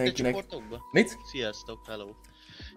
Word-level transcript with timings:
Mindenkinek... 0.00 0.34
csoportokba? 0.34 0.80
Mit? 0.92 1.18
Sziasztok, 1.32 1.86
hello. 1.86 2.14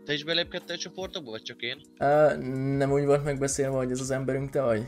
Te 0.05 0.13
is 0.13 0.23
belépkedtél 0.23 0.75
a 0.75 0.79
csoportokba, 0.79 1.31
vagy 1.31 1.41
csak 1.41 1.61
én? 1.61 1.81
Uh, 1.99 2.37
nem 2.77 2.91
úgy 2.91 3.05
volt 3.05 3.23
megbeszélve, 3.23 3.77
hogy 3.77 3.91
ez 3.91 3.99
az 3.99 4.11
emberünk 4.11 4.49
te 4.49 4.61
vagy? 4.61 4.87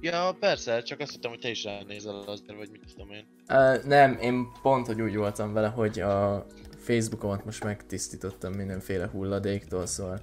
Ja, 0.00 0.36
persze, 0.40 0.82
csak 0.82 1.00
azt 1.00 1.10
hittem, 1.10 1.30
hogy 1.30 1.40
te 1.40 1.48
is 1.48 1.64
ránézel 1.64 2.14
azért, 2.14 2.56
vagy 2.56 2.70
mit 2.70 2.94
tudom 2.94 3.10
én. 3.10 3.26
Uh, 3.48 3.84
nem, 3.84 4.18
én 4.20 4.46
pont, 4.62 4.86
hogy 4.86 5.00
úgy 5.00 5.16
voltam 5.16 5.52
vele, 5.52 5.68
hogy 5.68 6.00
a 6.00 6.46
Facebookomat 6.78 7.44
most 7.44 7.64
megtisztítottam 7.64 8.52
mindenféle 8.52 9.06
hulladéktól, 9.06 9.86
szóval 9.86 10.20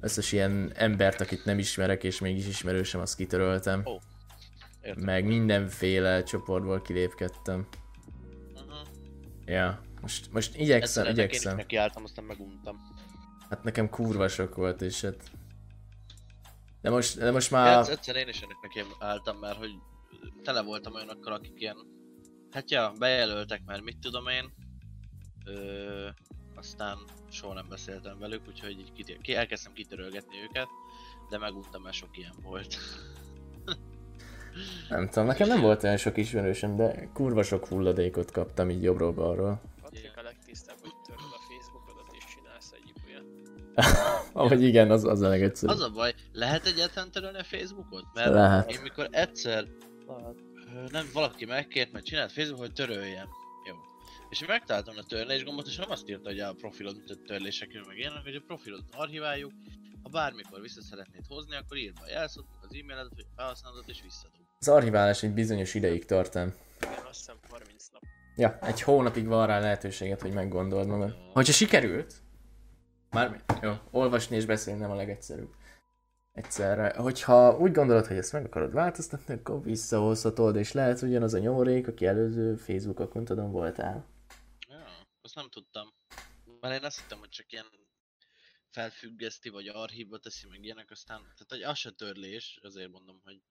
összes 0.00 0.32
ilyen 0.32 0.72
embert, 0.74 1.20
akit 1.20 1.44
nem 1.44 1.58
ismerek, 1.58 2.04
és 2.04 2.20
mégis 2.20 2.46
ismerősem, 2.46 3.00
azt 3.00 3.16
kitöröltem. 3.16 3.82
Ó, 3.86 3.98
értem. 4.82 5.04
Meg 5.04 5.24
mindenféle 5.24 6.22
csoportból 6.22 6.82
kilépkedtem. 6.82 7.68
Aha. 8.54 8.86
Ja, 9.46 9.80
most, 10.00 10.32
most 10.32 10.54
igyekszem, 10.56 10.82
Egyszer 10.82 11.06
ennek 11.06 11.18
én 11.18 11.24
is 11.24 11.30
igyekszem. 11.30 11.56
nekiálltam, 11.56 12.04
aztán 12.04 12.24
meguntam. 12.24 12.76
Hát 13.50 13.62
nekem 13.64 13.88
kurva 13.88 14.28
sok 14.28 14.54
volt, 14.54 14.82
és 14.82 15.00
hát... 15.00 15.30
De 16.80 16.90
most, 16.90 17.18
de 17.18 17.30
most 17.30 17.50
már... 17.50 17.78
egyszer- 17.78 17.96
egyszer 17.98 18.16
én 18.16 18.28
is 18.28 18.40
ennek 18.40 18.56
neki 18.62 18.80
álltam, 18.98 19.36
mert 19.38 19.56
hogy 19.56 19.70
tele 20.42 20.62
voltam 20.62 20.94
olyanokkal, 20.94 21.32
akik 21.32 21.60
ilyen... 21.60 21.76
Hát 22.50 22.70
ja, 22.70 22.92
bejelöltek 22.98 23.62
már, 23.64 23.80
mit 23.80 23.98
tudom 23.98 24.26
én. 24.26 24.52
Ö, 25.44 26.08
aztán 26.54 26.98
soha 27.30 27.54
nem 27.54 27.68
beszéltem 27.68 28.18
velük, 28.18 28.42
úgyhogy 28.48 28.70
így 28.78 28.92
kit- 28.92 29.20
ki, 29.22 29.34
elkezdtem 29.34 29.72
kitörölgetni 29.72 30.36
őket, 30.42 30.68
de 31.30 31.38
meguntam, 31.38 31.82
mert 31.82 31.94
sok 31.96 32.18
ilyen 32.18 32.34
volt. 32.42 32.76
Nem 34.88 35.08
tudom, 35.08 35.26
nekem 35.26 35.48
nem 35.48 35.60
volt 35.60 35.82
olyan 35.82 35.96
sok 35.96 36.16
ismerősöm, 36.16 36.76
de 36.76 37.08
kurva 37.12 37.42
sok 37.42 37.66
hulladékot 37.66 38.30
kaptam 38.30 38.70
így 38.70 38.82
jobbról-balról. 38.82 39.60
Legtisztább, 40.48 40.80
hogy 40.80 40.94
töröd 41.06 41.32
a 41.32 41.40
Facebookodat 41.48 42.16
és 42.16 42.24
csinálsz 42.34 42.72
egyik 42.72 42.96
olyan. 43.06 43.24
Ahogy 44.42 44.62
igen, 44.62 44.90
az, 44.90 45.04
az 45.04 45.20
a 45.20 45.28
legegyszerűbb. 45.28 45.76
Az 45.76 45.82
a 45.82 45.90
baj, 45.90 46.14
lehet 46.32 46.66
egyáltalán 46.66 47.10
törölni 47.10 47.38
a 47.38 47.44
Facebookot? 47.44 48.04
Mert 48.14 48.32
Lehet. 48.32 48.70
én 48.70 48.80
mikor 48.82 49.08
egyszer 49.10 49.66
nem 50.90 51.10
valaki 51.12 51.44
megkért, 51.44 51.92
mert 51.92 52.04
csinált 52.04 52.32
Facebook, 52.32 52.58
hogy 52.58 52.72
töröljem. 52.72 53.28
Jó. 53.68 53.74
És 54.28 54.40
én 54.40 54.48
megtaláltam 54.48 54.94
a 54.98 55.02
törlés 55.02 55.44
gombot, 55.44 55.66
és 55.66 55.76
nem 55.76 55.90
azt 55.90 56.08
írta, 56.08 56.28
hogy 56.28 56.40
a 56.40 56.52
profilod, 56.52 56.96
mint 56.96 57.10
a 57.10 57.16
törlések 57.26 57.72
jön 57.72 57.84
meg 57.86 57.98
ilyenek, 57.98 58.22
hogy 58.22 58.34
a 58.34 58.42
profilod 58.46 58.84
archiváljuk, 58.92 59.52
ha 60.02 60.08
bármikor 60.08 60.60
vissza 60.60 60.82
szeretnéd 60.82 61.24
hozni, 61.28 61.56
akkor 61.56 61.76
írd 61.76 61.94
be 61.94 62.04
a 62.04 62.08
jelszót, 62.08 62.46
az 62.62 62.76
e-mailedet, 62.82 63.12
hogy 63.14 63.26
felhasználod 63.36 63.84
és 63.86 64.02
visszadom. 64.02 64.40
Az 64.58 64.68
archiválás 64.68 65.22
egy 65.22 65.32
bizonyos 65.32 65.74
ideig 65.74 66.04
tart 66.04 66.34
el. 66.34 66.54
Igen, 66.80 67.04
azt 67.08 67.18
hiszem 67.18 67.36
30 67.50 67.88
nap. 67.92 68.02
Ja, 68.38 68.58
egy 68.60 68.82
hónapig 68.82 69.26
van 69.26 69.46
rá 69.46 69.60
lehetőséget, 69.60 70.20
hogy 70.20 70.32
meggondold 70.32 70.86
magad. 70.86 71.16
Hogyha 71.32 71.52
sikerült, 71.52 72.14
már 73.10 73.44
jó, 73.62 73.72
olvasni 73.90 74.36
és 74.36 74.44
beszélni 74.44 74.80
nem 74.80 74.90
a 74.90 74.94
legegyszerűbb. 74.94 75.54
Egyszerre. 76.32 76.94
Hogyha 76.96 77.58
úgy 77.58 77.72
gondolod, 77.72 78.06
hogy 78.06 78.16
ezt 78.16 78.32
meg 78.32 78.44
akarod 78.44 78.72
változtatni, 78.72 79.34
akkor 79.34 79.62
visszahozhatod, 79.62 80.56
és 80.56 80.72
lehet 80.72 81.02
ugyanaz 81.02 81.34
a 81.34 81.38
nyomorék, 81.38 81.88
aki 81.88 82.06
előző 82.06 82.56
Facebook 82.56 83.00
akkontodon 83.00 83.50
voltál. 83.50 84.06
Ja, 84.68 84.84
azt 85.20 85.34
nem 85.34 85.48
tudtam. 85.48 85.94
Mert 86.60 86.78
én 86.78 86.84
azt 86.84 87.00
hittem, 87.00 87.18
hogy 87.18 87.28
csak 87.28 87.52
ilyen 87.52 87.66
felfüggeszti, 88.70 89.48
vagy 89.48 89.68
archívba 89.68 90.18
teszi, 90.18 90.46
meg 90.48 90.64
ilyenek, 90.64 90.90
aztán, 90.90 91.20
tehát 91.20 91.46
hogy 91.48 91.62
az 91.62 91.78
se 91.78 91.90
törlés, 91.90 92.58
azért 92.62 92.90
mondom, 92.90 93.20
hogy, 93.24 93.42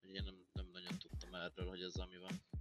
hogy 0.00 0.10
én 0.10 0.22
nem, 0.24 0.34
nem 0.52 0.68
nagyon 0.72 0.98
tudtam 0.98 1.34
erről, 1.34 1.68
hogy 1.68 1.80
ez 1.80 1.96
ami 1.96 2.16
van. 2.16 2.55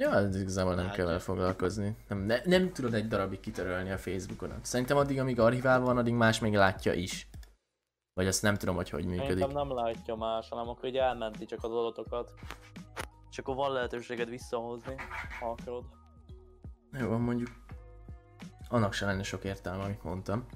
Ja, 0.00 0.14
ez 0.14 0.40
igazából 0.40 0.74
nem 0.74 0.86
Hát, 0.86 0.94
kell 0.94 1.06
vele 1.06 1.18
foglalkozni. 1.18 1.96
Nem, 2.08 2.18
ne, 2.18 2.40
nem 2.44 2.72
tudod 2.72 2.94
egy 2.94 3.08
darabig 3.08 3.40
kitörölni 3.40 3.90
a 3.90 3.98
Facebookon. 3.98 4.52
Szerintem 4.62 4.96
addig, 4.96 5.18
amíg 5.18 5.40
archiválva 5.40 5.84
van, 5.84 5.98
addig 5.98 6.14
más 6.14 6.38
még 6.38 6.54
látja 6.54 6.92
is. 6.92 7.28
Vagy 8.12 8.26
azt 8.26 8.42
nem 8.42 8.54
tudom, 8.54 8.74
hogy 8.74 8.90
hogy 8.90 9.04
működik. 9.04 9.38
Szerintem 9.38 9.66
nem 9.66 9.74
látja 9.74 10.14
más, 10.14 10.48
hanem 10.48 10.68
akkor 10.68 10.88
így 10.88 10.96
elmenti 10.96 11.44
csak 11.44 11.64
az 11.64 11.70
adatokat. 11.70 12.32
És 13.30 13.38
akkor 13.38 13.54
van 13.54 13.72
lehetőséged 13.72 14.28
visszahozni, 14.28 14.94
ha 15.40 15.50
akarod. 15.50 15.84
Jó, 16.92 17.18
mondjuk. 17.18 17.48
Annak 18.68 18.92
se 18.92 19.06
lenne 19.06 19.22
sok 19.22 19.44
értelme, 19.44 19.82
amit 19.82 20.02
mondtam. 20.02 20.46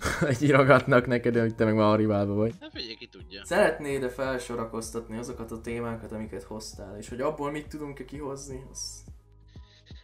Hogy 0.20 0.42
írogatnak 0.42 1.06
neked, 1.06 1.36
hogy 1.36 1.54
te 1.54 1.64
meg 1.64 1.74
már 1.74 1.86
archiválva 1.86 2.34
vagy. 2.34 2.54
Hát 2.60 2.70
figyelj, 2.72 2.94
ki 2.94 3.06
tudja. 3.06 3.44
Szeretnéd-e 3.44 4.08
felsorakoztatni 4.08 5.16
azokat 5.16 5.50
a 5.50 5.60
témákat, 5.60 6.12
amiket 6.12 6.42
hoztál, 6.42 6.98
és 6.98 7.08
hogy 7.08 7.20
abból 7.20 7.50
mit 7.50 7.68
tudunk-e 7.68 8.04
kihozni? 8.04 8.66
Az... 8.70 9.04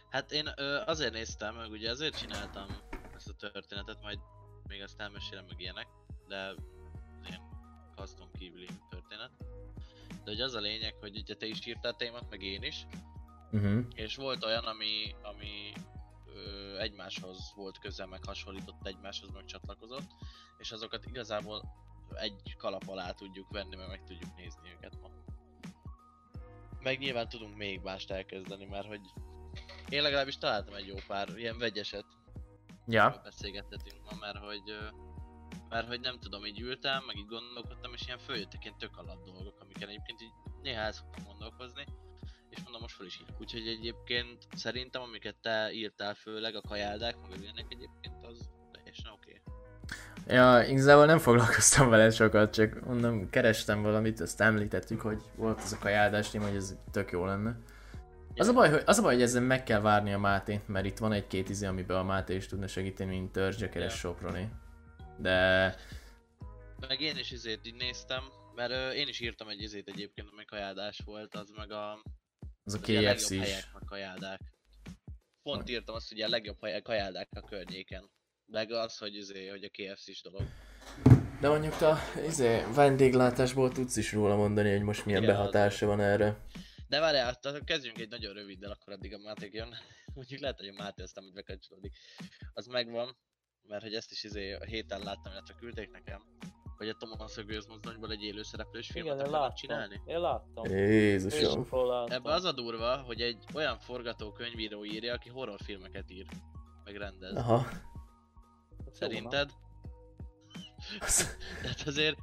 Hát 0.09 0.31
én 0.31 0.49
ö, 0.57 0.77
azért 0.85 1.13
néztem, 1.13 1.55
meg 1.55 1.71
ugye 1.71 1.89
azért 1.89 2.17
csináltam 2.17 2.65
ezt 3.15 3.29
a 3.29 3.49
történetet, 3.51 3.97
majd 4.01 4.19
még 4.67 4.81
azt 4.81 4.99
elmesélem 4.99 5.45
meg 5.49 5.61
ilyenek, 5.61 5.87
de 6.27 6.53
ilyen 7.27 7.41
custom 7.95 8.27
kívüli 8.39 8.67
történet. 8.89 9.31
De 10.09 10.31
hogy 10.31 10.41
az 10.41 10.53
a 10.53 10.59
lényeg, 10.59 10.93
hogy 10.99 11.17
ugye 11.17 11.35
te 11.35 11.45
is 11.45 11.65
írtál 11.65 11.95
témát, 11.95 12.29
meg 12.29 12.41
én 12.41 12.63
is, 12.63 12.85
Uh-huh. 13.51 13.85
és 13.93 14.15
volt 14.15 14.43
olyan, 14.43 14.63
ami, 14.63 15.15
ami 15.21 15.71
ö, 16.45 16.77
egymáshoz 16.79 17.53
volt 17.55 17.79
közel, 17.79 18.07
meg 18.07 18.25
hasonlított 18.25 18.87
egymáshoz, 18.87 19.29
meg 19.29 19.45
csatlakozott, 19.45 20.09
és 20.57 20.71
azokat 20.71 21.05
igazából 21.05 21.63
egy 22.13 22.55
kalap 22.57 22.87
alá 22.87 23.11
tudjuk 23.11 23.51
venni, 23.51 23.75
meg 23.75 23.87
meg 23.87 24.03
tudjuk 24.03 24.35
nézni 24.35 24.71
őket 24.71 24.99
ma. 25.01 25.09
Meg 26.79 26.99
nyilván 26.99 27.29
tudunk 27.29 27.55
még 27.55 27.81
mást 27.81 28.11
elkezdeni, 28.11 28.65
mert 28.65 28.87
hogy 28.87 29.01
én 29.89 30.01
legalábbis 30.01 30.37
találtam 30.37 30.73
egy 30.73 30.87
jó 30.87 30.95
pár 31.07 31.37
ilyen 31.37 31.57
vegyeset, 31.57 32.05
Ja. 32.87 33.19
beszélgethetünk 33.23 34.03
ma, 34.09 34.17
mert 34.19 34.37
hogy 34.37 34.77
mert 35.69 35.87
hogy 35.87 35.99
nem 35.99 36.19
tudom, 36.19 36.45
így 36.45 36.59
ültem, 36.59 37.03
meg 37.05 37.17
így 37.17 37.25
gondolkodtam, 37.25 37.93
és 37.93 38.05
ilyen 38.05 38.17
följöttek 38.17 38.63
ilyen 38.63 38.77
tök 38.77 38.97
alap 38.97 39.23
dolgok, 39.23 39.59
amiken 39.59 39.87
egyébként 39.89 40.21
így 40.21 40.31
néha 40.61 40.81
el 40.81 40.91
szoktam 40.91 41.23
gondolkozni, 41.23 41.85
és 42.57 42.63
mondom, 42.63 42.81
most 42.81 42.95
fel 42.95 43.05
is 43.05 43.19
írok. 43.21 43.41
Úgyhogy 43.41 43.67
egyébként 43.67 44.47
szerintem, 44.55 45.01
amiket 45.01 45.35
te 45.41 45.71
írtál 45.71 46.13
főleg, 46.13 46.55
a 46.55 46.61
kajáldák, 46.61 47.15
meg 47.29 47.41
ilyenek 47.41 47.65
egyébként, 47.69 48.15
az 48.25 48.49
teljesen 48.71 49.11
oké. 49.11 49.41
Okay. 49.45 50.35
Ja, 50.35 50.63
igazából 50.67 51.05
nem 51.05 51.17
foglalkoztam 51.17 51.89
vele 51.89 52.09
sokat, 52.09 52.53
csak 52.53 52.85
mondom, 52.85 53.29
kerestem 53.29 53.81
valamit, 53.81 54.19
azt 54.19 54.41
említettük, 54.41 55.01
hogy 55.01 55.21
volt 55.35 55.61
az 55.61 55.73
a 55.73 55.77
kajáldás 55.77 56.31
hogy 56.31 56.55
ez 56.55 56.75
tök 56.91 57.11
jó 57.11 57.25
lenne. 57.25 57.57
Az 58.35 58.47
a 58.47 58.53
baj, 58.53 58.69
hogy, 58.69 58.81
az 58.85 58.97
a 58.97 59.01
baj, 59.01 59.13
hogy 59.13 59.21
ezen 59.23 59.43
meg 59.43 59.63
kell 59.63 59.79
várni 59.79 60.13
a 60.13 60.17
Mátét, 60.17 60.67
mert 60.67 60.85
itt 60.85 60.97
van 60.97 61.11
egy-két 61.11 61.49
izé, 61.49 61.65
amiben 61.65 61.97
a 61.97 62.03
Máté 62.03 62.35
is 62.35 62.47
tudna 62.47 62.67
segíteni, 62.67 63.09
mint 63.09 63.31
törzsgyökeres 63.31 63.91
Ja. 63.91 63.97
Soproni. 63.97 64.49
De 65.17 65.75
Meg 66.87 67.01
én 67.01 67.17
is 67.17 67.31
izét 67.31 67.59
így 67.67 67.75
néztem, 67.75 68.23
mert 68.55 68.71
ö, 68.71 68.89
én 68.89 69.07
is 69.07 69.19
írtam 69.19 69.47
egy 69.47 69.61
izét 69.61 69.87
egyébként, 69.87 70.27
ami 70.31 70.45
kajáldás 70.45 71.01
volt, 71.05 71.35
az 71.35 71.49
meg 71.55 71.71
a, 71.71 72.03
az 72.67 72.73
a 72.73 72.77
a 72.77 73.13
KFC 73.13 73.29
is. 73.29 73.39
helyek, 73.39 73.69
meg 73.73 73.83
kajáldák. 73.85 74.39
Pont 75.41 75.69
írtam 75.69 75.95
azt, 75.95 76.09
hogy 76.09 76.21
a 76.21 76.29
legjobb 76.29 76.57
hely- 76.61 76.81
kajáldák 76.81 77.27
a 77.31 77.41
környéken. 77.41 78.11
Meg 78.45 78.71
az, 78.71 78.97
hogy, 78.97 79.15
izé, 79.15 79.47
hogy 79.47 79.63
a 79.63 79.69
KFC-s 79.69 80.21
dolog. 80.21 80.41
De 81.41 81.49
mondjuk 81.49 81.77
te 81.77 81.97
izé, 82.27 82.63
vendéglátásból 82.75 83.71
tudsz 83.71 83.95
is 83.95 84.11
róla 84.11 84.35
mondani, 84.35 84.71
hogy 84.71 84.81
most 84.81 85.05
milyen 85.05 85.21
Ja, 85.23 85.27
behatása 85.27 85.85
van 85.85 86.01
erre. 86.01 86.37
De 86.87 86.99
várjál, 86.99 87.35
tehát 87.35 87.63
kezdjünk 87.63 87.99
egy 87.99 88.09
nagyon 88.09 88.33
röviddel, 88.33 88.71
akkor 88.71 88.93
addig 88.93 89.13
a 89.13 89.17
Máték 89.17 89.53
jön. 89.53 89.75
Mondjuk 90.15 90.39
lehet, 90.39 90.57
hogy 90.59 90.67
a 90.67 90.73
Máté 90.73 91.03
aztán 91.03 91.23
úgy 91.23 91.33
bekapcsolódik. 91.33 91.97
Az 92.53 92.65
megvan, 92.65 93.17
mert 93.61 93.83
hogy 93.83 93.93
ezt 93.93 94.11
is 94.11 94.23
izé 94.23 94.53
a 94.53 94.63
héten 94.63 95.01
láttam, 95.01 95.31
illetve 95.31 95.55
küldték 95.59 95.91
nekem, 95.91 96.21
hogy 96.77 96.89
a 96.89 96.93
Thomas 96.93 97.37
a 97.37 97.43
gőzmozdonyból 97.43 98.11
egy 98.11 98.23
élő 98.23 98.43
szereplős 98.43 98.87
filmet 98.91 99.13
Igen, 99.13 99.19
akarnak 99.19 99.41
láttam. 99.41 99.55
csinálni. 99.55 100.01
Én 100.05 100.19
láttam. 100.19 100.63
Láttam. 101.73 102.11
Ebbe 102.11 102.31
az 102.33 102.43
a 102.43 102.51
durva, 102.51 102.97
hogy 102.97 103.21
egy 103.21 103.43
olyan 103.53 103.79
forgatókönyvíró 103.79 104.85
írja, 104.85 105.13
aki 105.13 105.29
horrorfilmeket 105.29 106.11
ír, 106.11 106.25
meg 106.83 106.95
rendez. 106.95 107.35
Aha. 107.35 107.67
Szerinted? 108.91 109.49
Tehát 111.61 111.81
azért, 111.85 112.17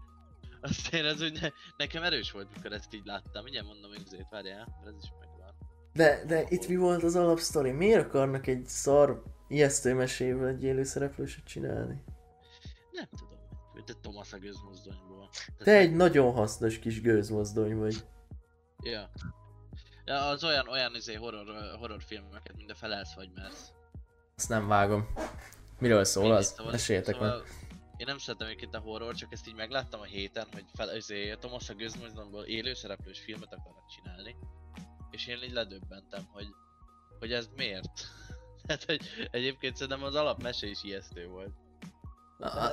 azt 0.61 0.95
én 0.95 1.05
ez 1.05 1.23
úgy 1.23 1.41
ne, 1.41 1.49
nekem 1.77 2.03
erős 2.03 2.31
volt, 2.31 2.49
mikor 2.57 2.73
ezt 2.73 2.95
így 2.95 3.05
láttam. 3.05 3.43
Mindjárt 3.43 3.67
mondom 3.67 3.93
ezért, 3.93 4.31
várjál, 4.31 4.79
mert 4.83 4.97
ez 4.97 5.03
is 5.03 5.11
megvan. 5.21 5.55
De, 5.93 6.25
de 6.27 6.45
itt 6.49 6.69
mi 6.69 6.77
volt 6.77 7.03
az 7.03 7.17
alapsztori? 7.17 7.71
Miért 7.71 8.07
akarnak 8.07 8.47
egy 8.47 8.67
szar 8.67 9.23
ijesztő 9.49 9.95
mesével 9.95 10.49
egy 10.49 10.65
élő 10.65 10.85
szereplőset 10.85 11.45
csinálni? 11.45 12.03
Nem 12.91 13.09
tudom, 13.19 13.34
hogy 13.75 13.85
te 13.85 13.93
Thomas 14.01 14.33
a 14.33 14.39
gőzmozdonyból. 14.39 15.29
Te 15.59 15.77
egy 15.77 15.95
nagyon 15.95 16.33
hasznos 16.33 16.79
kis 16.79 17.01
gőzmozdony 17.01 17.77
vagy. 17.77 17.97
Ja. 18.83 19.11
Ja, 20.05 20.27
az 20.27 20.45
olyan, 20.45 20.69
olyan 20.69 20.95
izé 20.95 21.15
horror, 21.15 21.77
horrorfilmeket, 21.79 22.57
mint 22.57 22.71
a 22.71 22.75
felelsz 22.75 23.15
vagy 23.15 23.31
mersz. 23.35 23.73
Azt 24.37 24.49
nem 24.49 24.69
vágom. 24.69 25.09
Miről 25.79 26.05
szól 26.05 26.33
az? 26.33 26.47
Szóval- 26.47 26.73
Meséljetek 26.73 27.21
meg. 27.21 27.31
szóval 27.31 27.47
Én 27.97 28.07
nem 28.07 28.19
szeretem 28.19 28.47
egyébként 28.47 28.75
a 28.75 28.79
horror, 28.79 29.15
csak 29.15 29.33
ezt 29.33 29.49
így 29.49 29.55
megláttam 29.55 30.01
a 30.01 30.05
héten, 30.05 30.47
hogy 30.53 30.65
fel, 30.75 30.97
izé, 30.97 31.31
a 31.31 31.39
Thomas 31.39 31.69
a 31.69 31.75
gőzmozdonyból 31.75 32.45
élő 32.45 32.75
szereplős 32.75 33.19
filmet 33.21 33.53
akarnak 33.55 33.89
csinálni. 33.89 34.37
És 35.11 35.27
én 35.27 35.43
így 35.43 35.53
ledöbbentem, 35.53 36.25
hogy, 36.33 36.47
hogy 37.19 37.33
ez 37.33 37.49
miért? 37.57 37.91
Tehát, 38.67 38.85
hogy 38.85 39.01
egyébként 39.31 39.77
szerintem 39.77 40.05
az 40.05 40.15
alapmese 40.15 40.67
is 40.67 40.83
ijesztő 40.83 41.27
volt. 41.27 41.53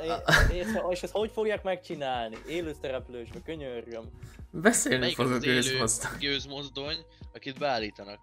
É- 0.03 0.53
és, 0.53 0.67
és 0.89 1.03
ezt 1.03 1.13
hogy 1.13 1.31
fogják 1.31 1.63
megcsinálni? 1.63 2.37
Élő 2.47 2.75
szereplősbe, 2.81 3.41
könyörgöm. 3.45 4.09
Beszélni 4.51 4.99
Melyik 4.99 5.15
fog 5.15 5.25
az 5.25 5.31
a 5.31 5.37
gőzmozdony. 5.39 6.11
gőzmozdony, 6.19 7.05
akit 7.33 7.59
beállítanak 7.59 8.19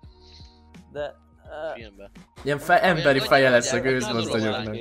De... 0.93 1.15
Uh, 1.45 1.75
filmbe? 1.75 2.11
Ilyen 2.43 2.59
fe- 2.59 2.83
emberi 2.83 3.21
feje 3.21 3.51
lesz 3.51 3.73
a 3.73 3.81
gőzmozdonyoknak. 3.81 4.77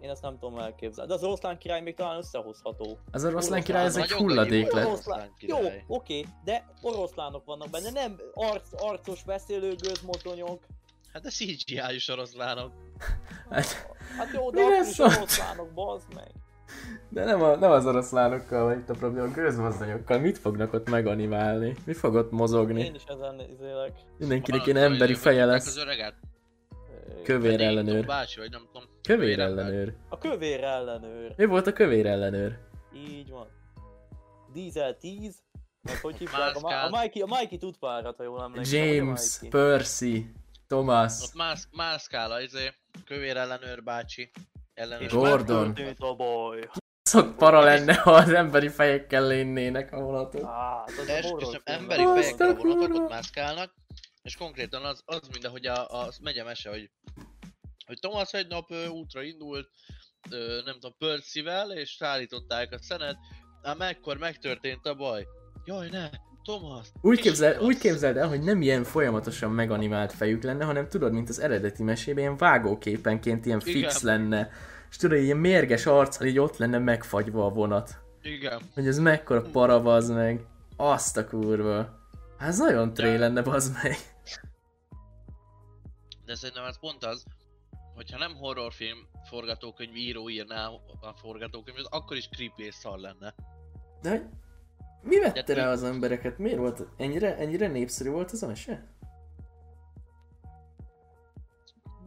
Én 0.00 0.10
ezt 0.10 0.22
nem 0.22 0.38
tudom 0.38 0.58
elképzelni. 0.58 1.08
De 1.08 1.16
az 1.16 1.22
oroszlán 1.22 1.58
király 1.58 1.80
még 1.80 1.94
talán 1.94 2.16
összehozható. 2.16 2.98
Az 3.10 3.24
oroszlán 3.24 3.62
király, 3.62 3.84
ez 3.84 3.96
egy 3.96 4.12
hulladék 4.12 4.72
lett. 4.72 4.86
Oroszlán. 4.86 5.32
Jó, 5.38 5.58
oké, 5.86 6.24
de 6.44 6.74
oroszlánok 6.82 7.44
vannak 7.44 7.70
benne, 7.70 7.90
nem 7.90 8.16
arc, 8.34 8.82
arcos 8.82 9.24
beszélő 9.24 9.74
gőzmozdonyok. 9.74 10.66
Hát 11.18 11.26
a 11.26 11.30
CGI-os 11.30 12.08
oroszlánok. 12.08 12.72
Hát, 13.50 13.64
Hát 14.18 14.32
jó, 14.34 14.50
de 14.50 14.60
akkor 14.60 14.86
is 14.90 14.98
oroszlánok, 14.98 15.72
bazd 15.74 16.14
meg. 16.14 16.30
de 17.08 17.24
nem, 17.24 17.42
a, 17.42 17.56
nem 17.56 17.70
az 17.70 17.86
oroszlánokkal 17.86 18.64
van 18.64 18.78
itt 18.78 18.88
a 18.88 18.94
probléma, 18.94 19.26
a 19.26 19.30
gőzmozdonyokkal. 19.30 20.18
Mit 20.18 20.38
fognak 20.38 20.72
ott 20.72 20.88
meganimálni? 20.90 21.74
Mi 21.84 21.92
fog 21.92 22.14
ott 22.14 22.30
mozogni? 22.30 22.80
Én 22.84 22.94
is 22.94 23.02
ezen 23.06 23.40
izélek. 23.50 23.92
Mindenkinek 24.18 24.60
az, 24.66 24.74
emberi 24.76 25.14
feje 25.14 25.44
lesz. 25.44 25.66
Az 25.66 25.76
öreget. 25.76 26.14
Kövér 27.24 27.60
ellenőr. 27.60 28.06
Bácsi, 28.06 28.38
vagy 28.40 28.50
nem 28.50 28.62
tudom. 28.72 28.88
Kövér 29.02 29.38
ellenőr. 29.40 29.94
A 30.08 30.18
kövér 30.18 30.64
ellenőr. 30.64 31.32
Mi 31.36 31.44
volt 31.44 31.66
a 31.66 31.72
kövér 31.72 32.06
ellenőr? 32.06 32.58
Így 32.94 33.30
van. 33.30 33.46
Diesel 34.52 34.96
10. 34.96 35.36
Meg 35.82 35.96
hogy 36.00 36.16
hívják? 36.16 36.56
A, 36.56 36.60
Ma- 36.60 36.82
a 36.82 37.00
Mikey, 37.02 37.22
a 37.22 37.26
Mikey 37.40 37.58
tud 37.58 37.76
párat, 37.78 38.16
ha 38.16 38.22
jól 38.22 38.42
emlékszem. 38.42 38.84
James? 38.84 39.38
Percy, 39.50 40.30
Thomas, 40.68 41.22
Ott 41.22 41.34
mász, 41.34 41.68
mászkál 41.70 42.30
a 42.30 42.40
izé, 42.40 42.74
kövér 43.04 43.36
ellenőr 43.36 43.82
bácsi. 43.82 44.30
Ellenőr 44.74 45.08
Gordon. 45.08 45.66
megtörtént 45.66 46.00
a 46.00 46.14
baj. 46.14 46.68
Szok 47.02 47.36
para 47.36 47.60
lenne, 47.60 47.94
ha 47.94 48.12
az 48.12 48.32
emberi 48.32 48.68
fejekkel 48.68 49.26
lennének 49.26 49.92
a 49.92 50.00
vonatok. 50.00 50.44
Á, 50.44 50.48
hát 50.48 50.98
az 50.98 51.08
esküszöm, 51.08 51.60
emberi 51.64 52.04
fejekkel 52.04 52.48
a 52.48 52.54
vonatok 52.54 52.94
ott 52.94 53.08
mászkálnak, 53.08 53.74
és 54.22 54.36
konkrétan 54.36 54.84
az, 54.84 55.02
az 55.04 55.28
mind 55.28 55.44
ahogy 55.44 55.66
a, 55.66 56.02
a 56.02 56.10
megy 56.22 56.38
a 56.38 56.44
mese, 56.44 56.70
hogy, 56.70 56.90
hogy 57.86 57.98
Thomas 57.98 58.32
egy 58.32 58.46
nap 58.46 58.70
ö, 58.70 58.86
útra 58.86 59.22
indult, 59.22 59.68
ö, 60.30 60.60
nem 60.64 60.74
tudom, 60.74 60.96
Percyvel, 60.98 61.72
és 61.72 61.90
szállították 61.90 62.72
a 62.72 62.78
szenet, 62.78 63.16
ám 63.62 63.80
ekkor 63.80 64.18
megtörtént 64.18 64.86
a 64.86 64.94
baj. 64.94 65.26
Jaj 65.64 65.88
ne, 65.88 66.10
Thomas! 66.48 66.86
Úgy, 67.00 67.16
kis 67.16 67.24
képzel, 67.24 67.60
úgy 67.60 67.78
képzeld 67.78 68.16
el, 68.16 68.28
hogy 68.28 68.42
nem 68.42 68.62
ilyen 68.62 68.84
folyamatosan 68.84 69.50
meganimált 69.50 70.12
fejük 70.12 70.42
lenne, 70.42 70.64
hanem 70.64 70.88
tudod, 70.88 71.12
mint 71.12 71.28
az 71.28 71.40
eredeti 71.40 71.82
mesében, 71.82 72.22
ilyen 72.22 72.36
vágóképenként 72.36 73.46
ilyen 73.46 73.60
fix 73.60 74.02
Igen. 74.02 74.18
lenne. 74.18 74.50
És 74.90 74.96
tudod, 74.96 75.18
ilyen 75.18 75.36
mérges 75.36 75.86
arccal 75.86 76.26
így 76.26 76.38
ott 76.38 76.56
lenne 76.56 76.78
megfagyva 76.78 77.44
a 77.44 77.48
vonat. 77.48 78.00
Igen. 78.22 78.60
Hogy 78.74 78.86
ez 78.86 78.98
mekkora 78.98 79.42
para 79.42 79.82
bazd 79.82 80.14
meg. 80.14 80.46
Azt 80.76 81.16
a 81.16 81.26
kurva. 81.26 81.76
Hát 82.38 82.48
ez 82.48 82.58
nagyon 82.58 82.94
tré 82.94 83.10
De- 83.10 83.18
lenne 83.18 83.42
bazd 83.42 83.72
meg. 83.82 83.96
De 86.24 86.34
szerintem 86.34 86.64
ez 86.64 86.78
pont 86.78 87.04
az, 87.04 87.24
hogyha 87.94 88.18
nem 88.18 88.34
horrorfilm 88.34 88.98
forgatókönyv 89.28 89.96
író 89.96 90.30
írná 90.30 90.66
a 91.00 91.12
forgatókönyvet, 91.20 91.86
akkor 91.90 92.16
is 92.16 92.28
creepy 92.28 92.64
és 92.64 92.74
szar 92.74 92.98
lenne. 92.98 93.34
De 94.02 94.30
mi 95.02 95.18
vette 95.18 95.54
rá 95.54 95.70
az 95.70 95.82
embereket? 95.82 96.38
Miért 96.38 96.58
volt 96.58 96.86
ennyire, 96.96 97.36
ennyire 97.36 97.66
népszerű 97.66 98.10
volt 98.10 98.30
az 98.30 98.42
a 98.42 98.46
mese? 98.46 98.86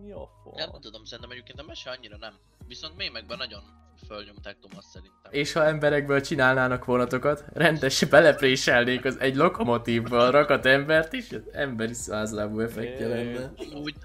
Mi 0.02 0.12
a 0.12 0.30
Nem 0.56 0.70
fasz? 0.70 0.80
tudom, 0.82 1.06
szerintem 1.06 1.32
egyébként 1.32 1.60
a 1.60 1.64
mese 1.64 1.90
annyira 1.90 2.18
nem. 2.18 2.34
Viszont 2.68 2.98
mémekben 2.98 3.38
nagyon 3.38 3.62
fölnyomták 4.08 4.60
Thomas 4.60 4.86
szerintem. 4.86 5.32
És 5.32 5.52
ha 5.54 5.66
emberekből 5.66 6.22
csinálnának 6.22 6.86
vonatokat, 6.86 7.44
rendes 7.54 8.04
belepréselnék 8.04 9.06
az 9.06 9.20
egy 9.20 9.36
lokomotívval 9.36 10.32
rakat 10.32 10.66
embert 10.66 11.14
is, 11.14 11.32
az 11.32 11.44
emberi 11.52 11.94
százlábú 11.94 12.60
effektje 12.60 13.08
lenne. 13.08 13.54
Úgy, 13.74 13.96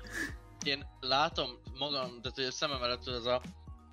én 0.64 0.86
látom 1.00 1.48
magam, 1.78 2.20
tehát 2.20 2.36
hogy 2.36 2.44
a 2.44 2.50
szemem 2.50 2.82
előtt 2.82 3.06
az 3.06 3.26
a, 3.26 3.42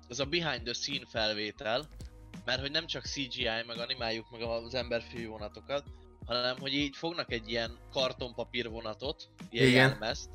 az 0.08 0.20
a 0.20 0.24
behind 0.24 0.62
the 0.62 0.72
scene 0.72 1.06
felvétel, 1.06 1.84
mert 2.44 2.60
hogy 2.60 2.70
nem 2.70 2.86
csak 2.86 3.04
CGI, 3.04 3.62
meg 3.66 3.78
animáljuk 3.78 4.30
meg 4.30 4.42
az 4.42 4.74
emberfű 4.74 5.26
vonatokat, 5.26 5.84
hanem 6.26 6.58
hogy 6.58 6.72
így 6.74 6.96
fognak 6.96 7.32
egy 7.32 7.48
ilyen 7.48 7.78
kartonpapír 7.90 8.68
vonatot, 8.68 9.28
ilyen 9.50 9.68
Igen. 9.68 9.88
jelmezt, 9.88 10.30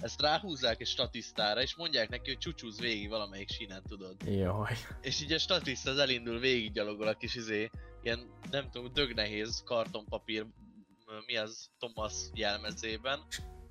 ezt 0.00 0.20
ráhúzzák 0.20 0.80
egy 0.80 0.86
statisztára, 0.86 1.62
és 1.62 1.76
mondják 1.76 2.08
neki, 2.08 2.28
hogy 2.30 2.38
csúcsúz 2.38 2.80
végig 2.80 3.08
valamelyik 3.08 3.50
sínen, 3.50 3.82
tudod. 3.88 4.16
Jaj. 4.24 4.76
És 5.00 5.22
így 5.22 5.32
a 5.32 5.38
statiszta 5.38 5.90
az 5.90 5.98
elindul, 5.98 6.38
végig 6.38 6.72
gyalogol 6.72 7.08
a 7.08 7.14
kis 7.14 7.34
izé, 7.34 7.70
ilyen 8.02 8.30
nem 8.50 8.70
tudom, 8.70 8.92
dögnehéz 8.92 9.62
kartonpapír, 9.64 10.42
m- 10.42 11.26
mi 11.26 11.36
az 11.36 11.70
Thomas 11.78 12.14
jelmezében. 12.34 13.20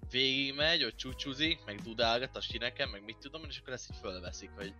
Végig 0.09 0.55
megy, 0.55 0.83
hogy 0.83 0.95
csúcsúzik, 0.95 1.65
meg 1.65 1.81
dudálgat 1.81 2.35
a 2.35 2.41
sineken, 2.41 2.89
meg 2.89 3.03
mit 3.03 3.17
tudom, 3.17 3.41
és 3.47 3.59
akkor 3.59 3.73
ezt 3.73 3.91
így 3.91 3.97
fölveszik, 4.01 4.49
hogy 4.55 4.73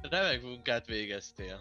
remek 0.00 0.42
munkát 0.42 0.86
végeztél. 0.86 1.60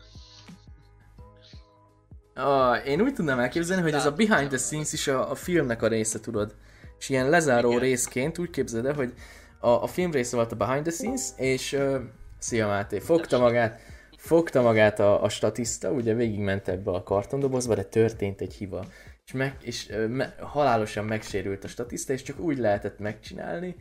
Ah, 2.33 2.87
én 2.87 3.01
úgy 3.01 3.13
tudnám 3.13 3.39
elképzelni, 3.39 3.81
hogy 3.81 3.93
ez 3.93 4.05
a 4.05 4.11
behind 4.11 4.47
the 4.47 4.57
scenes 4.57 4.93
is 4.93 5.07
a, 5.07 5.31
a 5.31 5.35
filmnek 5.35 5.81
a 5.81 5.87
része, 5.87 6.19
tudod. 6.19 6.55
És 6.99 7.09
ilyen 7.09 7.29
lezáró 7.29 7.69
Igen. 7.69 7.81
részként 7.81 8.37
úgy 8.37 8.49
képzeld 8.49 8.85
el, 8.85 8.93
hogy 8.93 9.13
a, 9.59 9.67
a 9.67 9.87
film 9.87 10.11
része 10.11 10.35
volt 10.35 10.51
a 10.51 10.55
behind 10.55 10.83
the 10.83 10.91
scenes, 10.91 11.21
és 11.37 11.73
uh, 11.73 11.95
szia 12.39 12.67
Máté, 12.67 12.99
fogta 12.99 13.39
magát, 13.39 13.79
fogta 14.17 14.61
magát 14.61 14.99
a, 14.99 15.23
a 15.23 15.29
statiszta, 15.29 15.91
ugye 15.91 16.13
végigment 16.13 16.67
ebbe 16.67 16.91
a 16.91 17.03
kartondobozba, 17.03 17.75
de 17.75 17.83
történt 17.83 18.41
egy 18.41 18.53
hiba. 18.53 18.85
És, 19.25 19.31
meg, 19.31 19.57
és 19.61 19.87
uh, 19.89 20.07
me, 20.07 20.35
halálosan 20.39 21.05
megsérült 21.05 21.63
a 21.63 21.67
statiszta, 21.67 22.13
és 22.13 22.21
csak 22.21 22.39
úgy 22.39 22.57
lehetett 22.57 22.99
megcsinálni, 22.99 23.75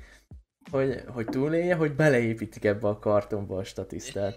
hogy, 0.71 1.03
hogy 1.07 1.27
túlélje, 1.27 1.75
hogy 1.75 1.95
beleépítik 1.95 2.65
ebbe 2.65 2.89
a 2.89 2.99
kartonba 2.99 3.57
a 3.57 3.65
statisztát. 3.65 4.35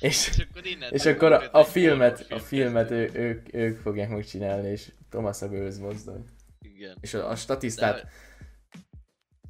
És, 0.00 0.28
És 0.28 0.38
akkor 0.38 0.66
innen 0.66 0.92
és 0.92 1.04
akkor 1.04 1.32
a, 1.32 1.48
a 1.52 1.64
filmet, 1.64 2.26
a 2.30 2.38
filmet 2.38 2.90
ő, 2.90 3.10
ők, 3.14 3.54
ők 3.54 3.78
fogják 3.80 4.08
megcsinálni, 4.08 4.68
és 4.68 4.92
Thomas 5.10 5.42
a 5.42 5.48
gőzmozdony. 5.48 6.24
Igen. 6.60 6.96
És 7.00 7.14
a, 7.14 7.26
a 7.26 7.30
De 7.30 7.36
statisztát, 7.36 8.06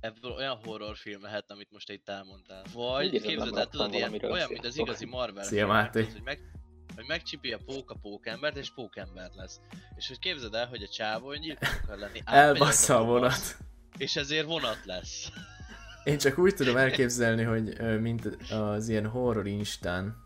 ebből 0.01 0.31
olyan 0.31 0.59
horrorfilm 0.65 1.23
lehet, 1.23 1.51
amit 1.51 1.71
most 1.71 1.91
itt 1.91 2.09
elmondtál. 2.09 2.63
Vagy 2.73 3.15
érzem, 3.15 3.29
képzeld 3.29 3.57
el, 3.57 3.67
tudod, 3.67 3.95
ilyen, 3.95 4.25
olyan, 4.25 4.49
mint 4.51 4.65
az 4.65 4.79
igazi 4.79 5.05
Marvel 5.05 5.45
Szia, 5.45 5.67
Máté. 5.67 6.03
hogy, 6.03 6.23
meg, 6.25 6.41
hogy 6.95 7.05
megcsipi 7.07 7.53
a 7.53 7.59
póka 7.67 7.95
pókembert, 8.03 8.57
és 8.57 8.75
pókember 8.75 9.31
lesz. 9.35 9.61
És 9.97 10.09
hogy 10.09 10.19
képzeld 10.19 10.55
el, 10.55 10.67
hogy 10.67 10.83
a 10.83 10.89
csávó 10.89 11.27
hogy 11.27 11.41
gyilkos 11.41 11.69
akar 11.83 11.99
lenni. 11.99 12.21
elbassza 12.25 12.99
a 12.99 13.05
vonat. 13.05 13.57
És 13.99 14.17
ezért 14.17 14.47
vonat 14.47 14.85
lesz. 14.85 15.29
Én 16.05 16.19
csak 16.19 16.39
úgy 16.39 16.55
tudom 16.55 16.77
elképzelni, 16.77 17.43
hogy 17.43 18.01
mint 18.01 18.27
az 18.51 18.89
ilyen 18.89 19.07
horror 19.07 19.47
instán, 19.47 20.17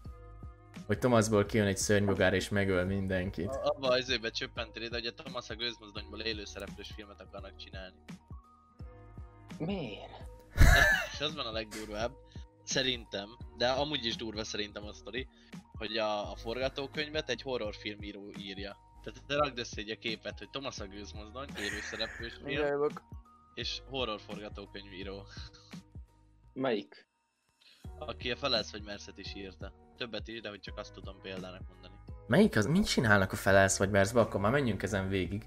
hogy 0.86 0.98
Thomasból 0.98 1.46
kijön 1.46 1.66
egy 1.66 1.76
szörnybogár 1.76 2.34
és 2.34 2.48
megöl 2.48 2.84
mindenkit. 2.84 3.48
A- 3.48 3.64
Abba 3.64 3.88
az 3.88 4.10
évben 4.10 4.32
csöppentél 4.32 4.82
ide, 4.82 4.96
hogy 4.96 5.06
a 5.06 5.14
Thomas 5.14 5.50
a 5.50 5.54
gőzmozdonyból 5.54 6.20
élő 6.20 6.44
szereplős 6.44 6.90
filmet 6.94 7.20
akarnak 7.20 7.56
csinálni. 7.56 7.96
Miért? 9.58 10.24
És 11.12 11.20
az 11.20 11.34
van 11.34 11.46
a 11.46 11.52
legdurvább, 11.52 12.12
szerintem, 12.64 13.28
de 13.56 13.68
amúgy 13.68 14.04
is 14.04 14.16
durva 14.16 14.44
szerintem 14.44 14.84
a 14.84 14.92
sztori, 14.92 15.28
hogy 15.78 15.96
a, 15.96 16.30
a 16.30 16.36
forgatókönyvet 16.36 17.28
egy 17.30 17.42
horrorfilmíró 17.42 18.32
írja. 18.38 18.76
Tehát 19.02 19.24
te 19.26 19.34
rakd 19.34 19.58
össze 19.58 19.80
egy 19.80 19.90
a 19.90 19.98
képet, 19.98 20.38
hogy 20.38 20.50
Thomas 20.50 20.78
a 20.80 20.86
gőzmozdony, 20.86 21.48
élő 21.58 21.80
szereplős 21.80 22.32
film, 22.44 22.88
és 23.54 23.82
horror 23.88 24.20
forgatókönyvíró, 24.20 25.26
Melyik? 26.52 27.06
aki 27.98 28.30
a 28.30 28.36
felelsz, 28.36 28.70
hogy 28.70 28.82
Merszet 28.82 29.18
is 29.18 29.34
írta. 29.34 29.72
Többet 29.96 30.28
is, 30.28 30.40
de 30.40 30.48
hogy 30.48 30.60
csak 30.60 30.78
azt 30.78 30.92
tudom 30.94 31.20
példának 31.22 31.62
mondani. 31.68 31.94
Melyik 32.26 32.56
az? 32.56 32.66
Mit 32.66 32.86
csinálnak 32.86 33.32
a 33.32 33.36
felelsz 33.36 33.78
vagy 33.78 33.90
Berzbe? 33.90 34.20
Akkor 34.20 34.40
már 34.40 34.52
menjünk 34.52 34.82
ezen 34.82 35.08
végig. 35.08 35.46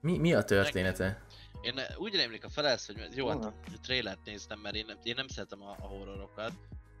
Mi, 0.00 0.18
mi 0.18 0.34
a 0.34 0.42
története? 0.42 1.22
Én 1.60 1.74
úgy 1.96 2.14
rémlik 2.14 2.44
a 2.44 2.48
felelsz, 2.48 2.86
hogy 2.86 3.08
jó, 3.16 3.28
hát 3.28 3.52
trailert 3.82 4.24
néztem, 4.24 4.58
mert 4.58 4.74
én, 4.74 4.84
nem- 4.86 4.98
én 5.02 5.14
nem 5.16 5.26
szeretem 5.28 5.62
a, 5.62 5.70
a 5.70 5.86
horrorokat, 5.86 6.52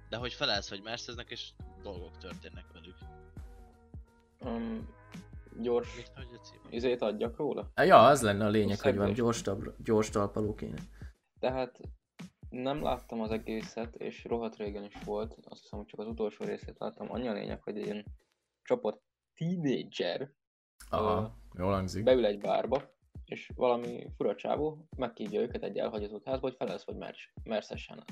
de 0.08 0.16
hogy 0.16 0.32
felelsz, 0.32 0.68
hogy 0.68 0.82
merszeznek, 0.82 1.30
és 1.30 1.50
dolgok 1.82 2.18
történnek 2.18 2.64
velük. 2.72 2.96
Um, 4.40 4.88
gyors 5.60 5.96
Mit, 5.96 6.12
hogy 6.14 6.28
a 6.34 6.40
cím? 6.40 6.60
izét 6.70 7.02
adjak 7.02 7.36
róla? 7.36 7.70
Ja, 7.76 8.06
az 8.06 8.22
lenne 8.22 8.44
a 8.44 8.48
lényeg, 8.48 8.80
hogy 8.80 8.96
van 8.96 9.12
gyors, 9.12 9.42
tab- 9.42 9.82
gyors 9.84 10.10
talpaló 10.10 10.54
kéne. 10.54 10.78
Tehát 11.40 11.80
nem 12.50 12.82
láttam 12.82 13.20
az 13.20 13.30
egészet, 13.30 13.94
és 13.94 14.24
rohadt 14.24 14.56
régen 14.56 14.84
is 14.84 14.94
volt. 15.04 15.38
Azt 15.42 15.62
hiszem, 15.62 15.78
hogy 15.78 15.88
csak 15.88 16.00
az 16.00 16.06
utolsó 16.06 16.44
részét 16.44 16.78
láttam. 16.78 17.10
Annyi 17.10 17.28
a 17.28 17.32
lényeg, 17.32 17.62
hogy 17.62 17.76
egy 17.76 17.84
ilyen 17.84 18.04
csapat 18.62 19.02
tínédzser 19.34 20.32
Aha, 20.90 21.38
jól 21.56 21.72
hangzik. 21.72 22.04
beül 22.04 22.24
egy 22.24 22.38
bárba, 22.38 22.96
és 23.24 23.50
valami 23.54 24.06
fura 24.16 24.34
csávó 24.34 24.88
meghívja 24.96 25.40
őket 25.40 25.62
egy 25.62 25.78
elhagyatott 25.78 26.24
házba, 26.24 26.46
hogy 26.46 26.56
felelsz, 26.56 26.84
vagy 26.84 26.96
mersz, 26.96 27.32
merszessenek. 27.42 28.08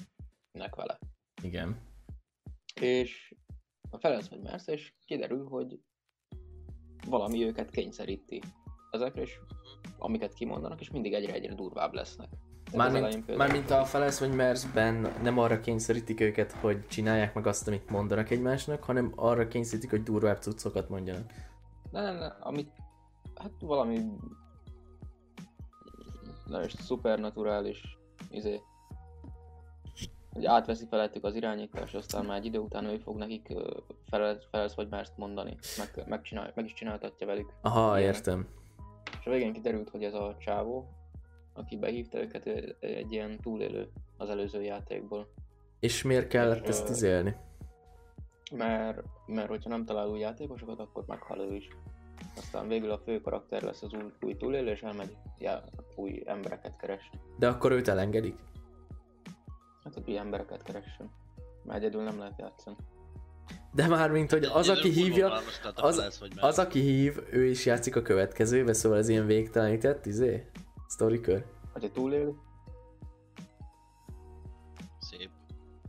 vele. 0.52 0.99
Igen. 1.43 1.81
És 2.81 3.35
a 3.90 3.99
felelsz 3.99 4.28
vagy 4.28 4.43
mersz, 4.43 4.66
és 4.66 4.95
kiderül, 5.05 5.49
hogy 5.49 5.81
valami 7.07 7.45
őket 7.45 7.71
kényszeríti 7.71 8.43
ezekre, 8.90 9.21
és 9.21 9.38
amiket 9.99 10.35
kimondanak, 10.35 10.81
és 10.81 10.90
mindig 10.90 11.12
egyre-egyre 11.12 11.55
durvább 11.55 11.93
lesznek. 11.93 12.28
Mármint, 12.75 13.37
mármint 13.37 13.70
a 13.70 13.85
felesz 13.85 14.20
vagy 14.20 14.35
merzben 14.35 15.12
nem 15.23 15.38
arra 15.38 15.61
kényszerítik 15.61 16.20
őket, 16.20 16.52
hogy 16.52 16.87
csinálják 16.88 17.35
meg 17.35 17.46
azt, 17.46 17.68
amit 17.68 17.90
mondanak 17.90 18.30
egymásnak, 18.30 18.85
hanem 18.85 19.12
arra 19.14 19.49
kényszerítik, 19.49 19.90
hogy 19.90 20.02
durvább 20.02 20.40
cuccokat 20.40 20.88
mondjanak. 20.88 21.30
Ne, 21.90 22.02
ne, 22.02 22.12
ne, 22.18 22.26
amit, 22.26 22.70
hát 23.35 23.50
valami 23.61 24.00
nem 26.46 26.62
is 26.62 26.73
szupernaturális, 26.73 27.99
izé, 28.30 28.61
hogy 30.32 30.44
átveszi 30.44 30.87
felettük 30.90 31.25
az 31.25 31.35
irányítás, 31.35 31.94
aztán 31.94 32.25
már 32.25 32.37
egy 32.37 32.44
idő 32.44 32.58
után 32.58 32.85
ő 32.85 32.96
fog 32.96 33.16
nekik 33.16 33.52
felelsz, 34.11 34.46
felelsz 34.50 34.75
vagy 34.75 34.88
mást 34.88 35.12
mondani, 35.16 35.56
meg, 35.78 36.08
megcsinál, 36.08 36.52
meg 36.54 36.64
is 36.64 36.73
csináltatja 36.73 37.26
velük. 37.26 37.52
Aha, 37.61 37.99
Ilyenek. 37.99 38.16
értem. 38.16 38.49
És 39.20 39.26
a 39.26 39.30
végén 39.30 39.52
kiderült, 39.52 39.90
hogy 39.90 40.04
ez 40.04 40.14
a 40.14 40.37
csávó, 40.38 40.88
aki 41.56 41.76
behívta 41.76 42.20
őket, 42.20 42.46
ő 42.46 42.76
egy 42.80 43.12
ilyen 43.12 43.38
túlélő 43.42 43.88
az 44.16 44.28
előző 44.28 44.62
játékból. 44.62 45.28
És 45.80 46.02
miért 46.02 46.28
kellett 46.28 46.68
ezt 46.68 46.88
Ö, 46.88 46.92
izélni? 46.92 47.36
Mert, 48.52 49.02
mert 49.26 49.48
hogyha 49.48 49.68
nem 49.68 49.84
talál 49.84 50.08
új 50.08 50.18
játékosokat, 50.18 50.80
akkor 50.80 51.04
meghal 51.06 51.38
ő 51.38 51.54
is. 51.54 51.68
Aztán 52.36 52.68
végül 52.68 52.90
a 52.90 52.98
fő 52.98 53.20
karakter 53.20 53.62
lesz 53.62 53.82
az 53.82 53.92
új, 53.92 54.12
új 54.20 54.36
túlélő, 54.36 54.70
és 54.70 54.82
elmegy 54.82 55.16
já, 55.38 55.62
új 55.94 56.22
embereket 56.25 56.76
keresni. 56.76 57.18
De 57.38 57.48
akkor 57.48 57.72
őt 57.72 57.88
elengedik? 57.88 58.38
Hát, 59.84 59.94
hogy 59.94 60.02
új 60.06 60.18
embereket 60.18 60.62
keressen. 60.62 61.10
Mert 61.64 61.78
egyedül 61.78 62.02
nem 62.02 62.18
lehet 62.18 62.38
játszani. 62.38 62.76
De 63.72 63.86
már 63.88 64.10
mint, 64.10 64.30
hogy 64.30 64.44
az, 64.44 64.68
aki 64.68 64.90
hívja, 64.90 65.40
az, 65.75 66.20
az, 66.36 66.58
aki 66.58 66.80
hív, 66.80 67.18
ő 67.30 67.44
is 67.44 67.66
játszik 67.66 67.96
a 67.96 68.02
következőbe, 68.02 68.72
szóval 68.72 68.98
ez 68.98 69.08
ilyen 69.08 69.26
végtelenített, 69.26 70.06
izé? 70.06 70.46
Sztorikör. 70.87 71.45
Hogyha 71.73 71.90
túlélő, 71.90 72.35
Szép. 75.00 75.31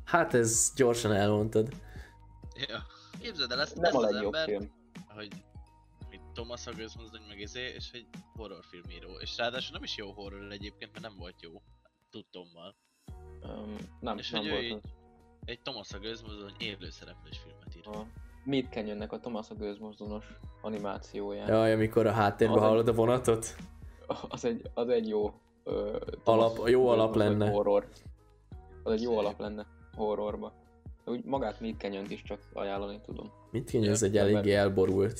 Hát 0.05 0.33
ez 0.33 0.71
gyorsan 0.75 1.11
elmondtad. 1.11 1.69
Ja. 2.67 2.83
Képzeld 3.21 3.51
el 3.51 3.61
ezt, 3.61 3.75
nem 3.75 3.83
ezt 3.83 3.93
a 3.95 3.97
az 3.97 4.11
legjobb 4.11 4.33
ember, 4.33 4.57
film. 4.57 4.71
hogy 5.07 5.27
mint 6.09 6.21
Thomas 6.33 6.67
a 6.67 6.71
gőzmozdony 6.71 7.21
meg 7.27 7.39
izé, 7.39 7.73
és 7.75 7.91
egy 7.91 8.07
horrorfilmíró. 8.35 9.09
És 9.19 9.37
ráadásul 9.37 9.73
nem 9.73 9.83
is 9.83 9.97
jó 9.97 10.11
horror 10.11 10.51
egyébként, 10.51 10.91
mert 10.91 11.03
nem 11.03 11.17
volt 11.17 11.41
jó. 11.41 11.51
Tudtommal. 12.09 12.75
Um, 13.41 13.75
nem, 13.99 14.17
És 14.17 14.29
nem 14.29 14.41
hogy 14.41 14.49
ő 14.49 14.53
volt. 14.53 14.63
így 14.63 14.73
az. 14.83 14.89
egy 15.45 15.61
Thomas 15.61 15.91
a 15.93 15.99
gőzmozdony 15.99 16.53
élő 16.57 16.89
szereplős 16.89 17.37
filmet 17.37 17.75
ír. 17.75 17.87
A 17.87 18.05
Meat 18.45 18.71
Canyonnek 18.71 19.11
a 19.11 19.19
Thomas 19.19 19.49
a 19.49 19.55
gőzmozdonos 19.55 20.25
animációján. 20.61 21.47
Jaj, 21.47 21.73
amikor 21.73 22.05
a 22.05 22.11
háttérben 22.11 22.59
hallod 22.59 22.87
a 22.87 22.93
vonatot. 22.93 23.55
Az, 24.29 24.45
egy, 24.45 24.61
az 24.73 24.89
egy 24.89 25.07
jó 25.07 25.33
ö, 25.63 25.97
Alap- 26.23 26.53
Thomas 26.53 26.71
jó 26.71 26.87
alap 26.87 27.13
gőzmozdony 27.13 27.37
lenne. 27.37 27.51
Horror. 27.51 27.87
Az 28.83 28.91
egy 28.91 29.01
jó 29.01 29.17
alap 29.17 29.39
lenne 29.39 29.65
horrorba. 29.95 30.53
Úgy 31.05 31.23
magát 31.23 31.59
Meat 31.59 31.77
Canyon-t 31.77 32.11
is 32.11 32.23
csak 32.23 32.39
ajánlani 32.53 33.01
tudom. 33.05 33.31
Mit 33.51 33.69
kéne, 33.69 33.89
ez 33.89 34.03
egy 34.03 34.17
eléggé 34.17 34.53
elborult. 34.53 35.19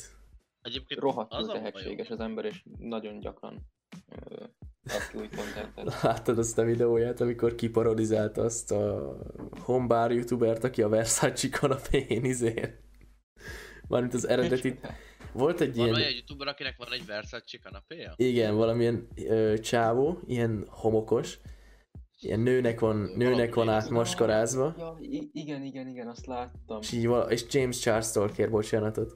Egyébként 0.62 1.00
Rohadtul 1.00 1.38
az 1.38 1.48
a 1.48 1.52
tehetséges 1.52 2.10
az 2.10 2.20
ember, 2.20 2.44
és 2.44 2.64
nagyon 2.78 3.20
gyakran 3.20 3.66
ö. 4.18 4.44
Láttad 6.02 6.38
azt 6.38 6.58
a 6.58 6.64
videóját, 6.64 7.20
amikor 7.20 7.54
kiparodizálta 7.54 8.42
azt 8.42 8.72
a 8.72 9.16
homebar 9.60 10.12
youtubert, 10.12 10.64
aki 10.64 10.82
a 10.82 10.88
Versace 10.88 11.48
kanapén 11.48 12.24
izér. 12.24 12.78
Mármint 13.88 14.14
az 14.14 14.28
eredeti... 14.28 14.78
Volt 15.32 15.60
egy 15.60 15.76
Van 15.76 15.86
ilyen... 15.86 15.98
olyan 15.98 16.12
youtuber, 16.12 16.48
akinek 16.48 16.76
van 16.76 16.92
egy 16.92 17.06
Versace 17.06 17.58
kanapéja? 17.62 18.12
Igen, 18.16 18.56
valamilyen 18.56 19.08
ö, 19.16 19.58
csávó, 19.58 20.20
ilyen 20.26 20.66
homokos. 20.68 21.38
Ilyen 22.20 22.40
nőnek 22.40 22.80
van, 22.80 22.96
nőnek 22.96 23.54
van 23.54 23.68
át 23.68 23.90
maskarázva. 23.90 24.74
Ja, 24.78 24.96
igen, 25.32 25.62
igen, 25.62 25.88
igen, 25.88 26.08
azt 26.08 26.26
láttam. 26.26 26.80
És, 26.80 26.92
így 26.92 27.06
vala, 27.06 27.30
és 27.30 27.44
James 27.50 27.78
Charles-tól 27.78 28.30
kér 28.30 28.50
bocsánatot. 28.50 29.12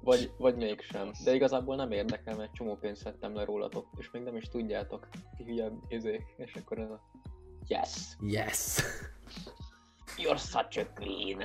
Vagy, 0.00 0.30
vagy 0.38 0.56
mégsem. 0.56 1.10
De 1.24 1.34
igazából 1.34 1.76
nem 1.76 1.90
érdekel, 1.90 2.36
mert 2.36 2.54
csomó 2.54 2.76
pénzt 2.76 3.02
szedtem 3.02 3.34
le 3.34 3.44
rólatok, 3.44 3.86
és 3.98 4.10
még 4.10 4.22
nem 4.22 4.36
is 4.36 4.44
tudjátok. 4.44 5.08
Ti 5.36 5.44
hülye 5.44 5.72
izék. 5.88 6.22
És 6.36 6.54
akkor 6.54 6.78
ez 6.78 6.90
a... 6.90 7.00
Yes! 7.68 8.16
Yes! 8.20 8.76
You're 10.16 10.38
such 10.38 10.78
a 10.78 10.86
queen! 10.94 11.44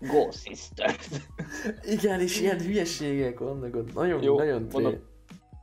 Go, 0.00 0.30
sister! 0.30 0.94
Igen, 1.82 2.20
és 2.20 2.40
ilyen 2.40 2.58
hülyeségek 2.60 3.38
vannak 3.38 3.74
ott. 3.76 3.92
Nagyon, 3.94 4.22
Jó, 4.22 4.36
nagyon 4.36 4.68
tré. 4.68 4.82
mondom. 4.82 5.02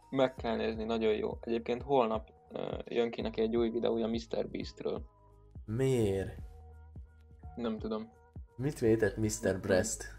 Meg 0.10 0.36
kell 0.36 0.56
nézni, 0.56 0.84
nagyon 0.84 1.14
jó. 1.14 1.38
Egyébként 1.42 1.82
holnap 1.82 2.30
uh, 2.52 2.80
jön 2.86 3.12
ki 3.12 3.22
neki 3.22 3.42
egy 3.42 3.56
új 3.56 3.70
videója 3.70 4.08
Mr. 4.08 4.48
Beastről. 4.52 5.02
Miért? 5.66 6.38
Nem 7.56 7.78
tudom. 7.78 8.10
Mit 8.56 8.80
vétett 8.80 9.18
Mr. 9.18 9.60
Breast? 9.60 10.18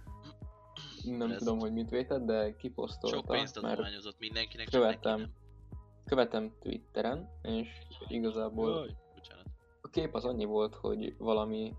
Nem 1.05 1.31
Ez- 1.31 1.39
tudom, 1.39 1.59
hogy 1.59 1.73
mit 1.73 1.91
vétett, 1.91 2.25
de 2.25 2.57
kiposztolta, 2.57 3.17
Sok 3.17 3.27
pénzt 3.27 3.57
adományozott 3.57 4.19
mindenkinek, 4.19 4.69
neki 4.69 5.33
követem 6.05 6.53
Twitteren, 6.61 7.29
és 7.43 7.69
igazából 8.09 8.71
Jaj, 8.71 8.97
kép 9.91 10.15
az 10.15 10.25
annyi 10.25 10.45
volt, 10.45 10.75
hogy 10.75 11.15
valami 11.19 11.75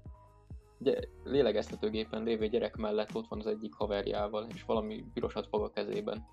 ugye, 0.82 1.00
lélegeztetőgépen 1.24 2.24
lévő 2.24 2.48
gyerek 2.48 2.76
mellett 2.76 3.16
ott 3.16 3.28
van 3.28 3.40
az 3.40 3.46
egyik 3.46 3.74
haverjával, 3.74 4.48
és 4.54 4.64
valami 4.64 5.06
pirosat 5.14 5.48
fog 5.48 5.64
a 5.64 5.72
kezében. 5.72 6.26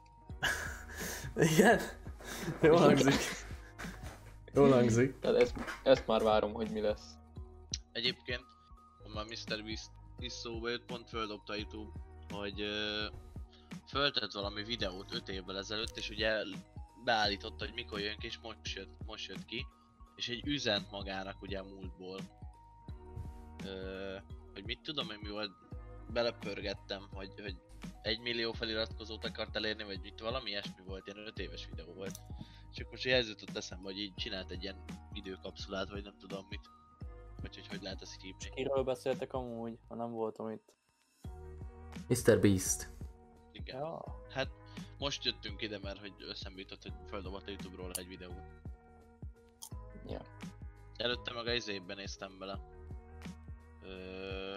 Igen? 1.53 1.81
Jól 2.63 2.77
hangzik. 2.77 3.21
Jól 4.55 4.71
hangzik. 4.71 5.19
Tehát 5.19 5.37
ezt, 5.37 5.55
ezt 5.83 6.07
már 6.07 6.23
várom, 6.23 6.53
hogy 6.53 6.71
mi 6.71 6.81
lesz. 6.81 7.15
Egyébként, 7.93 8.45
ha 9.03 9.09
már 9.15 9.25
Mr. 9.25 9.65
Beast 9.65 9.91
is 10.19 10.33
szóba 10.33 10.69
jött, 10.69 10.85
pont 10.85 11.09
földobta 11.09 11.55
YouTube, 11.55 11.91
hogy 12.31 12.61
ö, 12.61 13.07
föltett 13.87 14.33
valami 14.33 14.63
videót 14.63 15.15
5 15.15 15.29
évvel 15.29 15.59
ezelőtt, 15.59 15.97
és 15.97 16.11
ugye 16.11 16.43
beállította, 17.05 17.65
hogy 17.65 17.75
mikor 17.75 18.01
jön 18.01 18.19
ki, 18.19 18.27
és 18.27 18.39
most 18.43 18.75
jött, 18.75 18.97
most 19.07 19.29
jött 19.29 19.45
ki, 19.45 19.67
és 20.19 20.29
egy 20.29 20.47
üzent 20.47 20.91
magának 20.91 21.43
ugye 21.43 21.59
a 21.59 21.65
múltból. 21.65 22.21
Ö, 23.65 24.17
hogy 24.53 24.65
mit 24.65 24.81
tudom, 24.81 25.07
hogy 25.07 25.19
mi 25.21 25.29
volt, 25.29 25.51
belepörgettem, 26.13 27.09
hogy, 27.13 27.33
hogy 27.41 27.57
egy 28.03 28.21
millió 28.21 28.53
feliratkozót 28.53 29.25
akart 29.25 29.57
elérni, 29.57 29.85
vagy 29.85 30.01
mit, 30.01 30.21
valami 30.21 30.51
ilyesmi 30.51 30.83
volt, 30.87 31.07
ilyen 31.07 31.27
5 31.27 31.39
éves 31.39 31.69
videó 31.71 31.93
volt. 31.93 32.21
Csak 32.75 32.91
most 32.91 33.07
ez 33.07 33.29
jutott 33.29 33.57
eszembe, 33.57 33.85
hogy 33.85 33.99
így 33.99 34.15
csinált 34.15 34.51
egy 34.51 34.63
ilyen 34.63 34.85
időkapszulát, 35.13 35.91
vagy 35.91 36.03
nem 36.03 36.19
tudom 36.19 36.47
mit. 36.49 36.71
Vagy 37.41 37.55
hogy 37.55 37.67
hogy 37.67 37.83
lehet 37.83 38.03
ezt 38.03 38.21
hívni. 38.21 38.51
Kiről 38.55 38.83
beszéltek 38.83 39.33
amúgy, 39.33 39.79
ha 39.89 39.95
nem 39.95 40.11
voltam 40.11 40.51
itt. 40.51 40.73
Mr. 42.09 42.41
Beast. 42.41 42.91
Igen. 43.53 43.77
Ja. 43.77 44.05
Hát 44.31 44.49
most 44.99 45.25
jöttünk 45.25 45.63
ide, 45.63 45.79
mert 45.83 45.99
hogy 45.99 46.13
eszembe 46.31 46.61
jutott, 46.61 46.83
hogy 46.83 46.93
földobott 47.09 47.47
a 47.47 47.51
Youtube-ról 47.51 47.91
egy 47.93 48.09
videót. 48.09 48.68
Előtte 50.99 51.33
meg 51.33 51.47
az 51.47 51.69
évben 51.69 51.97
néztem 51.97 52.39
bele. 52.39 52.61
Ö, 53.83 54.57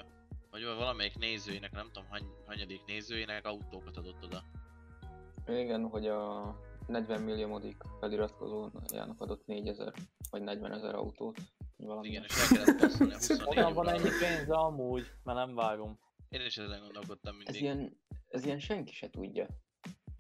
vagy 0.51 0.63
valamelyik 0.63 1.17
nézőinek, 1.17 1.71
nem 1.71 1.89
tudom, 1.91 2.09
hany, 2.09 2.25
hanyadik 2.45 2.85
nézőinek 2.85 3.45
autókat 3.45 3.97
adott 3.97 4.23
oda. 4.23 4.43
Igen, 5.47 5.83
hogy 5.89 6.07
a 6.07 6.55
40 6.87 7.21
milliómodik 7.21 7.81
feliratkozójának 7.99 9.21
adott 9.21 9.45
4000 9.45 9.93
vagy 10.29 10.41
40 10.41 10.71
ezer 10.71 10.95
autót. 10.95 11.37
Valami. 11.77 12.07
Igen, 12.07 12.23
és 12.23 12.35
el 12.51 12.57
kellett 12.57 12.79
passzolni 12.81 13.13
a 13.13 13.15
24 13.15 13.45
Honnan 13.45 13.73
van 13.73 13.89
ennyi 13.89 14.09
pénze 14.19 14.53
amúgy? 14.53 15.11
Mert 15.23 15.37
nem 15.37 15.55
vágom. 15.55 15.99
Én 16.29 16.45
is 16.45 16.57
ezen 16.57 16.81
gondolkodtam 16.81 17.35
Ez 17.39 17.43
mindig. 17.43 17.61
ilyen, 17.61 17.97
ez 18.27 18.45
ilyen 18.45 18.59
senki 18.59 18.93
se 18.93 19.09
tudja. 19.09 19.47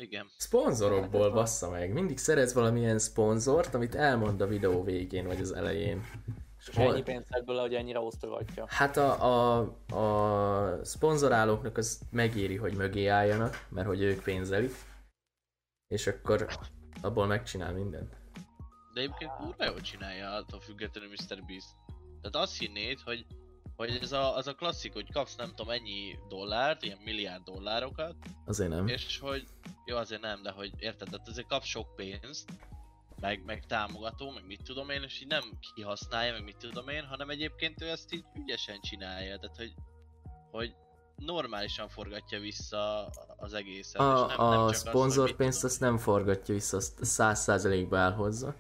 Igen. 0.01 0.25
Szponzorokból 0.37 1.31
bassza 1.31 1.69
meg. 1.69 1.93
Mindig 1.93 2.17
szeretsz 2.17 2.53
valamilyen 2.53 2.99
szponzort, 2.99 3.73
amit 3.73 3.95
elmond 3.95 4.41
a 4.41 4.47
videó 4.47 4.83
végén 4.83 5.27
vagy 5.27 5.41
az 5.41 5.51
elején. 5.51 6.05
És 6.59 6.67
ennyi 6.67 6.87
hol- 6.87 7.25
lett 7.29 7.45
belőle, 7.45 7.61
hogy 7.61 7.73
ennyire 7.73 7.99
osztogatja. 7.99 8.65
Hát 8.67 8.97
a, 8.97 9.23
a, 9.23 9.59
a 9.95 10.85
szponzorálóknak 10.85 11.77
az 11.77 12.01
megéri, 12.11 12.55
hogy 12.55 12.75
mögé 12.75 13.07
álljanak, 13.07 13.67
mert 13.69 13.87
hogy 13.87 14.01
ők 14.01 14.23
pénzelik. 14.23 14.75
És 15.87 16.07
akkor 16.07 16.47
abból 17.01 17.25
megcsinál 17.27 17.73
mindent. 17.73 18.17
De 18.93 19.01
egyébként 19.01 19.31
kurva 19.31 19.65
jól 19.65 19.81
csinálja 19.81 20.31
attól 20.31 20.59
függetlenül 20.59 21.09
Mr. 21.09 21.43
Beast. 21.45 21.67
Tehát 22.21 22.47
azt 22.47 22.57
hinnéd, 22.57 22.99
hogy, 22.99 23.25
hogy 23.87 23.99
ez 24.01 24.11
a, 24.11 24.35
az 24.35 24.47
a 24.47 24.53
klasszik, 24.53 24.93
hogy 24.93 25.11
kapsz 25.11 25.35
nem 25.35 25.53
tudom 25.55 25.69
ennyi 25.69 26.19
dollárt, 26.27 26.83
ilyen 26.83 26.97
milliárd 27.03 27.43
dollárokat, 27.43 28.15
Azért 28.45 28.69
nem. 28.69 28.87
és 28.87 29.19
hogy, 29.19 29.43
jó 29.85 29.97
azért 29.97 30.21
nem, 30.21 30.41
de 30.41 30.51
hogy 30.51 30.71
érted, 30.77 31.09
tehát 31.09 31.27
azért 31.27 31.47
kapsz 31.47 31.67
sok 31.67 31.95
pénzt, 31.95 32.49
meg, 33.19 33.43
meg 33.45 33.65
támogató, 33.65 34.31
meg 34.31 34.45
mit 34.45 34.63
tudom 34.63 34.89
én, 34.89 35.03
és 35.03 35.21
így 35.21 35.27
nem 35.27 35.43
kihasználja, 35.75 36.31
meg 36.31 36.43
mit 36.43 36.57
tudom 36.57 36.87
én, 36.87 37.05
hanem 37.05 37.29
egyébként 37.29 37.81
ő 37.81 37.89
ezt 37.89 38.13
így 38.13 38.25
ügyesen 38.35 38.79
csinálja, 38.81 39.37
tehát 39.37 39.57
hogy, 39.57 39.73
hogy 40.51 40.75
normálisan 41.15 41.89
forgatja 41.89 42.39
vissza 42.39 43.09
az 43.37 43.53
egészet. 43.53 44.01
és 44.01 44.07
A, 44.07 44.25
nem, 44.25 44.27
nem 44.27 44.39
a 44.39 44.53
csak 44.53 44.69
azt, 44.69 44.81
hogy 44.81 44.91
szponzorpénzt 44.91 45.63
mit 45.63 45.71
azt 45.71 45.79
nem 45.79 45.97
forgatja 45.97 46.53
vissza, 46.53 46.77
azt 46.77 47.03
száz 47.03 47.39
százalékba 47.39 47.97
elhozza. 47.97 48.55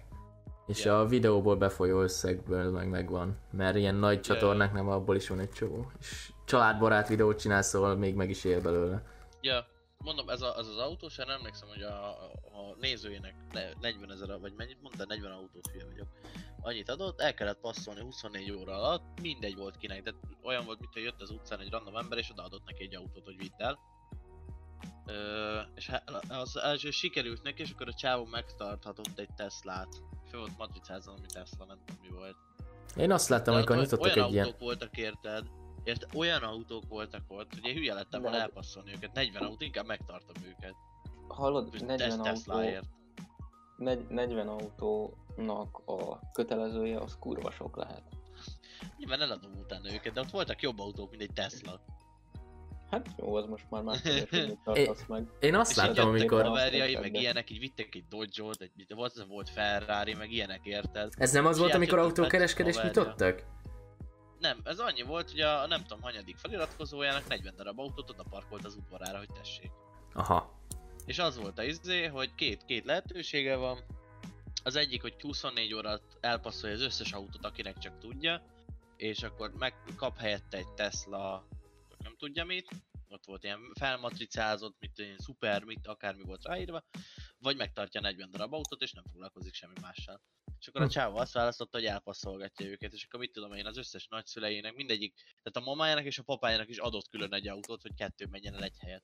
És 0.67 0.85
a 0.85 1.05
videóból 1.05 1.55
befolyó 1.55 2.01
összegből 2.01 2.71
meg 2.71 2.89
megvan. 2.89 3.37
Mert 3.51 3.75
ilyen 3.75 3.95
nagy 3.95 4.21
csatornák 4.21 4.73
nem 4.73 4.89
abból 4.89 5.15
is 5.15 5.27
van 5.27 5.39
egy 5.39 5.51
csomó. 5.51 5.91
És 5.99 6.31
családbarát 6.45 7.07
videót 7.07 7.39
csinál, 7.39 7.61
szóval 7.61 7.95
még 7.95 8.15
meg 8.15 8.29
is 8.29 8.43
él 8.43 8.61
belőle. 8.61 9.03
Ja, 9.41 9.67
mondom, 9.97 10.29
ez 10.29 10.41
a, 10.41 10.57
az 10.57 10.67
az 10.67 10.77
autós, 10.77 11.17
én 11.17 11.29
emlékszem, 11.29 11.67
hogy 11.67 11.81
a, 11.81 12.09
a, 12.09 12.75
nézőjének 12.79 13.35
ne- 13.51 13.73
40 13.81 14.11
ezer, 14.11 14.39
vagy 14.39 14.53
mennyit 14.57 14.81
mondta, 14.81 15.05
40 15.05 15.31
autót 15.31 15.67
hülye 15.67 15.85
vagyok. 15.85 16.07
Annyit 16.61 16.89
adott, 16.89 17.21
el 17.21 17.33
kellett 17.33 17.59
passzolni 17.59 18.01
24 18.01 18.51
óra 18.51 18.73
alatt, 18.73 19.21
mindegy 19.21 19.55
volt 19.55 19.77
kinek, 19.77 20.03
de 20.03 20.13
olyan 20.43 20.65
volt, 20.65 20.79
mint 20.79 20.93
hogy 20.93 21.03
jött 21.03 21.21
az 21.21 21.29
utcán 21.29 21.59
egy 21.59 21.69
random 21.69 21.95
ember, 21.95 22.17
és 22.17 22.29
odaadott 22.31 22.65
neki 22.65 22.83
egy 22.83 22.95
autót, 22.95 23.25
hogy 23.25 23.37
vidd 23.37 23.53
el. 23.57 23.79
Ö, 25.05 25.59
és 25.75 25.91
az 26.29 26.57
első 26.57 26.89
sikerült 26.89 27.43
neki, 27.43 27.61
és 27.61 27.71
akkor 27.71 27.87
a 27.87 27.93
csávó 27.93 28.25
megtarthatott 28.25 29.19
egy 29.19 29.33
Teslát. 29.35 30.01
Föl 30.31 30.39
volt 30.39 30.57
matricázva, 30.57 31.11
ami 31.11 31.25
Tesla, 31.33 31.65
nem 31.65 31.77
tudom 31.85 32.01
mi 32.01 32.09
volt. 32.09 32.35
Én 32.95 33.11
azt 33.11 33.29
láttam, 33.29 33.53
amikor 33.53 33.75
ott 33.75 33.81
nyitottak 33.81 34.05
olyan 34.05 34.17
egy 34.17 34.23
autók 34.23 34.33
ilyen... 34.33 34.55
voltak 34.59 34.97
érted, 34.97 35.47
Érte, 35.83 36.07
olyan 36.13 36.43
autók 36.43 36.83
voltak 36.87 37.23
ott, 37.27 37.53
hogy 37.53 37.65
én 37.65 37.75
hülye 37.75 37.93
lettem 37.93 38.21
De 38.21 38.27
volna 38.29 38.43
elpasszolni 38.43 38.91
őket, 38.91 39.13
40 39.13 39.43
autó, 39.43 39.65
inkább 39.65 39.85
megtartom 39.85 40.43
őket. 40.45 40.73
Hallod, 41.27 41.65
Most 41.71 41.85
40 41.85 41.97
Tes- 41.97 42.11
autó, 42.11 42.23
Teslaért. 42.23 42.87
negy- 43.77 44.09
40 44.09 44.47
autónak 44.47 45.81
a 45.85 46.19
kötelezője 46.33 46.99
az 46.99 47.17
kurva 47.19 47.51
sok 47.51 47.75
lehet. 47.77 48.03
Nyilván 48.97 49.21
eladom 49.21 49.51
utána 49.59 49.93
őket, 49.93 50.13
de 50.13 50.19
ott 50.19 50.29
voltak 50.29 50.61
jobb 50.61 50.79
autók, 50.79 51.09
mint 51.09 51.21
egy 51.21 51.33
Tesla. 51.33 51.81
Hát 52.91 53.07
jó, 53.17 53.35
az 53.35 53.45
most 53.45 53.65
már 53.69 53.81
más 53.83 54.01
kérdés, 54.29 54.49
tartasz 54.63 55.05
meg. 55.07 55.23
Én 55.39 55.55
azt 55.55 55.71
És 55.71 55.77
láttam, 55.77 56.07
amikor... 56.07 56.41
a 56.41 56.47
haverjai, 56.47 56.95
meg 56.95 57.15
ilyenek, 57.15 57.49
így 57.49 57.59
vittek 57.59 57.95
egy 57.95 58.07
Dodge-ot, 58.09 58.61
egy, 58.61 58.71
volt, 58.95 59.25
volt 59.27 59.49
Ferrari, 59.49 60.13
meg 60.13 60.31
ilyenek 60.31 60.59
érted. 60.63 61.13
Ez 61.17 61.31
nem 61.31 61.45
az 61.45 61.57
volt, 61.57 61.73
amikor 61.73 61.99
autókereskedést 61.99 62.83
nyitottak? 62.83 63.43
Nem, 64.39 64.59
ez 64.63 64.79
annyi 64.79 65.01
volt, 65.01 65.31
hogy 65.31 65.39
a 65.39 65.67
nem 65.67 65.81
tudom 65.81 66.01
hanyadik 66.01 66.37
feliratkozójának 66.37 67.27
40 67.27 67.55
darab 67.55 67.79
autót 67.79 68.09
oda 68.09 68.23
parkolt 68.29 68.65
az 68.65 68.75
udvarára, 68.75 69.17
hogy 69.17 69.29
tessék. 69.33 69.71
Aha. 70.13 70.59
És 71.05 71.19
az 71.19 71.37
volt 71.37 71.59
a 71.59 71.63
izé, 71.63 72.05
hogy 72.05 72.35
két, 72.35 72.65
két 72.65 72.85
lehetősége 72.85 73.55
van. 73.55 73.79
Az 74.63 74.75
egyik, 74.75 75.01
hogy 75.01 75.15
24 75.21 75.73
órát 75.73 76.01
elpasszolja 76.19 76.75
az 76.75 76.81
összes 76.81 77.11
autót, 77.11 77.45
akinek 77.45 77.77
csak 77.77 77.99
tudja, 77.99 78.41
és 78.97 79.23
akkor 79.23 79.51
meg 79.57 79.73
kap 79.95 80.17
helyette 80.17 80.57
egy 80.57 80.73
Tesla, 80.75 81.45
nem 82.03 82.15
tudja 82.17 82.45
mit, 82.45 82.69
ott 83.07 83.25
volt 83.25 83.43
ilyen 83.43 83.59
felmatricázott, 83.79 84.75
mit 84.79 84.97
ilyen 84.97 85.17
szuper, 85.17 85.63
mit, 85.63 85.87
akármi 85.87 86.23
volt 86.23 86.43
ráírva, 86.43 86.83
vagy 87.37 87.57
megtartja 87.57 88.01
40 88.01 88.31
darab 88.31 88.53
autót, 88.53 88.81
és 88.81 88.91
nem 88.91 89.03
foglalkozik 89.11 89.53
semmi 89.53 89.73
mással. 89.81 90.21
És 90.59 90.67
akkor 90.67 90.81
a 90.81 90.85
Hm. 90.85 90.89
csávó 90.89 91.17
azt 91.17 91.33
választotta, 91.33 91.77
hogy 91.77 91.87
elpasszolgatja 91.87 92.65
őket, 92.65 92.93
és 92.93 93.03
akkor 93.03 93.19
mit 93.19 93.31
tudom 93.31 93.53
én, 93.53 93.65
az 93.65 93.77
összes 93.77 94.07
nagyszüleinek, 94.07 94.75
mindegyik, 94.75 95.13
tehát 95.15 95.67
a 95.67 95.71
mamájának 95.71 96.05
és 96.05 96.19
a 96.19 96.23
papájának 96.23 96.69
is 96.69 96.77
adott 96.77 97.09
külön 97.09 97.33
egy 97.33 97.47
autót, 97.47 97.81
hogy 97.81 97.93
kettő 97.95 98.25
menjen 98.25 98.53
el 98.55 98.63
egy 98.63 98.77
helyet 98.79 99.03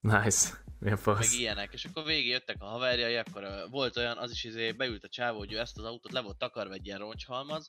Nice. 0.00 0.48
Mi 0.78 0.86
a 0.86 0.90
meg 0.90 0.98
fasz? 0.98 1.38
ilyenek, 1.38 1.72
és 1.72 1.84
akkor 1.84 2.04
végig 2.04 2.26
jöttek 2.26 2.62
a 2.62 2.64
haverjai, 2.66 3.16
akkor 3.16 3.66
volt 3.70 3.96
olyan, 3.96 4.18
az 4.18 4.30
is 4.30 4.44
izé, 4.44 4.72
beült 4.72 5.04
a 5.04 5.08
csávó, 5.08 5.38
hogy 5.38 5.52
ő 5.52 5.58
ezt 5.58 5.78
az 5.78 5.84
autót 5.84 6.12
le 6.12 6.20
volt 6.20 6.36
takarva 6.38 6.72
egy 6.74 6.86
ilyen 6.86 6.98
roncshalmaz, 6.98 7.68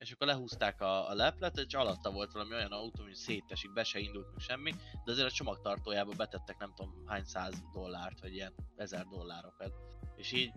és 0.00 0.12
akkor 0.12 0.26
lehúzták 0.26 0.80
a, 0.80 1.08
a 1.08 1.14
leplet, 1.14 1.56
és 1.56 1.74
alatta 1.74 2.10
volt 2.10 2.32
valami 2.32 2.54
olyan 2.54 2.72
autó, 2.72 3.02
hogy 3.02 3.14
szétesik, 3.14 3.72
be 3.72 3.84
se 3.84 3.98
indult 3.98 4.26
meg 4.30 4.40
semmi, 4.40 4.70
de 5.04 5.10
azért 5.10 5.26
a 5.26 5.30
csomagtartójába 5.30 6.12
betettek 6.16 6.58
nem 6.58 6.72
tudom 6.76 7.04
hány 7.06 7.24
száz 7.24 7.54
dollárt, 7.72 8.20
vagy 8.20 8.34
ilyen 8.34 8.54
ezer 8.76 9.06
dollárokat. 9.06 9.72
És 10.16 10.32
így, 10.32 10.50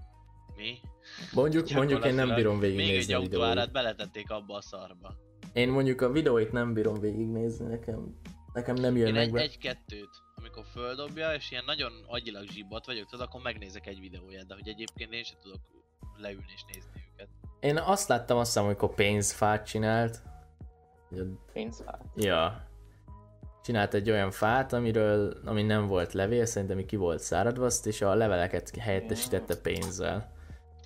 mi? 0.55 0.79
Mondjuk, 1.33 1.69
mondjuk 1.69 2.05
én 2.05 2.13
nem 2.13 2.35
bírom 2.35 2.57
Még 2.57 2.69
egy 2.69 2.75
végignézni 2.75 3.13
autó 3.13 3.41
árát 3.41 3.71
beletették 3.71 4.29
abba 4.29 4.55
a 4.55 4.61
szarba. 4.61 5.15
Én 5.53 5.69
mondjuk 5.69 6.01
a 6.01 6.11
videóit 6.11 6.51
nem 6.51 6.73
bírom 6.73 6.99
végignézni, 6.99 7.65
nekem, 7.65 8.19
nekem 8.53 8.75
nem 8.75 8.97
jön 8.97 9.07
Én 9.07 9.13
meg 9.13 9.35
egy, 9.35 9.41
egy-kettőt, 9.41 10.21
amikor 10.35 10.65
földobja, 10.65 11.33
és 11.33 11.51
ilyen 11.51 11.63
nagyon 11.65 11.93
agyilag 12.07 12.47
zsibbat 12.47 12.85
vagyok, 12.85 13.09
tudod, 13.09 13.27
akkor 13.27 13.41
megnézek 13.41 13.87
egy 13.87 13.99
videóját, 13.99 14.45
de 14.47 14.53
hogy 14.53 14.67
egyébként 14.67 15.13
én 15.13 15.23
sem 15.23 15.37
tudok 15.41 15.61
leülni 16.17 16.51
és 16.55 16.63
nézni. 16.73 17.02
Én 17.63 17.77
azt 17.77 18.07
láttam 18.07 18.37
azt 18.37 18.47
hiszem, 18.47 18.65
amikor 18.65 18.93
pénzfát 18.93 19.65
csinált. 19.65 20.21
Pénzfát. 21.53 22.01
Ja. 22.15 22.67
Csinált 23.63 23.93
egy 23.93 24.09
olyan 24.09 24.31
fát, 24.31 24.73
amiről, 24.73 25.37
ami 25.45 25.63
nem 25.63 25.87
volt 25.87 26.13
levél, 26.13 26.45
szerintem 26.45 26.85
ki 26.85 26.95
volt 26.95 27.19
száradva, 27.19 27.65
azt 27.65 27.87
és 27.87 28.01
a 28.01 28.13
leveleket 28.13 28.75
helyettesítette 28.79 29.55
pénzzel. 29.55 30.31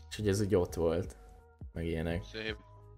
És 0.09 0.15
hogy 0.15 0.27
ez 0.27 0.41
úgy 0.41 0.55
ott 0.55 0.73
volt. 0.73 1.15
Meg 1.73 1.85
ilyenek. 1.85 2.23
Szép. 2.23 2.55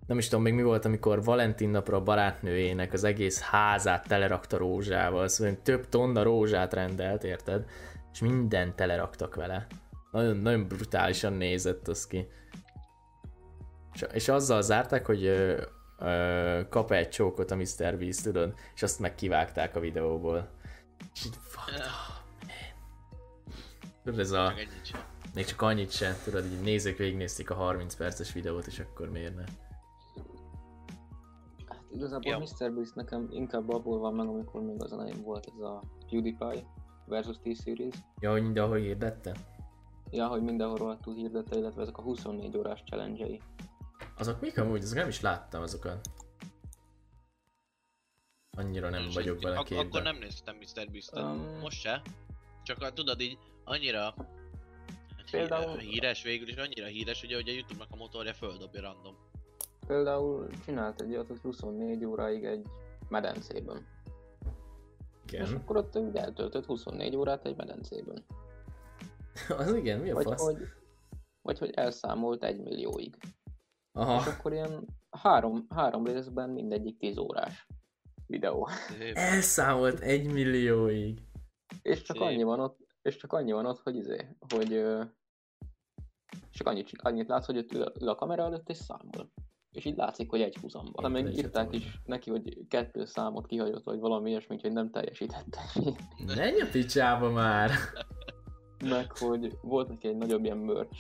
Nem 0.07 0.17
is 0.17 0.27
tudom 0.27 0.43
még 0.43 0.53
mi 0.53 0.63
volt, 0.63 0.85
amikor 0.85 1.23
Valentin 1.23 1.69
napra 1.69 1.97
a 1.97 2.03
barátnőjének 2.03 2.93
az 2.93 3.03
egész 3.03 3.41
házát 3.41 4.07
telerakta 4.07 4.57
rózsával, 4.57 5.27
szóval 5.27 5.57
több 5.63 5.89
tonna 5.89 6.23
rózsát 6.23 6.73
rendelt, 6.73 7.23
érted? 7.23 7.65
És 8.13 8.19
mindent 8.19 8.75
teleraktak 8.75 9.35
vele. 9.35 9.67
Nagyon, 10.11 10.37
nagyon 10.37 10.67
brutálisan 10.67 11.33
nézett 11.33 11.87
az 11.87 12.07
ki. 12.07 12.27
És, 14.01 14.07
és 14.13 14.27
azzal 14.27 14.62
zárták, 14.62 15.05
hogy 15.05 15.25
ö, 15.25 15.62
ö, 15.99 16.62
kap 16.69 16.91
egy 16.91 17.09
csókot 17.09 17.51
a 17.51 17.55
Mr. 17.55 17.97
Beast, 17.97 18.23
tudod? 18.23 18.53
És 18.75 18.83
azt 18.83 18.99
meg 18.99 19.15
kivágták 19.15 19.75
a 19.75 19.79
videóból. 19.79 20.49
És 21.13 21.25
így, 21.25 21.35
fuck, 21.41 21.77
man. 21.77 21.88
Tudod, 24.03 24.19
ez 24.19 24.31
a... 24.31 24.53
Még 25.33 25.45
csak 25.45 25.62
annyit 25.62 25.91
sem, 25.91 26.13
tudod, 26.23 26.45
így 26.45 26.62
nézők 26.62 26.97
végignézték 26.97 27.49
a 27.49 27.53
30 27.53 27.95
perces 27.95 28.33
videót, 28.33 28.67
és 28.67 28.79
akkor 28.79 29.09
miért 29.09 29.35
ne? 29.35 29.43
Hát 31.67 31.83
igazából 31.91 32.31
Ja. 32.31 32.38
Mr. 32.38 32.73
Beast 32.73 32.95
nekem 32.95 33.27
inkább 33.31 33.69
abból 33.69 33.99
van 33.99 34.13
meg, 34.13 34.27
amikor 34.27 34.62
még 34.62 34.83
az 34.83 34.91
elején 34.91 35.23
volt 35.23 35.51
ez 35.55 35.62
a 35.62 35.83
PewDiePie 36.09 36.63
versus 37.05 37.35
T-Series. 37.43 37.95
Ja, 38.19 38.31
hogy 38.31 38.41
mindenhol 38.41 38.77
hirdette? 38.77 39.35
Ja, 40.12 40.27
hogy 40.27 40.41
mindenhol 40.41 40.77
rohadtul 40.77 41.13
hirdette, 41.13 41.57
illetve 41.57 41.81
ezek 41.81 41.97
a 41.97 42.01
24 42.01 42.57
órás 42.57 42.83
challenge 42.85 43.25
Azok 44.17 44.41
mik 44.41 44.57
amúgy? 44.57 44.83
Azok 44.83 44.97
nem 44.97 45.07
is 45.07 45.21
láttam 45.21 45.62
azokat. 45.62 46.09
Annyira 48.57 48.89
nem 48.89 49.03
És 49.07 49.13
vagyok 49.13 49.41
vele 49.41 49.57
ak-. 49.57 49.71
Akkor 49.71 50.01
nem 50.01 50.17
néztem 50.17 50.55
Mr. 50.55 50.91
Beast-et. 50.91 51.23
Um, 51.23 51.57
Most 51.62 51.79
se. 51.79 52.01
Csak 52.63 52.93
tudod 52.93 53.21
így 53.21 53.38
annyira 53.63 54.01
hát 54.01 55.29
Például- 55.31 55.79
hí- 55.79 55.91
híres 55.91 56.23
végül 56.23 56.47
is, 56.47 56.55
annyira 56.55 56.85
híres, 56.88 57.23
ugye, 57.23 57.35
hogy 57.35 57.49
a 57.49 57.51
Youtube-nak 57.51 57.88
a 57.91 57.95
motorja 57.95 58.33
földobja 58.33 58.81
random. 58.81 59.15
Például 59.88 60.47
csinált 60.65 61.01
egy 61.01 61.09
olyat, 61.09 61.27
hogy 61.27 61.39
24 61.39 62.05
óráig 62.05 62.43
egy 62.43 62.65
medencében. 63.09 63.88
És 65.25 65.31
Igen. 65.33 65.55
akkor 65.55 65.77
ott 65.77 65.95
úgy 65.97 66.15
eltöltött 66.15 66.65
24 66.65 67.15
órát 67.15 67.45
egy 67.45 67.55
medencében. 67.55 68.25
Az 69.57 69.73
igen, 69.75 69.99
mi 69.99 70.09
a 70.09 70.13
Vagy 70.13 70.23
fasz? 70.23 70.41
hogy, 70.41 70.57
vagy 71.41 71.57
hogy 71.59 71.71
elszámolt 71.71 72.43
egy 72.43 72.59
millióig. 72.59 73.15
És 73.93 74.02
Aha. 74.02 74.30
akkor 74.30 74.54
ilyen 74.54 74.86
három, 75.10 75.65
három 75.69 76.06
részben 76.06 76.49
mindegyik 76.49 76.97
10 76.97 77.17
órás 77.17 77.67
videó. 78.25 78.67
Szép. 78.97 79.15
Elszámolt 79.15 79.99
egy 79.99 80.32
millióig. 80.32 81.21
És 81.82 82.02
csak 82.02 82.17
Szép. 82.17 82.25
annyi 82.25 82.43
van 82.43 82.60
ott, 82.60 82.80
és 83.02 83.15
csak 83.17 83.34
annyi 83.34 83.52
van 83.52 83.65
ott, 83.65 83.80
hogy 83.80 83.95
izé, 83.95 84.36
hogy 84.49 84.67
csak 86.52 86.67
annyit, 86.67 86.89
annyit 87.02 87.28
látsz, 87.28 87.45
hogy 87.45 87.58
ott 87.58 87.73
ül, 87.73 88.10
a- 88.10 88.15
kamera 88.15 88.43
előtt 88.43 88.69
és 88.69 88.78
számol. 88.78 89.32
És 89.71 89.86
így 89.86 89.95
látszik, 89.97 90.30
hogy 90.30 90.41
egy 90.41 90.56
húzamba. 90.56 91.02
Én 91.04 91.12
Még 91.23 91.38
írták 91.38 91.73
is 91.73 91.99
neki, 92.06 92.30
hogy 92.30 92.67
kettő 92.67 93.06
számot 93.06 93.45
kihagyott, 93.45 93.84
vagy 93.84 93.99
valami 93.99 94.30
ilyesmi, 94.30 94.58
hogy 94.62 94.71
nem 94.71 94.91
teljesítette. 94.91 95.60
Menj 96.36 96.62
a 96.62 96.67
picsába 96.71 97.30
már! 97.32 97.71
Meg 98.84 99.17
hogy 99.17 99.58
volt 99.62 99.88
neki 99.88 100.08
egy 100.08 100.15
nagyobb 100.17 100.43
ilyen 100.43 100.58
merch, 100.58 100.99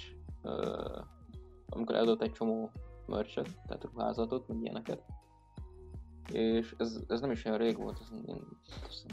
amikor 1.69 1.95
eladott 1.95 2.21
egy 2.21 2.31
csomó 2.31 2.71
merchet, 3.05 3.49
tehát 3.67 3.83
ruházatot, 3.83 4.47
meg 4.47 4.61
ilyeneket. 4.61 5.03
És 6.31 6.75
ez, 6.77 6.99
ez 7.07 7.21
nem 7.21 7.31
is 7.31 7.45
olyan 7.45 7.57
rég 7.57 7.77
volt, 7.77 7.99
ez 8.01 8.07
hiszem, 8.07 9.07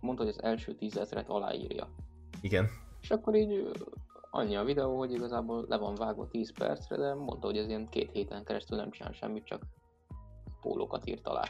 mondta, 0.00 0.24
hogy 0.24 0.32
az 0.36 0.42
első 0.42 0.74
tízezret 0.74 1.28
aláírja. 1.28 1.88
Igen. 2.40 2.66
És 3.00 3.10
akkor 3.10 3.34
így 3.34 3.70
annyi 4.30 4.56
a 4.56 4.64
videó, 4.64 4.98
hogy 4.98 5.12
igazából 5.12 5.64
le 5.68 5.76
van 5.76 5.94
vágva 5.94 6.28
10 6.28 6.52
percre, 6.52 6.96
de 6.96 7.14
mondta, 7.14 7.46
hogy 7.46 7.58
ez 7.58 7.68
ilyen 7.68 7.88
két 7.88 8.10
héten 8.12 8.44
keresztül 8.44 8.76
nem 8.76 8.90
csinál 8.90 9.12
semmit, 9.12 9.44
csak 9.44 9.62
pólókat 10.60 11.06
írt 11.06 11.26
alá. 11.26 11.48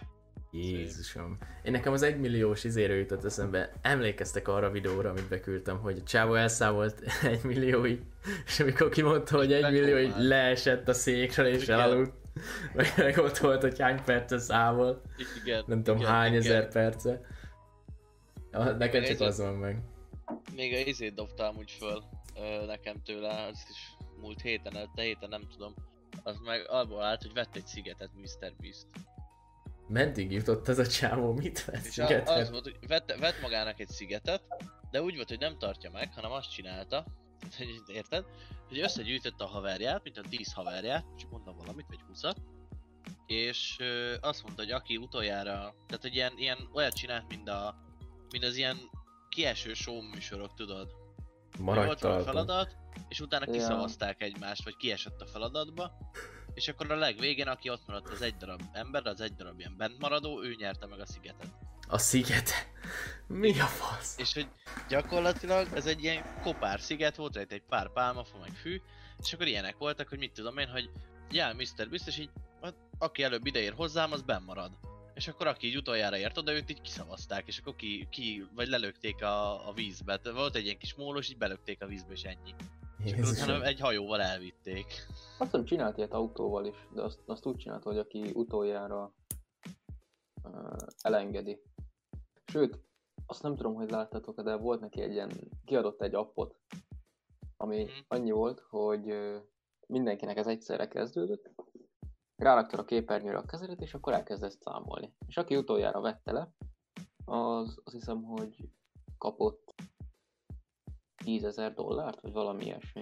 Jézusom. 0.52 1.38
Én 1.62 1.72
nekem 1.72 1.92
az 1.92 2.02
egymilliós 2.02 2.64
izéről 2.64 2.96
jutott 2.96 3.24
eszembe. 3.24 3.72
Emlékeztek 3.82 4.48
arra 4.48 4.66
a 4.66 4.70
videóra, 4.70 5.10
amit 5.10 5.28
beküldtem, 5.28 5.78
hogy 5.78 5.98
a 5.98 6.02
csávó 6.02 6.34
elszámolt 6.34 7.00
egy 7.22 7.42
millióig, 7.42 8.00
és 8.46 8.60
amikor 8.60 8.88
kimondta, 8.88 9.36
hogy 9.36 9.52
egy 9.52 9.72
millió 9.72 9.96
így 9.96 10.02
Megpróbált. 10.02 10.28
leesett 10.28 10.88
a 10.88 10.92
székről 10.92 11.46
és 11.46 11.62
Igen. 11.62 11.80
elaludt, 11.80 12.12
meg, 12.96 13.18
ott 13.18 13.38
volt, 13.38 13.62
hogy 13.62 13.78
hány 13.78 14.04
perce 14.04 14.38
számol, 14.38 15.02
Igen, 15.44 15.64
nem 15.66 15.82
tudom 15.82 16.00
igen, 16.00 16.10
hány 16.10 16.32
igen. 16.32 16.40
ezer 16.40 16.68
perce. 16.68 17.20
Ja, 18.52 18.76
nekem 18.76 19.02
csak 19.02 19.20
az 19.20 19.38
van 19.38 19.54
meg. 19.54 19.78
Még 20.54 20.72
a 20.74 20.78
izét 20.78 21.14
dobtam 21.14 21.56
úgy 21.56 21.70
föl 21.70 22.02
nekem 22.66 23.02
tőle, 23.04 23.46
azt 23.46 23.68
is 23.68 23.76
múlt 24.20 24.40
héten, 24.40 24.76
előtte 24.76 25.02
héten 25.02 25.28
nem 25.28 25.42
tudom. 25.50 25.74
Az 26.22 26.36
meg 26.44 26.66
abból 26.68 27.02
állt, 27.02 27.22
hogy 27.22 27.32
vett 27.32 27.56
egy 27.56 27.66
szigetet 27.66 28.10
Mr. 28.14 28.52
Beast. 28.60 28.86
Meddig 29.90 30.32
jutott 30.32 30.68
ez 30.68 30.78
a 30.78 30.86
csávó? 30.86 31.32
Mit 31.32 31.64
vesz? 31.64 31.86
És 31.86 31.98
a, 31.98 32.24
az 32.24 32.50
volt, 32.50 32.62
hogy 32.62 32.76
vett, 32.86 33.16
vett 33.18 33.40
magának 33.40 33.80
egy 33.80 33.88
szigetet, 33.88 34.42
de 34.90 35.02
úgy 35.02 35.14
volt, 35.14 35.28
hogy 35.28 35.38
nem 35.38 35.58
tartja 35.58 35.90
meg, 35.90 36.12
hanem 36.14 36.30
azt 36.30 36.52
csinálta, 36.52 37.04
hogy 37.56 37.82
érted? 37.86 38.24
Hogy 38.68 38.78
összegyűjtötte 38.78 39.44
a 39.44 39.46
haverját, 39.46 40.02
mint 40.02 40.18
a 40.18 40.22
10 40.28 40.52
haverját, 40.52 41.04
csak 41.18 41.30
mondom 41.30 41.56
valamit, 41.56 41.86
vagy 41.88 42.00
20 42.06 42.20
és 43.26 43.76
ö, 43.78 44.14
azt 44.20 44.42
mondta, 44.42 44.62
hogy 44.62 44.70
aki 44.70 44.96
utoljára, 44.96 45.74
tehát 45.86 46.02
hogy 46.02 46.14
ilyen, 46.14 46.32
ilyen 46.36 46.68
olyat 46.74 46.94
csinált, 46.94 47.28
mint, 47.28 47.48
a, 47.48 47.76
mint 48.30 48.44
az 48.44 48.56
ilyen 48.56 48.76
kieső 49.28 49.74
show 49.74 50.00
műsorok, 50.02 50.54
tudod? 50.54 50.88
Volt 51.58 51.76
valami 51.76 51.94
talpon. 52.00 52.24
feladat, 52.24 52.76
és 53.08 53.20
utána 53.20 53.44
Ja. 53.46 53.52
kiszavazták 53.52 54.22
egymást, 54.22 54.64
vagy 54.64 54.76
kiesett 54.76 55.20
a 55.20 55.26
feladatba, 55.26 55.92
és 56.54 56.68
akkor 56.68 56.90
a 56.90 56.96
legvégén, 56.96 57.48
aki 57.48 57.70
ott 57.70 57.86
maradt 57.86 58.08
az 58.08 58.22
egy 58.22 58.36
darab 58.36 58.62
ember, 58.72 59.06
az 59.06 59.20
egy 59.20 59.34
darab 59.34 59.58
ilyen 59.58 59.76
bent 59.76 59.98
maradó, 59.98 60.42
ő 60.42 60.54
nyerte 60.58 60.86
meg 60.86 61.00
a 61.00 61.06
szigetet. 61.06 61.50
A 61.88 61.98
sziget. 61.98 62.50
Mi 63.26 63.60
a 63.60 63.64
fasz? 63.64 64.18
És 64.18 64.34
hogy 64.34 64.48
gyakorlatilag 64.88 65.68
ez 65.74 65.86
egy 65.86 66.02
ilyen 66.02 66.40
kopár 66.42 66.80
sziget, 66.80 67.16
volt 67.16 67.34
rajta 67.34 67.54
egy 67.54 67.64
pár 67.68 67.92
pálmafa, 67.92 68.38
meg 68.38 68.50
fű, 68.50 68.80
és 69.18 69.32
akkor 69.32 69.46
ilyenek 69.46 69.76
voltak, 69.78 70.08
hogy 70.08 70.18
mit 70.18 70.32
tudom 70.32 70.58
én, 70.58 70.68
hogy 70.68 70.90
jel 71.30 71.54
Mr. 71.54 71.88
Biztos, 71.88 72.18
így, 72.18 72.30
hát, 72.62 72.74
aki 72.98 73.22
előbb 73.22 73.46
ideér 73.46 73.72
hozzám, 73.72 74.12
az 74.12 74.22
benn 74.22 74.42
marad. 74.42 74.70
És 75.14 75.28
akkor 75.28 75.46
aki 75.46 75.66
így 75.66 75.76
utoljára 75.76 76.16
ért 76.16 76.38
oda, 76.38 76.52
őt 76.52 76.70
így 76.70 76.80
kiszavazták, 76.80 77.46
és 77.46 77.58
akkor 77.58 77.76
ki, 77.76 78.08
ki 78.10 78.46
vagy 78.54 78.68
lelökték 78.68 79.22
a, 79.22 79.68
a 79.68 79.72
vízbe. 79.72 80.20
Volt 80.22 80.56
egy 80.56 80.64
ilyen 80.64 80.78
kis 80.78 80.94
mólós, 80.94 81.28
így 81.28 81.38
belökték 81.38 81.82
a 81.82 81.86
vízbe, 81.86 82.12
és 82.12 82.22
ennyi. 82.22 82.54
És 83.04 83.12
akkor 83.12 83.24
Jézusom. 83.24 83.48
utána 83.48 83.64
egy 83.64 83.80
hajóval 83.80 84.20
elvitték. 84.20 84.86
Azt 85.38 85.50
hiszem 85.50 85.64
csinált 85.64 85.96
ilyet 85.96 86.12
autóval 86.12 86.66
is, 86.66 86.86
de 86.94 87.02
azt, 87.02 87.20
azt 87.26 87.46
úgy 87.46 87.56
csinált, 87.56 87.82
hogy 87.82 87.98
aki 87.98 88.30
utoljára 88.34 89.14
uh, 90.42 90.76
elengedi. 91.02 91.62
Sőt, 92.44 92.78
azt 93.26 93.42
nem 93.42 93.56
tudom, 93.56 93.74
hogy 93.74 93.90
láttátok 93.90 94.40
de 94.40 94.56
volt 94.56 94.80
neki 94.80 95.00
egy 95.00 95.12
ilyen, 95.12 95.30
kiadott 95.64 96.02
egy 96.02 96.14
appot, 96.14 96.58
ami 97.56 97.82
Mhm. 97.82 97.92
annyi 98.08 98.30
volt, 98.30 98.60
hogy 98.68 99.14
mindenkinek 99.86 100.36
ez 100.36 100.46
egyszerre 100.46 100.88
kezdődött, 100.88 101.50
ráraktad 102.36 102.78
a 102.78 102.84
képernyőre 102.84 103.38
a 103.38 103.44
kezedet, 103.44 103.80
és 103.80 103.94
akkor 103.94 104.12
elkezdett 104.12 104.60
számolni. 104.60 105.14
És 105.26 105.36
aki 105.36 105.56
utoljára 105.56 106.00
vette 106.00 106.32
le, 106.32 106.54
az 107.24 107.80
azt 107.84 107.94
hiszem, 107.94 108.22
hogy 108.22 108.68
kapott 109.18 109.74
10 111.24 111.44
ezer 111.44 111.74
dollárt, 111.74 112.20
vagy 112.20 112.32
valami 112.32 112.64
ilyesmi 112.64 113.00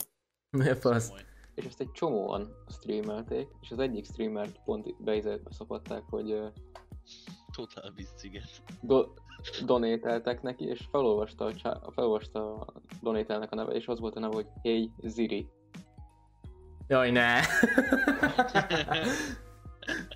Mi 0.51 0.69
a 0.69 0.77
fasz? 0.77 1.13
És 1.55 1.65
ezt 1.65 1.81
egy 1.81 1.91
csomóan 1.93 2.49
streamelték, 2.69 3.49
és 3.61 3.71
az 3.71 3.79
egyik 3.79 4.05
streamert 4.05 4.61
pont 4.65 5.03
beizelt 5.05 5.53
szopatták, 5.53 6.03
hogy 6.11 6.33
uh, 6.33 6.47
Total 7.57 7.93
Beast 7.97 8.19
sziget. 8.19 8.63
do- 8.81 9.21
donételtek 9.65 10.43
neki, 10.43 10.65
és 10.65 10.89
felolvasta 10.91 11.45
a, 11.45 11.55
csá- 11.55 11.93
felolvasta 11.93 12.55
a 12.55 12.73
donételnek 13.03 13.53
a 13.53 13.55
neve, 13.55 13.73
és 13.73 13.87
az 13.87 14.01
volt 14.01 14.17
a 14.17 14.21
neve, 14.21 14.35
hogy 14.35 14.47
Hey 14.63 14.93
Ziri. 15.03 15.49
Jaj, 16.87 17.11
ne! 17.11 17.41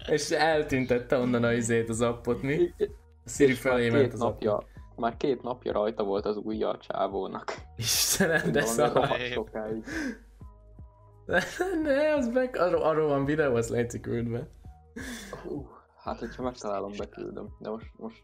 És 0.08 0.30
eltüntette 0.30 1.18
onnan 1.18 1.44
a 1.44 1.52
izét 1.52 1.88
az 1.88 2.00
appot, 2.00 2.42
mi? 2.42 2.74
A 3.24 3.28
Siri 3.28 3.52
felé 3.52 3.90
ment 3.90 4.12
az 4.12 4.18
napja, 4.18 4.52
appot. 4.54 4.70
Már 4.96 5.16
két 5.16 5.42
napja 5.42 5.72
rajta 5.72 6.04
volt 6.04 6.26
az 6.26 6.36
ujja 6.36 6.68
a 6.68 6.78
csávónak. 6.78 7.54
Istenem, 7.76 8.52
de 8.52 8.60
szar. 8.64 9.08
sokáig. 9.32 9.84
ne, 11.82 12.14
az 12.14 12.28
meg, 12.28 12.56
arról, 12.56 12.82
arról 12.82 13.08
van 13.08 13.24
videó, 13.24 13.54
azt 13.54 13.68
Leci 13.68 14.00
küldve. 14.00 14.48
Hú, 15.42 15.68
hát, 15.96 16.18
hogyha 16.18 16.42
megtalálom, 16.42 16.92
beküldöm. 16.98 17.56
De 17.60 17.70
most, 17.70 17.86
most 17.96 18.22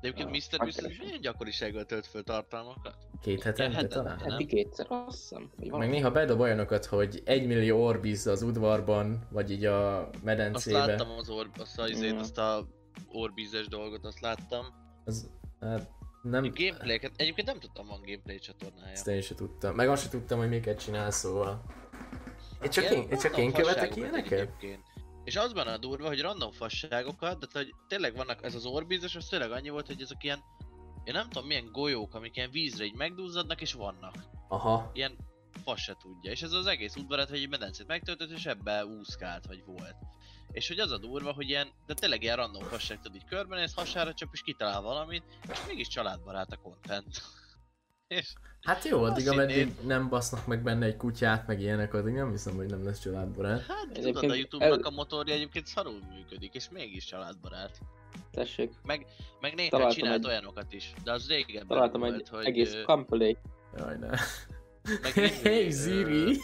De 0.00 0.08
egyébként 0.08 0.28
Ah, 0.28 0.34
Mr. 0.34 0.58
Megkeresem. 0.64 1.04
milyen 1.04 1.20
gyakorisággal 1.20 1.84
tölt 1.84 2.06
föl 2.06 2.22
tartalmakat? 2.24 2.96
Két 3.22 3.42
hetente 3.42 3.74
hetente, 3.74 3.94
talán? 3.96 4.16
nem? 4.20 4.30
heti 4.30 4.46
kétszer, 4.46 4.86
azt 4.88 5.18
hiszem. 5.18 5.50
Meg 5.78 5.88
néha 5.90 6.10
bedob 6.10 6.40
olyanokat, 6.40 6.84
hogy 6.84 7.22
egy 7.24 7.46
millió 7.46 7.84
orbiz 7.84 8.26
az 8.26 8.42
udvarban, 8.42 9.26
vagy 9.30 9.50
így 9.50 9.64
a 9.64 10.08
Azt 10.08 10.22
medencébe. 10.24 10.86
láttam 10.86 11.10
az 11.10 11.30
orb, 11.30 11.54
azt 11.60 11.78
a, 11.78 11.88
izét, 11.88 12.12
Ja. 12.12 12.18
azt 12.18 12.38
a 12.38 12.66
orbízes 13.12 13.68
dolgot, 13.68 14.04
azt 14.04 14.20
láttam. 14.20 14.66
Az, 15.04 15.30
hát 15.60 15.90
nem, 16.22 16.44
A 16.44 16.48
gameplayeket, 16.54 17.12
egyébként 17.16 17.46
nem 17.46 17.58
tudtam, 17.58 17.86
van 17.86 18.00
gameplay 18.00 18.38
csatornája. 18.38 18.92
ezt 18.92 19.06
én 19.06 19.20
sem 19.20 19.36
tudtam. 19.36 19.74
Meg 19.74 19.88
azt 19.88 20.02
sem 20.02 20.10
tudtam, 20.10 20.38
hogy 20.38 20.48
miket 20.48 20.78
csinál, 20.80 21.10
szóval. 21.10 21.62
Én 22.62 22.70
csak, 22.70 22.90
én, 22.90 23.08
én, 23.10 23.18
csak 23.18 23.36
én 23.36 23.52
követek 23.52 23.96
ilyeneket? 23.96 24.50
És 25.24 25.36
az 25.36 25.52
benne 25.52 25.72
a 25.72 25.78
durva, 25.78 26.06
hogy 26.06 26.20
random 26.20 26.50
fasságokat, 26.50 27.38
de 27.38 27.46
hogy 27.52 27.74
tényleg 27.88 28.16
vannak, 28.16 28.44
ez 28.44 28.54
az 28.54 28.64
orbízes, 28.64 29.16
az 29.16 29.26
tényleg 29.26 29.50
annyi 29.50 29.68
volt, 29.68 29.86
hogy 29.86 30.02
ezek 30.02 30.24
ilyen, 30.24 30.38
én 31.04 31.12
nem 31.12 31.28
tudom 31.28 31.46
milyen 31.46 31.72
golyók, 31.72 32.14
amik 32.14 32.36
ilyen 32.36 32.50
vízre 32.50 32.84
így 32.84 32.96
megduzzadnak 32.96 33.60
és 33.60 33.72
vannak. 33.72 34.14
Aha. 34.48 34.90
Ilyen 34.94 35.16
fasz 35.64 35.80
se 35.80 35.96
tudja. 35.98 36.30
És 36.30 36.42
ez 36.42 36.52
az 36.52 36.66
egész 36.66 36.96
udvarat, 36.96 37.28
hogy 37.28 37.38
egy 37.38 37.48
medencét 37.48 37.86
megtöltött, 37.86 38.30
és 38.30 38.46
ebbe 38.46 38.86
úszkált, 38.86 39.46
vagy 39.46 39.62
volt. 39.66 39.96
És 40.52 40.68
hogy 40.68 40.78
az 40.78 40.90
a 40.90 40.98
durva, 40.98 41.32
hogy 41.32 41.48
ilyen, 41.48 41.68
de 41.86 41.94
tényleg 41.94 42.22
ilyen 42.22 42.36
random 42.36 42.62
fasság 42.62 43.00
tudod 43.00 43.16
így 43.16 43.24
körbenéz, 43.24 43.74
hasára 43.74 44.14
csap, 44.14 44.28
és 44.32 44.42
kitalál 44.42 44.80
valamit, 44.80 45.22
és 45.52 45.58
mégis 45.66 45.88
családbarát 45.88 46.52
a 46.52 46.56
content. 46.56 47.22
és 48.08 48.32
Hát 48.60 48.84
jó, 48.84 49.02
addig 49.02 49.28
ameddig 49.28 49.72
nem 49.86 50.08
basznak 50.08 50.46
meg 50.46 50.62
benne 50.62 50.86
egy 50.86 50.96
kutyát, 50.96 51.46
meg 51.46 51.60
ilyenek, 51.60 51.94
addig 51.94 52.14
nem 52.14 52.30
hiszem, 52.30 52.54
hogy 52.56 52.66
nem 52.66 52.84
lesz 52.84 53.00
családbarát. 53.00 53.66
hát 53.66 53.80
tudod, 53.80 53.96
Egyébként 53.96 54.32
a 54.32 54.34
Youtube-nak 54.34 54.78
el- 54.78 54.84
a 54.84 54.90
motorja 54.90 55.34
egyébként 55.34 55.66
szarul 55.66 56.00
működik, 56.14 56.54
és 56.54 56.68
mégis 56.70 57.04
családbarát. 57.04 57.78
Tessék, 58.30 58.72
Meg 59.40 59.54
néha 59.54 59.68
Találtam 59.70 59.96
csinált 59.96 60.18
egy- 60.18 60.26
olyanokat 60.26 60.72
is, 60.72 60.92
de 61.04 61.12
az 61.12 61.28
régebben 61.28 61.66
találtam 61.66 62.00
volt, 62.00 62.14
egy 62.14 62.28
hogy 62.28 62.44
egész 62.46 62.74
ö, 62.74 62.82
Jaj, 63.76 63.96
ne. 63.98 64.08
meg 65.02 65.12
Hey, 65.42 65.70
Ziri! 65.70 66.38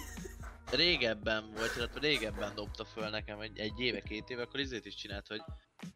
Régebben 0.70 1.50
volt, 1.50 1.76
illetve 1.76 2.00
régebben 2.00 2.54
dobta 2.54 2.84
föl 2.84 3.08
nekem 3.08 3.40
egy, 3.40 3.58
egy 3.58 3.80
éve, 3.80 4.00
két 4.00 4.30
éve, 4.30 4.42
akkor 4.42 4.60
izét 4.60 4.84
is 4.84 4.94
csinált, 4.94 5.26
hogy, 5.26 5.42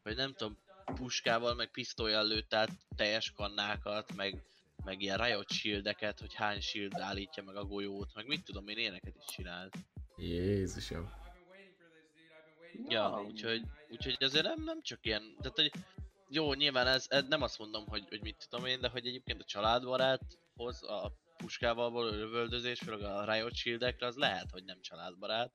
hogy 0.02 0.16
nem 0.16 0.34
tudom, 0.34 0.58
puskával, 0.84 1.54
meg 1.54 1.70
pisztolyjal 1.70 2.26
lőtt 2.26 2.54
át 2.54 2.70
teljes 2.96 3.32
kannákat, 3.32 4.14
meg, 4.16 4.42
meg 4.84 5.02
ilyen 5.02 5.18
riot 5.18 5.50
shieldeket, 5.50 6.20
hogy 6.20 6.34
hány 6.34 6.60
shield 6.60 7.00
állítja 7.00 7.42
meg 7.42 7.56
a 7.56 7.64
golyót, 7.64 8.14
meg 8.14 8.26
mit 8.26 8.44
tudom 8.44 8.68
én, 8.68 8.78
éneket 8.78 9.16
is 9.16 9.34
csinált. 9.34 9.76
Jézusom. 10.16 11.12
Ja, 12.88 13.22
úgyhogy, 13.26 13.62
úgyhogy 13.90 14.16
azért 14.20 14.44
nem, 14.44 14.62
nem 14.64 14.82
csak 14.82 15.06
ilyen, 15.06 15.36
tehát 15.40 15.56
hogy 15.56 15.72
jó, 16.28 16.54
nyilván 16.54 16.86
ez, 16.86 17.06
ez 17.08 17.24
nem 17.28 17.42
azt 17.42 17.58
mondom, 17.58 17.86
hogy, 17.86 18.04
hogy 18.08 18.22
mit 18.22 18.46
tudom 18.48 18.66
én, 18.66 18.80
de 18.80 18.88
hogy 18.88 19.06
egyébként 19.06 19.40
a 19.40 19.44
családbaráthoz 19.44 20.82
a 20.82 21.12
puskával 21.38 21.90
való 21.90 22.08
lövöldözés, 22.10 22.78
főleg 22.78 23.02
a 23.02 23.32
Riot 23.32 23.54
Shieldekre, 23.54 24.06
az 24.06 24.16
lehet, 24.16 24.50
hogy 24.50 24.64
nem 24.64 24.80
családbarát. 24.80 25.52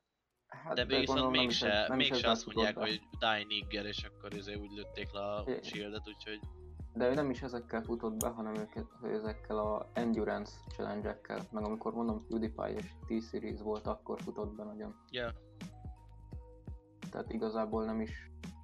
Hát, 0.48 0.74
De 0.76 0.86
viszont 0.86 1.20
nem 1.20 1.34
is 1.34 1.40
mégse, 1.40 1.86
nem 1.88 1.98
mégse 1.98 2.30
azt 2.30 2.46
mondják, 2.46 2.78
hogy 2.78 3.02
Die 3.20 3.44
Nigger, 3.48 3.86
és 3.86 4.04
akkor 4.04 4.34
ezért 4.34 4.60
úgy 4.60 4.72
lőtték 4.72 5.12
le 5.12 5.22
a 5.22 5.44
É. 5.48 5.60
shieldet, 5.64 6.08
úgyhogy 6.08 6.40
De 6.94 7.10
ő 7.10 7.14
nem 7.14 7.30
is 7.30 7.42
ezekkel 7.42 7.82
futott 7.82 8.18
be, 8.18 8.28
hanem 8.28 8.56
őket, 8.56 8.86
hogy 9.02 9.12
ezekkel 9.12 9.58
a 9.58 9.90
endurance 9.94 10.52
challenge-ekkel. 10.76 11.48
Meg 11.52 11.64
amikor 11.64 11.94
mondom 11.94 12.28
PewDiePie 12.28 12.74
és 12.76 12.86
T-Series 13.08 13.60
volt, 13.62 13.88
akkor 13.88 14.22
futott 14.22 14.56
be 14.56 14.64
nagyon. 14.64 14.96
ja, 15.12 15.34
Tehát 17.12 17.32
igazából 17.34 17.86
nem 17.86 18.02
is, 18.02 18.12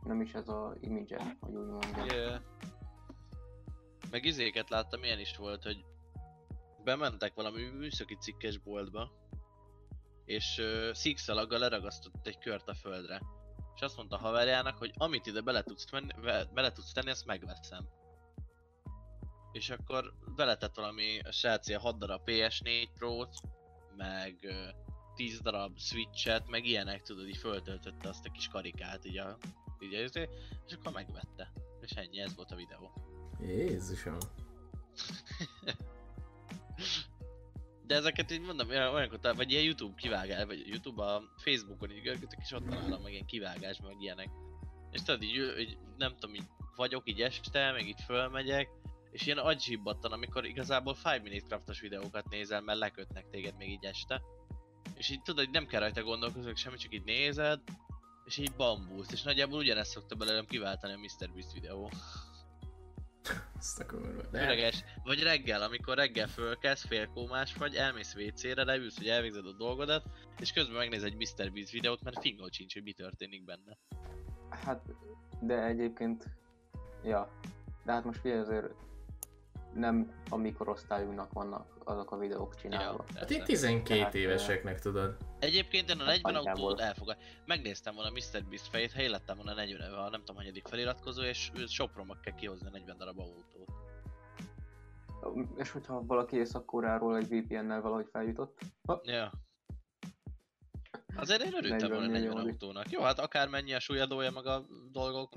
nem 0.03 0.21
is 0.21 0.33
ez 0.33 0.47
a 0.49 0.75
image 0.79 1.37
hogy 1.39 1.55
úgy 1.55 1.67
mondjam. 1.67 2.05
yeah. 2.05 2.41
Meg 4.11 4.25
izéket 4.25 4.69
láttam, 4.69 5.03
ilyen 5.03 5.19
is 5.19 5.37
volt, 5.37 5.63
hogy 5.63 5.85
bementek 6.89 7.33
valami 7.33 7.63
műszaki 7.63 8.17
cikkes 8.19 8.57
boltba, 8.57 9.11
és 10.25 10.57
uh, 10.57 10.93
szikszalaggal 10.93 11.59
leragasztott 11.59 12.27
egy 12.27 12.37
kört 12.37 12.67
a 12.67 12.73
földre. 12.73 13.21
És 13.75 13.81
azt 13.81 13.97
mondta 13.97 14.17
haverjának, 14.17 14.77
hogy 14.77 14.91
amit 14.97 15.25
ide 15.25 15.41
bele 15.41 15.63
tudsz, 15.63 15.91
menni, 15.91 16.13
bele 16.53 16.71
tudsz 16.71 16.91
tenni, 16.91 17.09
azt 17.09 17.25
megveszem. 17.25 17.89
És 19.51 19.69
akkor 19.69 20.13
beletett 20.35 20.75
valami, 20.75 21.19
a 21.19 21.31
srác 21.31 21.67
ilyen 21.67 21.79
6 21.79 21.97
darab 21.97 22.21
PS4 22.25 22.87
Pro-t, 22.93 23.35
meg 23.95 24.39
uh, 24.43 24.53
10 25.15 25.39
darab 25.41 25.77
Switch-et, 25.77 26.49
meg 26.49 26.65
ilyenek, 26.65 27.01
tudod, 27.01 27.27
így 27.27 27.37
föltöltötte 27.37 28.09
azt 28.09 28.25
a 28.25 28.31
kis 28.31 28.47
karikát, 28.47 29.05
így 29.05 29.17
a, 29.17 29.37
így 29.79 29.93
a, 29.93 30.19
és 30.67 30.73
akkor 30.73 30.91
megvette. 30.91 31.51
és 31.81 31.91
ennyi, 31.91 32.19
ez 32.19 32.35
volt 32.35 32.51
a 32.51 32.55
videó. 32.55 32.93
Jézusom. 33.39 34.17
De 37.85 37.95
ezeket 37.95 38.31
így 38.31 38.41
mondom, 38.41 38.69
olyan- 38.69 38.93
olyankor, 38.93 39.19
talán- 39.19 39.37
vagy 39.37 39.51
ilyen 39.51 39.63
YouTube 39.63 39.93
kivágás, 39.97 40.45
vagy 40.45 40.67
YouTube 40.67 41.03
a 41.03 41.23
Facebookon 41.37 41.91
így 41.91 42.01
görgetek, 42.01 42.39
és 42.41 42.51
ott 42.51 42.69
találom 42.69 43.01
meg 43.01 43.11
ilyen 43.11 43.25
kivágás, 43.25 43.79
meg 43.81 44.01
ilyenek. 44.01 44.29
És 44.91 45.01
tudod, 45.01 45.23
így, 45.23 45.59
így 45.59 45.77
nem 45.97 46.15
tudom, 46.17 46.35
így 46.35 46.47
vagyok 46.75 47.09
így 47.09 47.21
este, 47.21 47.71
meg 47.71 47.87
így 47.87 48.01
fölmegyek, 48.05 48.69
és 49.11 49.25
ilyen 49.25 49.37
agyzsibbattan, 49.37 50.11
amikor 50.11 50.45
igazából 50.45 50.95
5 51.05 51.23
minute 51.23 51.45
craftos 51.47 51.79
videókat 51.79 52.29
nézel, 52.29 52.61
mert 52.61 52.79
lekötnek 52.79 53.29
téged 53.29 53.57
még 53.57 53.69
így 53.69 53.85
este. 53.85 54.21
És 54.95 55.09
így 55.09 55.21
tudod, 55.21 55.45
hogy 55.45 55.53
nem 55.53 55.65
kell 55.65 55.79
rajta 55.79 56.03
gondolkozni, 56.03 56.55
semmit, 56.55 56.79
csak 56.79 56.93
így 56.93 57.03
nézed, 57.03 57.59
és 58.25 58.37
így 58.37 58.55
bambulsz, 58.57 59.11
és 59.11 59.21
nagyjából 59.21 59.59
ugyanezt 59.59 59.91
szokta 59.91 60.15
belőlem 60.15 60.45
kiváltani 60.45 60.93
a 60.93 60.97
MrBeast 60.97 61.53
videó. 61.53 61.91
Azt 63.59 63.79
a 63.79 63.85
kurva. 63.85 64.21
De 64.31 64.39
Főleges, 64.39 64.83
vagy 65.03 65.23
reggel, 65.23 65.61
amikor 65.61 65.95
reggel 65.95 66.27
fölkelsz, 66.27 66.85
félkómás 66.85 67.53
vagy, 67.53 67.75
elmész 67.75 68.15
WC-re, 68.15 68.63
leülsz, 68.63 68.97
hogy 68.97 69.07
elvégzed 69.07 69.45
a 69.45 69.53
dolgodat, 69.57 70.05
és 70.39 70.51
közben 70.51 70.77
megnéz 70.77 71.03
egy 71.03 71.15
Mr. 71.15 71.51
Beast 71.51 71.71
videót, 71.71 72.03
mert 72.03 72.19
fingó 72.21 72.47
sincs, 72.51 72.73
hogy 72.73 72.83
mi 72.83 72.93
történik 72.93 73.45
benne. 73.45 73.77
Hát, 74.49 74.81
de 75.41 75.63
egyébként, 75.63 76.25
ja, 77.03 77.31
de 77.85 77.91
hát 77.91 78.03
most 78.03 78.19
figyelj 78.19 78.41
azért 78.41 78.73
nem 79.73 80.11
a 80.29 80.35
mi 80.35 80.51
korosztályunknak 80.51 81.33
vannak 81.33 81.77
azok 81.83 82.11
a 82.11 82.17
videók 82.17 82.55
csinálva. 82.55 83.05
Hát 83.07 83.13
persze. 83.27 83.35
itt 83.35 83.43
12 83.43 83.99
Tehát, 83.99 84.15
éveseknek 84.15 84.79
tudod. 84.79 85.17
Egyébként 85.39 85.89
én 85.89 85.99
a 85.99 86.03
Hát 86.03 86.07
40 86.07 86.33
nagyjából. 86.33 86.63
autót 86.63 86.79
elfogad. 86.79 87.17
Megnéztem 87.45 87.95
volna 87.95 88.09
Mr. 88.09 88.43
Beast 88.43 88.67
fejét, 88.67 88.91
ha 88.91 89.01
én 89.01 89.09
lettem 89.09 89.35
volna 89.35 89.53
40, 89.53 89.93
a 89.93 90.09
nem 90.09 90.19
tudom 90.19 90.35
hanyadik 90.35 90.67
feliratkozó, 90.67 91.21
és 91.21 91.51
ő 91.55 91.65
Sopronba 91.65 92.17
kell 92.23 92.35
kihozni 92.35 92.67
a 92.67 92.71
40 92.71 92.97
darab 92.97 93.19
autót. 93.19 93.69
És 95.55 95.71
hogyha 95.71 96.05
valaki 96.05 96.35
észak 96.35 96.71
egy 97.17 97.27
VPN-nel 97.27 97.81
valahogy 97.81 98.07
feljutott, 98.11 98.59
ha, 98.87 99.01
Ja. 99.03 99.31
Azért 101.15 101.41
én 101.41 101.53
örültem 101.53 101.69
40 101.77 101.89
volna 101.89 102.05
40 102.11 102.33
millió. 102.33 102.49
autónak. 102.49 102.89
Jó, 102.89 103.01
hát 103.01 103.19
akármennyi 103.19 103.73
a 103.73 103.79
súlyadója 103.79 104.31
meg 104.31 104.45
a 104.45 104.65
dolgok, 104.91 105.33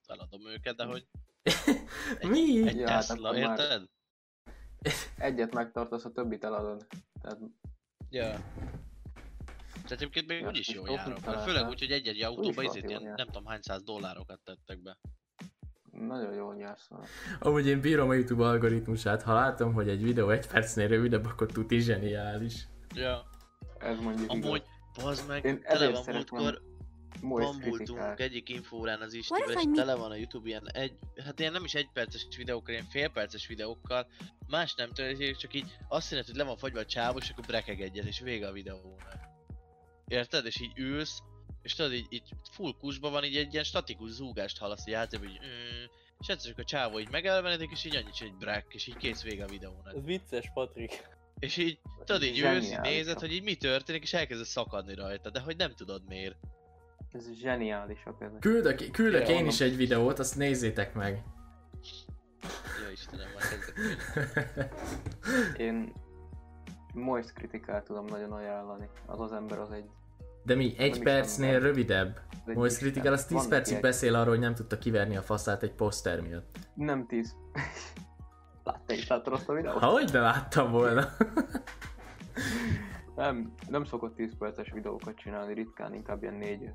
feladom 0.00 0.46
őket, 0.46 0.76
de 0.76 0.84
hogy 0.84 1.06
Mi? 2.30 2.68
egy 2.68 2.76
Ja, 2.76 2.90
hát 2.90 3.06
Tesla, 3.06 3.32
már- 3.32 3.40
érted? 3.58 3.88
egyet 5.18 5.54
megtartasz, 5.54 6.04
a 6.04 6.10
többit 6.12 6.44
eladod. 6.44 6.86
Tehát 7.22 7.38
Ja. 8.10 8.28
Tehát 9.72 9.90
egyébként 9.90 10.26
még 10.26 10.40
Ja, 10.40 10.48
úgyis 10.48 10.68
jól 10.68 10.88
járok. 10.90 11.24
Mert 11.24 11.42
főleg 11.42 11.68
úgy, 11.68 11.78
hogy 11.78 11.90
egy-egy 11.90 12.22
autóba 12.22 12.62
izét 12.62 12.88
ilyen 12.88 13.02
nem 13.02 13.26
tudom 13.26 13.46
hány 13.46 13.60
száz 13.62 13.82
dollárokat 13.82 14.40
tettek 14.44 14.82
be. 14.82 14.98
nagyon 15.90 16.34
jól 16.34 16.54
nyersz 16.54 16.88
vele. 16.88 17.04
Amúgy 17.38 17.66
én 17.66 17.80
bírom 17.80 18.08
a 18.08 18.14
YouTube 18.14 18.44
algoritmusát, 18.44 19.22
ha 19.22 19.34
látom, 19.34 19.72
hogy 19.72 19.88
egy 19.88 20.02
videó 20.02 20.30
egy 20.30 20.46
percnél 20.46 20.88
rövidebb, 20.88 21.24
akkor 21.26 21.46
tuti 21.52 21.78
zseniális. 21.80 22.66
Ja. 22.94 23.22
Ez 23.78 23.98
mondjuk 24.00 24.30
Amúgy, 24.30 24.62
bazd 25.02 25.28
meg, 25.28 25.44
Én 25.44 25.60
tele 25.62 25.90
van 25.90 26.02
múltkor, 26.06 26.62
bambultunk 27.20 28.20
egyik 28.20 28.48
infórán 28.48 29.00
az 29.00 29.14
Istivel, 29.14 29.50
és 29.50 29.62
tele 29.74 29.94
van 29.94 30.10
a 30.10 30.14
Youtube 30.14 30.48
ilyen 30.48 30.70
egy, 30.72 30.92
hát 31.24 31.40
ilyen 31.40 31.52
nem 31.52 31.64
is 31.64 31.74
egy 31.74 31.88
perces 31.92 32.26
videókkal, 32.36 32.74
ilyen 32.74 32.88
fél 32.88 33.08
perces 33.08 33.46
videókkal, 33.46 34.06
más 34.46 34.74
nem 34.74 34.92
történik, 34.92 35.36
csak 35.36 35.54
így 35.54 35.76
azt 35.88 36.10
jelenti, 36.10 36.30
hogy 36.30 36.40
le 36.40 36.46
van 36.46 36.56
fagyva 36.56 36.80
a 36.80 36.84
csávó, 36.84 37.18
és 37.18 37.30
akkor 37.30 37.44
brekeg 37.44 37.80
egyet, 37.80 38.06
és 38.06 38.20
vége 38.20 38.46
a 38.46 38.52
videónak. 38.52 39.18
Érted? 40.06 40.46
És 40.46 40.60
így 40.60 40.78
ülsz, 40.78 41.22
és 41.62 41.74
tudod, 41.74 41.92
így, 41.92 42.06
így 42.08 42.28
full 42.50 42.72
kusba 42.78 43.10
van, 43.10 43.24
így 43.24 43.36
egy 43.36 43.52
ilyen 43.52 43.64
statikus 43.64 44.10
zúgást 44.10 44.58
hallasz 44.58 44.86
így 44.86 44.94
hátra, 44.94 45.18
hogy 45.18 45.28
mm, 45.28 45.84
és 46.20 46.28
egyszer 46.28 46.50
csak 46.50 46.58
a 46.58 46.64
csávó 46.64 46.98
így 46.98 47.10
megelvenedik, 47.10 47.70
és 47.70 47.84
így 47.84 47.96
annyit, 47.96 48.18
hogy 48.18 48.26
egy 48.26 48.36
brek, 48.38 48.66
és 48.68 48.86
így 48.86 48.96
kész 48.96 49.22
vége 49.22 49.44
a 49.44 49.48
videónak. 49.48 49.94
Ez 49.96 50.04
vicces, 50.04 50.50
Patrik. 50.54 51.08
És 51.38 51.56
így, 51.56 51.78
tudod, 52.04 52.22
így 52.22 52.38
ülsz, 52.38 52.70
így 52.70 52.80
nézed, 52.80 53.18
hogy 53.18 53.32
így 53.32 53.42
mi 53.42 53.54
történik, 53.54 54.02
és 54.02 54.12
elkezdesz 54.12 54.48
szakadni 54.48 54.94
rajta, 54.94 55.30
de 55.30 55.40
hogy 55.40 55.56
nem 55.56 55.74
tudod 55.74 56.02
miért. 56.06 56.36
Ez 57.12 57.32
zseniálisak 57.32 58.20
ezek. 58.22 58.38
Küldök, 58.38 58.90
küldök 58.90 59.28
Ja, 59.28 59.34
én 59.34 59.46
is 59.46 59.60
egy 59.60 59.76
videót, 59.76 60.18
azt 60.18 60.36
nézzétek 60.36 60.94
meg. 60.94 61.22
Ja 62.84 62.90
Istenem, 62.92 63.26
már 63.34 63.42
kezdek. 63.48 64.74
Én 65.66 65.92
Moist 66.94 67.32
kritikát 67.32 67.84
tudom 67.84 68.04
nagyon 68.04 68.32
ajánlani. 68.32 68.88
Az 69.06 69.20
az 69.20 69.32
ember 69.32 69.58
az 69.58 69.70
egy... 69.70 69.84
De 70.44 70.54
mi, 70.54 70.74
egy 70.78 71.02
percnél 71.02 71.60
rövidebb? 71.60 72.20
egy 72.46 72.54
Most 72.56 72.76
kritikál, 72.76 73.12
az 73.12 73.26
10 73.26 73.36
Van 73.38 73.48
percig 73.48 73.72
neki 73.74 73.86
beszél 73.86 74.14
arról, 74.14 74.28
hogy 74.28 74.38
nem 74.38 74.54
tudta 74.54 74.78
kiverni 74.78 75.16
a 75.16 75.22
faszát 75.22 75.62
egy 75.62 75.72
poszter 75.72 76.20
miatt. 76.20 76.56
egy- 76.56 76.62
Nem 76.74 77.06
10. 77.06 77.36
Láttál 78.64 78.96
is 78.96 79.08
láttad 79.08 79.32
azt 79.32 79.48
a 79.48 79.52
videót? 79.52 79.78
Ha 79.78 79.86
hogy 79.86 80.04
de 80.10 80.20
láttam 80.20 80.70
volna. 80.70 81.04
Nem, 83.16 83.54
nem 83.68 83.84
szokott 83.84 84.14
10 84.14 84.36
perces 84.38 84.70
videókat 84.72 85.16
csinálni, 85.16 85.54
ritkán 85.54 85.94
inkább 85.94 86.22
ilyen 86.22 86.34
4, 86.34 86.70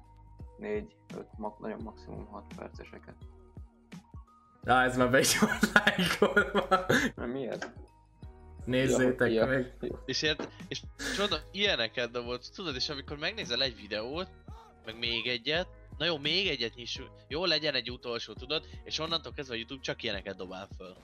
4 0.58 0.96
5, 1.16 1.28
ma, 1.38 1.58
nagyon 1.60 1.82
maximum 1.82 2.26
6 2.26 2.44
perceseket. 2.56 3.16
Á, 4.66 4.84
ez 4.84 4.98
már 4.98 5.12
be 5.12 5.20
is 5.20 5.40
van 5.40 5.58
lájkolva. 5.74 6.86
Nem, 7.16 7.30
mi 7.30 7.48
ez? 7.48 7.60
Nézzétek 8.66 9.32
Ja, 9.32 9.46
meg. 9.46 9.74
És, 10.06 10.22
ért, 10.22 10.50
és 10.68 10.82
csoda, 11.16 11.38
ilyeneket 11.52 12.18
volt, 12.18 12.52
tudod, 12.56 12.76
és 12.76 12.90
amikor 12.90 13.18
megnézel 13.18 13.62
egy 13.62 13.76
videót, 13.76 14.30
meg 14.86 14.98
még 14.98 15.28
egyet, 15.28 15.68
na 15.98 16.06
jó, 16.06 16.18
még 16.18 16.48
egyet 16.48 16.76
nyissunk, 16.76 17.12
jó 17.28 17.46
legyen 17.46 17.74
egy 17.74 17.92
utolsó, 17.92 18.34
tudod, 18.34 18.66
és 18.84 19.00
onnantól 19.00 19.34
kezdve 19.34 19.56
a 19.56 19.58
Youtube 19.58 19.82
csak 19.82 20.04
ilyeneket 20.04 20.36
dobál 20.36 20.68
föl. 20.78 20.96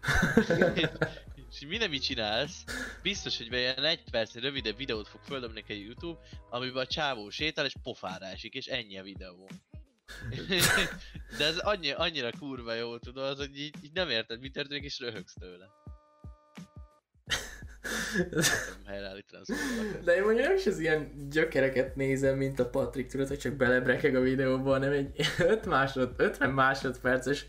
és 1.50 1.66
minden 1.66 1.90
mit 1.90 2.02
csinálsz, 2.02 2.64
biztos, 3.02 3.36
hogy 3.36 3.52
ilyen 3.52 3.84
egy 3.84 4.02
percnél 4.10 4.42
rövidebb 4.42 4.76
videót 4.76 5.08
fog 5.08 5.20
földobni 5.22 5.60
neked 5.60 5.76
Youtube, 5.76 6.20
amiben 6.50 6.82
a 6.82 6.86
csávó 6.86 7.30
sétál 7.30 7.64
és 7.64 7.74
pofára 7.82 8.24
esik, 8.24 8.54
és 8.54 8.66
ennyi 8.66 8.98
a 8.98 9.02
videó. 9.02 9.48
De 11.38 11.44
ez 11.44 11.58
annyi, 11.58 11.90
annyira 11.90 12.30
kurva 12.38 12.74
jó, 12.74 12.98
tudod, 12.98 13.36
hogy 13.36 13.58
így, 13.58 13.74
így 13.82 13.92
nem 13.92 14.10
érted, 14.10 14.40
mi 14.40 14.50
történik, 14.50 14.84
és 14.84 14.98
röhögsz 14.98 15.34
tőle. 15.34 15.66
Nem 18.86 18.94
az. 19.32 19.52
De 20.04 20.16
én 20.16 20.22
mondjuk 20.22 20.46
nem 20.46 20.56
is 20.56 20.66
az 20.66 20.78
ilyen 20.78 21.28
gyökereket 21.30 21.96
nézem, 21.96 22.36
mint 22.36 22.58
a 22.58 22.70
Patrik, 22.70 23.06
tudod, 23.06 23.28
hogy 23.28 23.38
csak 23.38 23.52
belebrekeg 23.52 24.14
a 24.14 24.20
videóba, 24.20 24.70
hanem 24.70 24.92
egy 24.92 25.26
5 25.38 25.66
másod, 25.66 26.14
50 26.16 26.50
másodperces 26.50 27.46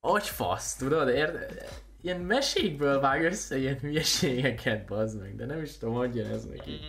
agyfasz, 0.00 0.76
tudod, 0.76 1.08
érted? 1.08 1.84
Ilyen 2.00 2.20
mesékből 2.20 3.00
vág 3.00 3.22
össze 3.24 3.58
ilyen 3.58 3.78
hülyeségeket, 3.78 4.86
bazd 4.86 5.20
meg, 5.20 5.36
de 5.36 5.46
nem 5.46 5.62
is 5.62 5.78
tudom, 5.78 5.94
hogy 5.94 6.16
jön 6.16 6.30
ez 6.30 6.44
neki. 6.44 6.70
Mhm. 6.70 6.84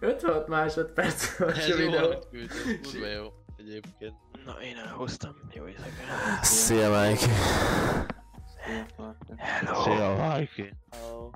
56 0.00 0.48
másodperc 0.48 1.40
a 1.40 1.50
Ez 1.50 1.68
jó, 1.68 1.76
videó. 1.76 2.18
kurva 2.82 3.06
jó 3.06 3.26
egyébként. 3.56 4.14
Na, 4.44 4.62
én 4.62 4.76
elhoztam. 4.76 5.36
Jó 5.54 5.66
éjszakát. 5.66 6.44
Szia, 6.44 6.88
Mike. 7.00 7.26
Hello. 9.36 9.82
Szia, 9.82 10.36
Mikey! 10.38 10.72
Ó, 11.12 11.30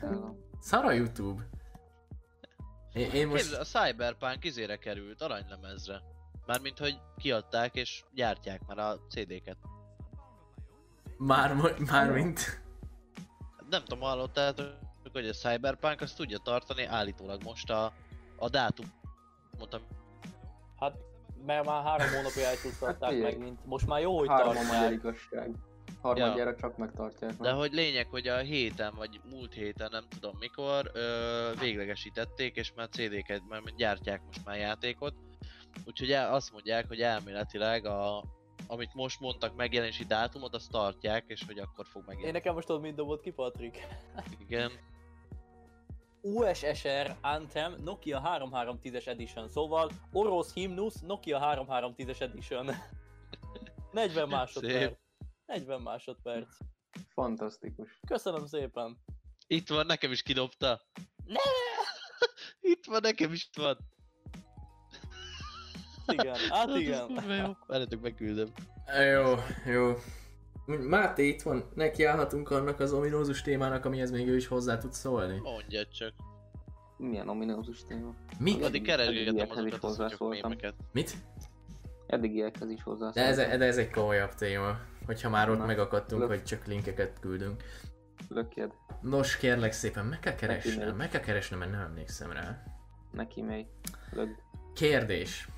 Hello. 0.00 0.34
Szar 0.60 0.84
a 0.84 0.92
YouTube. 0.92 1.48
Én, 2.92 3.10
én 3.10 3.26
most 3.28 3.54
a 3.54 3.64
Cyberpunk 3.64 4.44
izére 4.44 4.76
került, 4.76 5.22
aranylemezre. 5.22 6.02
Mármint, 6.46 6.78
hogy 6.78 6.96
kiadták 7.16 7.74
és 7.74 8.04
gyártják 8.14 8.60
már 8.66 8.78
a 8.78 9.00
CD-ket. 9.08 9.56
Már, 11.18 11.54
már 11.90 12.10
mint... 12.10 12.62
Nem 13.70 13.84
tudom, 13.84 14.00
hallottátok, 14.00 14.66
hogy 15.12 15.28
a 15.28 15.32
Cyberpunk 15.32 16.00
azt 16.00 16.16
tudja 16.16 16.38
tartani 16.38 16.84
állítólag 16.84 17.42
most 17.42 17.70
a, 17.70 17.92
a 18.36 18.48
dátum. 18.48 18.86
Mondtam, 19.58 19.80
hát 20.80 20.96
mert 21.46 21.64
már 21.64 21.84
három 21.84 22.08
hónapja 22.14 22.46
elcsúsztatták 22.46 23.02
Hát 23.02 23.12
figyelj. 23.12 23.36
megint. 23.36 23.64
Most 23.66 23.86
már 23.86 24.00
jó, 24.00 24.18
hogy 24.18 24.28
Három 24.28 24.54
tartják. 24.54 24.92
igazság. 24.92 25.50
Harmadjára 26.02 26.56
csak 26.56 26.76
megtartják. 26.76 27.32
de 27.36 27.50
hogy 27.52 27.72
lényeg, 27.72 28.06
hogy 28.06 28.28
a 28.28 28.36
héten, 28.36 28.94
vagy 28.96 29.20
múlt 29.30 29.52
héten, 29.54 29.88
nem 29.90 30.04
tudom 30.08 30.36
mikor, 30.38 30.90
ö, 30.94 31.50
véglegesítették, 31.60 32.56
és 32.56 32.72
már 32.76 32.88
CD-ket, 32.88 33.42
már 33.48 33.62
gyártják 33.76 34.22
most 34.26 34.44
már 34.44 34.56
játékot. 34.56 35.14
Úgyhogy 35.86 36.12
el, 36.12 36.34
azt 36.34 36.52
mondják, 36.52 36.88
hogy 36.88 37.00
elméletileg 37.00 37.86
a, 37.86 38.24
amit 38.66 38.94
most 38.94 39.20
mondtak 39.20 39.56
megjelenési 39.56 40.04
dátumot, 40.04 40.54
azt 40.54 40.70
tartják, 40.70 41.24
és 41.26 41.42
hogy 41.46 41.58
akkor 41.58 41.86
fog 41.86 42.00
Én 42.02 42.06
megjelenni. 42.06 42.36
nekem 42.36 42.54
most 42.54 42.66
tudod, 42.66 42.82
mit 42.82 42.94
dobott 42.94 43.20
ki, 43.22 43.30
Patrik? 43.30 43.86
Igen. 44.38 44.72
USSR 46.20 47.16
Anthem 47.20 47.74
Nokia 47.82 48.22
3310-es 48.24 49.06
Edition, 49.06 49.48
szóval 49.48 49.90
Orosz 50.12 50.52
Himnusz 50.52 51.00
Nokia 51.00 51.38
3310-es 51.42 52.20
Edition. 52.20 52.70
40 53.92 54.28
másodperc. 54.28 54.98
40 55.46 55.80
másodperc. 55.80 56.56
Fantasztikus. 57.08 58.00
Köszönöm 58.06 58.46
szépen. 58.46 58.98
Itt 59.46 59.68
van, 59.68 59.86
nekem 59.86 60.12
is 60.12 60.22
kidobta. 60.22 60.80
Ne! 61.24 61.40
Itt 62.72 62.84
van, 62.84 63.00
nekem 63.00 63.32
is 63.32 63.50
van. 63.56 63.78
Igen, 66.06 66.34
hát 66.50 66.68
Ez 66.68 66.74
igen. 66.76 67.56
Várjátok, 67.66 68.00
megküldöm. 68.02 68.48
Jó, 69.12 69.34
jó. 69.72 69.92
Máté 70.88 71.26
itt 71.28 71.42
van, 71.42 71.64
nekiállhatunk 71.74 72.50
annak 72.50 72.80
az 72.80 72.92
ominózus 72.92 73.42
témának, 73.42 73.84
amihez 73.84 74.10
még 74.10 74.28
ő 74.28 74.36
is 74.36 74.46
hozzá 74.46 74.78
tud 74.78 74.92
szólni. 74.92 75.38
Mondja 75.42 75.86
csak. 75.86 76.12
Milyen 76.96 77.28
ominózus 77.28 77.84
téma. 77.88 78.14
Mi? 78.38 78.62
Addig 78.62 78.82
keresgéltem 78.82 79.50
azokat 79.50 79.80
hozzászóltam. 79.80 80.28
mémeket. 80.48 80.74
Mit? 80.92 81.12
Eddigiekhez 82.06 82.70
is 82.70 82.76
De 82.76 82.82
hozzászóltam. 82.90 83.24
ez, 83.24 83.58
de 83.58 83.64
ez 83.64 83.76
egy 83.76 83.90
komolyabb 83.90 84.34
téma, 84.34 84.78
hogyha 85.06 85.30
már 85.30 85.50
ott 85.50 85.58
Na, 85.58 85.64
megakadtunk, 85.66 86.20
lök. 86.20 86.30
hogy 86.30 86.42
csak 86.44 86.66
linkeket 86.66 87.20
küldünk. 87.20 87.62
Lökjed. 88.28 88.72
Nos, 89.00 89.36
kérlek 89.36 89.72
szépen, 89.72 90.04
meg 90.06 90.20
kell 90.20 90.32
Neki 90.32 90.46
keresnem, 90.46 90.96
meg 90.96 91.08
kell 91.10 91.20
keresnem, 91.20 91.58
mert 91.58 91.70
nem 91.70 91.80
emlékszem 91.80 92.32
rá. 92.32 92.62
Neki 93.12 93.42
mely. 93.42 93.66
Lögd. 94.12 94.34
Kérdés. 94.74 95.48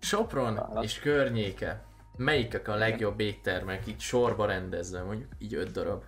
Sopron 0.00 0.54
Válasz. 0.54 0.84
és 0.84 0.98
környéke. 0.98 1.84
Melyikek 2.16 2.68
a 2.68 2.74
legjobb 2.74 3.20
éttermek, 3.20 3.86
így 3.86 4.00
sorba 4.00 4.46
rendezve, 4.46 5.02
mondjuk 5.02 5.28
így 5.38 5.54
öt 5.54 5.70
darab. 5.72 6.04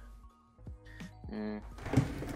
Mm. 1.34 1.56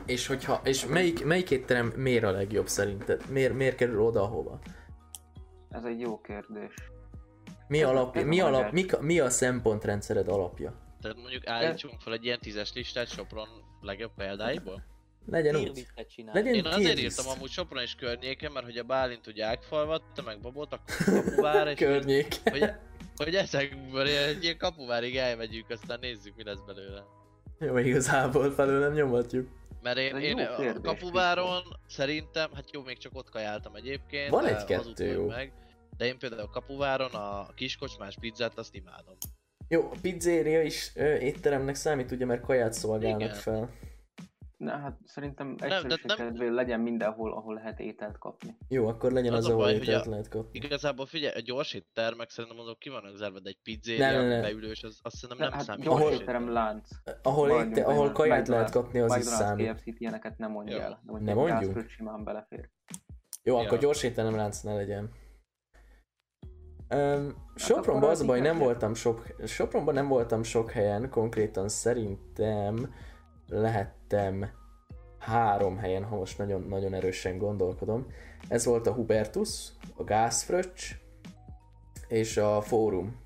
És 0.07 0.27
hogyha, 0.27 0.61
és 0.65 0.87
melyik, 0.87 1.25
melyik 1.25 1.51
étterem 1.51 1.87
miért 1.97 2.25
a 2.25 2.31
legjobb 2.31 2.67
szerinted? 2.69 3.31
Miért, 3.31 3.55
miért 3.55 3.77
kerül 3.77 4.01
oda, 4.01 4.25
hova? 4.27 4.59
Ez 5.71 5.85
egy 5.85 6.01
jó 6.01 6.21
kérdés. 6.21 6.75
Mi, 7.69 7.81
Ez 7.83 7.87
a- 7.87 7.91
alapja, 7.91 8.21
ez 8.21 8.27
a 8.27 8.31
mi, 8.31 8.41
alap, 8.41 8.53
magány. 8.73 8.73
mi, 9.01 9.07
mi 9.07 9.21
a 9.21 9.31
szempontrendszered 9.31 10.29
alapja? 10.29 10.73
Tehát 11.01 11.17
mondjuk 11.17 11.47
állítsunk 11.47 12.01
fel 12.01 12.13
egy 12.13 12.25
ilyen 12.25 12.39
tízes 12.41 12.73
listát 12.75 13.09
Sopron 13.09 13.49
legjobb 13.81 14.13
példáiból. 14.17 14.83
Legyen 15.27 15.57
úgy. 15.57 15.63
Tírlisztet 15.63 16.11
csinálj. 16.11 16.43
Legyen 16.43 16.55
Én 16.55 16.67
azért 16.67 16.99
írtam 16.99 17.29
amúgy 17.29 17.51
Sopron 17.51 17.83
és 17.83 17.95
környéken, 17.95 18.53
mert 18.53 18.65
hogy 18.67 18.77
a 18.77 18.83
Bálint 18.83 19.27
ugye 19.27 19.45
Ágfalvat, 19.45 20.03
te 20.15 20.23
meg 20.23 20.41
Babot, 20.41 20.73
akkor 20.73 21.05
kapuvár, 21.23 21.67
és 21.67 21.79
Környék. 21.79 22.35
hogy, 22.45 22.71
hogy 23.17 23.35
ezekből 23.35 24.07
egy 24.07 24.43
ilyen 24.43 24.59
kapuvárig 24.59 25.17
elmegyünk, 25.17 25.71
aztán 25.71 25.99
nézzük 26.01 26.37
mi 26.37 26.45
lesz 26.45 26.61
belőle. 26.67 27.05
Jó, 27.59 27.77
igazából 27.77 28.51
felőlem 28.51 28.93
nyomatjuk. 28.93 29.49
Mert 29.83 29.99
én, 29.99 30.17
én 30.17 30.39
a 30.39 30.57
kérdés, 30.57 30.83
kapuváron 30.83 31.63
szerintem, 31.87 32.51
hát 32.55 32.73
jó, 32.73 32.83
még 32.83 32.99
csak 32.99 33.15
ott 33.15 33.31
kajáltam 33.31 33.75
egyébként. 33.75 34.31
Van 34.31 34.45
de 34.45 34.57
egy-kettő 34.57 35.07
jó. 35.13 35.27
Meg, 35.27 35.53
de 35.97 36.05
én 36.05 36.19
például 36.19 36.41
a 36.43 36.51
kapuváron 36.51 37.15
a 37.15 37.53
kiskocsmás 37.55 38.17
pizzát 38.21 38.59
azt 38.59 38.75
imádom. 38.75 39.17
Jó, 39.69 39.83
a 39.83 39.97
pizzéria 40.03 40.63
is 40.63 40.93
ö, 40.95 41.15
étteremnek 41.15 41.75
számít, 41.75 42.11
ugye, 42.11 42.25
mert 42.25 42.41
kaját 42.41 42.73
szolgálnak 42.73 43.21
Igen. 43.21 43.35
fel. 43.35 43.71
Na 44.57 44.77
hát 44.77 44.99
szerintem 45.05 45.57
egyszerűség 45.59 46.05
nem- 46.07 46.17
kedvéért 46.17 46.55
legyen 46.55 46.81
mindenhol, 46.81 47.33
ahol 47.33 47.55
lehet 47.55 47.81
ételt 47.81 48.19
kapni. 48.19 48.57
Jó, 48.69 48.87
akkor 48.87 49.13
legyen 49.13 49.33
Az 49.33 49.39
az, 49.45 49.51
ahol 49.51 49.63
baj, 49.63 49.73
hogy 49.73 49.83
ételt 49.89 50.07
a- 50.07 50.11
lehet 50.11 50.29
kapni. 50.29 50.59
Igazából 50.65 51.07
figyelj, 51.07 51.35
a 51.37 51.41
gyors 51.41 51.75
éttermek 51.75 52.31
szerintem 52.31 52.59
azok 52.61 52.79
ki 52.79 52.89
vannak 52.89 53.17
zárva, 53.17 53.37
egy 53.37 53.45
Ne, 53.45 53.53
pizzéria, 53.63 54.07
ne, 54.23 54.29
ne. 54.29 54.41
beülős, 54.41 54.83
az 54.83 54.99
azt 55.03 55.17
szerintem 55.17 55.49
nem 55.49 55.57
hát 55.57 55.67
számít. 55.67 55.85
gyors 55.85 56.01
Ahol- 56.01 56.21
étterem 56.21 56.49
lánc. 56.53 56.89
Ahol, 57.23 57.47
Maradjunk 57.49 57.77
étte, 57.77 57.87
ahol 57.87 58.13
kaját 58.13 58.49
lehet 58.49 58.71
kapni, 58.71 58.99
az 58.99 59.17
is 59.17 59.25
számít. 59.25 59.73
KFC-t 59.73 60.01
ilyeneket 60.01 60.39
nem 60.39 60.51
mondj 60.51 60.73
el. 60.73 61.01
De 61.05 61.19
Ne 61.21 61.35
mondjunk? 61.35 61.61
gázfröccs 61.63 61.91
simán 61.91 62.25
belefér. 62.25 62.71
Jó, 63.43 63.57
Ja. 63.57 63.63
akkor 63.67 63.79
gyors 63.79 64.03
étterem 64.03 64.35
lánc 64.37 64.61
ne 64.61 64.75
legyen. 64.75 65.11
Um, 66.95 67.35
Sopronban 67.55 68.11
az 68.11 68.25
baj, 68.27 68.41
nem 68.41 68.59
voltam 68.59 68.95
sok, 68.95 69.27
Sopronban 69.47 69.95
nem 69.95 70.09
voltam 70.09 70.43
sok 70.43 70.71
helyen, 70.71 71.11
konkrétan 71.11 71.69
szerintem 71.69 72.95
lehettem 73.49 74.51
három 75.19 75.77
helyen, 75.77 76.05
ha 76.05 76.17
most 76.17 76.39
nagyon, 76.39 76.63
nagyon 76.63 76.95
erősen 76.95 77.39
gondolkodom. 77.39 78.07
Ez 78.49 78.65
volt 78.65 78.87
a 78.87 78.93
Hubertus, 78.93 79.69
a 79.97 80.05
Gázfröccs 80.05 80.95
és 82.09 82.37
a 82.37 82.61
Fórum. 82.61 83.25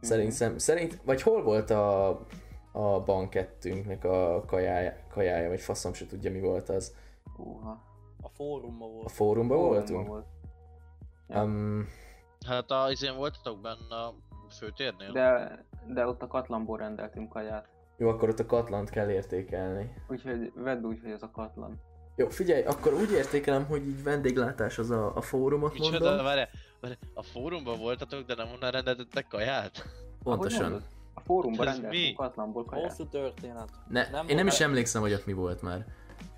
Szerintem, 0.00 0.58
szerint, 0.58 1.00
vagy 1.04 1.22
hol 1.22 1.42
volt 1.42 1.70
a, 1.70 2.08
a 2.72 3.00
bankettünknek 3.04 4.04
a 4.04 4.44
kajája, 4.46 4.96
kajája, 5.10 5.48
vagy 5.48 5.60
faszom 5.60 5.92
se 5.92 6.06
tudja 6.06 6.30
mi 6.30 6.40
volt 6.40 6.68
az. 6.68 6.94
A 8.22 8.28
fórumban 8.28 8.88
A 8.88 8.92
volt. 8.92 9.10
fórumban 9.10 9.58
Fórumban 9.58 9.58
voltunk? 9.58 10.06
volt. 10.06 10.26
Um, 11.28 11.88
Hát 12.46 12.70
a, 12.70 12.90
izén 12.90 13.16
voltatok 13.16 13.60
benne 13.60 13.96
a 13.96 14.14
főtérnél? 14.58 15.12
De, 15.12 15.58
de 15.86 16.06
ott 16.06 16.22
a 16.22 16.26
katlanból 16.26 16.78
rendeltünk 16.78 17.28
kaját. 17.28 17.68
Jó, 17.98 18.08
akkor 18.08 18.28
ott 18.28 18.38
a 18.38 18.46
katlant 18.46 18.90
kell 18.90 19.10
értékelni. 19.10 19.94
Úgyhogy 20.08 20.52
vedd 20.54 20.82
úgy, 20.84 21.00
hogy 21.02 21.10
ez 21.10 21.22
a 21.22 21.30
katlan. 21.30 21.80
Jó, 22.16 22.28
figyelj, 22.28 22.62
akkor 22.62 22.92
úgy 22.92 23.10
értékelem, 23.10 23.66
hogy 23.66 23.86
így 23.86 24.02
vendéglátás 24.02 24.78
az 24.78 24.90
a, 24.90 25.16
a 25.16 25.20
fórumot 25.20 25.72
Micsoda, 25.72 25.98
mondom. 26.04 26.24
várj, 26.24 26.42
várj, 26.80 26.94
a 27.14 27.22
fórumban 27.22 27.78
voltatok, 27.78 28.26
de 28.26 28.34
nem 28.34 28.48
onnan 28.54 28.70
rendeltetek 28.70 29.26
kaját? 29.28 29.84
Pontosan. 30.22 30.82
A 31.14 31.20
fórumban 31.20 31.66
Ez 31.66 31.72
rendeltünk 31.72 32.06
mi? 32.06 32.12
katlanból 32.12 32.64
kaját. 32.64 32.88
Hosszú 32.88 33.06
történet. 33.08 33.68
Ne, 33.88 34.08
Nem 34.10 34.28
én 34.28 34.36
nem 34.36 34.46
is 34.46 34.60
emlékszem, 34.60 35.00
hogy 35.00 35.12
ott 35.12 35.26
mi 35.26 35.32
volt 35.32 35.62
már. 35.62 35.86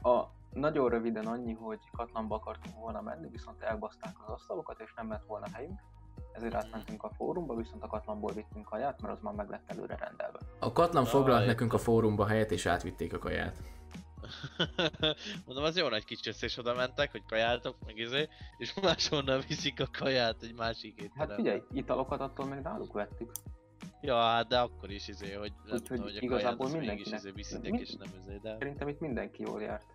A, 0.02 0.24
nagyon 0.52 0.88
röviden 0.88 1.26
annyi, 1.26 1.52
hogy 1.52 1.78
katlanba 1.96 2.34
akartunk 2.34 2.76
volna 2.76 3.00
menni, 3.00 3.28
viszont 3.32 3.62
elbaszták 3.62 4.14
az 4.26 4.32
asztalokat, 4.32 4.80
és 4.80 4.92
nem 4.96 5.08
lett 5.08 5.24
volna 5.26 5.46
helyünk. 5.52 5.80
Ezért 6.32 6.54
átmentünk 6.54 7.02
a 7.02 7.10
fórumba, 7.16 7.54
viszont 7.56 7.82
a 7.82 7.86
katlanból 7.86 8.32
vittünk 8.32 8.64
kaját, 8.64 9.02
mert 9.02 9.14
az 9.14 9.20
már 9.22 9.34
meg 9.34 9.48
lett 9.48 9.62
előre 9.66 9.96
rendelve. 9.96 10.38
A 10.58 10.72
katlan 10.72 11.04
foglalt 11.04 11.46
nekünk 11.46 11.72
a 11.72 11.78
fórumba 11.78 12.26
helyet, 12.26 12.50
és 12.50 12.66
átvitték 12.66 13.12
a 13.12 13.18
kaját. 13.18 13.62
Mondom, 15.46 15.64
az 15.64 15.76
jó 15.76 15.88
nagy 15.88 16.04
kis 16.04 16.20
csesz, 16.20 16.42
és 16.42 16.56
oda 16.58 16.74
mentek, 16.74 17.10
hogy 17.10 17.22
kajáltok, 17.28 17.76
meg 17.86 17.96
izé, 17.98 18.28
és 18.58 18.74
máshonnan 18.74 19.42
viszik 19.48 19.80
a 19.80 19.86
kaját 19.98 20.42
egy 20.42 20.54
másik 20.56 21.00
étterembe. 21.00 21.24
Hát 21.26 21.34
figyelj, 21.34 21.62
italokat 21.72 22.20
attól 22.20 22.46
még 22.46 22.58
náluk 22.58 22.92
vettük. 22.92 23.32
Ja, 24.00 24.16
hát 24.16 24.48
de 24.48 24.58
akkor 24.58 24.90
is 24.90 25.08
izé, 25.08 25.32
hogy 25.32 25.52
nem 25.64 25.74
Úgyhogy 25.74 25.82
tudom, 25.82 26.02
hogy 26.02 26.16
a 26.16 26.20
igazából 26.20 26.66
kaját 26.66 26.86
mégis 26.86 27.08
mindenkinek- 27.08 27.20
izé 27.20 27.30
viszitek, 27.30 27.70
mi- 27.70 27.80
és 27.80 27.94
nem 27.94 28.08
izé, 28.20 28.38
de... 28.42 28.56
Szerintem 28.58 28.88
itt 28.88 29.00
mindenki 29.00 29.42
jól 29.42 29.62
járt. 29.62 29.86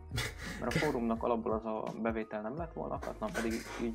Mert 0.60 0.74
a 0.74 0.78
fórumnak 0.78 1.22
alapból 1.22 1.52
az 1.52 1.64
a 1.64 1.84
bevétel 2.02 2.40
nem 2.40 2.56
lett 2.56 2.72
volna, 2.72 2.94
a 2.94 2.98
katlan 2.98 3.30
pedig 3.32 3.52
így 3.82 3.94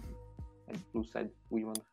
egy 0.66 0.80
plusz 0.92 1.16
egy 1.16 1.34
úgymond 1.48 1.84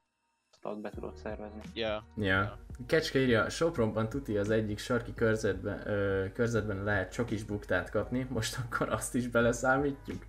asztalt 0.62 0.80
be 0.80 0.90
tudott 0.90 1.16
szervezni. 1.16 1.60
Ja. 1.74 2.04
Ja. 2.16 2.58
Kecske 2.86 3.18
írja, 3.18 3.48
Sopronban 3.48 4.08
tuti 4.08 4.36
az 4.36 4.50
egyik 4.50 4.78
sarki 4.78 5.14
körzetben, 5.14 5.88
ö, 5.88 6.26
körzetben 6.32 6.84
lehet 6.84 7.12
csak 7.12 7.30
is 7.30 7.42
buktát 7.44 7.90
kapni, 7.90 8.26
most 8.30 8.58
akkor 8.64 8.88
azt 8.88 9.14
is 9.14 9.28
beleszámítjuk? 9.28 10.26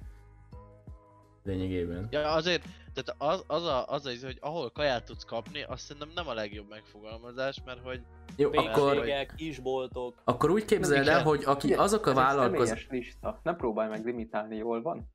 Lényegében. 1.43 2.08
Ja, 2.12 2.32
azért, 2.32 2.63
tehát 2.93 3.15
az, 3.17 3.43
az, 3.47 3.63
a, 3.63 3.88
az 3.88 4.06
az, 4.06 4.23
hogy 4.23 4.38
ahol 4.41 4.71
kaját 4.71 5.06
tudsz 5.06 5.23
kapni, 5.23 5.63
azt 5.63 5.84
szerintem 5.84 6.12
nem 6.15 6.27
a 6.27 6.34
legjobb 6.34 6.69
megfogalmazás, 6.69 7.62
mert 7.65 7.80
hogy 7.84 8.01
Jó, 8.36 8.49
akkor, 8.54 9.06
kisboltok. 9.36 10.21
akkor 10.23 10.49
úgy 10.49 10.65
képzeld 10.65 11.08
el, 11.08 11.23
hogy 11.23 11.43
aki 11.45 11.73
azok 11.73 12.06
a 12.06 12.10
ez 12.10 12.17
egy 12.17 12.23
vállalkozók... 12.23 12.65
személyes 12.65 12.88
lista. 12.89 13.39
Ne 13.43 13.56
próbálj 13.56 13.89
meg 13.89 14.06
limitálni, 14.06 14.56
jól 14.56 14.82
van? 14.82 15.08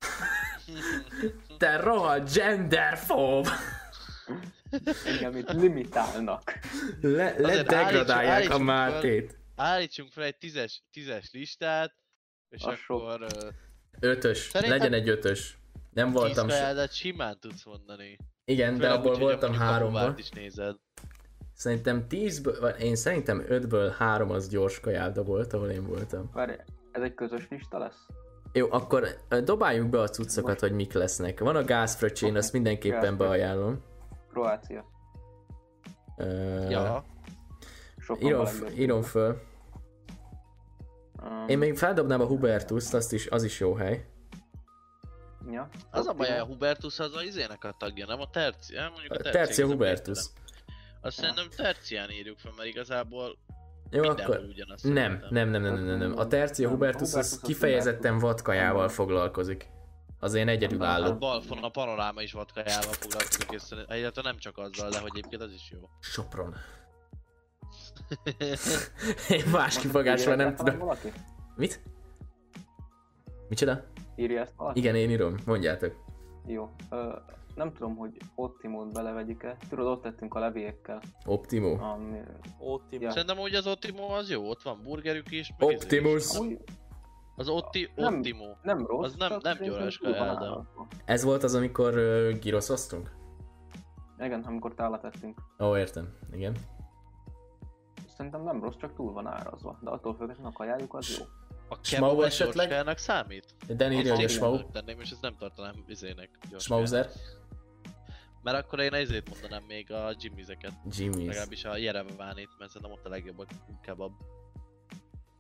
Te 1.59 1.77
rohadt 1.77 2.33
genderfób! 2.35 3.47
Engem 5.05 5.37
itt 5.37 5.53
limitálnak. 5.53 6.53
Le, 7.01 7.35
ledegradálják 7.39 8.51
a 8.51 8.59
Mátét. 8.59 9.39
állítsunk 9.57 10.11
fel 10.13 10.25
egy 10.25 10.37
tízes, 10.37 10.83
tízes 10.93 11.31
listát, 11.33 11.95
és 12.49 12.61
sok. 12.63 12.73
akkor 13.01 13.23
uh, 13.23 13.29
Ötös, 14.01 14.39
Szerintem- 14.39 14.79
legyen 14.79 14.93
egy 15.01 15.09
ötös. 15.09 15.59
Nem 15.93 16.07
tíz 16.07 16.15
voltam 16.21 16.49
se. 16.49 16.55
kajádat 16.59 16.93
simán 16.93 17.39
tudsz 17.41 17.65
mondani. 17.65 18.17
Igen, 18.45 18.73
de 18.75 18.81
Főleg 18.81 18.99
abból 18.99 19.13
úgy, 19.15 19.19
voltam 19.21 19.53
a 19.53 19.57
háromban. 19.57 20.15
Is 20.19 20.29
nézed. 20.31 20.77
Szerintem 21.55 22.09
tízből, 22.09 22.61
vagy 22.61 22.81
én 22.81 22.97
szerintem 22.97 23.45
ötből 23.49 23.91
három 23.99 24.31
az 24.31 24.49
gyors 24.49 24.81
kajáda 24.81 25.23
volt, 25.23 25.53
ahol 25.53 25.71
én 25.71 25.87
voltam. 25.87 26.31
Várj, 26.33 26.53
ez 26.93 27.03
egy 27.03 27.15
közös 27.15 27.47
lista 27.51 27.79
lesz? 27.79 28.07
Jó, 28.57 28.67
akkor 28.71 29.09
ö, 29.29 29.41
dobáljuk 29.41 29.89
be 29.89 30.01
a 30.01 30.09
cuccokat, 30.09 30.61
hogy 30.61 30.73
mik 30.73 30.93
lesznek. 30.93 31.41
Van 31.41 31.57
a 31.57 31.65
gázfröccs, 31.65 32.23
én 32.23 32.29
Oké, 32.29 32.39
azt 32.39 32.53
mindenképpen 32.53 33.01
gázfröccs. 33.01 33.19
beajánlom. 33.19 33.83
Kroácia. 34.31 34.85
Ö, 36.17 36.71
Ja, 36.71 37.05
Írom, 38.77 39.03
föl. 39.03 39.43
Um, 41.23 41.49
Én 41.49 41.59
még 41.59 41.77
feldobnám 41.77 42.21
a 42.21 42.27
Hubertuszt, 42.27 42.95
azt 42.95 43.13
is, 43.13 43.27
az 43.27 43.43
is 43.43 43.61
jó 43.61 43.75
hely. 43.75 44.07
Ja, 45.51 45.69
az 45.91 46.07
a 46.07 46.13
baj, 46.13 46.39
a. 46.39 46.45
Hubertus 46.45 46.99
az 46.99 47.15
a 47.15 47.23
izének 47.23 47.65
a 47.65 47.75
tagja, 47.79 48.07
nem 48.07 48.21
a 48.21 48.31
Terci, 48.31 48.75
nem 48.75 48.91
mondjuk 48.93 49.13
a 49.13 49.15
A 49.15 49.19
Terci. 49.19 49.37
Tercia 49.39 49.65
az 49.65 49.71
a 49.71 49.73
Hubertus. 49.73 50.19
Azt 51.01 51.17
szerintem 51.17 51.47
Tercián 51.57 52.11
írjuk 52.11 52.39
fel, 52.39 52.53
mert 52.57 52.69
igazából 52.69 53.39
Jó, 53.91 54.01
mindenhol 54.01 54.35
akkor... 54.35 54.47
ugyanazt 54.49 54.85
Nem, 54.85 55.25
nem, 55.31 55.49
nem, 55.49 55.63
nem, 55.63 55.75
nem, 55.75 55.85
nem, 55.85 55.99
nem. 55.99 56.19
A 56.19 56.27
Tercia 56.27 56.65
Nem, 56.65 56.77
Hubertus 56.77 57.15
az 57.15 57.41
kifejezetten 57.41 58.19
vadkajával 58.19 58.89
foglalkozik. 58.89 59.69
Az 60.21 60.35
én 60.35 60.49
egyedülálló. 60.49 61.05
Hát 61.05 61.19
Balfon 61.19 61.59
a 61.59 61.69
panoráma 61.69 62.23
is 62.23 62.33
vadkajával 62.33 62.93
foglalkozik, 62.93 63.51
és 63.51 63.63
illetve 63.99 64.23
nem 64.23 64.39
csak 64.39 64.59
azzal, 64.59 64.91
de 64.91 65.01
hogy 65.01 65.11
egyébként 65.15 65.43
az 65.43 65.53
is 65.53 65.71
jó. 65.73 65.89
Sopron. 66.01 66.55
Én 69.29 69.45
más 69.53 69.79
kifogásban 69.79 70.37
nem 70.37 70.55
tudom. 70.55 70.79
Valaki? 70.79 71.13
Mit? 71.57 71.83
Micsoda? 73.49 73.85
Írja 74.17 74.41
ezt 74.41 74.53
valaki? 74.57 74.79
Igen, 74.79 74.95
én 74.95 75.11
írom. 75.11 75.35
Mondjátok. 75.45 76.05
Jó. 76.47 76.71
Ö, 76.91 77.13
nem 77.57 77.73
tudom, 77.73 77.97
hogy 77.97 78.17
Optimót 78.35 78.93
belevegyük-e. 78.93 79.57
Tudod, 79.69 79.87
ott 79.87 80.03
tettünk 80.03 80.35
a 80.35 80.39
levékkel. 80.39 81.01
Optimo. 81.25 81.79
Ami... 81.79 82.21
Optimus. 82.59 83.05
Ja. 83.05 83.11
Szerintem 83.11 83.39
úgy 83.39 83.55
az 83.55 83.67
Optimo 83.67 84.03
az 84.09 84.31
jó, 84.31 84.49
ott 84.49 84.63
van 84.63 84.83
burgerük 84.83 85.31
is. 85.31 85.53
Optimus. 85.59 86.37
Amúgy 86.37 86.59
Az 87.37 87.49
Otti, 87.49 87.91
Nem. 87.95 88.15
Optimo. 88.15 88.45
nem 88.63 88.87
rossz, 88.87 89.05
Az 89.05 89.15
nem- 89.17 89.39
nem 89.43 89.57
gyors 89.63 89.99
de-. 89.99 90.67
Ez 91.05 91.23
volt 91.23 91.43
az, 91.43 91.55
amikor 91.55 91.95
uh, 91.97 92.39
giroszoztunk? 92.39 93.11
Igen, 94.19 94.43
amikor 94.43 94.75
tálat 94.75 95.01
tettünk. 95.01 95.41
Ó, 95.61 95.77
értem. 95.77 96.17
Igen. 96.33 96.57
Szerintem 98.17 98.43
nem 98.43 98.63
rossz, 98.63 98.77
csak 98.77 98.95
túl 98.95 99.13
van 99.13 99.27
árazva. 99.27 99.79
De 99.81 99.91
attól 99.91 100.15
függetlenül 100.15 100.51
a 100.51 100.57
kajájuk 100.57 100.95
az 100.95 101.17
jó. 101.19 101.25
A 101.69 101.79
Smau 101.83 102.23
esetleg? 102.23 102.99
számít? 102.99 103.55
Dan 103.69 103.93
írja, 103.93 104.15
hogy 104.15 104.25
a 104.25 104.55
én 104.55 104.67
tenném, 104.73 105.01
és 105.01 105.11
ezt 105.11 105.21
nem 105.23 105.37
tartanám 105.39 105.75
izének. 105.87 106.29
gyorskájának. 106.51 106.61
Schmauzer. 106.61 107.09
Mert 108.47 108.65
akkor 108.65 108.81
én 108.81 108.93
ezért 108.93 109.29
mondanám 109.29 109.63
még 109.63 109.93
a 109.93 110.15
Jimmyzeket. 110.19 110.73
Jimmy's. 110.91 111.27
Legalábbis 111.27 111.65
a 111.65 111.77
Jerevánit, 111.77 112.49
mert 112.59 112.71
szerintem 112.71 112.99
ott 112.99 113.07
a 113.07 113.09
legjobb 113.09 113.39
a 113.39 113.45
kebab. 113.83 114.13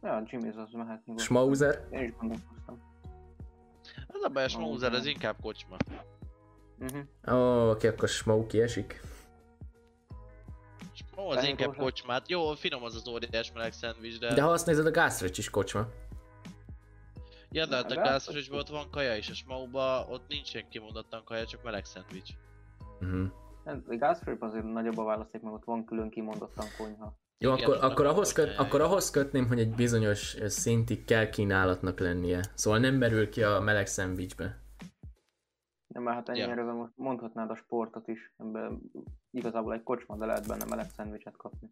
Ja, 0.02 0.22
Jimmy's 0.26 0.56
az 0.56 0.72
mehet 0.72 1.06
nyugodtan. 1.06 1.24
Schmauzer. 1.24 1.86
Én 1.90 2.02
is 2.02 2.16
gondolkoztam. 2.16 2.82
Ez 4.08 4.22
a 4.22 4.28
baj, 4.28 4.44
a 4.44 4.48
Schmauzer, 4.48 4.92
ez 4.92 5.06
inkább 5.06 5.36
kocsma. 5.40 5.76
Uh-huh. 6.78 7.36
Ó, 7.38 7.70
oké, 7.70 7.88
akkor 7.88 8.08
Schmau 8.08 8.46
kiesik. 8.46 9.00
Schmau 10.92 11.26
az 11.26 11.44
inkább 11.44 11.76
kocsmát. 11.76 12.28
Jó, 12.28 12.54
finom 12.54 12.82
az 12.82 12.94
az 12.94 13.08
óriás 13.08 13.52
meleg 13.52 13.72
szendvics, 13.72 14.18
de... 14.18 14.34
De 14.34 14.42
ha 14.42 14.50
azt 14.50 14.66
nézed, 14.66 14.86
a 14.86 14.90
Gászröcs 14.90 15.38
is 15.38 15.50
kocsma. 15.50 15.88
Ja, 17.50 17.66
de 17.66 17.76
hát 17.76 17.90
a 17.90 17.94
gázfröcsben 17.94 18.58
ott 18.58 18.68
van 18.68 18.90
kaja 18.90 19.16
is, 19.16 19.30
a 19.30 19.34
Schmauba 19.34 20.06
ott 20.10 20.28
nincsen 20.28 20.68
kimondottan 20.68 21.24
kaja, 21.24 21.46
csak 21.46 21.62
meleg 21.62 21.84
szendvics. 21.84 22.30
Uh-huh. 23.00 23.26
A 23.64 23.96
Gázfröp 23.96 24.42
azért 24.42 24.64
nagyobb 24.64 24.98
a 24.98 25.04
választék, 25.04 25.42
meg 25.42 25.52
ott 25.52 25.64
van 25.64 25.84
külön 25.84 26.10
kimondottan 26.10 26.66
konyha. 26.78 27.16
Jó, 27.38 27.52
Igen, 27.54 27.64
akkor, 27.64 27.84
akkor, 27.90 28.06
ahhoz 28.06 28.32
köt, 28.32 28.44
kocsmája. 28.46 28.68
akkor 28.68 28.80
ahhoz 28.80 29.10
kötném, 29.10 29.46
hogy 29.46 29.58
egy 29.58 29.74
bizonyos 29.74 30.36
szintig 30.46 31.04
kell 31.04 31.28
kínálatnak 31.28 31.98
lennie. 31.98 32.40
Szóval 32.54 32.78
nem 32.78 32.94
merül 32.94 33.28
ki 33.28 33.42
a 33.42 33.60
meleg 33.60 33.86
szendvicsbe. 33.86 34.60
De 35.86 36.00
már 36.00 36.14
hát 36.14 36.36
Ja. 36.36 36.44
ennyire 36.44 36.62
most 36.62 36.92
mondhatnád 36.96 37.50
a 37.50 37.54
sportot 37.54 38.08
is, 38.08 38.34
ebben 38.36 38.80
igazából 39.30 39.74
egy 39.74 39.82
kocsma, 39.82 40.16
de 40.16 40.26
lehet 40.26 40.46
benne 40.46 40.64
meleg 40.64 40.90
szendvicset 40.90 41.36
kapni. 41.36 41.70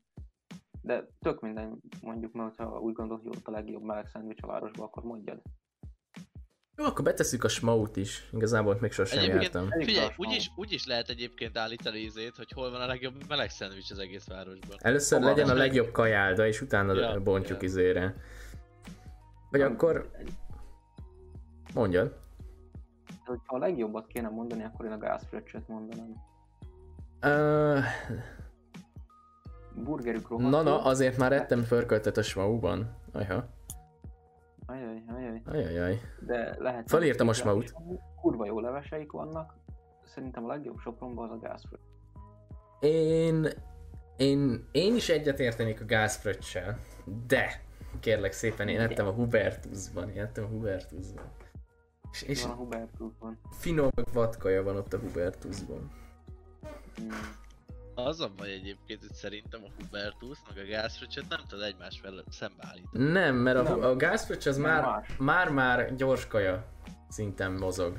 De 0.83 1.07
tök 1.21 1.41
minden 1.41 1.81
mondjuk, 2.03 2.33
mert 2.33 2.57
ha 2.57 2.81
úgy 2.81 2.93
gondolod, 2.95 3.23
hogy 3.23 3.37
ott 3.37 3.47
a 3.47 3.51
legjobb 3.51 3.83
meleg 3.83 4.07
szendvics 4.07 4.43
a 4.43 4.47
városban, 4.47 4.87
akkor 4.87 5.03
mondjad. 5.03 5.43
Jó, 6.77 6.85
akkor 6.85 7.05
betesszük 7.05 7.45
a 7.45 7.49
Schmaut 7.49 7.97
is. 7.97 8.29
Igazából 8.33 8.73
ott 8.73 8.81
még 8.81 8.93
sosem 8.93 9.19
Egyébként- 9.19 9.43
jártam. 9.43 9.71
Figyelj, 9.81 10.09
úgyis, 10.17 10.51
úgyis 10.57 10.87
lehet 10.87 11.09
egyébként 11.09 11.59
állítani 11.59 11.99
ízét, 11.99 12.37
hogy 12.37 12.51
hol 12.55 12.71
van 12.71 12.81
a 12.81 12.87
legjobb 12.87 13.15
meleg 13.29 13.51
szendvics 13.51 13.91
az 13.91 13.99
egész 13.99 14.27
városban. 14.27 14.77
Először 14.81 15.19
Fogalmam 15.19 15.37
legyen 15.37 15.57
a 15.57 15.59
meg. 15.59 15.67
legjobb 15.67 15.91
kajálda, 15.93 16.47
és 16.47 16.61
utána 16.61 16.95
Ja, 16.95 17.21
bontjuk 17.21 17.63
ja. 17.63 17.69
izére. 17.69 18.15
Vagy 19.51 19.61
akkor... 19.61 20.11
Mondjad. 21.75 22.17
Ha 23.25 23.39
a 23.47 23.59
legjobbat 23.59 24.07
kéne 24.07 24.29
mondani, 24.29 24.65
akkor 24.65 24.87
én 24.87 24.93
a 24.93 24.99
gázfröccset 24.99 25.69
mondanám. 25.69 26.13
Uh, 27.23 27.85
Burgerük 29.85 30.29
rohadt 30.29 30.51
na, 30.51 30.63
na, 30.63 30.83
azért 30.83 31.17
már 31.17 31.33
ettem 31.33 31.63
förköltet 31.63 32.17
a 32.17 32.23
Schmauban. 32.23 32.97
Ajha. 33.13 33.49
Ajaj, 34.67 35.03
ajaj. 35.17 35.43
Ajajaj. 35.45 36.01
De 36.21 36.57
lehet... 36.59 36.89
Felírtam 36.89 37.29
a 37.29 37.33
Schmaut. 37.33 37.75
Kurva 38.21 38.47
jó 38.47 38.61
leveseik 38.61 39.11
vannak. 39.13 39.55
Szerintem 40.05 40.45
a 40.45 40.47
legjobb 40.49 40.79
Sopronban 40.79 41.31
az 41.31 41.37
a 41.37 41.39
gázfröccs. 41.39 41.81
Én... 42.81 43.49
Én, 44.17 44.69
én 44.73 44.95
is 44.95 45.09
egyetértenék 45.09 45.81
a 45.81 45.85
gázfröccsel, 45.85 46.79
de 47.27 47.63
kérlek 48.01 48.33
szépen, 48.33 48.69
én 48.69 48.81
ettem 48.81 49.07
a 49.07 49.11
Hubertusban, 49.11 50.11
én 50.11 50.21
ettem 50.21 50.45
a 50.45 50.47
Hubertusban. 50.47 51.25
És, 52.13 52.23
és 52.23 52.43
Van 52.43 52.51
a 52.51 52.55
Hubertusban. 52.55 53.39
finom 53.51 53.91
vadkaja 54.13 54.63
van 54.63 54.77
ott 54.77 54.93
a 54.93 54.99
Hubertusban. 54.99 55.91
Hmm. 56.97 57.09
Az 57.95 58.21
a 58.21 58.33
baj 58.37 58.53
egyébként, 58.53 59.01
hogy 59.01 59.13
szerintem 59.13 59.65
a 59.65 59.69
Hubertus 59.79 60.39
meg 60.49 60.65
a 60.65 60.69
gázfröccsöt 60.69 61.29
nem 61.29 61.41
tud 61.49 61.61
egymás 61.61 62.01
fel 62.03 62.25
szembeállítani. 62.31 63.11
Nem, 63.11 63.35
mert 63.35 63.59
a, 63.59 63.63
Nem. 63.63 63.83
a 63.83 63.97
gázfröccs 63.97 64.47
az 64.47 64.57
már, 64.57 65.07
már, 65.19 65.49
már 65.49 65.97
gyors 65.97 66.27
kaja 66.27 66.67
szinten 67.09 67.53
mozog. 67.53 67.99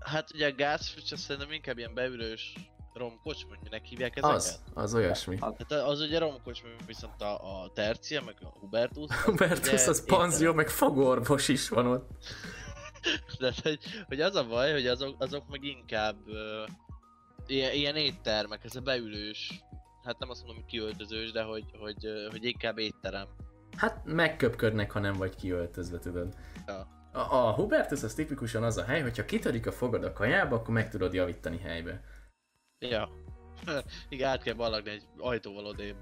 Hát 0.00 0.34
ugye 0.34 0.46
a 0.46 0.54
gázfröccs 0.54 1.12
az 1.12 1.20
szerintem 1.20 1.52
inkább 1.52 1.78
ilyen 1.78 1.94
beülős 1.94 2.54
romkocsma, 2.92 3.48
hogy 3.48 3.58
minek 3.62 3.84
hívják 3.84 4.16
ezeket? 4.16 4.36
Az, 4.36 4.60
az 4.74 4.94
olyasmi. 4.94 5.36
Az. 5.40 5.54
Hát 5.58 5.72
az 5.72 6.00
ugye 6.00 6.18
romkocsma, 6.18 6.68
viszont 6.86 7.22
a, 7.22 7.62
a 7.62 7.70
Tercia, 7.74 8.22
meg 8.22 8.36
a 8.40 8.46
Hubertus. 8.46 9.10
az 9.10 9.22
Hubertus 9.22 9.72
ugye 9.72 9.88
az 9.88 10.04
panzió, 10.04 10.52
meg 10.52 10.68
fogorvos 10.68 11.48
is 11.48 11.68
van 11.68 11.86
ott. 11.86 12.08
De 13.38 13.52
hogy, 13.62 13.78
hogy 14.06 14.20
az 14.20 14.34
a 14.34 14.46
baj, 14.46 14.72
hogy 14.72 14.86
azok, 14.86 15.14
azok 15.18 15.48
meg 15.48 15.64
inkább 15.64 16.16
uh, 16.26 16.68
ilyen, 17.50 17.72
ilyen 17.72 17.96
éttermek, 17.96 18.64
ez 18.64 18.76
a 18.76 18.80
beülős, 18.80 19.62
hát 20.04 20.18
nem 20.18 20.30
azt 20.30 20.44
mondom, 20.44 20.62
hogy 20.62 20.70
kiöltözős, 20.70 21.32
de 21.32 21.42
hogy, 21.42 21.64
hogy, 21.78 22.06
hogy 22.30 22.44
inkább 22.44 22.78
étterem. 22.78 23.26
Hát 23.76 24.04
megköpködnek, 24.04 24.90
ha 24.90 24.98
nem 24.98 25.12
vagy 25.12 25.34
kiöltözve, 25.34 25.98
tudod. 25.98 26.34
Ja. 26.66 26.98
A, 27.12 27.18
a 27.18 27.52
Hubertus 27.52 28.02
az 28.02 28.14
tipikusan 28.14 28.62
az 28.62 28.76
a 28.76 28.84
hely, 28.84 29.02
hogyha 29.02 29.24
kitörik 29.24 29.66
a 29.66 29.72
fogad 29.72 30.04
a 30.04 30.12
kajába, 30.12 30.56
akkor 30.56 30.74
meg 30.74 30.90
tudod 30.90 31.12
javítani 31.12 31.58
helybe. 31.58 32.00
Ja. 32.78 33.08
Igen, 34.08 34.28
át 34.28 34.42
kell 34.42 34.54
ballagni 34.54 34.90
egy 34.90 35.04
ajtóval 35.18 35.64
odébb. 35.64 35.96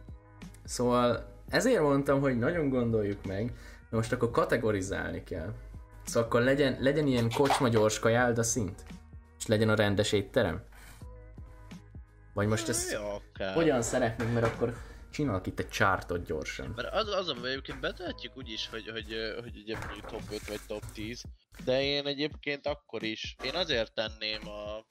Szóval 0.65 1.35
ezért 1.49 1.83
mondtam, 1.83 2.21
hogy 2.21 2.39
nagyon 2.39 2.69
gondoljuk 2.69 3.25
meg, 3.25 3.55
de 3.91 3.97
most 3.97 4.13
akkor 4.13 4.31
kategorizálni 4.31 5.25
kell. 5.25 5.55
Szóval 6.05 6.23
akkor 6.23 6.43
legyen, 6.43 6.77
legyen 6.81 7.07
ilyen 7.07 7.31
kocsma 7.31 7.69
gyors 7.69 7.99
kajálda 7.99 8.43
szint? 8.43 8.85
És 9.39 9.47
legyen 9.47 9.69
a 9.69 9.75
rendes 9.75 10.13
étterem? 10.13 10.63
Vagy 12.39 12.47
most 12.49 12.69
ezt 12.69 12.93
Ja, 12.93 13.15
akár. 13.15 13.55
hogyan 13.55 13.83
szeretnénk, 13.83 14.33
mert 14.33 14.47
akkor 14.47 14.77
csinálok 15.11 15.47
itt 15.47 15.59
egy 15.59 15.69
csártot 15.69 16.27
gyorsan. 16.27 16.73
Mert 16.77 16.95
az, 16.95 17.09
az 17.09 17.29
a 17.29 17.47
egyébként 17.47 17.81
betehetjük 17.81 18.37
úgy 18.37 18.51
is, 18.51 18.69
hogy, 18.69 18.89
hogy, 18.89 19.17
hogy 19.43 19.57
ugye 19.57 19.79
mondjuk 19.79 20.07
top 20.07 20.23
5 20.33 20.47
vagy 20.47 20.61
top 20.67 20.83
10, 20.93 21.23
de 21.65 21.83
én 21.83 22.07
egyébként 22.07 22.67
akkor 22.67 23.03
is, 23.03 23.37
én 23.45 23.55
azért 23.55 23.95
tenném 23.95 24.49
a, 24.49 24.87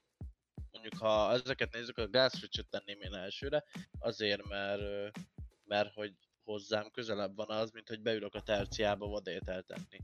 mondjuk 0.72 0.98
ha 1.00 1.32
ezeket 1.32 1.74
nézzük, 1.74 1.98
a 1.98 2.10
gázfröccsöt 2.10 2.70
tenném 2.70 3.02
én 3.02 3.14
elsőre, 3.14 3.64
azért 4.00 4.48
mert, 4.48 4.82
mert 5.66 5.94
hogy 5.94 6.14
hozzám 6.44 6.92
közelebb 6.92 7.36
van 7.36 7.50
az, 7.50 7.72
mint 7.72 7.88
hogy 7.88 8.02
beülök 8.02 8.36
a 8.36 8.42
terciába 8.42 9.08
vadételt 9.08 9.66
tenni. 9.66 10.04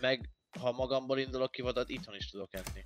Meg 0.00 0.30
ha 0.60 0.72
magamból 0.72 1.18
indulok 1.18 1.50
ki 1.50 1.62
vadat, 1.62 1.88
itthon 1.88 2.14
is 2.14 2.30
tudok 2.30 2.54
enni. 2.54 2.84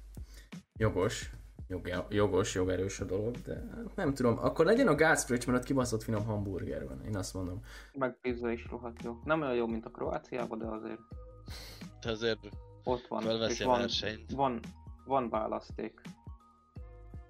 Jogos. 0.79 1.31
Jog, 1.71 2.07
jogos, 2.09 2.55
jogerős 2.55 3.01
a 3.01 3.05
dolog, 3.05 3.37
de 3.37 3.55
hát 3.75 3.97
nem 3.97 4.15
tudom. 4.15 4.39
Akkor 4.39 4.65
legyen 4.65 4.87
a 4.87 4.95
gázfröccs, 4.95 5.47
mert 5.47 5.59
ott 5.59 5.65
kibaszott 5.65 6.03
finom 6.03 6.25
hamburger 6.25 6.87
van, 6.89 7.05
én 7.05 7.17
azt 7.17 7.35
mondom. 7.35 7.61
Meg 7.93 8.19
pizza 8.21 8.51
is 8.51 8.67
rohadt 8.71 9.03
jó. 9.03 9.21
Nem 9.25 9.41
olyan 9.41 9.55
jó, 9.55 9.67
mint 9.67 9.85
a 9.87 9.91
Kroáciában, 9.91 10.59
de 10.59 10.67
azért 10.67 11.01
De 12.01 12.11
azért 12.11 12.39
ott 12.85 13.07
van. 13.09 13.23
És 13.49 13.63
van, 13.63 13.79
versenyt. 13.79 14.31
van, 14.33 14.61
van 15.05 15.29
választék. 15.29 16.01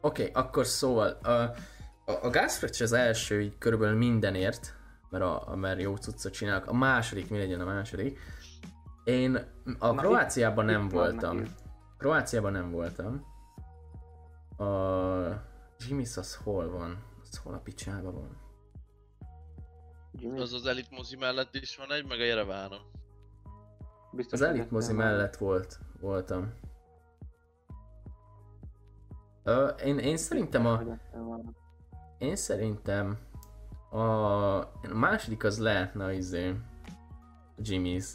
Oké, 0.01 0.29
okay, 0.29 0.43
akkor 0.43 0.67
szóval 0.67 1.09
a, 1.23 1.31
a, 1.31 1.53
a 2.23 2.31
gázfröccs 2.31 2.81
az 2.81 2.93
első 2.93 3.41
így 3.43 3.59
körülbelül 3.59 3.97
mindenért, 3.97 4.75
mert, 5.11 5.25
a, 5.25 5.57
mert 5.57 5.81
jó 5.81 5.97
cuccot 5.97 6.33
csinálok. 6.33 6.67
A 6.67 6.75
második, 6.75 7.31
mi 7.31 7.39
legyen 7.39 7.61
a 7.61 7.65
második? 7.65 8.19
Én 9.05 9.35
a 9.79 9.93
Na, 9.93 9.95
Kroáciában 10.03 10.65
itt- 10.69 10.77
nem 10.77 10.85
itt 10.85 10.91
voltam. 10.93 11.43
Kroáciában 11.99 12.53
nem 12.53 12.71
voltam. 12.71 13.30
A 14.61 15.43
Jimmy's 15.79 16.19
az 16.19 16.37
hol 16.37 16.71
van? 16.71 17.05
Az 17.23 17.37
hol 17.39 17.55
a 17.55 17.59
picsában 17.59 18.15
van? 18.15 18.39
Az 20.41 20.53
az 20.53 20.67
elit 20.67 20.91
mozi 20.91 21.17
mellett 21.17 21.55
is 21.55 21.77
van 21.77 21.93
egy, 21.93 22.07
meg 22.07 22.21
a 22.21 22.25
Jerevánon. 22.25 22.81
biztos 24.13 24.41
Az 24.41 24.47
Elite 24.47 24.67
mozi 24.71 24.93
mellett 24.93 25.37
volt, 25.37 25.79
voltam. 26.01 26.53
Ö, 29.43 29.67
én, 29.67 29.99
én 29.99 30.17
szerintem 30.17 30.67
a. 30.67 30.83
Én 32.19 32.37
szerintem 32.37 33.19
a, 33.91 33.99
a 33.99 34.71
második 34.95 35.45
az 35.45 35.59
lehetne 35.59 36.05
az 36.05 36.13
izé, 36.17 36.49
a 36.49 37.61
Jimmy's. 37.63 38.07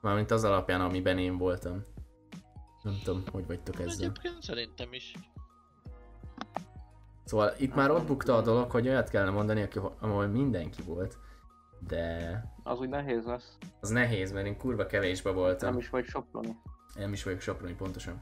Mármint 0.00 0.30
az 0.30 0.44
alapján, 0.44 0.80
amiben 0.80 1.18
én 1.18 1.38
voltam. 1.38 1.82
Nem 2.82 2.98
tudom, 3.04 3.22
hogy 3.32 3.46
vagytok 3.46 3.80
ezzel. 3.80 3.92
Egyébként 3.92 4.42
szerintem 4.42 4.92
is. 4.92 5.14
Szóval 7.24 7.52
itt 7.58 7.74
már 7.74 7.90
ott 7.90 8.06
bukta 8.06 8.36
a 8.36 8.42
dolog, 8.42 8.70
hogy 8.70 8.88
olyat 8.88 9.08
kellene 9.08 9.30
mondani, 9.30 9.62
aki, 9.62 9.78
ahol 10.00 10.26
mindenki 10.26 10.82
volt. 10.82 11.18
De 11.88 12.44
Az 12.62 12.78
úgy 12.78 12.88
nehéz 12.88 13.24
lesz. 13.24 13.58
az 13.80 13.88
nehéz, 13.88 14.32
mert 14.32 14.46
én 14.46 14.56
kurva 14.58 14.86
kevésbe 14.86 15.30
voltam. 15.30 15.68
Nem 15.70 15.78
is 15.78 15.88
vagy 15.90 16.04
soproni. 16.04 16.56
Nem 16.94 17.12
is 17.12 17.22
vagyok 17.24 17.40
soproni 17.40 17.74
pontosan. 17.74 18.20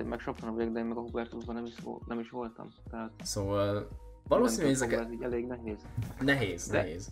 Én 0.00 0.06
meg 0.08 0.20
Sopron 0.20 0.54
vagyok, 0.54 0.72
de 0.72 0.78
én 0.78 0.84
meg 0.84 0.96
a 0.96 1.00
Hubertusban 1.00 1.54
nem 1.54 1.64
is, 1.64 1.74
nem 2.06 2.18
is 2.18 2.30
voltam. 2.30 2.68
Tehát 2.90 3.10
Szóval 3.22 3.88
valószínűleg 4.28 4.76
tudom, 4.76 5.04
ez 5.04 5.12
így 5.12 5.22
elég 5.22 5.46
nehéz. 5.46 5.78
Nehéz, 6.20 6.66
De- 6.66 6.78
nehéz. 6.82 7.08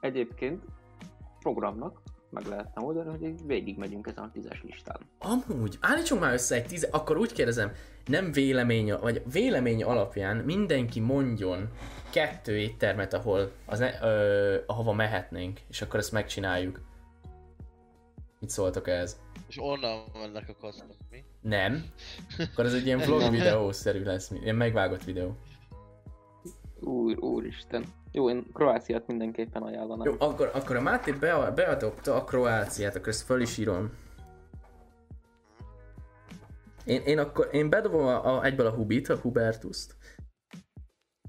Egyébként 0.00 0.64
programnak 1.38 2.00
meg 2.30 2.46
lehetne 2.46 2.82
oldani, 2.82 3.10
hogy 3.10 3.46
végigmegyünk 3.46 4.06
ezen 4.06 4.24
a 4.24 4.30
tízes 4.32 4.62
listán. 4.62 5.00
Amúgy, 5.18 5.78
állítsunk 5.80 6.20
már 6.20 6.32
össze 6.32 6.54
egy 6.54 6.66
tíz, 6.66 6.88
akkor 6.90 7.16
úgy 7.16 7.32
kérdezem, 7.32 7.72
nem 8.06 8.32
vélemény, 8.32 8.94
vagy 9.00 9.22
vélemény 9.32 9.84
alapján 9.84 10.36
mindenki 10.36 11.00
mondjon 11.00 11.68
kettő 12.10 12.58
éttermet, 12.58 13.14
ahol 13.14 13.52
az 13.66 13.78
ne, 13.78 14.00
ö, 14.02 14.56
ahova 14.66 14.92
mehetnénk, 14.92 15.60
és 15.68 15.82
akkor 15.82 15.98
ezt 15.98 16.12
megcsináljuk. 16.12 16.80
Mit 18.40 18.50
szóltok 18.50 18.88
ehhez? 18.88 19.20
És 19.48 19.58
onnan 19.60 20.04
vannak 20.12 20.48
a 20.48 20.56
kasztok, 20.60 20.96
mi? 21.10 21.24
Nem. 21.40 21.84
Akkor 22.38 22.64
ez 22.64 22.74
egy 22.74 22.86
ilyen 22.86 22.98
vlog 23.06 23.30
videószerű 23.30 24.02
lesz, 24.02 24.30
ilyen 24.30 24.56
megvágott 24.56 25.04
videó. 25.04 25.36
Úr, 26.80 27.18
úristen. 27.18 27.84
Jó, 28.12 28.30
én 28.30 28.52
Kroáciát 28.52 29.06
mindenképpen 29.06 29.62
ajánlanám. 29.62 30.06
Jó, 30.06 30.14
akkor, 30.18 30.50
akkor 30.54 30.76
a 30.76 30.80
Máté 30.80 31.12
be, 31.12 31.50
beadopta 31.50 32.14
a 32.14 32.24
Kroáciát, 32.24 32.94
akkor 32.94 33.08
ezt 33.08 33.24
föl 33.24 33.40
is 33.40 33.58
írom. 33.58 33.90
Én, 36.84 37.02
én 37.02 37.18
akkor, 37.18 37.48
én 37.52 37.70
bedobom 37.70 38.06
a, 38.06 38.36
a, 38.36 38.44
egyből 38.44 38.66
a 38.66 38.74
Hubit, 38.74 39.08
a 39.08 39.18
Hubertuszt. 39.18 39.96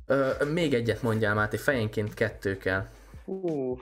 Ö, 0.06 0.46
még 0.54 0.74
egyet 0.74 1.02
mondjál 1.02 1.36
Máté, 1.36 1.58
fejenként 1.58 2.14
kettő 2.14 2.58
kell. 2.58 2.88
Hú. 3.26 3.78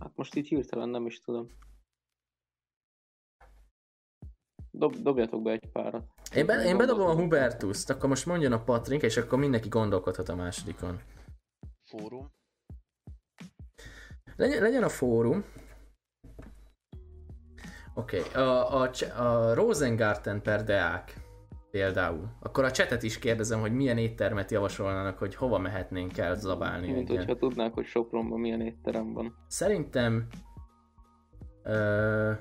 Hát 0.00 0.12
most 0.14 0.34
így 0.34 0.48
hirtelen 0.48 0.88
nem 0.88 1.06
is 1.06 1.20
tudom. 1.20 1.46
Dob, 4.70 4.96
dobjatok 4.96 5.42
be 5.42 5.50
egy 5.50 5.70
párat. 5.72 6.19
Én, 6.34 6.46
be, 6.46 6.64
én 6.64 6.76
bedobom 6.76 7.06
a 7.06 7.14
Hubertuszt, 7.14 7.90
akkor 7.90 8.08
most 8.08 8.26
mondjon 8.26 8.52
a 8.52 8.62
Patrik, 8.62 9.02
és 9.02 9.16
akkor 9.16 9.38
mindenki 9.38 9.68
gondolkodhat 9.68 10.28
a 10.28 10.34
másodikon. 10.34 11.00
Fórum. 11.84 12.30
Legyen, 14.36 14.62
legyen 14.62 14.82
a 14.82 14.88
fórum. 14.88 15.44
Oké, 17.94 18.18
okay. 18.18 18.42
a, 18.42 18.82
a, 18.82 18.90
a 19.16 19.54
Rosengarten 19.54 20.42
per 20.42 20.64
Deák 20.64 21.14
például. 21.70 22.28
Akkor 22.40 22.64
a 22.64 22.70
csetet 22.70 23.02
is 23.02 23.18
kérdezem, 23.18 23.60
hogy 23.60 23.72
milyen 23.72 23.98
éttermet 23.98 24.50
javasolnának, 24.50 25.18
hogy 25.18 25.34
hova 25.34 25.58
mehetnénk 25.58 26.18
el 26.18 26.34
zabálni. 26.34 26.92
Mint 26.92 27.08
hogyha 27.08 27.36
tudnák, 27.36 27.74
hogy 27.74 27.84
Sopronban 27.84 28.40
milyen 28.40 28.60
étterem 28.60 29.12
van. 29.12 29.34
Szerintem... 29.48 30.26
Ö, 31.62 32.32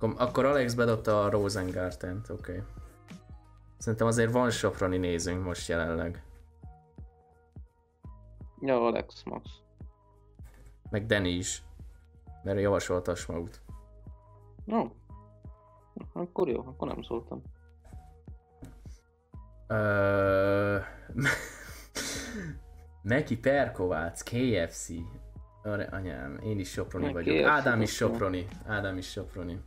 akkor, 0.00 0.14
akkor 0.18 0.44
Alex 0.44 0.74
bedobta 0.74 1.24
a 1.24 1.30
Rosengartent, 1.30 2.28
oké. 2.28 2.50
Okay. 2.52 2.62
Szerintem 3.78 4.06
azért 4.06 4.32
van 4.32 4.50
Soproni 4.50 4.96
nézünk 4.96 5.44
most 5.44 5.68
jelenleg. 5.68 6.22
Ja, 8.60 8.86
Alex 8.86 9.22
Max. 9.22 9.50
Meg 10.90 11.06
Danny 11.06 11.36
is. 11.36 11.62
Mert 12.42 12.60
javasolta 12.60 13.12
a 13.12 13.14
Smaut. 13.14 13.60
No. 14.64 14.90
Akkor 16.12 16.48
jó, 16.48 16.60
akkor 16.66 16.88
nem 16.88 17.02
szóltam. 17.02 17.42
Ö... 19.66 20.78
Neki 23.02 23.38
Perkovács, 23.38 24.22
KFC. 24.22 24.88
Anyám, 25.90 26.38
én 26.42 26.58
is 26.58 26.70
Soproni 26.70 27.12
vagyok. 27.12 27.46
Ádám 27.46 27.80
is. 27.80 27.94
Soproni. 27.94 28.46
Ádám 28.66 28.96
is 28.96 29.10
Soproni. 29.10 29.60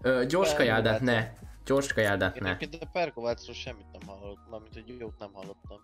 Ö, 0.00 0.24
gyors 0.26 0.54
kajáldát 0.54 1.00
ne. 1.00 1.32
Gyors 1.64 1.92
kajáldát 1.92 2.40
ne. 2.40 2.56
egyébként 2.56 2.82
a 2.82 2.88
Perkovácsról 2.92 3.54
semmit 3.54 3.86
nem 3.92 4.08
hallottam, 4.08 4.50
mármint 4.50 4.74
hogy 4.74 4.96
jót 4.98 5.18
nem 5.18 5.30
hallottam. 5.32 5.78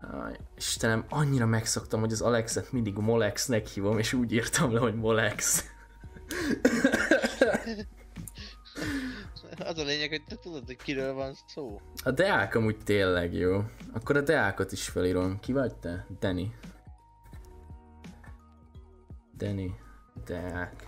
Aj, 0.00 0.36
Istenem, 0.56 1.04
annyira 1.08 1.46
megszoktam, 1.46 2.00
hogy 2.00 2.12
az 2.12 2.20
Alexet 2.20 2.72
mindig 2.72 2.96
Molexnek 2.96 3.66
hívom, 3.66 3.98
és 3.98 4.12
úgy 4.12 4.32
írtam 4.32 4.72
le, 4.72 4.80
hogy 4.80 4.94
Molex. 4.94 5.64
Az 9.66 9.78
a 9.78 9.82
lényeg, 9.82 10.08
hogy 10.08 10.24
te 10.28 10.36
tudod, 10.36 10.66
hogy 10.66 10.76
kiről 10.76 11.14
van 11.14 11.34
szó. 11.46 11.80
A 12.04 12.10
Deák 12.10 12.54
amúgy 12.54 12.76
tényleg 12.84 13.34
jó. 13.34 13.64
Akkor 13.92 14.16
a 14.16 14.20
Deákot 14.20 14.72
is 14.72 14.88
felírom. 14.88 15.40
Ki 15.40 15.52
vagy 15.52 15.74
te? 15.74 16.06
Danny. 16.20 16.54
Danny. 19.36 19.70
Deák. 20.24 20.84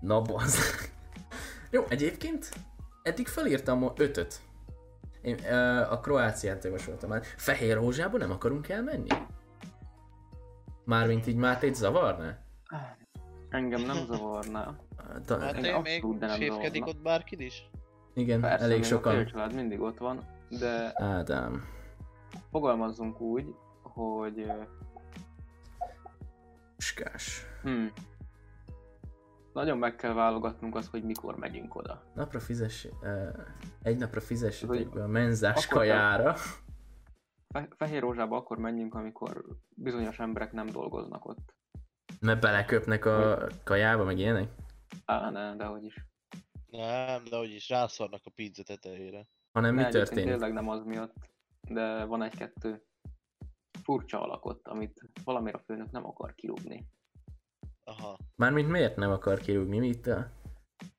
Na 0.00 0.22
bazd. 0.22 0.58
Jó, 1.70 1.84
egyébként 1.88 2.48
eddig 3.02 3.26
felírtam 3.28 3.84
a 3.84 3.92
ötöt. 3.96 4.40
Én 5.22 5.44
ö, 5.44 5.80
a 5.90 6.00
Kroáciát 6.00 6.64
javasoltam 6.64 7.08
már. 7.10 7.22
Fehér 7.36 7.76
Rózsába 7.76 8.18
nem 8.18 8.30
akarunk 8.30 8.68
elmenni? 8.68 9.08
Mármint 10.84 11.26
így 11.26 11.36
Mátét 11.36 11.74
zavarná? 11.74 12.38
Engem 13.48 13.80
nem 13.80 14.06
zavarná. 14.06 14.76
Da, 15.26 15.40
Hát 15.40 15.56
én 15.56 15.80
még 15.82 16.04
séfkedik 16.36 16.86
ott 16.86 17.02
bárkid 17.02 17.40
is? 17.40 17.70
igen, 18.14 18.40
Persze, 18.40 18.64
elég 18.64 18.80
a 18.80 18.84
sokan. 18.84 19.14
félcsalád 19.14 19.54
mindig 19.54 19.80
ott 19.80 19.98
van, 19.98 20.20
de 20.48 20.92
Ádám. 20.94 21.64
fogalmazzunk 22.50 23.20
úgy, 23.20 23.54
hogy 23.82 24.52
Skás. 26.78 27.46
hm, 27.62 27.86
nagyon 29.56 29.78
meg 29.78 29.96
kell 29.96 30.12
válogatnunk 30.12 30.74
azt, 30.74 30.90
hogy 30.90 31.04
mikor 31.04 31.36
megyünk 31.36 31.74
oda. 31.74 32.02
Napra 32.14 32.40
fizess, 32.40 32.84
uh, 32.84 33.28
egy 33.82 33.96
napra 33.98 34.20
be 34.92 35.02
a 35.02 35.06
menzás 35.06 35.66
kajára. 35.66 36.34
Fe- 37.48 37.74
Fehér 37.76 38.00
Rózsába 38.00 38.36
akkor 38.36 38.58
menjünk, 38.58 38.94
amikor 38.94 39.44
bizonyos 39.74 40.18
emberek 40.18 40.52
nem 40.52 40.66
dolgoznak 40.66 41.24
ott. 41.24 41.54
Mert 42.20 42.40
beleköpnek 42.40 43.04
a 43.04 43.46
kajába, 43.64 44.04
meg 44.04 44.18
ilyenek? 44.18 44.48
Á, 45.04 45.30
ne, 45.30 45.56
dehogy 45.56 45.84
is. 45.84 46.04
Nem, 46.70 47.24
de 47.24 47.36
hogy 47.36 47.50
is 47.50 47.68
rászornak 47.68 48.20
a 48.24 48.30
pizza 48.34 48.62
tetejére. 48.62 49.26
Hanem 49.52 49.74
mi 49.74 49.80
Ne, 49.80 49.86
egyébként 49.86 50.08
történik? 50.08 50.32
Tényleg 50.32 50.52
nem 50.52 50.68
az 50.68 50.84
miatt, 50.84 51.14
de 51.68 52.04
van 52.04 52.22
egy-kettő 52.22 52.82
furcsa 53.82 54.22
alakot, 54.22 54.68
amit 54.68 55.10
valamire 55.24 55.58
a 55.58 55.62
főnök 55.66 55.90
nem 55.90 56.06
akar 56.06 56.34
kirúgni. 56.34 56.86
Aha. 57.88 58.16
Mármint 58.36 58.68
miért 58.68 58.96
nem 58.96 59.10
akar 59.10 59.38
kirúgni? 59.38 59.78
Mi 59.78 59.86
itt 59.86 60.06
a 60.06 60.14
Hát 60.16 60.32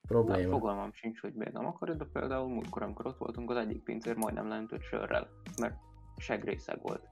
probléma? 0.07 0.51
fogalmam 0.51 0.93
sincs, 0.93 1.19
hogy 1.19 1.33
miért 1.33 1.53
nem 1.53 1.65
akarja, 1.65 1.93
de 1.93 2.05
például 2.13 2.47
múltkor, 2.47 2.81
amikor 2.81 3.05
ott 3.07 3.17
voltunk, 3.17 3.49
az 3.49 3.57
egyik 3.57 3.83
pincér 3.83 4.15
majdnem 4.15 4.47
leöntött 4.47 4.81
sörrel, 4.81 5.27
mert 5.59 5.75
segrészeg 6.17 6.81
volt. 6.81 7.07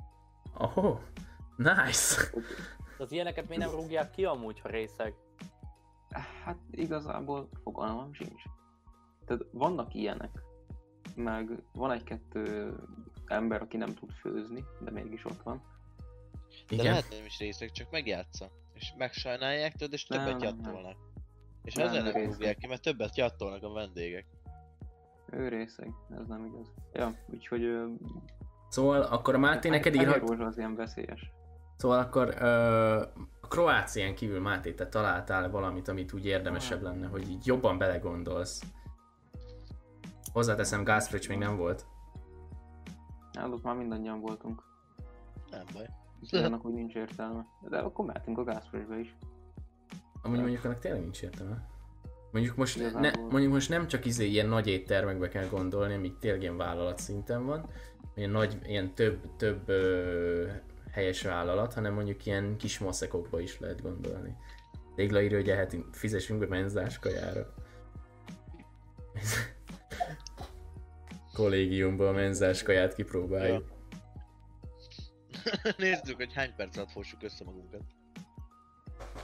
Oh, 0.57 0.99
nice! 1.55 2.21
Az 2.97 3.11
ilyeneket 3.11 3.47
még 3.49 3.57
nem 3.57 3.69
rúgják 3.71 4.11
ki 4.11 4.25
amúgy, 4.25 4.59
ha 4.59 4.69
részeg. 4.69 5.13
Hát 6.43 6.57
igazából 6.71 7.49
fogalmam 7.63 8.13
sincs. 8.13 8.43
Tehát 9.25 9.45
vannak 9.51 9.93
ilyenek, 9.93 10.41
meg 11.15 11.49
van 11.73 11.91
egy-kettő 11.91 12.73
ember, 13.25 13.61
aki 13.61 13.77
nem 13.77 13.93
tud 13.93 14.11
főzni, 14.11 14.63
de 14.79 14.91
mégis 14.91 15.25
ott 15.25 15.41
van. 15.43 15.61
De 16.67 16.75
Igen. 16.75 16.85
lehet 16.85 17.09
nem 17.09 17.25
is 17.25 17.39
részek, 17.39 17.71
csak 17.71 17.91
megjátsza. 17.91 18.51
És 18.75 18.93
megsajnálják 18.97 19.73
tőled, 19.73 19.93
és 19.93 20.07
Nem, 20.07 20.19
többet 20.25 20.41
nem, 20.41 20.55
nem. 20.55 20.65
jattolnak. 20.65 20.97
És 21.63 21.73
Nem, 21.73 21.87
ezzel 21.87 22.03
nem 22.03 22.55
ki, 22.57 22.67
mert 22.67 22.81
többet 22.81 23.17
jattolnak 23.17 23.63
a 23.63 23.71
vendégek. 23.73 24.25
Ő 25.31 25.47
részeg, 25.47 25.91
ez 26.19 26.27
nem 26.27 26.45
igaz. 26.45 26.73
Ja, 26.93 27.19
úgyhogy... 27.29 27.63
ö, 27.63 27.85
Szóval 28.69 29.01
akkor 29.01 29.35
a 29.35 29.37
Máté 29.37 29.69
neked 29.69 29.95
Fehér 29.95 30.07
írhat... 30.07 30.39
Az 30.39 30.57
ilyen 30.57 30.75
veszélyes. 30.75 31.31
Szóval 31.77 31.99
akkor 31.99 32.35
ö, 32.39 33.01
a 33.41 33.47
Kroácián 33.47 34.15
kívül 34.15 34.41
Máté, 34.41 34.73
te 34.73 34.87
találtál 34.87 35.49
valamit, 35.49 35.87
amit 35.87 36.13
úgy 36.13 36.25
érdemesebb 36.25 36.81
lenne, 36.81 37.07
hogy 37.07 37.29
így 37.29 37.45
jobban 37.45 37.77
belegondolsz. 37.77 38.63
Hozzáteszem, 40.33 40.83
Gászfrics 40.83 41.29
még 41.29 41.37
nem 41.37 41.57
volt. 41.57 41.85
Hát 43.33 43.47
ott 43.47 43.63
már 43.63 43.75
mindannyian 43.75 44.19
voltunk. 44.19 44.63
Nem 45.51 45.63
baj. 45.73 45.89
Úgyhogy 46.25 46.43
annak 46.43 46.65
úgy 46.65 46.73
nincs 46.73 46.95
értelme. 46.95 47.45
De 47.69 47.77
akkor 47.77 48.05
mehetünk 48.05 48.37
a 48.37 48.43
gázfrösbe 48.43 48.99
is. 48.99 49.15
Amúgy 50.21 50.39
mondjuk 50.39 50.63
annak 50.63 50.79
tényleg 50.79 51.01
nincs 51.01 51.21
értelme. 51.21 51.67
Mondjuk 52.31 52.55
most, 52.55 52.93
ne, 52.93 53.11
mondjuk 53.29 53.53
most 53.53 53.69
nem 53.69 53.87
csak 53.87 54.05
izé 54.05 54.25
ilyen 54.25 54.47
nagy 54.47 54.67
éttermekbe 54.67 55.27
kell 55.27 55.47
gondolni, 55.47 55.93
amik 55.93 56.17
tényleg 56.17 56.41
ilyen 56.41 56.57
vállalat 56.57 56.99
szinten 56.99 57.45
van, 57.45 57.69
ilyen 58.15 58.29
nagy, 58.29 58.57
ilyen 58.63 58.93
több, 58.93 59.35
több 59.37 59.69
ö, 59.69 60.47
helyes 60.91 61.21
vállalat, 61.21 61.73
hanem 61.73 61.93
mondjuk 61.93 62.25
ilyen 62.25 62.57
kis 62.57 62.79
maszekokba 62.79 63.39
is 63.39 63.59
lehet 63.59 63.81
gondolni. 63.81 64.35
Régla 64.95 65.21
írja, 65.21 65.37
hogy 65.37 65.49
ehetünk, 65.49 65.93
fizessünk 65.93 66.39
be 66.39 66.47
menzás 66.47 66.99
kajára. 66.99 67.53
Kollégiumban 71.33 72.07
a 72.07 72.11
menzás 72.11 72.63
kaját 72.63 72.95
kipróbáljuk. 72.95 73.74
Nézzük, 75.77 76.15
hogy 76.15 76.33
hány 76.33 76.53
perc 76.55 76.77
alatt 76.77 76.91
fossuk 76.91 77.23
össze 77.23 77.43
magunkat. 77.43 77.81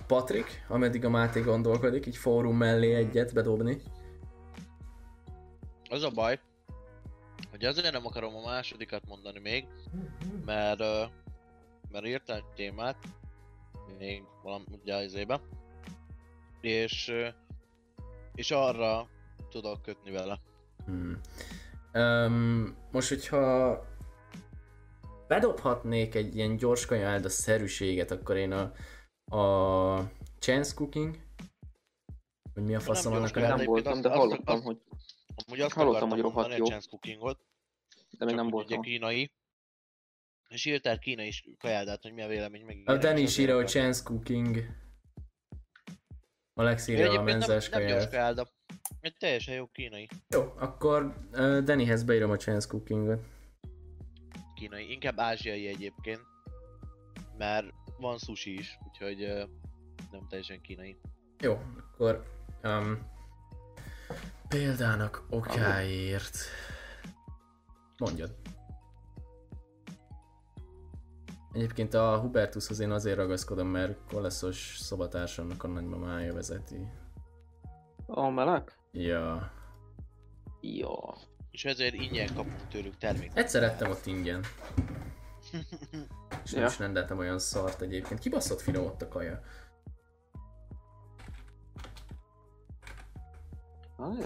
Patrik, 0.08 0.66
ameddig 0.68 1.06
a 1.06 1.10
Máté 1.10 1.40
gondolkodik, 1.40 2.06
így 2.06 2.18
fórum 2.18 2.58
mellé 2.58 2.94
egyet 2.94 3.34
bedobni. 3.34 3.82
Az 5.90 6.04
a 6.04 6.10
baj, 6.10 6.40
hogy 7.50 7.66
azért 7.66 7.92
nem 7.92 8.06
akarom 8.06 8.36
a 8.36 8.46
másodikat 8.46 9.08
mondani 9.08 9.40
még, 9.40 9.68
mert, 10.46 10.80
mert 11.92 12.06
írtam 12.06 12.36
egy 12.36 12.46
témát, 12.56 12.98
még 13.98 14.24
valami 14.44 14.64
ugye 14.82 14.96
az 14.96 15.14
ébe, 15.14 15.42
és, 16.62 17.12
és 18.36 18.52
arra 18.52 19.08
tudok 19.50 19.82
kötni 19.82 20.12
vele. 20.12 20.40
Hmm. 20.86 21.20
Um, 21.94 22.76
most, 22.92 23.10
hogyha 23.10 23.84
bedobhatnék 25.32 26.16
egy 26.16 26.36
ilyen 26.36 26.56
gyors 26.58 26.86
kajálda 26.86 27.30
szerűséget, 27.30 28.12
akkor 28.12 28.36
én 28.36 28.52
a, 28.52 28.62
a 29.38 30.12
chance 30.40 30.74
cooking, 30.76 31.16
hogy 32.54 32.64
mi 32.64 32.76
a 32.76 32.80
faszom 32.80 33.12
Nem 33.12 33.22
annak 33.22 33.36
a 33.36 33.40
Nem 33.40 33.66
voltam, 33.66 34.02
de 34.02 34.08
azt- 34.10 34.18
hallottam, 34.18 34.56
azt- 34.56 34.64
hogy 34.64 34.82
Amúgy 35.46 35.60
azt 35.62 35.74
Hallottam, 35.74 36.10
akartam 36.10 36.10
hogy 36.10 36.22
rohadt 36.22 36.58
jó. 36.58 36.66
chance 36.66 36.88
cookingot, 36.90 37.46
de 38.10 38.26
még 38.26 38.36
nem 38.36 38.50
hogy 38.50 38.64
ugye 38.66 38.78
kínai, 38.78 39.32
és 40.50 40.66
írtál 40.66 41.00
kínai 41.00 41.32
kajáldát, 41.60 42.02
hogy 42.02 42.14
mi 42.14 42.22
a 42.22 42.28
vélemény 42.28 42.66
meg 42.66 42.82
A 42.86 42.98
Danny 42.98 43.18
is 43.22 43.38
írja, 43.38 43.56
hogy 43.56 43.68
chance 43.68 44.04
cooking. 44.04 44.58
Alex 46.54 46.88
írja 46.88 47.20
a 47.20 47.24
menzes 47.24 47.70
nem, 47.70 47.80
nem 47.82 47.90
gyors 47.92 48.08
kaját. 48.10 48.54
Egy 49.00 49.18
teljesen 49.18 49.54
jó 49.54 49.68
kínai. 49.68 50.08
Jó, 50.30 50.42
akkor 50.58 51.04
uh, 51.32 51.58
Dannyhez 51.58 52.04
beírom 52.04 52.32
a 52.32 52.38
chance 52.38 52.68
cookingot. 52.68 53.20
Kínai. 54.62 54.92
Inkább 54.92 55.20
ázsiai 55.20 55.68
egyébként. 55.68 56.22
Mert 57.38 57.66
van 57.98 58.18
sushi 58.18 58.54
is, 58.54 58.78
úgyhogy 58.88 59.24
ö, 59.24 59.44
nem 60.12 60.28
teljesen 60.30 60.62
kínai. 60.62 60.98
Jó, 61.40 61.62
akkor 61.78 62.24
um, 62.64 63.12
példának 64.48 65.24
okáért 65.30 66.38
mondjad. 67.98 68.36
Egyébként 71.52 71.94
a 71.94 72.20
Hubertushoz 72.20 72.80
én 72.80 72.92
azért 72.92 73.18
ragaszkodom, 73.18 73.68
mert 73.68 73.98
koleszos 74.08 74.78
szobatársamnak 74.80 75.64
a 75.64 75.68
nagymamája 75.68 76.34
vezeti. 76.34 76.88
A 78.06 78.30
meleg? 78.30 78.78
Ja. 78.92 79.52
Jó. 80.62 80.96
És 81.52 81.66
ezért 81.66 81.94
ingyen 81.94 82.28
kapunk 82.36 82.68
tőlük 82.70 82.98
terméket. 82.98 83.38
Egyszer 83.38 83.64
ettem 83.64 83.90
ott 83.90 84.06
ingyen. 84.06 84.44
És 86.44 86.52
nem 86.52 86.62
Ja. 86.62 86.68
is 86.68 86.80
rendeltem 86.80 87.18
olyan 87.18 87.40
szart 87.40 87.82
egyébként. 87.82 88.20
Kibaszott 88.20 88.62
finom 88.62 88.86
ott 88.86 89.02
a 89.02 89.08
kaja. 89.08 89.42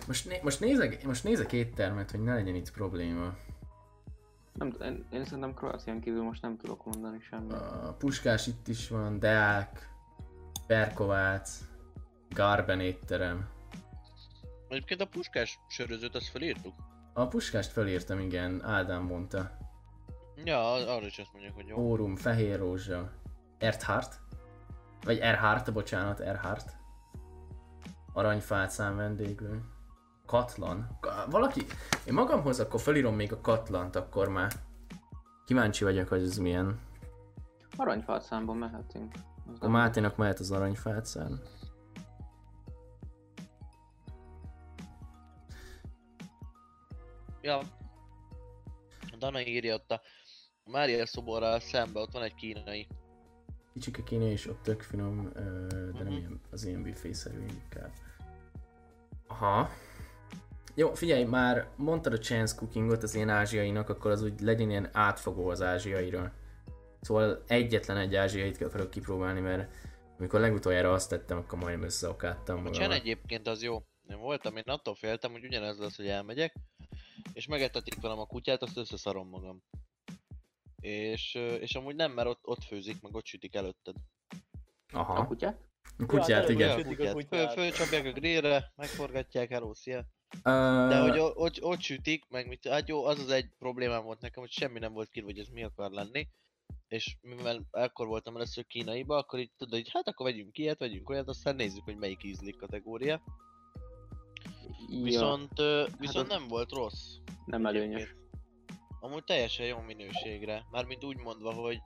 Most, 0.08 0.26
né- 0.28 0.44
most, 0.44 0.60
nézek, 0.60 1.04
most 1.06 1.24
nézek 1.24 1.52
éttermet, 1.54 2.12
hogy 2.12 2.24
ne 2.24 2.34
legyen 2.34 2.56
itt 2.56 2.72
probléma. 2.72 3.36
Nem, 4.54 4.76
én, 4.82 5.06
én 5.12 5.24
szerintem 5.24 5.54
Kroácián 5.54 6.02
kívül 6.02 6.24
most 6.24 6.42
nem 6.42 6.58
tudok 6.58 6.86
mondani 6.86 7.20
semmit. 7.20 7.52
A 7.54 7.96
Puskás 8.00 8.48
itt 8.48 8.68
is 8.68 8.90
van, 8.90 9.20
Deák, 9.20 9.90
Perkovác, 10.68 11.60
Garben 12.30 12.80
étterem. 12.80 13.50
Egyébként 14.70 15.02
a 15.02 15.08
puskás 15.08 15.60
sörözőt 15.68 16.16
azt 16.16 16.30
felírtuk. 16.30 16.74
A 17.18 17.28
Puskást 17.28 17.72
felírtam, 17.72 18.20
igen, 18.20 18.64
Ádám 18.64 19.04
mondta. 19.04 19.52
Ja, 20.44 20.72
arra 20.74 21.06
is 21.06 21.20
azt 21.20 21.30
mondják, 21.34 21.54
hogy 21.54 21.68
jó. 21.68 21.78
Órum, 21.78 22.16
Fehér 22.16 22.60
Rózsa, 22.60 23.12
Erthart, 23.58 24.20
vagy 25.04 25.18
Erhart, 25.18 25.74
bocsánat, 25.74 26.20
Erhart. 26.20 26.76
Aranyfácán 28.14 28.96
vendéglő. 28.96 29.62
Katlan. 30.26 30.98
Ka- 31.00 31.32
Valaki, 31.32 31.66
én 32.06 32.14
magamhoz 32.14 32.60
akkor 32.60 32.80
felírom 32.80 33.16
még 33.16 33.34
a 33.34 33.42
Katlant, 33.42 33.96
akkor 33.96 34.30
már 34.30 34.52
kíváncsi 35.46 35.84
vagyok, 35.84 36.08
hogy 36.08 36.22
ez 36.22 36.38
milyen. 36.38 36.80
Aranyfát 37.78 38.22
számban 38.22 38.58
mehetünk. 38.58 39.14
Az 39.54 39.58
A 39.60 39.70
Máténak 39.70 40.18
mehet 40.18 40.40
az 40.40 40.52
aranyfácán. 40.52 41.42
Ja. 47.46 47.58
A 49.12 49.16
Dana 49.18 49.42
írja 49.42 49.74
ott 49.74 49.92
a 49.92 50.02
Mária 50.72 51.06
szoborral 51.06 51.60
szembe, 51.60 52.00
ott 52.00 52.12
van 52.12 52.24
egy 52.24 52.36
kínai. 52.36 52.88
Kicsike 53.74 54.04
kéne 54.04 54.32
és 54.32 54.48
ott 54.48 54.62
tök 54.64 54.82
finom, 54.82 55.30
de 55.34 55.40
nem 55.94 56.04
Mhm. 56.04 56.12
ilyen, 56.12 56.42
az 56.52 56.66
ilyen 56.66 56.84
büfészerű 56.84 57.40
inkább. 57.40 57.92
Aha. 59.28 59.70
Jó, 60.76 60.94
figyelj, 60.94 61.24
már 61.24 61.68
mondtad 61.76 62.14
a 62.14 62.18
chance 62.18 62.56
cookingot 62.56 63.04
az 63.04 63.16
ilyen 63.16 63.30
ázsiainak, 63.30 63.90
akkor 63.90 64.12
az 64.12 64.22
úgy 64.22 64.40
legyen 64.40 64.70
ilyen 64.70 64.90
átfogó 64.94 65.48
az 65.48 65.62
ázsiaira. 65.62 66.34
Szóval 67.02 67.44
egyetlen 67.48 67.98
egy 67.98 68.16
ázsiait 68.16 68.62
akarok 68.62 68.90
kipróbálni, 68.90 69.40
mert 69.40 69.72
amikor 70.20 70.40
legutoljára 70.40 70.92
azt 70.94 71.10
tettem, 71.10 71.38
akkor 71.38 71.60
majdnem 71.60 71.86
összeokádtam 71.86 72.56
A 72.58 72.62
magam. 72.62 72.74
Csen 72.74 72.92
egyébként 72.92 73.48
az 73.48 73.64
jó. 73.64 73.84
Én 74.10 74.18
voltam, 74.18 74.58
én 74.58 74.64
attól 74.66 74.96
féltem, 74.96 75.32
hogy 75.32 75.46
ugyanez 75.46 75.80
lesz, 75.80 75.96
hogy 75.96 76.08
elmegyek, 76.08 76.56
és 77.34 77.48
megetetik 77.48 78.02
velem 78.02 78.20
a 78.20 78.26
kutyát, 78.26 78.62
azt 78.62 78.78
összeszarom 78.78 79.30
magam. 79.30 79.64
És, 80.82 81.34
és 81.60 81.76
amúgy 81.76 81.96
nem, 81.96 82.12
mert 82.12 82.28
ott, 82.28 82.40
ott 82.42 82.64
főzik, 82.64 83.02
meg 83.02 83.16
ott 83.16 83.26
sütik 83.26 83.56
előtted. 83.56 83.96
A 84.94 84.98
Aha. 84.98 85.28
kutyát? 85.28 85.60
A 85.98 86.06
kutyát, 86.06 86.48
Ja, 86.48 86.54
igen. 86.54 86.80
A 86.80 86.84
kutyát. 86.84 87.12
Föl, 87.12 87.14
kutyát. 87.14 87.54
fölcsapják 87.54 88.06
a 88.06 88.12
grillre, 88.12 88.74
megforgatják, 88.76 89.50
hello, 89.50 89.74
szia. 89.74 90.06
Ö, 90.44 90.86
De 90.90 91.00
hogy 91.00 91.20
ott, 91.20 91.64
ott 91.64 91.80
sütik, 91.80 92.26
meg 92.30 92.48
mit, 92.48 92.68
hát 92.68 92.88
jó, 92.88 93.06
az 93.06 93.20
az 93.20 93.30
egy 93.30 93.50
problémám 93.60 94.04
volt 94.04 94.22
nekem, 94.22 94.44
hogy 94.44 94.52
semmi 94.52 94.80
nem 94.80 94.94
volt 94.94 95.10
kírva, 95.10 95.30
hogy 95.30 95.40
ez 95.40 95.48
mi 95.48 95.64
akar 95.64 95.92
lenni. 95.92 96.28
És 96.88 97.18
mivel 97.22 97.68
akkor 97.72 98.08
voltam 98.08 98.36
először 98.36 98.66
kínaiba, 98.68 99.18
akkor 99.18 99.40
így 99.40 99.52
tudod, 99.58 99.74
hogy 99.74 99.90
hát 99.92 100.08
akkor 100.08 100.26
vegyünk 100.26 100.58
ilyet, 100.58 100.80
vegyünk 100.80 101.10
olyat, 101.10 101.28
aztán 101.28 101.56
nézzük, 101.56 101.84
hogy 101.84 101.98
melyik 101.98 102.24
ízlik 102.24 102.58
kategória. 102.58 103.22
Ja, 104.90 105.04
Viszont, 105.04 105.60
ö, 105.60 105.86
viszont 106.00 106.32
az- 106.32 106.38
nem 106.40 106.48
volt 106.48 106.72
rossz. 106.72 107.16
nem 107.46 107.66
előnyös. 107.66 108.02
egyébként. 108.02 108.24
Amúgy 109.00 109.24
teljesen 109.24 109.66
jó 109.66 109.80
minőségre. 109.80 110.66
Mármint 110.72 111.04
úgy 111.04 111.18
mondva, 111.18 111.54
hogy, 111.54 111.82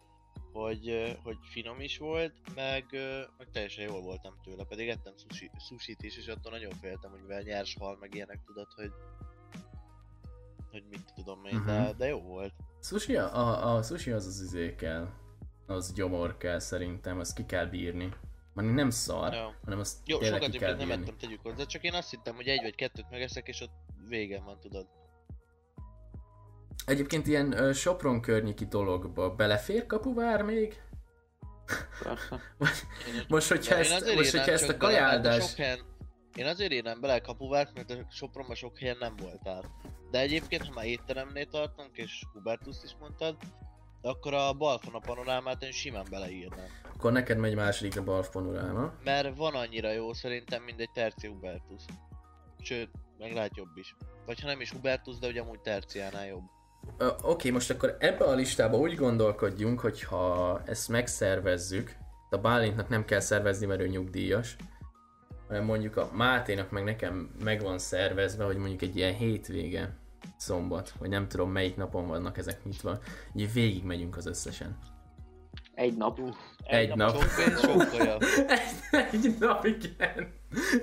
hogy, 0.51 1.15
hogy 1.23 1.37
finom 1.51 1.79
is 1.81 1.97
volt, 1.97 2.33
meg, 2.55 2.85
meg 3.37 3.47
teljesen 3.51 3.83
jól 3.83 4.01
voltam 4.01 4.33
tőle. 4.43 4.63
Pedig 4.63 4.87
ettem 4.89 5.13
sushi, 5.17 5.51
sushit 5.67 6.01
is, 6.03 6.17
és 6.17 6.27
attól 6.27 6.51
nagyon 6.51 6.71
féltem, 6.71 7.11
hogy 7.11 7.21
mivel 7.21 7.41
nyers 7.41 7.75
hal, 7.79 7.97
meg 7.99 8.15
ilyenek 8.15 8.39
tudod, 8.45 8.67
hogy 8.75 8.91
hogy 10.71 10.83
mit 10.89 11.13
tudom 11.15 11.45
én, 11.45 11.63
de, 11.65 11.79
Mhm. 11.81 11.97
de 11.97 12.07
jó 12.07 12.19
volt. 12.21 12.53
Sushi, 12.81 13.15
a, 13.15 13.75
a 13.75 13.81
sushi 13.83 14.11
az 14.11 14.25
az 14.25 14.41
izé 14.41 14.75
kell. 14.75 15.09
Az 15.67 15.93
gyomor 15.93 16.37
kell 16.37 16.59
szerintem, 16.59 17.19
azt 17.19 17.35
ki 17.35 17.45
kell 17.45 17.65
bírni. 17.65 18.09
Már 18.61 18.73
nem 18.73 18.89
szar, 18.89 19.33
Jó. 19.33 19.53
hanem 19.63 19.79
azt 19.79 19.97
Jó, 20.05 20.17
tényleg 20.17 20.41
sokat 20.41 20.53
ki 20.53 20.57
kell 20.59 20.75
nem 20.75 20.91
ettem, 20.91 21.17
tegyük 21.17 21.39
hozzá, 21.43 21.65
csak 21.65 21.83
én 21.83 21.93
azt 21.93 22.09
hittem, 22.09 22.35
hogy 22.35 22.47
egy 22.47 22.61
vagy 22.61 22.75
kettőt 22.75 23.09
megeszek, 23.09 23.47
és 23.47 23.61
ott 23.61 23.71
végem 24.07 24.43
van, 24.43 24.59
tudod. 24.59 24.87
Egyébként 26.85 27.27
ilyen 27.27 27.57
ö, 27.57 27.73
Sopron 27.73 28.21
környéki 28.21 28.65
dologba 28.65 29.35
belefér 29.35 29.85
kapuvár 29.85 30.41
még? 30.41 30.81
Persze. 32.03 32.41
Most, 33.27 33.47
hogyha 33.47 33.75
én 33.75 33.91
ezt, 33.91 34.15
most, 34.15 34.31
hogyha 34.31 34.51
ezt 34.51 34.69
a. 34.69 35.39
Sok 35.39 35.55
helyen, 35.55 35.79
én 36.35 36.45
azért 36.45 36.71
írnám 36.71 37.01
bele 37.01 37.13
a 37.13 37.21
kapuvát, 37.21 37.73
mert 37.73 37.91
a 37.91 38.05
Sopronban 38.11 38.55
sok 38.55 38.77
helyen 38.77 38.97
nem 38.99 39.15
voltál. 39.15 39.63
De 40.11 40.19
egyébként, 40.19 40.65
ha 40.65 40.73
már 40.73 40.85
étteremnél 40.85 41.45
tartunk, 41.45 41.97
és 41.97 42.23
Hubertus 42.33 42.77
is 42.83 42.95
mondtad, 42.99 43.37
akkor 44.01 44.33
a 44.33 44.53
balkon 44.53 44.93
a 44.93 44.99
panorámát 44.99 45.63
én 45.63 45.71
simán 45.71 46.05
beleírnám. 46.09 46.67
Akkor 46.95 47.11
neked 47.11 47.37
megy 47.37 47.55
másodikra 47.55 48.03
Balf 48.03 48.29
panoráma. 48.29 48.93
Mert 49.03 49.37
van 49.37 49.55
annyira 49.55 49.91
jó 49.91 50.13
szerintem, 50.13 50.63
mint 50.63 50.79
egy 50.79 50.91
Terci 50.93 51.27
Hubertus. 51.27 51.83
Sőt, 52.61 52.89
meg 53.17 53.33
lehet 53.33 53.57
jobb 53.57 53.77
is. 53.77 53.95
Vagy 54.25 54.41
ha 54.41 54.47
nem 54.47 54.61
is 54.61 54.71
Hubertus, 54.71 55.17
de 55.17 55.27
ugye 55.27 55.41
amúgy 55.41 55.59
Terciánál 55.59 56.27
jobb. 56.27 56.43
Ö, 56.97 57.07
Oké, 57.07 57.23
okay, 57.25 57.51
most 57.51 57.69
akkor 57.69 57.95
ebbe 57.99 58.25
a 58.25 58.33
listába 58.33 58.77
úgy 58.77 58.95
gondolkodjunk, 58.95 59.79
hogy 59.79 60.03
ha 60.03 60.61
ezt 60.65 60.89
megszervezzük, 60.89 61.95
a 62.29 62.37
Bálintnak 62.37 62.89
nem 62.89 63.05
kell 63.05 63.19
szervezni, 63.19 63.65
mert 63.65 63.81
ő 63.81 63.87
nyugdíjas, 63.87 64.55
hanem 65.47 65.63
mondjuk 65.63 65.97
a 65.97 66.09
Máténak 66.13 66.71
meg 66.71 66.83
nekem 66.83 67.35
meg 67.43 67.61
van 67.61 67.77
szervezve, 67.77 68.43
hogy 68.43 68.57
mondjuk 68.57 68.81
egy 68.81 68.95
ilyen 68.95 69.13
hétvége, 69.13 69.98
szombat, 70.39 70.93
vagy 70.99 71.09
nem 71.09 71.27
tudom 71.27 71.51
melyik 71.51 71.75
napon 71.75 72.07
vannak 72.07 72.37
ezek 72.37 72.63
nyitva, 72.63 72.99
így 73.35 73.53
végig 73.53 73.83
megyünk 73.83 74.17
az 74.17 74.25
összesen. 74.25 74.77
Egy 75.73 75.97
nap. 75.97 76.19
Egy 76.63 76.95
nap. 76.95 77.09
Sok 77.09 77.35
pénz, 77.35 77.59
sok 77.59 77.89
kaja. 77.89 78.17
egy 79.11 79.35
nap, 79.39 79.65
igen. 79.65 80.33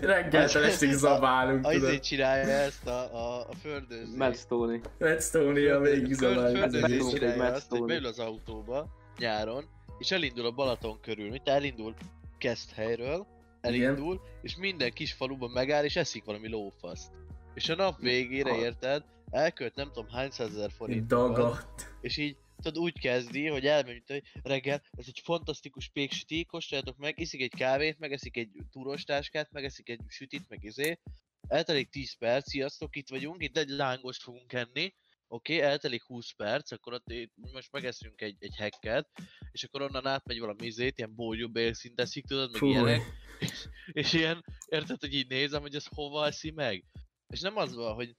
Reggeltől 0.00 0.64
estig 0.64 0.92
zabálunk, 0.92 1.66
A 1.66 1.72
izé 1.72 1.98
csinálja 1.98 2.48
ezt 2.48 2.86
a, 2.86 3.14
a, 3.14 3.48
a 3.48 3.54
földőző. 3.61 4.16
Melstone. 4.16 4.80
Redstone-ja 4.98 5.80
végig 5.80 6.12
zabáljuk 6.12 6.64
az 6.64 6.72
Földőzés. 6.72 7.12
Egy 7.12 7.18
csinálja 7.18 7.52
azt, 7.52 7.70
hogy 7.70 7.84
beül 7.84 8.07
az 8.07 8.18
autóba 8.18 8.86
nyáron, 9.18 9.64
és 9.98 10.11
elindul 10.11 10.46
a 10.46 10.50
Balaton 10.50 11.00
körül. 11.00 11.30
Mit 11.30 11.48
elindul 11.48 11.94
kezd 12.38 12.70
helyről, 12.72 13.26
elindul, 13.61 14.20
és 14.42 14.57
minden 14.57 14.92
kis 14.92 15.12
faluban 15.12 15.50
megáll, 15.50 15.84
és 15.84 15.96
eszik 15.96 16.24
valami 16.24 16.48
lófaszt. 16.48 17.11
És 17.57 17.68
a 17.68 17.74
nap 17.74 18.00
végére, 18.00 18.57
érted, 18.57 19.04
elkölt 19.30 19.74
nem 19.74 19.86
tudom 19.86 20.09
hány 20.09 20.30
százezer 20.30 20.70
forint. 20.70 21.07
Dagadt. 21.07 21.86
És 22.00 22.16
így, 22.16 22.36
tudod, 22.62 22.82
úgy 22.82 23.00
kezdi, 23.00 23.46
hogy 23.46 23.66
elmegy, 23.66 24.02
hogy 24.07 24.22
reggel, 24.42 24.82
ez 24.90 25.04
egy 25.09 25.20
fantasztikus 25.24 25.88
péksüti, 25.88 26.44
kóstoljátok 26.44 26.96
meg, 26.96 27.18
iszik 27.18 27.40
egy 27.40 27.54
kávét, 27.54 27.98
megeszik 27.98 28.36
egy 28.36 28.50
túros 28.70 29.04
táskát, 29.04 29.52
megeszik 29.52 29.88
egy 29.88 30.00
sütit, 30.09 30.48
meg 30.48 30.64
izé. 30.64 31.00
Eltelik 31.48 31.90
10 31.90 32.16
perc, 32.18 32.48
sziasztok, 32.48 32.96
itt 32.96 33.09
vagyunk, 33.09 33.42
itt 33.42 33.57
egy 33.57 33.68
lángost 33.68 34.22
fogunk 34.22 34.52
enni. 34.52 34.94
Oké, 35.28 35.57
okay, 35.57 35.68
eltelik 35.68 36.02
20 36.02 36.30
perc, 36.30 36.72
akkor 36.72 36.92
ott 36.92 37.12
most 37.52 37.72
megeszünk 37.72 38.20
egy, 38.20 38.36
egy 38.38 38.57
hacket, 38.57 39.09
és 39.52 39.64
akkor 39.64 39.82
onnan 39.82 40.07
átmegy 40.07 40.38
valami 40.38 40.66
izét, 40.66 40.98
ilyen 40.98 41.14
bólyú 41.14 41.48
bélszint 41.48 42.00
eszik, 42.00 42.26
tudod, 42.26 42.50
meg 42.50 42.61
Fúj. 42.61 42.70
ilyenek. 42.70 43.02
És, 43.38 43.68
és 43.92 44.12
ilyen, 44.12 44.44
érted, 44.68 45.00
hogy 45.00 45.14
így 45.14 45.28
nézem, 45.28 45.61
hogy 45.61 45.74
ez 45.74 45.86
hova 45.86 46.26
eszi 46.26 46.50
meg? 46.50 46.84
És 47.29 47.41
nem 47.41 47.57
az 47.57 47.74
van, 47.74 47.95
hogy 47.95 48.16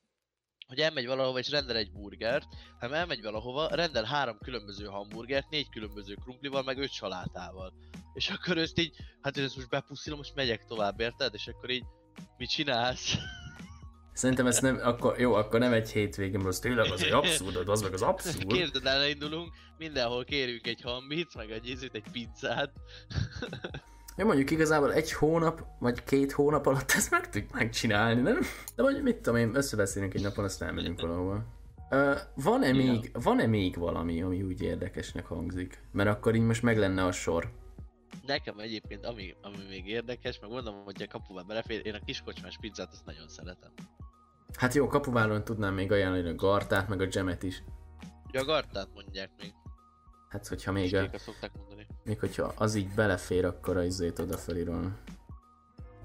hogy 0.67 0.79
elmegy 0.79 1.05
valahova 1.05 1.39
és 1.39 1.49
rendel 1.49 1.75
egy 1.75 1.91
burgert, 1.91 2.45
hanem 2.79 2.99
elmegy 2.99 3.21
valahova, 3.21 3.67
rendel 3.67 4.03
három 4.03 4.37
különböző 4.37 4.85
hamburgert, 4.85 5.49
négy 5.49 5.69
különböző 5.69 6.13
krumplival, 6.13 6.63
meg 6.63 6.77
öt 6.77 6.91
salátával. 6.91 7.73
És 8.13 8.29
akkor 8.29 8.57
ezt 8.57 8.79
így, 8.79 8.95
hát 9.21 9.37
én 9.37 9.43
ezt 9.43 9.55
most 9.55 9.69
bepuszilom, 9.69 10.17
most 10.17 10.35
megyek 10.35 10.65
tovább, 10.65 10.99
érted? 10.99 11.33
És 11.33 11.47
akkor 11.47 11.69
így, 11.69 11.83
mit 12.37 12.49
csinálsz? 12.49 13.15
Szerintem 14.13 14.47
ezt 14.47 14.61
nem, 14.61 14.79
akkor, 14.83 15.19
jó, 15.19 15.33
akkor 15.33 15.59
nem 15.59 15.73
egy 15.73 15.91
hétvégén, 15.91 16.45
az 16.45 16.59
tényleg 16.59 16.91
az 16.91 17.03
egy 17.03 17.11
abszurd, 17.11 17.69
az 17.69 17.81
meg 17.81 17.93
az 17.93 18.01
abszurd. 18.01 18.47
Kérded, 18.47 18.85
elindulunk, 18.85 19.53
mindenhol 19.77 20.23
kérünk 20.23 20.67
egy 20.67 20.81
hambit, 20.81 21.35
meg 21.35 21.51
egy 21.51 21.69
ízét, 21.69 21.95
egy 21.95 22.11
pizzát. 22.11 22.71
Ja, 24.17 24.25
mondjuk 24.25 24.51
igazából 24.51 24.93
egy 24.93 25.11
hónap, 25.11 25.65
vagy 25.79 26.03
két 26.03 26.31
hónap 26.31 26.65
alatt 26.65 26.91
ezt 26.91 27.11
meg 27.11 27.29
tudjuk 27.29 27.51
megcsinálni, 27.51 28.21
nem? 28.21 28.39
De 28.75 28.81
mondjuk 28.83 29.03
mit 29.03 29.15
tudom 29.15 29.39
én, 29.39 29.55
összebeszélünk 29.55 30.13
egy 30.13 30.21
napon, 30.21 30.43
azt 30.43 30.61
elmegyünk 30.61 31.01
valahova. 31.01 31.43
Uh, 31.89 32.17
van-e, 32.35 32.69
Igen. 32.69 32.85
még, 32.85 33.11
van-e 33.13 33.45
még 33.45 33.77
valami, 33.77 34.21
ami 34.21 34.43
úgy 34.43 34.61
érdekesnek 34.61 35.25
hangzik? 35.25 35.81
Mert 35.91 36.09
akkor 36.09 36.35
így 36.35 36.41
most 36.41 36.63
meg 36.63 36.77
lenne 36.77 37.03
a 37.03 37.11
sor. 37.11 37.51
Nekem 38.25 38.59
egyébként, 38.59 39.05
ami, 39.05 39.35
ami 39.41 39.57
még 39.69 39.87
érdekes, 39.87 40.39
meg 40.39 40.49
mondom, 40.49 40.83
hogy 40.83 41.01
a 41.01 41.07
kapuba 41.07 41.43
belefér, 41.43 41.85
én 41.85 41.93
a 41.93 42.05
kiskocsmás 42.05 42.57
pizzát 42.61 42.91
azt 42.91 43.05
nagyon 43.05 43.27
szeretem. 43.27 43.71
Hát 44.57 44.73
jó, 44.73 44.87
kapuválon 44.87 45.43
tudnám 45.43 45.73
még 45.73 45.91
ajánlani 45.91 46.29
a 46.29 46.35
gartát, 46.35 46.87
meg 46.87 47.01
a 47.01 47.05
gemet 47.05 47.43
is. 47.43 47.63
Ugye 48.27 48.39
a 48.39 48.45
gartát 48.45 48.87
mondják 48.93 49.29
még, 49.37 49.53
Hát, 50.29 50.47
hogyha 50.47 50.71
még, 50.71 50.95
a, 50.95 51.09
még 52.03 52.19
hogyha 52.19 52.53
az 52.55 52.75
így 52.75 52.89
belefér, 52.89 53.45
akkor 53.45 53.77
a 53.77 53.83
izét 53.83 54.19
oda 54.19 54.37
felírom. 54.37 54.97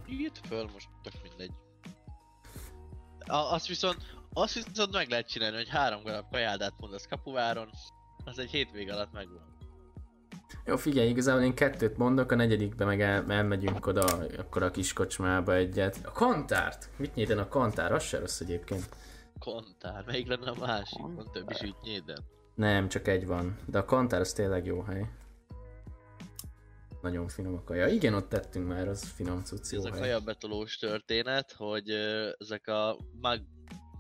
Írt 0.09 0.41
föl, 0.47 0.69
most 0.73 0.89
tök 1.03 1.23
mindegy. 1.23 1.53
A, 3.27 3.35
azt 3.35 3.67
viszont, 3.67 3.97
azt 4.33 4.55
viszont 4.55 4.93
meg 4.93 5.09
lehet 5.09 5.29
csinálni, 5.29 5.57
hogy 5.57 5.69
három 5.69 6.03
darab 6.03 6.31
kajáldát 6.31 6.75
mondasz 6.79 7.07
kapuváron, 7.07 7.71
az 8.25 8.39
egy 8.39 8.51
hétvég 8.51 8.91
alatt 8.91 9.13
megvan. 9.13 9.51
Jó, 10.65 10.77
figyelj, 10.77 11.09
igazából 11.09 11.43
én 11.43 11.55
kettőt 11.55 11.97
mondok, 11.97 12.31
a 12.31 12.35
negyedikbe 12.35 12.85
meg 12.85 13.01
el, 13.01 13.33
elmegyünk 13.33 13.87
oda, 13.87 14.05
akkor 14.39 14.63
a 14.63 14.71
kis 14.71 14.93
kocsmába 14.93 15.55
egyet. 15.55 15.99
A 16.05 16.11
kantárt! 16.11 16.89
Mit 16.97 17.15
nyíten 17.15 17.39
a 17.39 17.49
kantár? 17.49 17.93
Az 17.93 18.03
se 18.03 18.19
rossz 18.19 18.41
egyébként. 18.41 18.89
Kontár, 19.39 20.05
melyik 20.07 20.27
lenne 20.29 20.51
a 20.51 20.67
másik? 20.67 21.01
Van 21.01 21.31
több 21.33 21.51
is 21.51 21.61
ügynyéden. 21.61 22.25
Nem, 22.55 22.89
csak 22.89 23.09
egy 23.09 23.27
van. 23.27 23.59
De 23.67 23.79
a 23.79 23.85
kantár 23.85 24.21
az 24.21 24.33
tényleg 24.33 24.67
jó 24.67 24.81
hely. 24.83 25.11
Nagyon 27.03 27.29
finom 27.29 27.55
a 27.55 27.63
kaja. 27.65 27.87
Igen, 27.87 28.15
ott 28.15 28.29
tettünk 28.29 28.69
már, 28.69 28.89
az 28.89 29.05
finom 29.05 29.43
cucc, 29.43 29.73
Ez 29.73 29.85
a 29.85 29.91
hely. 29.91 30.01
kajabetolós 30.01 30.77
történet, 30.79 31.53
hogy 31.53 31.91
ö, 31.91 32.31
ezek 32.39 32.67
a 32.69 32.97
mag, 33.21 33.41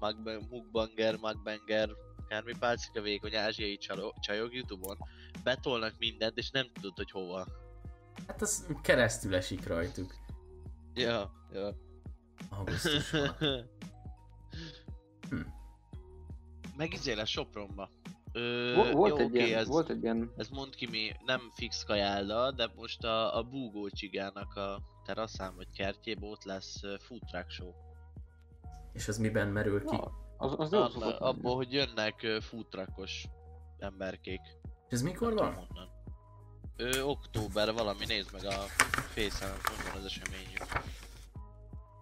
mag, 0.00 0.16
mukbanger, 0.50 1.16
magbanger, 1.16 1.90
akármi 2.24 2.52
pálcika 2.58 3.00
vékony 3.00 3.34
ázsiai 3.34 3.76
csalo- 3.76 4.20
csajok 4.20 4.54
Youtube-on 4.54 4.96
betolnak 5.44 5.94
mindent, 5.98 6.38
és 6.38 6.50
nem 6.50 6.66
tudod, 6.72 6.96
hogy 6.96 7.10
hova. 7.10 7.46
Hát 8.26 8.42
az 8.42 8.66
keresztül 8.82 9.34
esik 9.34 9.66
rajtuk. 9.66 10.14
Ja, 10.94 11.32
ja. 11.52 11.76
Augusztusban. 12.50 13.34
Hm. 15.30 15.40
Meg 16.76 16.92
izé 16.92 17.12
lesz 17.12 17.28
Sopronba. 17.28 17.90
Ö, 18.32 18.72
Vo- 18.76 18.92
Volt, 18.92 19.10
jó, 19.10 19.16
egy 19.18 19.24
oké, 19.26 19.44
ilyen, 19.46 19.58
ez, 19.58 19.66
volt 19.68 19.88
egy 19.90 20.02
ilyen, 20.02 20.32
ez 20.36 20.48
mond 20.48 20.74
ki 20.74 20.86
mi 20.86 21.12
nem 21.24 21.50
fix 21.54 21.84
kajálda, 21.84 22.50
de 22.52 22.70
most 22.76 23.04
a, 23.04 23.36
a 23.36 23.42
Búgó 23.42 23.88
csigának 23.88 24.54
a 24.54 24.80
teraszán 25.04 25.54
vagy 25.56 25.66
kertjében 25.76 26.30
ott 26.30 26.44
lesz 26.44 26.80
food 26.98 27.20
truck 27.30 27.50
show. 27.50 27.72
És 28.92 29.08
az 29.08 29.18
miben 29.18 29.48
merül 29.48 29.84
ki? 29.84 29.96
ja, 29.96 30.12
az, 30.36 30.54
az 30.58 30.72
jó 30.72 30.78
Abba, 30.78 30.90
szokott 30.90 31.18
abból, 31.18 31.42
lenni. 31.42 31.54
hogy 31.64 31.72
jönnek 31.72 32.26
food 32.40 32.66
truckos 32.66 33.24
emberkék. 33.78 34.40
És 34.88 34.92
ez 34.92 35.02
mikor 35.02 35.34
van? 35.34 35.54
honnan. 35.54 35.88
Ö, 36.76 37.00
október 37.00 37.72
valami, 37.72 38.04
nézd 38.06 38.32
meg 38.32 38.44
a 38.44 38.50
Face-en, 39.14 39.50
hogy 39.50 39.84
van 39.92 39.96
az 40.00 40.04
eseményük. 40.04 40.66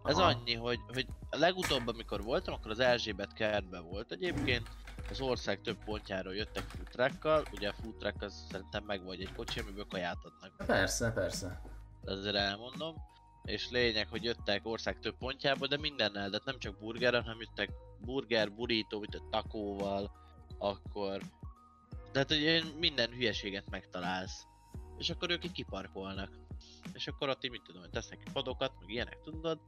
Ez 0.05 0.17
Aha. 0.19 0.27
annyi, 0.29 0.55
hogy, 0.55 0.79
hogy 0.93 1.07
a 1.31 1.37
legutóbb, 1.37 1.87
amikor 1.87 2.23
voltam, 2.23 2.55
akkor 2.55 2.71
az 2.71 2.79
Erzsébet 2.79 3.33
kertben 3.33 3.85
volt 3.85 4.13
egyébként. 4.13 4.69
Az 5.11 5.21
ország 5.21 5.61
több 5.61 5.85
pontjáról 5.85 6.35
jöttek 6.35 6.63
food 6.63 6.89
truckkal, 6.89 7.45
ugye 7.53 7.69
a 7.69 7.75
truck 7.99 8.23
az 8.23 8.47
szerintem 8.51 8.85
meg 8.85 9.05
vagy 9.05 9.21
egy 9.21 9.33
kocsi, 9.33 9.61
amiből 9.61 9.87
kaját 9.87 10.19
adnak, 10.23 10.67
Persze, 10.67 11.13
persze. 11.13 11.63
ezzel 12.05 12.37
elmondom. 12.37 12.95
És 13.45 13.71
lényeg, 13.71 14.09
hogy 14.09 14.25
jöttek 14.25 14.67
ország 14.67 14.99
több 14.99 15.17
pontjából, 15.19 15.69
de 15.69 15.77
mindennel, 15.77 16.31
de 16.31 16.41
nem 16.45 16.59
csak 16.59 16.79
burgerrel, 16.79 17.23
hanem 17.23 17.41
jöttek 17.41 17.71
burger, 18.01 18.53
burrito, 18.53 18.99
mint 18.99 19.15
a 19.15 19.29
takóval, 19.31 20.11
akkor... 20.59 21.23
Tehát, 22.13 22.29
hogy 22.29 22.75
minden 22.79 23.11
hülyeséget 23.11 23.71
megtalálsz. 23.71 24.47
És 24.99 25.11
akkor 25.11 25.31
ők 25.31 25.45
így 25.45 25.53
kiparkolnak. 25.53 26.39
És 26.93 27.07
akkor 27.07 27.29
ott 27.29 27.45
így 27.45 27.51
mit 27.51 27.63
tudom, 27.63 27.83
tesznek 27.91 28.23
padokat, 28.33 28.73
meg 28.81 28.91
ilyenek, 28.91 29.21
tudod? 29.21 29.59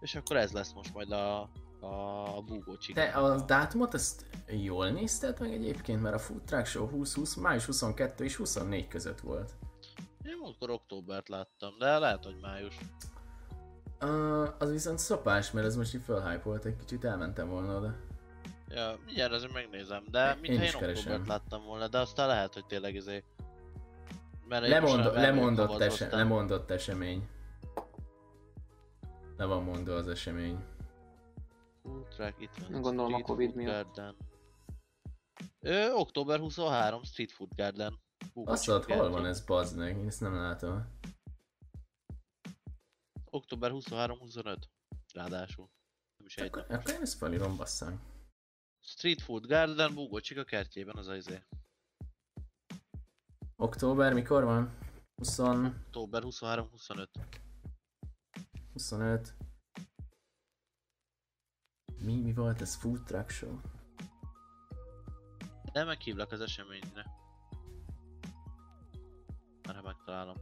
És 0.00 0.14
akkor 0.14 0.36
ez 0.36 0.52
lesz 0.52 0.72
most 0.72 0.94
majd 0.94 1.10
a, 1.10 1.50
a 1.86 2.44
Te 2.46 2.76
csigán. 2.78 3.12
a 3.14 3.40
dátumot 3.44 3.94
ezt 3.94 4.26
jól 4.46 4.88
nézted 4.90 5.40
meg 5.40 5.52
egyébként, 5.52 6.02
mert 6.02 6.14
a 6.14 6.18
Food 6.18 6.42
Truck 6.42 6.66
Show 6.66 6.86
2020 6.86 7.34
május 7.34 7.64
22 7.64 8.24
és 8.24 8.36
24 8.36 8.88
között 8.88 9.20
volt. 9.20 9.52
Én 10.24 10.36
múltkor 10.40 10.70
októbert 10.70 11.28
láttam, 11.28 11.78
de 11.78 11.98
lehet, 11.98 12.24
hogy 12.24 12.36
május. 12.42 12.78
Uh, 14.02 14.48
az 14.58 14.70
viszont 14.70 14.98
szopás, 14.98 15.50
mert 15.50 15.66
ez 15.66 15.76
most 15.76 15.94
így 15.94 16.02
fölhype 16.04 16.50
egy 16.64 16.76
kicsit 16.76 17.04
elmentem 17.04 17.48
volna 17.48 17.76
oda. 17.76 17.94
Ja, 18.68 18.98
mindjárt 19.04 19.32
azért 19.32 19.52
megnézem, 19.52 20.04
de 20.10 20.30
Én 20.30 20.38
mintha 20.40 20.64
én, 20.64 20.70
keresem. 20.78 21.12
októbert 21.12 21.26
láttam 21.28 21.64
volna, 21.64 21.88
de 21.88 21.98
aztán 21.98 22.26
lehet, 22.26 22.54
hogy 22.54 22.66
tényleg 22.66 22.94
izé... 22.94 23.24
Mert 24.48 24.66
Lemond, 24.68 24.96
lemondott, 24.98 25.16
elmondtam, 25.16 25.70
ese, 25.80 25.86
aztán- 25.86 26.10
lemondott 26.18 26.70
esemény. 26.70 27.28
Le 29.36 29.44
van 29.44 29.62
mondva 29.62 29.94
az 29.94 30.08
esemény. 30.08 30.58
Truck, 32.08 32.40
itt 32.40 32.54
van. 32.54 32.80
Gondolom 32.80 33.14
a 33.14 33.18
Street 33.18 33.26
Covid 33.26 33.50
Food 33.50 33.64
miatt. 33.64 33.84
Garden. 33.84 34.16
Ö, 35.60 35.92
október 35.92 36.38
23, 36.38 37.02
Street 37.02 37.32
Food 37.32 37.54
Garden. 37.54 38.00
Azt 38.34 38.64
hol 38.64 39.10
van 39.10 39.26
ez, 39.26 39.44
bazd 39.44 39.76
meg? 39.76 39.96
Én 39.96 40.06
ezt 40.06 40.20
nem 40.20 40.34
látom. 40.34 40.98
Október 43.30 43.70
23-25. 43.74 44.56
Ráadásul. 45.12 45.70
Nem 46.16 46.26
is 46.26 46.36
egy 46.36 46.46
Akkor, 46.46 46.66
én 46.94 47.00
ezt 47.00 47.18
felírom, 47.18 47.56
basszám. 47.56 48.00
Street 48.80 49.20
Food 49.20 49.46
Garden, 49.46 49.94
Búgócsik 49.94 50.38
a 50.38 50.44
kertjében 50.44 50.96
az 50.96 51.06
a 51.06 51.16
izé. 51.16 51.42
Október, 53.56 54.12
mikor 54.12 54.44
van? 54.44 54.78
20, 55.14 55.38
Október 55.38 56.22
23-25. 56.24 57.08
25. 58.72 59.34
Mi, 62.06 62.20
mi 62.20 62.32
volt 62.32 62.60
ez? 62.60 62.74
Food 62.74 63.02
Truck 63.02 63.30
Show? 63.30 63.50
De 65.72 65.84
meghívlak 65.84 66.32
az 66.32 66.40
eseményre. 66.40 67.06
Már 69.66 69.76
ha 69.76 69.82
megtalálom. 69.82 70.36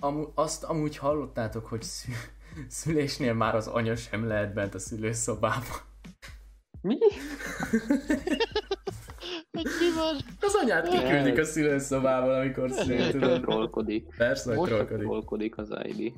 Amu, 0.00 0.26
azt 0.34 0.64
amúgy 0.64 0.96
hallottátok, 0.96 1.66
hogy 1.66 1.82
szü, 1.82 2.12
szülésnél 2.68 3.34
már 3.34 3.54
az 3.54 3.66
anya 3.66 3.96
sem 3.96 4.26
lehet 4.26 4.54
bent 4.54 4.74
a 4.74 4.78
szülőszobában. 4.78 5.80
Mi? 6.80 6.98
Mi 9.50 9.92
van? 9.94 10.16
Az 10.40 10.54
anyát 10.54 10.88
kiküldik 10.88 11.38
a 11.38 11.44
szülőszobából, 11.44 12.34
amikor 12.34 12.70
szül, 12.70 13.10
tudod? 13.10 13.40
Trollkodik. 13.40 14.16
Persze, 14.16 14.54
hogy 14.54 14.86
trollkodik 14.86 15.58
az 15.58 15.74
ID. 15.82 16.12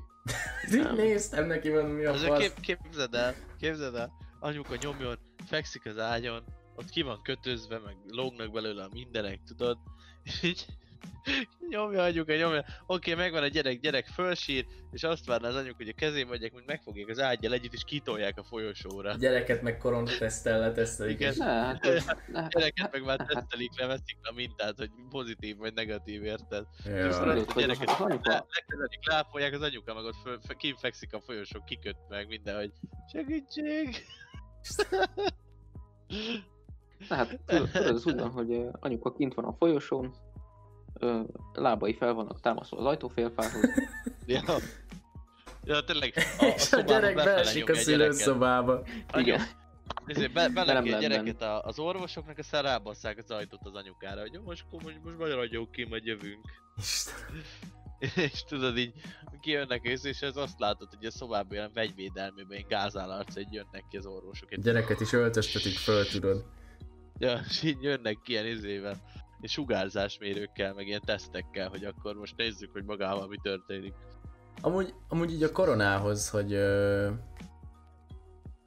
Így 0.73 0.93
néztem 0.93 1.47
neki, 1.47 1.69
mondom, 1.69 1.91
mi 1.91 2.05
a 2.05 2.13
Azért 2.13 2.29
fasz. 2.29 2.41
kép, 2.41 2.61
képzeld 2.61 3.15
el, 3.15 3.35
képzeld 3.59 3.95
el, 3.95 4.13
anyuka 4.41 4.75
nyomjon, 4.81 5.19
fekszik 5.47 5.87
az 5.87 5.99
ágyon, 5.99 6.45
ott 6.77 6.91
ki 6.91 7.03
van 7.03 7.23
kötözve, 7.23 7.79
meg 7.79 7.97
lógnak 8.07 8.53
belőle 8.53 8.83
a 8.83 8.89
mindenek, 8.93 9.41
tudod? 9.47 9.79
És 10.23 10.43
így 10.43 10.67
nyomja 11.71 12.03
anyuka, 12.03 12.35
nyomja. 12.35 12.65
Oké, 12.87 13.15
megvan 13.15 13.43
a 13.43 13.47
gyerek, 13.47 13.81
gyerek 13.81 14.07
fölsír, 14.07 14.67
és 14.93 15.03
azt 15.03 15.27
várná 15.27 15.49
az 15.49 15.55
anyuk, 15.55 15.77
hogy 15.77 15.89
a 15.89 15.93
kezén 15.93 16.29
vagyok, 16.29 16.53
hogy 16.53 16.63
megfogják 16.67 17.09
az 17.09 17.21
ágyjal 17.21 17.53
együtt, 17.53 17.73
és 17.73 17.85
kitolják 17.85 18.39
a 18.39 18.45
folyosóra. 18.45 19.11
A 19.11 19.17
gyereket 19.17 19.63
meg 19.63 19.79
koronatesztel 19.79 20.59
letesztelik. 20.61 21.15
Igen. 21.21 21.33
és- 21.33 21.39
Ne, 21.39 21.45
hát, 21.45 21.83
ne, 22.33 22.41
hát, 22.41 22.51
Gyereket 22.53 22.93
meg 22.93 23.05
már 23.05 23.17
tesztelik, 23.27 23.81
leveszik 23.81 24.19
a 24.23 24.33
mintát, 24.35 24.77
hogy 24.77 24.91
pozitív 25.11 25.57
vagy 25.57 25.75
negatív, 25.75 26.23
érted? 26.25 26.65
És 26.79 26.91
Jaj. 26.91 27.09
aztán 27.09 27.29
Tudod, 27.29 27.49
a 27.57 27.61
gyereket 27.61 27.89
az 27.89 27.99
lekezelik, 28.29 29.09
láfolják, 29.09 29.53
az 29.53 29.63
anyuka 29.63 29.95
meg 29.95 30.05
ott 30.05 30.17
föl, 30.23 30.39
föl, 30.47 30.57
kinfekszik 30.57 31.13
a 31.15 31.21
folyosón, 31.21 31.65
kiköt 31.65 31.97
meg 32.09 32.29
minden, 32.29 32.57
hogy 32.57 32.73
segítség! 33.13 33.97
Na 37.09 37.15
hát, 37.17 37.41
tudod, 37.47 37.71
tudod, 37.71 37.95
ez 37.95 38.07
úgy 38.07 38.15
van, 38.19 38.31
hogy 38.31 38.65
anyuka 38.73 39.13
kint 39.13 39.35
van 39.35 39.45
a 39.45 39.53
folyosón, 39.53 40.15
ö, 40.99 41.21
lábai 41.53 41.95
fel 41.95 42.13
vannak 42.13 42.41
támasztva 42.41 42.77
az 42.77 42.85
ajtófélfához, 42.85 43.71
Ja. 44.27 44.43
Ja, 45.65 45.81
tényleg. 45.81 46.13
A, 46.39 46.45
a 46.45 46.47
És 46.57 46.73
a 46.73 46.81
gyerek 46.81 47.15
beesik 47.15 47.71
a 47.71 47.75
szülőszobába. 47.75 48.83
Igen, 49.17 49.41
Ezért 50.07 50.33
be, 50.33 50.49
beleki 50.49 50.93
a 50.93 50.99
gyereket 50.99 51.43
a, 51.43 51.63
az 51.63 51.79
orvosoknak, 51.79 52.39
aztán 52.39 52.63
rábasszák 52.63 53.19
az 53.19 53.31
ajtót 53.31 53.61
az 53.63 53.75
anyukára, 53.75 54.21
hogy 54.21 54.41
most, 54.45 54.65
most, 54.71 55.01
most 55.05 55.19
maradjunk 55.19 55.71
ki, 55.71 55.85
majd 55.85 56.05
jövünk. 56.05 56.45
Istenem. 56.77 57.43
és 58.31 58.45
tudod 58.45 58.79
így, 58.79 58.93
kijönnek 59.41 59.85
észre, 59.85 60.09
és 60.09 60.21
ez 60.21 60.37
azt 60.37 60.59
látod, 60.59 60.89
hogy 60.97 61.07
a 61.07 61.11
szobában 61.11 61.53
ilyen 61.53 61.71
vegyvédelmében, 61.75 62.57
ilyen 62.57 62.69
gázállarc, 62.69 63.37
egy 63.37 63.53
jönnek 63.53 63.85
ki 63.91 63.97
az 63.97 64.07
orvosok. 64.07 64.53
Egy, 64.53 64.61
gyereket 64.61 65.01
is 65.01 65.13
öltöztetik 65.13 65.77
föl, 65.77 66.07
tudod. 66.07 66.45
ja, 67.19 67.41
és 67.49 67.63
így 67.63 67.83
jönnek 67.83 68.19
ki 68.23 68.33
ilyen 68.33 68.47
izével, 68.47 68.97
és 69.41 69.53
sugárzásmérőkkel, 69.53 70.75
meg 70.75 70.87
ilyen 70.87 71.03
tesztekkel, 71.05 71.69
hogy 71.69 71.85
akkor 71.85 72.15
most 72.15 72.37
nézzük, 72.37 72.73
hogy 72.73 72.85
magával 72.85 73.27
mi 73.27 73.37
történik. 73.43 73.95
Amúgy, 74.61 74.95
amúgy 75.09 75.33
így 75.33 75.43
a 75.43 75.53
koronához, 75.53 76.31
hogy 76.31 76.53
ö, 76.53 77.11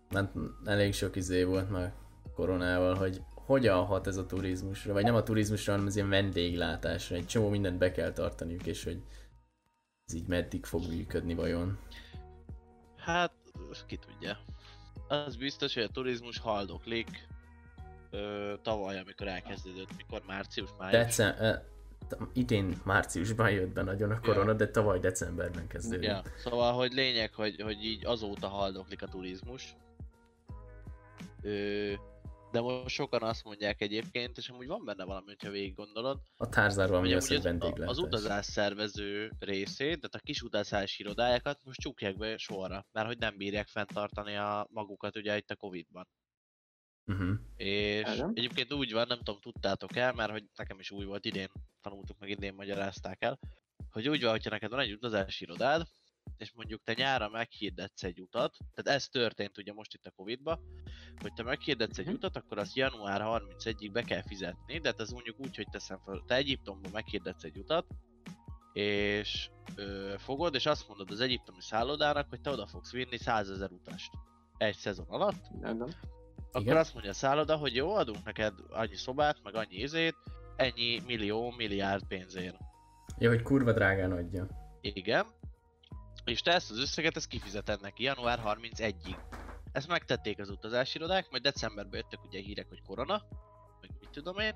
hát 0.10 0.34
elég 0.66 0.94
sok 0.94 1.16
izé 1.16 1.44
volt 1.44 1.70
már 1.70 1.94
koronával, 2.34 2.96
hogy 2.96 3.22
hogyan 3.46 3.86
hat 3.86 4.08
ez 4.08 4.18
a 4.18 4.26
turizmusra, 4.26 4.94
vagy 4.94 5.04
nem 5.04 5.16
a 5.16 5.24
turizmusra, 5.24 5.72
hanem 5.72 5.88
az 5.88 5.96
ilyen 5.96 6.10
vendéglátásra. 6.10 7.16
Egy 7.16 7.26
csomó 7.26 7.50
mindent 7.50 7.78
be 7.78 7.92
kell 7.92 8.12
tartaniuk, 8.12 8.66
és 8.66 8.84
hogy 8.84 9.02
ez 10.06 10.14
így 10.14 10.28
meddig 10.28 10.66
fog 10.66 10.82
működni 10.88 11.34
vajon. 11.34 11.80
Hát, 12.98 13.34
ki 13.88 13.98
tudja. 13.98 14.38
Az 15.08 15.36
biztos, 15.36 15.74
hogy 15.74 15.84
a 15.84 15.88
turizmus 15.88 16.40
haldoklik 16.40 17.28
ö, 18.12 18.54
tavaly, 18.62 19.00
amikor 19.00 19.28
elkezdődött, 19.28 19.96
mikor 19.98 20.22
március, 20.28 20.70
május. 20.78 20.92
Decem- 21.06 21.40
ö, 21.40 21.54
idén 22.34 22.82
márciusban 22.86 23.52
jött 23.52 23.70
be 23.74 23.82
nagyon 23.84 24.12
a 24.12 24.20
korona, 24.20 24.54
de 24.54 24.68
tavaly 24.68 25.00
decemberben 25.00 25.68
kezdődött. 25.68 26.04
Ja, 26.04 26.22
szóval, 26.38 26.74
hogy 26.74 26.94
lényeg, 26.94 27.34
hogy, 27.34 27.62
hogy 27.62 27.84
így 27.86 28.06
azóta 28.06 28.48
haldoklik 28.48 29.02
a 29.02 29.08
turizmus. 29.08 29.76
Ö, 31.42 31.94
de 32.52 32.62
most 32.62 32.96
sokan 32.96 33.24
azt 33.24 33.44
mondják 33.44 33.82
egyébként, 33.82 34.38
és 34.38 34.50
amúgy 34.50 34.68
van 34.68 34.86
benne 34.86 35.04
valami, 35.04 35.26
hogyha 35.26 35.50
végig 35.50 35.76
gondolod, 35.76 36.20
A 36.38 36.50
tárzárban 36.50 37.02
mi 37.02 37.14
az, 37.14 37.28
hogy 37.28 37.42
vendéglátás. 37.42 37.88
az 37.88 37.98
utazás 37.98 38.46
szervező 38.46 39.32
részét, 39.40 39.96
tehát 39.96 40.16
a 40.16 40.20
kis 40.24 40.42
utazási 40.42 41.04
irodájákat 41.04 41.60
most 41.64 41.80
csukják 41.80 42.18
be 42.18 42.38
sorra, 42.38 42.86
mert 42.92 43.08
hogy 43.08 43.18
nem 43.18 43.38
bírják 43.38 43.68
fenntartani 43.68 44.36
a 44.36 44.68
magukat 44.70 45.16
ugye 45.16 45.38
itt 45.38 45.50
a 45.50 45.56
Covid-ban. 45.56 46.08
Uh-huh. 47.06 47.40
És 47.56 48.14
Igen. 48.14 48.32
egyébként 48.34 48.74
úgy 48.74 48.92
van, 48.92 49.08
nem 49.08 49.18
tudom, 49.18 49.40
tudtátok 49.40 49.96
el, 49.96 50.14
mert 50.14 50.32
hogy 50.32 50.46
nekem 50.56 50.80
is 50.80 50.92
új 50.92 51.06
volt, 51.06 51.26
idén 51.26 51.48
tanultuk 51.82 52.20
meg, 52.20 52.30
idén 52.30 52.54
magyarázták 52.54 53.24
el, 53.24 53.40
hogy 53.92 54.10
úgy 54.10 54.22
van, 54.22 54.32
hogyha 54.32 54.50
neked 54.50 54.70
van 54.70 54.80
egy 54.80 54.92
utazási 54.92 55.44
irodád, 55.44 55.88
és 56.38 56.52
mondjuk 56.52 56.84
te 56.84 56.94
nyára 56.94 57.30
meghirdetsz 57.30 58.04
egy 58.04 58.22
utat, 58.22 58.58
tehát 58.74 59.00
ez 59.00 59.08
történt 59.08 59.58
ugye 59.58 59.74
most 59.74 59.94
itt 59.94 60.06
a 60.06 60.12
Covid-ba, 60.12 60.60
hogy 61.22 61.34
te 61.34 61.44
meghirdetsz 61.44 61.98
egy 61.98 62.06
Mhm. 62.06 62.14
utat, 62.14 62.36
akkor 62.36 62.58
azt 62.58 62.76
január 62.76 63.22
31-ig 63.24 63.90
be 63.92 64.02
kell 64.02 64.22
fizetni, 64.22 64.80
de 64.80 64.90
hát 64.90 65.00
ez 65.00 65.10
mondjuk 65.10 65.40
úgy, 65.40 65.56
hogy 65.56 65.68
teszem 65.72 66.00
fel, 66.06 66.24
te 66.28 66.36
Egyiptomban 66.36 66.92
meghirdetsz 66.92 67.44
egy 67.44 67.58
utat, 67.58 67.86
és 68.74 69.50
ö, 69.76 70.14
fogod, 70.18 70.56
és 70.56 70.66
azt 70.66 70.88
mondod 70.88 71.12
az 71.12 71.20
egyiptomi 71.20 71.62
szállodának, 71.62 72.30
hogy 72.30 72.42
te 72.42 72.50
oda 72.50 72.68
fogsz 72.68 72.92
vinni 72.92 73.18
100 73.18 73.50
ezer 73.50 73.72
utast 73.72 74.12
egy 74.58 74.76
szezon 74.76 75.08
alatt, 75.08 75.46
igen. 75.58 75.94
Akkor 76.52 76.62
Igen. 76.62 76.78
azt 76.78 76.94
mondja 76.94 77.12
a 77.12 77.14
szálloda, 77.14 77.56
hogy 77.56 77.76
jó, 77.76 77.96
adunk 77.96 78.26
neked 78.26 78.54
annyi 78.70 78.96
szobát, 78.96 79.38
meg 79.44 79.56
annyi 79.56 79.76
izét, 79.76 80.16
ennyi 80.56 81.02
millió, 81.06 81.54
milliárd 81.58 82.04
pénzért. 82.08 82.58
Ja, 83.18 83.30
hogy 83.30 83.42
kurva 83.42 83.74
drágán 83.74 84.12
adja. 84.12 84.48
Igen. 84.82 85.26
És 86.26 86.42
te 86.42 86.54
ezt 86.54 86.72
az 86.72 86.80
összeget, 86.80 87.16
ezt 87.16 87.28
kifizeted 87.28 87.82
neki 87.82 88.04
január 88.04 88.42
31-ig. 88.46 89.18
Ezt 89.72 89.88
megtették 89.88 90.40
az 90.40 90.50
utazási 90.50 90.98
irodák, 90.98 91.30
majd 91.30 91.44
decemberben 91.44 92.00
jöttek 92.00 92.24
ugye 92.26 92.40
hírek, 92.40 92.68
hogy 92.70 92.82
korona, 92.82 93.22
meg 93.82 93.90
mit 94.00 94.10
tudom 94.10 94.38
én, 94.38 94.56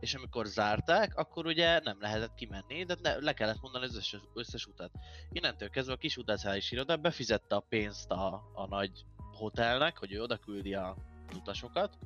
és 0.00 0.14
amikor 0.14 0.46
zárták, 0.46 1.16
akkor 1.16 1.46
ugye 1.46 1.80
nem 1.80 1.96
lehetett 2.00 2.34
kimenni, 2.34 2.84
de 2.84 2.96
ne, 3.02 3.16
le 3.16 3.32
kellett 3.32 3.60
mondani 3.60 3.84
az 3.84 3.96
összes, 3.96 4.20
összes 4.34 4.66
utat. 4.66 4.90
Innentől 5.32 5.70
kezdve 5.70 5.92
a 5.92 5.96
kis 5.96 6.16
utazási 6.16 6.74
iroda 6.74 6.96
befizette 6.96 7.54
a 7.54 7.64
pénzt 7.68 8.10
a, 8.10 8.50
a 8.54 8.66
nagy 8.66 9.04
hotelnek, 9.32 9.98
hogy 9.98 10.12
ő 10.12 10.22
oda 10.22 10.36
küldi 10.36 10.74
a, 10.74 10.96
utasokat, 11.36 11.98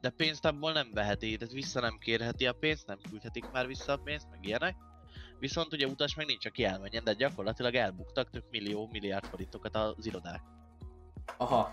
de 0.00 0.10
pénzt 0.10 0.44
abból 0.44 0.72
nem 0.72 0.90
veheti, 0.92 1.36
tehát 1.36 1.54
vissza 1.54 1.80
nem 1.80 1.98
kérheti 1.98 2.46
a 2.46 2.52
pénzt, 2.52 2.86
nem 2.86 2.98
küldhetik 3.10 3.50
már 3.50 3.66
vissza 3.66 3.92
a 3.92 3.96
pénzt, 3.96 4.30
meg 4.30 4.44
ilyenek. 4.44 4.76
Viszont 5.38 5.72
ugye 5.72 5.86
utas 5.86 6.14
meg 6.14 6.26
nincs, 6.26 6.46
aki 6.46 6.64
elmenjen, 6.64 7.04
de 7.04 7.12
gyakorlatilag 7.12 7.74
elbuktak 7.74 8.30
több 8.30 8.44
millió, 8.50 8.88
milliárd 8.92 9.24
forintokat 9.26 9.76
az 9.76 10.06
irodák. 10.06 10.42
Aha, 11.36 11.72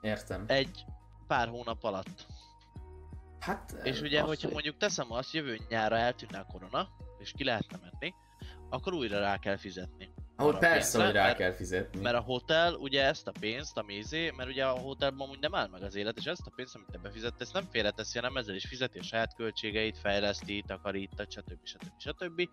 értem. 0.00 0.44
Egy 0.46 0.84
pár 1.26 1.48
hónap 1.48 1.84
alatt. 1.84 2.26
Hát, 3.40 3.72
És 3.84 4.00
ugye, 4.00 4.20
hogyha 4.20 4.44
hogy- 4.44 4.52
mondjuk 4.52 4.76
teszem 4.76 5.12
azt, 5.12 5.32
jövő 5.32 5.58
nyára 5.68 5.96
eltűnne 5.96 6.38
a 6.38 6.44
korona, 6.44 6.88
és 7.18 7.32
ki 7.36 7.44
lehetne 7.44 7.78
menni, 7.82 8.14
akkor 8.68 8.92
újra 8.92 9.18
rá 9.18 9.38
kell 9.38 9.56
fizetni. 9.56 10.12
Ahol 10.36 10.54
a 10.54 10.58
persze, 10.58 11.04
hogy 11.04 11.12
rá 11.14 11.22
mert- 11.24 11.36
kell 11.36 11.52
fizetni. 11.52 12.00
Mert 12.00 12.16
a 12.16 12.20
hotel 12.20 12.74
ugye 12.74 13.04
ezt 13.04 13.26
a 13.28 13.32
pénzt, 13.40 13.76
ami 13.78 13.94
izé, 13.94 14.30
mert 14.36 14.48
ugye 14.48 14.64
a 14.66 14.70
hotelban 14.78 15.20
amúgy 15.26 15.38
nem 15.40 15.54
áll 15.54 15.68
meg 15.68 15.82
az 15.82 15.94
élet, 15.94 16.16
és 16.16 16.24
ezt 16.24 16.46
a 16.46 16.50
pénzt, 16.56 16.74
amit 16.74 16.86
te 16.90 16.98
befizett, 16.98 17.40
ezt 17.40 17.52
nem 17.52 17.66
félreteszi, 17.70 18.18
hanem 18.18 18.36
ezzel 18.36 18.54
is 18.54 18.66
fizeti 18.66 18.98
a 18.98 19.02
saját 19.02 19.34
költségeit, 19.34 19.98
fejleszti, 19.98 20.64
takarít, 20.66 21.10
stb. 21.28 21.52
stb. 21.62 21.90
stb. 21.98 22.48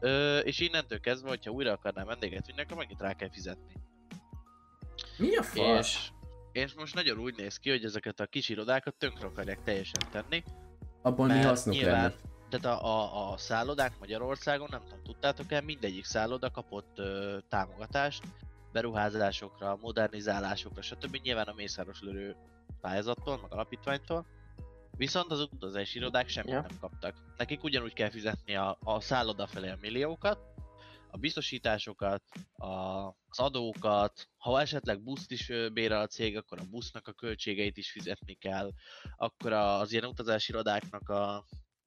Ö, 0.00 0.38
és 0.38 0.58
innentől 0.60 1.00
kezdve, 1.00 1.28
hogyha 1.28 1.50
újra 1.50 1.72
akarnál 1.72 2.04
vendéget 2.04 2.46
vinni, 2.46 2.60
akkor 2.60 2.76
megint 2.76 3.00
rá 3.00 3.12
kell 3.14 3.30
fizetni. 3.30 3.74
Mi 5.16 5.36
a 5.36 5.42
fasz? 5.42 5.78
És, 5.78 6.08
és 6.52 6.74
most 6.74 6.94
nagyon 6.94 7.18
úgy 7.18 7.36
néz 7.36 7.56
ki, 7.56 7.70
hogy 7.70 7.84
ezeket 7.84 8.20
a 8.20 8.26
kis 8.26 8.48
irodákat 8.48 8.94
tönkre 8.94 9.26
akarják 9.26 9.62
teljesen 9.62 10.00
tenni. 10.10 10.42
Abból 11.02 11.26
mi 11.26 11.40
hasznuk 11.40 11.74
nyilván- 11.74 12.00
lenne? 12.02 12.14
Tehát 12.50 12.80
a, 12.80 12.86
a, 12.86 13.32
a 13.32 13.36
szállodák 13.36 13.98
Magyarországon, 13.98 14.68
nem 14.70 14.82
tudom, 14.82 15.02
tudtátok 15.02 15.52
el, 15.52 15.62
mindegyik 15.62 16.04
szálloda 16.04 16.50
kapott 16.50 16.98
ö, 16.98 17.38
támogatást, 17.48 18.22
beruházásokra, 18.72 19.78
modernizálásokra, 19.80 20.82
stb. 20.82 21.16
Nyilván 21.22 21.46
a 21.46 21.54
Mészáros 21.56 22.00
Lörő 22.00 22.36
pályázattól, 22.80 23.38
meg 23.42 23.52
alapítványtól. 23.52 24.26
Viszont 24.96 25.30
az 25.30 25.40
utazási 25.40 25.98
irodák 25.98 26.28
semmit 26.28 26.52
Ja. 26.52 26.60
nem 26.60 26.78
kaptak. 26.80 27.14
Nekik 27.36 27.62
ugyanúgy 27.62 27.92
kell 27.92 28.10
fizetni 28.10 28.54
a, 28.56 28.78
a 28.84 29.00
szálloda 29.00 29.46
felé 29.46 29.68
a 29.70 29.78
milliókat, 29.80 30.38
a 31.10 31.16
biztosításokat, 31.16 32.22
a, 32.52 32.66
az 33.06 33.38
adókat, 33.38 34.28
ha 34.36 34.60
esetleg 34.60 35.02
buszt 35.02 35.30
is 35.30 35.52
bérel 35.72 36.00
a 36.00 36.06
cég, 36.06 36.36
akkor 36.36 36.58
a 36.58 36.68
busznak 36.70 37.08
a 37.08 37.12
költségeit 37.12 37.76
is 37.76 37.90
fizetni 37.90 38.34
kell, 38.34 38.70
akkor 39.16 39.52
az 39.52 39.92
ilyen 39.92 40.04
utazási 40.04 40.52
irodáknak 40.52 41.08
a, 41.08 41.44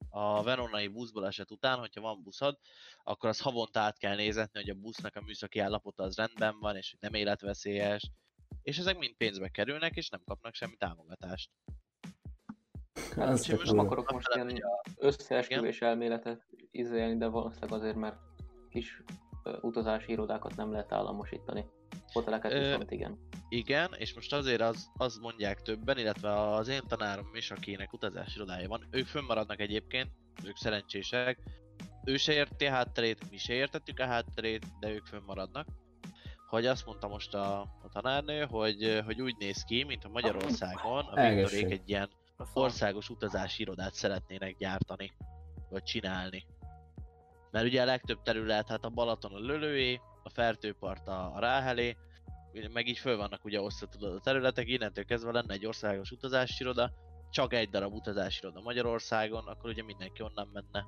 a 0.08 0.42
veronai 0.42 0.88
buszbaleset 0.88 1.50
után, 1.50 1.78
hogyha 1.78 2.00
van 2.00 2.22
buszod, 2.22 2.58
akkor 3.02 3.28
az 3.28 3.40
havonta 3.40 3.80
át 3.80 3.98
kell 3.98 4.16
nézetni, 4.16 4.60
hogy 4.60 4.70
a 4.70 4.80
busznak 4.80 5.16
a 5.16 5.20
műszaki 5.20 5.58
állapota 5.58 6.02
az 6.02 6.16
rendben 6.16 6.58
van, 6.58 6.76
és 6.76 6.90
hogy 6.90 6.98
nem 7.00 7.20
életveszélyes. 7.20 8.10
És 8.62 8.78
ezek 8.78 8.98
mind 8.98 9.14
pénzbe 9.14 9.48
kerülnek, 9.48 9.96
és 9.96 10.08
nem 10.08 10.22
kapnak 10.24 10.54
semmi 10.54 10.76
támogatást. 10.76 11.50
Tök 12.94 13.26
most 13.26 13.48
Nem 13.48 13.56
durva. 13.56 13.82
akarok 13.82 14.12
most 14.12 14.34
ilyen 14.34 14.62
összeesküvés 14.96 15.80
elméletet 15.80 16.46
izélni, 16.70 17.16
de 17.16 17.26
valószínűleg 17.26 17.72
azért, 17.72 17.96
mert 17.96 18.16
kis 18.68 19.02
utazási 19.60 20.12
irodákat 20.12 20.56
nem 20.56 20.70
lehet 20.70 20.92
államosítani. 20.92 21.64
Hoteleket 22.12 22.52
Ö, 22.52 22.58
viszont 22.58 22.90
igen. 22.90 23.18
Igen, 23.48 23.90
és 23.96 24.14
most 24.14 24.32
azért 24.32 24.60
az, 24.60 24.90
az 24.96 25.16
mondják 25.16 25.62
többen, 25.62 25.98
illetve 25.98 26.40
az 26.40 26.68
én 26.68 26.82
tanárom 26.88 27.34
is, 27.34 27.50
akinek 27.50 27.92
utazási 27.92 28.36
irodája 28.36 28.68
van, 28.68 28.88
ők 28.90 29.06
fönnmaradnak 29.06 29.60
egyébként, 29.60 30.10
ők 30.44 30.56
szerencsések. 30.56 31.38
Ő 32.04 32.16
se 32.16 32.32
érti 32.32 32.66
a 32.66 32.70
hátterét, 32.70 33.30
mi 33.30 33.36
se 33.36 33.52
értettük 33.52 33.98
a 34.00 34.06
hátterét, 34.06 34.66
de 34.80 34.90
ők 34.90 35.06
fönnmaradnak. 35.06 35.66
Hogy 36.48 36.66
azt 36.66 36.86
mondta 36.86 37.08
most 37.08 37.34
a, 37.34 37.60
a 37.60 37.88
tanárnő, 37.92 38.44
hogy, 38.44 39.02
hogy 39.04 39.20
úgy 39.20 39.36
néz 39.38 39.64
ki, 39.64 39.84
mint 39.84 40.04
a 40.04 40.08
Magyarországon 40.08 41.04
a. 41.04 41.34
Viktorék 41.34 41.70
egy 41.70 41.88
ilyen 41.88 42.10
országos 42.52 43.08
utazási 43.08 43.62
irodát 43.62 43.94
szeretnének 43.94 44.56
gyártani, 44.56 45.12
vagy 45.70 45.82
csinálni. 45.82 46.46
Mert 47.54 47.66
ugye 47.66 47.82
a 47.82 47.84
legtöbb 47.84 48.22
terület, 48.22 48.68
hát 48.68 48.84
a 48.84 48.88
Balaton 48.88 49.32
a 49.32 49.38
Lölőé, 49.38 50.00
a 50.22 50.30
Fertőpart 50.30 51.08
a, 51.08 51.34
a 51.34 51.38
Ráhelé, 51.38 51.96
meg 52.72 52.86
így 52.86 52.98
föl 52.98 53.16
vannak 53.16 53.44
ugye 53.44 53.60
osztva 53.60 53.86
tudod 53.86 54.14
a 54.14 54.20
területek, 54.20 54.68
innentől 54.68 55.04
kezdve 55.04 55.32
lenne 55.32 55.52
egy 55.52 55.66
országos 55.66 56.10
utazási 56.10 56.62
iroda, 56.62 56.90
csak 57.30 57.52
egy 57.52 57.70
darab 57.70 57.92
utazási 57.92 58.38
iroda 58.42 58.60
Magyarországon, 58.60 59.46
akkor 59.46 59.70
ugye 59.70 59.82
mindenki 59.82 60.22
onnan 60.22 60.50
menne. 60.52 60.86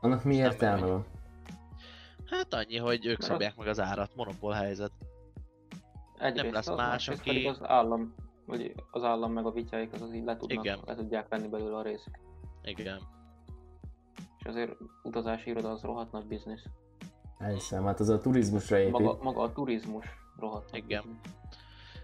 Annak 0.00 0.24
mi 0.24 0.36
Nem 0.36 0.44
értelme 0.44 0.86
van? 0.86 1.06
Hát 2.26 2.54
annyi, 2.54 2.76
hogy 2.76 3.06
ők 3.06 3.22
szabják 3.22 3.56
meg 3.56 3.66
az 3.66 3.80
árat, 3.80 4.14
monopól 4.14 4.52
helyzet. 4.52 4.92
Egyrészt 6.18 6.54
lesz 6.54 6.68
az, 6.68 6.76
más, 6.76 7.08
aki- 7.08 7.20
pedig 7.24 7.46
az 7.46 7.58
állam, 7.62 8.14
vagy 8.46 8.74
az 8.90 9.02
állam 9.02 9.32
meg 9.32 9.46
a 9.46 9.50
vityáik 9.50 9.92
az, 9.92 10.02
az 10.02 10.14
így 10.14 10.24
le, 10.24 10.36
tudnak, 10.36 10.64
Igen. 10.64 10.80
le 10.86 10.94
tudják 10.94 11.28
venni 11.28 11.48
belőle 11.48 11.76
a 11.76 11.82
részük. 11.82 12.18
Igen. 12.62 13.14
Azért 14.46 14.76
utazási 15.02 15.50
iroda 15.50 15.70
az 15.70 15.82
rohadt 15.82 16.12
nagy 16.12 16.26
biznisz. 16.26 16.64
Elhiszem, 17.38 17.84
hát 17.84 18.00
az 18.00 18.08
a 18.08 18.20
turizmusra 18.20 18.78
épít. 18.78 18.92
Maga, 18.92 19.18
maga 19.22 19.42
a 19.42 19.52
turizmus 19.52 20.06
rohadt 20.38 20.70
nagy 20.70 20.84
Igen. 20.84 21.02
biznisz. 21.02 21.34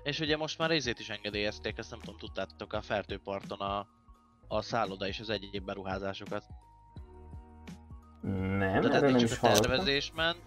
És 0.03 0.21
ugye 0.21 0.37
most 0.37 0.59
már 0.59 0.69
részét 0.69 0.99
is 0.99 1.09
engedélyezték, 1.09 1.79
ezt 1.79 1.91
nem 1.91 2.01
tudom, 2.01 2.19
tudtátok 2.19 2.73
a 2.73 2.81
Fertőparton 2.81 3.61
a, 3.61 3.87
a 4.49 4.63
szálloda 4.63 5.07
és 5.07 5.21
az 5.21 5.31
egyéb 5.31 5.65
beruházásokat. 5.65 6.45
Nem, 8.23 8.59
Tehát 8.59 8.75
erről 8.85 8.93
eddig 8.95 9.11
nem 9.11 9.19
csak 9.19 9.29
is 9.31 9.37
a 9.37 9.41
hallottam. 9.41 9.71
tervezés 9.71 10.13
ment, 10.15 10.43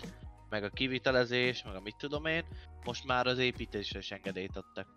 meg 0.50 0.64
a 0.64 0.70
kivitelezés, 0.70 1.64
meg 1.64 1.76
a 1.76 1.80
mit 1.80 1.96
tudom 1.98 2.26
én, 2.26 2.43
most 2.86 3.06
már 3.06 3.28
az 3.28 3.38
építésre 3.38 4.00
is 4.00 4.12
engedélyt 4.12 4.58
adtak. 4.58 4.88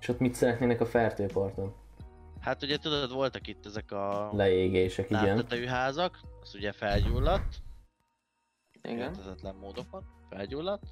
És 0.00 0.08
ott 0.08 0.18
mit 0.18 0.34
szeretnének 0.34 0.80
a 0.80 0.86
fertőparton? 0.86 1.74
Hát 2.46 2.62
ugye 2.62 2.76
tudod, 2.78 3.12
voltak 3.12 3.46
itt 3.46 3.66
ezek 3.66 3.92
a 3.92 4.30
Leégések, 4.32 5.10
igen. 5.10 5.68
házak, 5.68 6.20
az 6.42 6.54
ugye 6.54 6.72
felgyulladt, 6.72 7.56
Igen. 8.82 8.98
érthetetlen 8.98 9.54
módokon, 9.54 10.04
felgyulladt, 10.30 10.82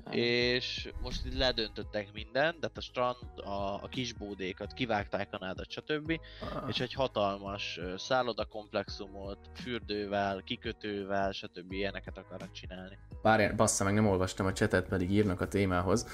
Igen. 0.00 0.18
és 0.18 0.92
most 1.00 1.24
itt 1.24 1.34
ledöntöttek 1.34 2.12
mindent, 2.12 2.60
tehát 2.60 2.76
a 2.76 2.80
strand, 2.80 3.16
a, 3.36 3.82
a 3.82 3.88
kisbódékat, 3.90 4.72
kivágták 4.72 5.28
a 5.30 5.38
nádat, 5.38 5.70
stb. 5.70 6.20
Ah. 6.40 6.68
És 6.68 6.80
egy 6.80 6.92
hatalmas 6.92 7.80
szállodakomplexumot, 7.96 9.38
fürdővel, 9.54 10.42
kikötővel, 10.44 11.32
stb. 11.32 11.72
ilyeneket 11.72 12.18
akarnak 12.18 12.52
csinálni. 12.52 12.98
Várjál, 13.22 13.54
bassza 13.54 13.84
meg, 13.84 13.94
nem 13.94 14.08
olvastam 14.08 14.46
a 14.46 14.52
csetet, 14.52 14.88
pedig 14.88 15.10
írnak 15.10 15.40
a 15.40 15.48
témához. 15.48 16.06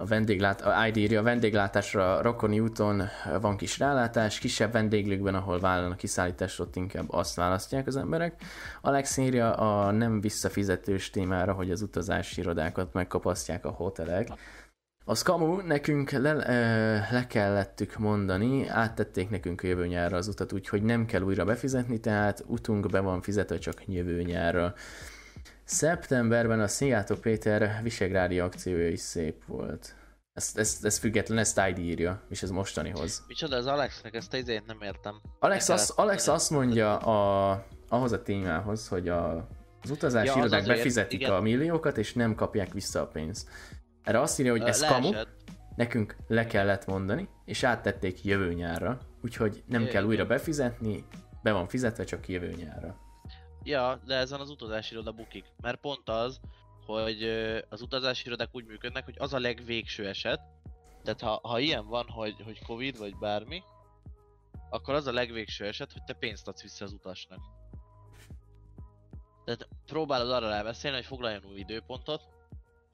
A 0.00 0.04
vendéglát, 0.06 0.60
a 0.60 0.86
ID 0.86 0.96
írja, 0.96 1.20
a 1.20 1.22
vendéglátásra 1.22 2.22
Rokoni 2.22 2.60
úton 2.60 3.02
van 3.40 3.56
kis 3.56 3.78
rálátás, 3.78 4.38
kisebb 4.38 4.72
vendéglőkben, 4.72 5.34
ahol 5.34 5.60
vállalnak 5.60 5.96
kiszállítást, 5.96 6.60
ott 6.60 6.76
inkább 6.76 7.12
azt 7.12 7.34
választják 7.34 7.86
az 7.86 7.96
emberek. 7.96 8.42
Alex 8.80 9.16
írja 9.16 9.52
a 9.52 9.90
nem 9.90 10.20
visszafizetős 10.20 11.10
témára, 11.10 11.52
hogy 11.52 11.70
az 11.70 11.82
utazási 11.82 12.40
irodákat 12.40 12.92
megkapasztják 12.92 13.64
a 13.64 13.70
hotelek. 13.70 14.28
Az 15.04 15.22
kamu, 15.22 15.60
nekünk 15.60 16.10
le, 16.10 16.32
le 17.10 17.26
kellettük 17.28 17.98
mondani, 17.98 18.68
áttették 18.68 19.30
nekünk 19.30 19.62
a 19.62 19.66
jövő 19.66 19.86
nyárra 19.86 20.16
az 20.16 20.28
utat, 20.28 20.52
úgyhogy 20.52 20.82
nem 20.82 21.06
kell 21.06 21.22
újra 21.22 21.44
befizetni, 21.44 22.00
tehát 22.00 22.44
utunk 22.46 22.90
be 22.90 23.00
van 23.00 23.20
fizetve 23.20 23.58
csak 23.58 23.82
jövő 23.86 24.22
nyárra. 24.22 24.74
Szeptemberben 25.70 26.60
a 26.60 26.68
Szijjátó 26.68 27.14
Péter 27.14 27.80
Visegrádi 27.82 28.40
akciója 28.40 28.88
is 28.88 29.00
szép 29.00 29.44
volt. 29.46 29.94
Ez, 30.32 30.52
ez, 30.54 30.78
ez 30.82 30.98
független, 30.98 31.38
ezt 31.38 31.60
ID 31.68 31.78
írja, 31.78 32.22
és 32.28 32.42
ez 32.42 32.50
mostanihoz. 32.50 33.24
Micsoda, 33.26 33.56
az 33.56 33.66
Alexnek 33.66 34.14
ezt 34.14 34.34
izét 34.34 34.66
nem 34.66 34.80
értem. 34.80 35.20
Alex, 35.38 35.68
kellett 35.68 35.92
Alex 35.96 36.28
azt 36.28 36.50
mondja 36.50 36.96
a, 36.96 37.64
ahhoz 37.88 38.12
a 38.12 38.22
témához, 38.22 38.88
hogy 38.88 39.08
a, 39.08 39.48
az 39.82 39.90
utazási 39.90 40.26
Ja, 40.26 40.32
az 40.32 40.38
irodák 40.38 40.60
azért, 40.60 40.76
befizetik 40.76 41.20
igen. 41.20 41.32
a 41.32 41.40
milliókat, 41.40 41.98
és 41.98 42.12
nem 42.12 42.34
kapják 42.34 42.72
vissza 42.72 43.00
a 43.00 43.06
pénzt. 43.06 43.48
Erre 44.02 44.20
azt 44.20 44.40
írja, 44.40 44.52
hogy 44.52 44.62
ez 44.62 44.86
kamu, 44.86 45.10
nekünk 45.76 46.16
le 46.26 46.46
kellett 46.46 46.86
mondani, 46.86 47.28
és 47.44 47.62
áttették 47.62 48.24
jövő 48.24 48.52
nyárra, 48.52 48.98
úgyhogy 49.22 49.62
nem 49.66 49.80
Igen. 49.80 49.92
kell 49.92 50.04
újra 50.04 50.26
befizetni, 50.26 51.04
be 51.42 51.52
van 51.52 51.68
fizetve 51.68 52.04
csak 52.04 52.28
jövő 52.28 52.54
nyárra. 52.56 53.06
Ja, 53.68 54.00
de 54.06 54.14
ezen 54.14 54.40
az 54.40 54.50
utazási 54.50 54.92
iroda 54.92 55.12
bukik. 55.12 55.52
Mert 55.60 55.80
pont 55.80 56.08
az, 56.08 56.40
hogy 56.86 57.22
az 57.68 57.82
utazási 57.82 58.26
irodák 58.26 58.48
úgy 58.52 58.66
működnek, 58.66 59.04
hogy 59.04 59.16
az 59.18 59.32
a 59.32 59.38
legvégső 59.38 60.08
eset, 60.08 60.40
tehát 61.02 61.20
ha, 61.20 61.48
ha 61.48 61.58
ilyen 61.58 61.86
van, 61.86 62.08
hogy, 62.08 62.34
hogy 62.44 62.64
Covid 62.66 62.98
vagy 62.98 63.16
bármi, 63.16 63.62
akkor 64.70 64.94
az 64.94 65.06
a 65.06 65.12
legvégső 65.12 65.66
eset, 65.66 65.92
hogy 65.92 66.04
te 66.04 66.12
pénzt 66.12 66.48
adsz 66.48 66.62
vissza 66.62 66.84
az 66.84 66.92
utasnak. 66.92 67.38
Tehát 69.44 69.68
próbálod 69.86 70.30
arra 70.30 70.48
rábeszélni, 70.48 70.96
hogy 70.96 71.06
foglaljon 71.06 71.44
új 71.44 71.58
időpontot, 71.58 72.22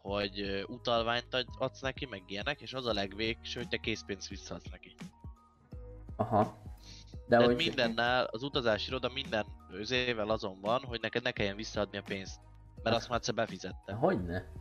hogy 0.03 0.65
utalványt 0.67 1.35
ad- 1.35 1.49
adsz 1.59 1.81
neki, 1.81 2.07
meg 2.07 2.23
ilyenek, 2.27 2.61
és 2.61 2.75
az 2.75 2.87
a 2.87 2.93
legvégső, 2.93 3.61
hogy 3.61 3.69
te 3.69 3.77
készpénzt 3.77 4.29
visszaadsz 4.29 4.71
neki. 4.71 4.95
Aha. 6.17 6.64
De 7.27 7.37
Tehát 7.37 7.47
hogy... 7.47 7.57
mindennel, 7.57 8.25
az 8.25 8.43
utazási 8.43 8.89
iroda 8.89 9.11
minden 9.15 9.45
őzével 9.73 10.31
azon 10.31 10.61
van, 10.61 10.81
hogy 10.85 11.01
neked 11.01 11.23
ne 11.23 11.31
kelljen 11.31 11.57
visszaadni 11.57 11.99
a 11.99 12.03
pénzt. 12.03 12.41
Mert 12.83 12.97
azt 12.97 13.09
már 13.09 13.19
egyszer 13.19 13.35
befizette. 13.35 13.93
Hogyne? 13.93 14.53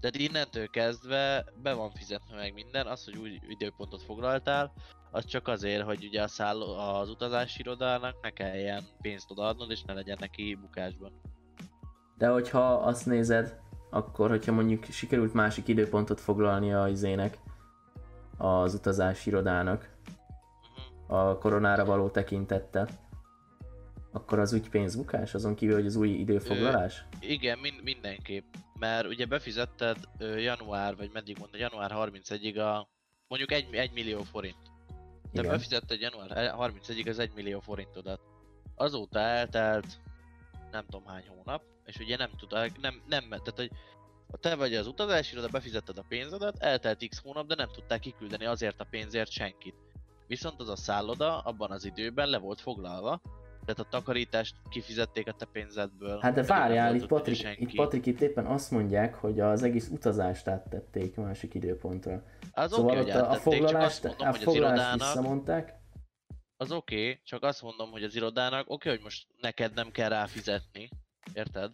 Tehát 0.00 0.16
innentől 0.16 0.68
kezdve 0.68 1.44
be 1.62 1.72
van 1.72 1.90
fizetve 1.90 2.36
meg 2.36 2.52
minden, 2.52 2.86
az, 2.86 3.04
hogy 3.04 3.16
új 3.16 3.40
időpontot 3.48 4.02
foglaltál, 4.02 4.72
az 5.10 5.24
csak 5.24 5.48
azért, 5.48 5.82
hogy 5.82 6.04
ugye 6.04 6.22
a 6.22 6.28
szálló, 6.28 6.76
az 6.78 7.08
utazási 7.08 7.60
irodának 7.60 8.22
ne 8.22 8.30
kelljen 8.30 8.84
pénzt 9.00 9.30
odaadnod, 9.30 9.70
és 9.70 9.82
ne 9.82 9.92
legyen 9.92 10.16
neki 10.20 10.58
bukásban. 10.60 11.20
De 12.18 12.28
hogyha 12.28 12.72
azt 12.72 13.06
nézed, 13.06 13.58
akkor 13.90 14.30
hogyha 14.30 14.52
mondjuk 14.52 14.84
sikerült 14.84 15.34
másik 15.34 15.68
időpontot 15.68 16.20
foglalni 16.20 16.72
a 16.72 16.88
izének, 16.88 17.38
az 18.36 18.74
utazási 18.74 19.30
irodának. 19.30 19.93
A 21.06 21.38
koronára 21.38 21.84
való 21.84 22.08
tekintettel, 22.10 22.88
akkor 24.12 24.38
az 24.38 24.52
úgy 24.52 24.68
pénzbukás, 24.68 25.34
azon 25.34 25.54
kívül, 25.54 25.74
hogy 25.74 25.86
az 25.86 25.96
új 25.96 26.08
időfoglalás? 26.08 27.04
Igen, 27.20 27.58
min- 27.58 27.82
mindenképp. 27.82 28.54
Mert 28.78 29.06
ugye 29.06 29.26
befizetted 29.26 29.96
ö, 30.18 30.36
január, 30.36 30.96
vagy 30.96 31.10
meddig 31.12 31.38
mondta, 31.38 31.56
január 31.56 31.90
31-ig 31.94 32.56
a 32.58 32.88
mondjuk 33.28 33.52
1, 33.52 33.68
1 33.74 33.92
millió 33.92 34.22
forint. 34.22 34.72
Te 35.32 35.40
Igen. 35.40 35.50
befizetted 35.50 36.00
január 36.00 36.54
31-ig 36.58 37.08
az 37.08 37.18
1 37.18 37.30
millió 37.34 37.60
forintodat. 37.60 38.20
Azóta 38.74 39.18
eltelt 39.18 39.86
nem 40.70 40.84
tudom 40.84 41.06
hány 41.06 41.28
hónap, 41.28 41.62
és 41.84 41.96
ugye 41.96 42.16
nem 42.16 42.30
tudták, 42.38 42.80
nem, 42.80 43.02
nem, 43.08 43.28
tehát 43.28 43.54
hogy 43.56 43.70
te 44.40 44.54
vagy 44.54 44.74
az 44.74 44.86
utazási 44.86 45.32
iroda, 45.32 45.48
befizetted 45.48 45.98
a 45.98 46.04
pénzedet, 46.08 46.58
eltelt 46.58 47.08
x 47.08 47.18
hónap, 47.18 47.46
de 47.46 47.54
nem 47.54 47.68
tudták 47.72 48.00
kiküldeni 48.00 48.44
azért 48.44 48.80
a 48.80 48.86
pénzért 48.90 49.30
senkit. 49.30 49.74
Viszont 50.26 50.60
az 50.60 50.68
a 50.68 50.76
szálloda 50.76 51.38
abban 51.38 51.70
az 51.70 51.84
időben 51.84 52.28
le 52.28 52.38
volt 52.38 52.60
foglalva, 52.60 53.20
tehát 53.64 53.80
a 53.80 53.88
takarítást 53.88 54.56
kifizették 54.68 55.28
a 55.28 55.32
te 55.32 55.44
pénzedből. 55.44 56.18
Hát 56.20 56.34
de 56.34 56.42
várjál, 56.42 56.94
itt 56.94 57.06
Patrik, 57.06 57.46
itt 57.56 57.74
Patrik 57.74 58.06
itt 58.06 58.20
éppen 58.20 58.46
azt 58.46 58.70
mondják, 58.70 59.14
hogy 59.14 59.40
az 59.40 59.62
egész 59.62 59.88
utazást 59.88 60.48
áttették 60.48 61.16
másik 61.16 61.54
időpontra. 61.54 62.22
Az 62.52 62.72
szóval 62.72 62.90
oké, 62.90 62.96
hogy 62.96 63.10
a, 63.10 63.16
áttették, 63.16 63.32
csak 63.32 63.42
foglalást, 63.42 64.04
azt 64.04 64.18
mondom, 64.18 64.26
a 64.26 64.30
hogy 64.30 64.38
az 64.38 64.44
foglalást 64.44 64.78
irodának, 64.78 65.14
visszamondták. 65.14 65.74
az 66.56 66.72
oké, 66.72 67.20
csak 67.24 67.42
azt 67.42 67.62
mondom, 67.62 67.90
hogy 67.90 68.02
az 68.02 68.14
irodának 68.14 68.70
oké, 68.70 68.88
hogy 68.88 69.00
most 69.02 69.26
neked 69.40 69.74
nem 69.74 69.90
kell 69.90 70.08
ráfizetni, 70.08 70.88
érted? 71.32 71.72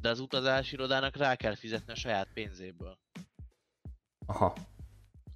De 0.00 0.08
az 0.08 0.20
utazási 0.20 0.74
irodának 0.74 1.16
rá 1.16 1.36
kell 1.36 1.54
fizetni 1.54 1.92
a 1.92 1.96
saját 1.96 2.28
pénzéből. 2.34 2.98
Aha. 4.26 4.54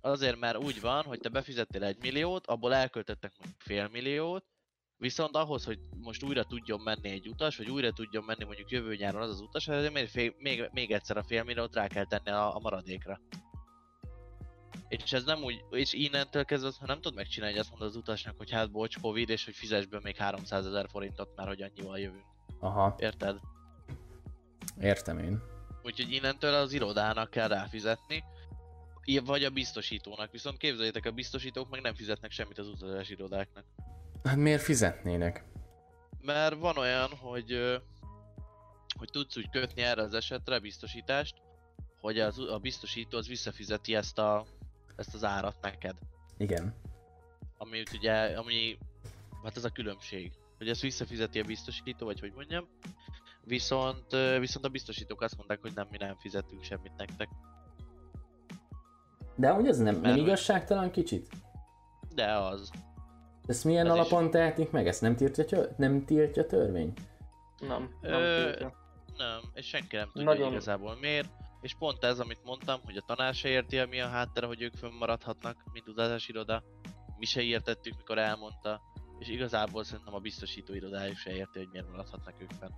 Azért, 0.05 0.39
mert 0.39 0.57
úgy 0.57 0.81
van, 0.81 1.05
hogy 1.05 1.19
te 1.19 1.29
befizettél 1.29 1.85
egy 1.85 1.97
milliót, 2.01 2.47
abból 2.47 2.75
elköltöttek 2.75 3.33
mondjuk 3.39 3.61
fél 3.61 3.89
milliót, 3.89 4.45
viszont 4.97 5.37
ahhoz, 5.37 5.65
hogy 5.65 5.79
most 5.97 6.23
újra 6.23 6.45
tudjon 6.45 6.81
menni 6.81 7.09
egy 7.11 7.29
utas, 7.29 7.57
vagy 7.57 7.71
újra 7.71 7.91
tudjon 7.91 8.25
menni 8.25 8.45
mondjuk 8.45 8.71
jövő 8.71 8.95
nyáron 8.95 9.23
az 9.23 9.31
az 9.31 9.41
utas, 9.41 9.69
ezért 9.69 9.93
még, 9.93 10.09
fél, 10.09 10.35
még, 10.39 10.69
még 10.73 10.93
egyszer 10.93 11.17
a 11.17 11.23
fél 11.23 11.45
milliót 11.45 11.75
rá 11.75 11.87
kell 11.87 12.05
tenni 12.05 12.31
a, 12.31 12.57
a 12.57 12.59
maradékra. 12.59 13.21
És 14.89 15.13
ez 15.13 15.25
nem 15.25 15.43
úgy, 15.43 15.65
és 15.71 15.93
innentől 15.93 16.45
kezdve 16.45 16.69
azt 16.69 16.81
nem 16.81 17.01
tudod 17.01 17.15
megcsinálni, 17.15 17.55
hogy 17.55 17.63
azt 17.63 17.71
mondod 17.71 17.89
az 17.89 17.97
utasnak, 17.97 18.37
hogy 18.37 18.51
hát 18.51 18.71
bocs, 18.71 19.01
Covid, 19.01 19.29
és 19.29 19.45
hogy 19.45 19.55
fizes 19.55 19.87
be 19.87 20.01
még 20.03 20.17
300 20.17 20.67
ezer 20.67 20.89
forintot, 20.91 21.37
mert 21.37 21.49
hogy 21.49 21.63
annyival 21.63 21.99
jövünk. 21.99 22.25
Aha, 22.61 22.95
Érted? 22.99 23.37
értem 24.81 25.19
én. 25.19 25.43
Úgyhogy 25.83 26.13
innentől 26.13 26.55
az 26.55 26.73
irodának 26.73 27.31
kell 27.31 27.49
ráfizetni, 27.49 28.25
vagy 29.25 29.45
a 29.45 29.51
biztosítónak. 29.51 30.31
Viszont 30.31 30.57
képzeljétek, 30.57 31.07
a 31.07 31.11
biztosítók 31.11 31.71
meg 31.71 31.81
nem 31.81 31.95
fizetnek 31.95 32.31
semmit 32.31 32.59
az 32.59 32.69
utazási 32.69 33.13
irodáknak. 33.13 33.65
Hát 34.25 34.37
miért 34.37 34.63
fizetnének? 34.63 35.45
Mert 36.21 36.59
van 36.59 36.77
olyan, 36.77 37.11
hogy, 37.11 37.81
hogy 38.99 39.09
tudsz 39.11 39.37
úgy 39.37 39.51
kötni 39.51 39.83
erre 39.83 40.03
az 40.03 40.15
esetre 40.15 40.59
biztosítást, 40.59 41.35
hogy 42.01 42.19
az, 42.19 42.39
a 42.39 42.59
biztosító 42.59 43.19
az 43.19 43.29
visszafizeti 43.29 43.95
ezt, 43.95 44.19
a, 44.19 44.47
ezt 44.97 45.15
az 45.15 45.25
árat 45.25 45.57
neked. 45.61 45.97
Igen. 46.39 46.75
Ami 47.59 47.83
ugye, 47.93 48.13
ami, 48.13 48.79
hát 49.43 49.57
ez 49.57 49.65
a 49.65 49.71
különbség. 49.71 50.33
hogy 50.59 50.69
ezt 50.69 50.81
visszafizeti 50.81 51.41
a 51.41 51.45
biztosító, 51.45 52.07
vagy 52.07 52.21
hogy 52.21 52.33
mondjam. 52.35 52.69
Viszont, 53.45 54.17
viszont 54.39 54.65
a 54.65 54.69
biztosítók 54.69 55.23
azt 55.23 55.37
mondták, 55.37 55.61
hogy 55.61 55.73
nem, 55.75 55.87
mi 55.91 55.97
nem 55.97 56.17
fizetünk 56.19 56.63
semmit 56.63 56.97
nektek. 56.97 57.29
De 59.37 59.51
hogy 59.51 59.67
ez 59.67 59.79
nem, 59.79 60.01
nem 60.01 60.17
igazságtalan 60.17 60.91
kicsit? 60.91 61.29
De 62.15 62.33
az. 62.33 62.71
Ezt 63.47 63.65
milyen 63.65 63.87
Ez 63.87 63.93
is- 63.95 63.99
alapon 64.01 64.31
tehetik 64.31 64.71
meg? 64.71 64.87
Ezt 64.87 65.01
nem 65.01 65.17
tiltja, 65.17 65.61
nem 65.77 66.05
tiltja 66.05 66.43
a 66.43 66.47
törvény? 66.47 66.93
Nem, 67.61 67.91
nem 68.01 68.21
Ö, 68.21 68.43
tiltja. 68.43 68.73
Nem, 69.17 69.41
és 69.55 69.67
senki 69.67 69.97
nem 69.97 70.07
tudja 70.13 70.25
Nagyon- 70.33 70.51
igazából 70.51 70.97
miért. 71.01 71.29
És 71.61 71.75
pont 71.75 72.05
ez, 72.05 72.19
amit 72.19 72.45
mondtam, 72.45 72.81
hogy 72.85 72.97
a 72.97 73.03
tanár 73.07 73.35
se 73.35 73.49
érti, 73.49 73.85
mi 73.85 74.01
a 74.01 74.09
háttere, 74.09 74.47
hogy 74.47 74.63
ők 74.63 74.75
fönnmaradhatnak, 74.75 75.57
mint 75.73 75.89
utazási 75.89 76.31
iroda. 76.33 76.63
Mi 77.19 77.25
se 77.25 77.41
értettük, 77.41 77.97
mikor 77.97 78.19
elmondta. 78.19 78.81
És 79.19 79.29
igazából 79.29 79.85
szerintem 79.85 80.15
a 80.15 80.19
biztosító 80.19 80.75
irodájuk 80.75 81.17
se 81.17 81.31
érti, 81.31 81.59
hogy 81.59 81.69
miért 81.73 81.91
maradhatnak 81.91 82.35
ők 82.39 82.51
fenn. 82.61 82.71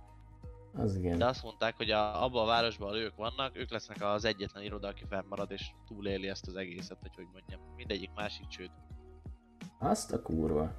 Az 0.73 0.95
igen. 0.95 1.17
De 1.17 1.25
azt 1.25 1.43
mondták, 1.43 1.75
hogy 1.75 1.91
a, 1.91 2.23
abban 2.23 2.43
a 2.43 2.47
városban, 2.47 2.95
ők 2.95 3.15
vannak, 3.15 3.57
ők 3.57 3.71
lesznek 3.71 4.03
az 4.03 4.25
egyetlen 4.25 4.63
iroda, 4.63 4.87
aki 4.87 5.03
fennmarad 5.09 5.51
és 5.51 5.71
túléli 5.87 6.27
ezt 6.27 6.47
az 6.47 6.55
egészet, 6.55 6.97
hogy 7.01 7.15
hogy 7.15 7.27
mondjam. 7.33 7.61
Mindegyik 7.75 8.09
másik 8.15 8.47
csőd. 8.47 8.71
Azt 9.79 10.13
a 10.13 10.21
kurva. 10.21 10.71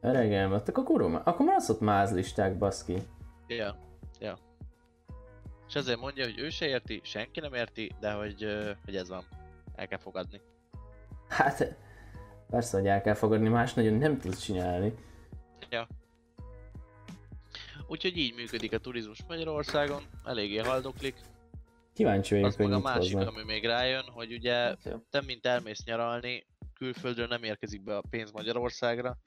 Öregem, 0.00 0.52
ott 0.52 0.68
akkor 0.68 0.84
kurva, 0.84 1.18
akkor 1.18 1.46
már 1.46 1.56
az 1.56 1.70
ott 1.70 1.80
mázlisták, 1.80 2.58
baszki. 2.58 3.02
Ja, 3.46 3.76
ja. 4.20 4.38
És 5.68 5.74
ezért 5.74 6.00
mondja, 6.00 6.24
hogy 6.24 6.38
ő 6.38 6.48
se 6.48 6.66
érti, 6.66 7.00
senki 7.04 7.40
nem 7.40 7.54
érti, 7.54 7.92
de 8.00 8.12
hogy, 8.12 8.46
hogy 8.84 8.96
ez 8.96 9.08
van. 9.08 9.24
El 9.74 9.88
kell 9.88 9.98
fogadni. 9.98 10.40
Hát, 11.28 11.76
persze, 12.50 12.78
hogy 12.78 12.86
el 12.86 13.00
kell 13.00 13.14
fogadni, 13.14 13.48
más 13.48 13.74
nagyon 13.74 13.94
nem 13.94 14.18
tudsz 14.18 14.40
csinálni. 14.40 14.94
Ja. 15.70 15.86
Úgyhogy 17.88 18.16
így 18.16 18.34
működik 18.34 18.72
a 18.72 18.78
turizmus 18.78 19.18
Magyarországon, 19.28 20.02
eléggé 20.24 20.56
haldoklik. 20.58 21.14
Kíváncsi 21.92 22.34
vagyok, 22.34 22.48
Az 22.48 22.56
hogy 22.56 22.72
a 22.72 22.78
másik, 22.78 23.14
hoznak. 23.14 23.34
ami 23.34 23.44
még 23.44 23.64
rájön, 23.64 24.02
hogy 24.02 24.32
ugye 24.32 24.54
Hát, 24.54 25.00
te 25.10 25.22
mint 25.26 25.46
elmész 25.46 25.84
nyaralni, 25.84 26.46
külföldről 26.74 27.26
nem 27.26 27.42
érkezik 27.42 27.82
be 27.82 27.96
a 27.96 28.02
pénz 28.10 28.30
Magyarországra. 28.30 29.18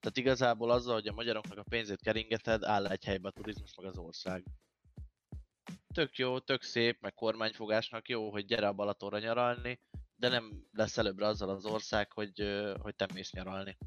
Tehát 0.00 0.16
igazából 0.16 0.70
azzal, 0.70 0.94
hogy 0.94 1.06
a 1.08 1.12
magyaroknak 1.12 1.58
a 1.58 1.64
pénzét 1.68 2.02
keringeted, 2.02 2.62
áll 2.64 2.86
egy 2.86 3.04
helybe 3.04 3.28
a 3.28 3.32
turizmus 3.32 3.74
meg 3.76 3.86
az 3.86 3.98
ország. 3.98 4.44
Tök 5.94 6.16
jó, 6.16 6.38
tök 6.38 6.62
szép, 6.62 7.00
meg 7.00 7.14
kormányfogásnak 7.14 8.08
jó, 8.08 8.30
hogy 8.30 8.44
gyere 8.44 8.66
a 8.66 8.72
Balatonra 8.72 9.18
nyaralni, 9.18 9.80
de 10.16 10.28
nem 10.28 10.66
lesz 10.72 10.98
előbbre 10.98 11.26
azzal 11.26 11.48
az 11.48 11.64
ország, 11.66 12.12
hogy, 12.12 12.62
hogy 12.80 12.94
te 12.94 13.06
mész 13.14 13.32
nyaralni. 13.32 13.78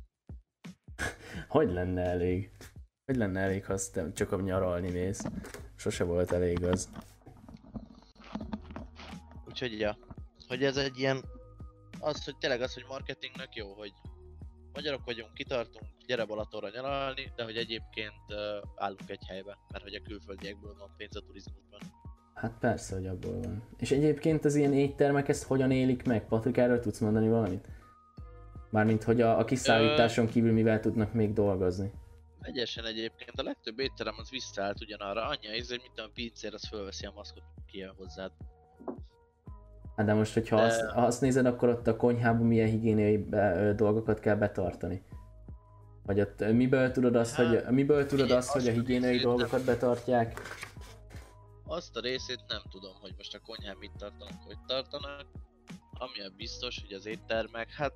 Hogy 1.48 1.72
lenne 1.72 2.02
elég? 2.02 2.52
Hogy 3.06 3.16
lenne 3.16 3.40
elég, 3.40 3.66
ha 3.66 3.74
azt 3.74 4.02
csak 4.14 4.32
a 4.32 4.42
nyaralni 4.42 4.92
mész? 4.92 5.24
Sose 5.76 6.04
volt 6.04 6.32
elég 6.32 6.64
az. 6.64 6.90
Úgyhogy 9.48 9.80
ja, 9.80 9.98
hogy 10.48 10.64
ez 10.64 10.78
egy 10.78 11.00
ilyen, 11.00 11.24
az, 12.00 12.26
hogy 12.26 12.38
tényleg 12.38 12.62
az, 12.62 12.74
hogy 12.74 12.86
marketingnek 12.88 13.56
jó, 13.56 13.74
hogy 13.74 13.92
magyarok 14.74 15.06
vagyunk, 15.06 15.34
kitartunk, 15.34 15.86
gyere 16.08 16.26
Balatonra 16.26 16.70
nyaralni, 16.70 17.32
de 17.36 17.44
hogy 17.44 17.58
egyébként 17.58 18.24
uh, 18.28 18.38
állunk 18.76 19.10
egy 19.10 19.26
helybe, 19.28 19.58
mert 19.72 19.84
hogy 19.84 19.94
a 19.94 20.02
külföldiekből 20.02 20.76
van 20.80 20.94
pénz 20.98 21.16
a 21.16 21.22
turizmusban. 21.22 21.80
Hát 22.34 22.54
persze, 22.60 22.96
hogy 22.96 23.08
abból 23.08 23.40
van. 23.42 23.64
És 23.78 23.92
egyébként 23.92 24.46
az 24.46 24.56
ilyen 24.56 24.74
éttermek 24.74 25.28
ezt 25.28 25.44
hogyan 25.44 25.72
élik 25.72 26.04
meg? 26.06 26.28
Patrik, 26.28 26.58
erről 26.58 26.80
tudsz 26.80 27.00
mondani 27.00 27.30
valamit? 27.30 27.68
Mármint, 28.70 29.04
hogy 29.04 29.22
a, 29.22 29.40
a 29.40 29.46
kiszállításon 29.46 30.28
kívül 30.28 30.52
mivel 30.52 30.80
tudnak 30.80 31.14
még 31.14 31.34
dolgozni. 31.34 31.92
Egyesen 32.46 32.86
egyébként 32.86 33.40
a 33.40 33.44
legtöbb 33.44 33.80
étterem 33.80 34.16
az 34.18 34.30
visszaállt 34.30 34.82
ugyanarra, 34.82 35.26
annyi 35.28 35.48
ez, 35.48 35.70
hogy 35.70 35.82
mint 35.82 36.00
a 36.00 36.10
pincér, 36.14 36.54
az 36.54 36.68
fölveszi 36.68 37.06
a 37.06 37.12
maszkot, 37.16 37.44
ki 37.68 37.78
jön 37.78 37.94
hozzád. 37.98 38.32
Hát 39.96 40.06
de 40.06 40.14
most, 40.14 40.34
hogyha 40.34 40.56
De- 40.56 40.64
azt, 40.64 40.82
ha 40.82 41.02
azt 41.02 41.22
nézed, 41.22 41.46
akkor 41.46 41.70
ott 41.70 41.88
a 41.88 41.96
konyhában 41.96 42.46
milyen 42.46 42.70
higiéniai 42.70 43.18
be, 43.18 43.74
dolgokat 43.74 44.20
kell 44.20 44.36
betartani? 44.36 45.04
Vagy 46.04 46.20
ott 46.20 46.40
miből 46.40 46.92
tudod 46.92 47.16
azt, 47.16 47.36
Hát, 47.36 47.48
hogy, 47.48 47.74
miből 47.74 48.06
tudod 48.06 48.20
figyelj, 48.20 48.40
azt, 48.40 48.52
hogy 48.52 48.68
a 48.68 48.70
azt 48.70 48.76
higiéniai 48.78 49.12
részét 49.12 49.26
nem- 49.26 49.36
dolgokat 49.36 49.66
betartják? 49.66 50.42
Azt 51.66 51.98
a 51.98 52.00
részét 52.00 52.44
nem 52.48 52.62
tudom, 52.70 52.94
hogy 53.02 53.14
most 53.18 53.36
a 53.36 53.40
konyhán 53.40 53.78
mit 53.80 53.92
tartanak, 53.98 54.44
hogy 54.46 54.58
tartanak. 54.68 55.26
Ami 55.92 56.22
a 56.22 56.30
biztos, 56.38 56.82
hogy 56.82 56.94
az 56.94 57.06
éttermek, 57.06 57.72
hát 57.72 57.94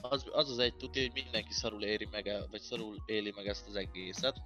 az 0.00 0.24
az, 0.32 0.50
az 0.50 0.58
egy 0.58 0.74
tuti, 0.74 1.00
hogy 1.00 1.22
mindenki 1.22 1.52
szarul 1.52 1.82
éri 1.82 2.08
meg, 2.10 2.32
vagy 2.50 2.60
szarul 2.60 2.96
éli 3.06 3.32
meg 3.36 3.46
ezt 3.46 3.66
az 3.68 3.76
egészet. 3.76 4.36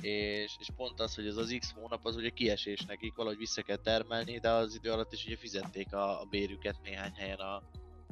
És, 0.00 0.56
és 0.58 0.68
pont 0.76 1.00
az, 1.00 1.14
hogy 1.14 1.26
ez 1.26 1.36
az 1.36 1.56
X 1.58 1.72
hónap 1.72 2.04
az 2.06 2.16
ugye 2.16 2.28
kiesés 2.28 2.84
nekik, 2.84 3.14
valahogy 3.14 3.38
vissza 3.38 3.62
kell 3.62 3.76
termelni, 3.76 4.38
de 4.38 4.50
az 4.50 4.74
idő 4.74 4.90
alatt 4.90 5.12
is 5.12 5.24
ugye 5.26 5.36
fizették 5.36 5.94
a, 5.94 6.20
a 6.20 6.24
bérüket 6.24 6.76
néhány 6.82 7.12
helyen 7.12 7.38
a, 7.38 7.54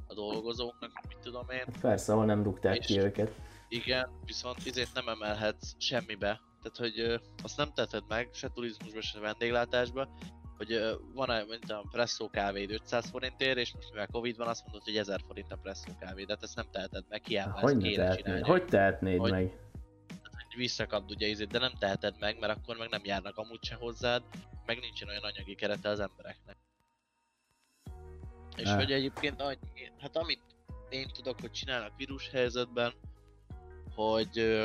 a 0.07 0.15
dolgozóknak, 0.15 0.91
mit 1.09 1.19
tudom 1.19 1.51
én. 1.51 1.65
Persze, 1.81 2.13
ahol 2.13 2.25
nem 2.25 2.43
rúgták 2.43 2.79
ki 2.79 2.95
És- 2.95 3.03
őket. 3.03 3.33
Igen, 3.69 4.11
viszont 4.25 4.67
izét 4.67 4.89
nem 4.95 5.09
emelhetsz 5.09 5.75
semmibe. 5.79 6.41
Tehát, 6.63 6.77
hogy 6.77 7.01
ö, 7.01 7.17
azt 7.43 7.57
nem 7.57 7.73
teheted 7.75 8.05
meg, 8.09 8.29
se 8.33 8.49
turizmusba, 8.55 9.01
se 9.01 9.19
vendéglátásba, 9.21 10.09
hogy 10.67 10.99
van 11.15 11.31
egy, 11.31 11.47
mint 11.49 11.71
a 11.71 11.85
presszó 11.91 12.29
kávéd 12.31 12.71
500 12.71 13.11
forintért, 13.11 13.59
és 13.59 13.75
most 13.75 13.91
mivel 13.91 14.07
Covid 14.07 14.37
van, 14.37 14.49
azt 14.49 14.63
mondod, 14.65 14.83
hogy 14.83 14.97
1000 14.97 15.21
forint 15.27 15.53
a 15.53 15.57
presszó 15.57 15.93
kávé, 16.01 16.25
de 16.25 16.33
hát 16.33 16.43
ezt 16.43 16.57
nem 16.57 16.67
teheted 16.71 17.05
meg, 17.09 17.25
hiába 17.25 17.59
Hogy 17.61 17.73
ezt 17.73 17.83
ne 17.83 17.89
kéne 17.89 17.97
tehetnéd? 18.03 18.25
csinálni. 18.25 18.45
Hogy 18.49 18.65
tehetnéd 18.65 19.19
Hogy- 19.19 19.31
meg? 19.31 19.59
hogy 20.33 20.57
visszakapd 20.57 21.11
ugye 21.11 21.27
izét, 21.27 21.49
de 21.49 21.59
nem 21.59 21.73
teheted 21.79 22.15
meg, 22.19 22.39
mert 22.39 22.59
akkor 22.59 22.77
meg 22.77 22.89
nem 22.89 23.05
járnak 23.05 23.37
amúgy 23.37 23.65
se 23.65 23.75
hozzád, 23.75 24.23
meg 24.67 24.79
nincsen 24.79 25.09
olyan 25.09 25.23
anyagi 25.23 25.55
kerete 25.55 25.89
az 25.89 26.01
embereknek. 26.01 26.57
És 28.57 28.69
Á. 28.69 28.77
hogy 28.77 28.93
egyébként 28.93 29.43
hát 29.99 30.17
amit 30.17 30.41
én 30.89 31.09
tudok, 31.13 31.41
hogy 31.41 31.51
csinálnak 31.51 31.97
vírus 31.97 32.29
helyzetben, 32.29 32.93
hogy, 33.95 34.63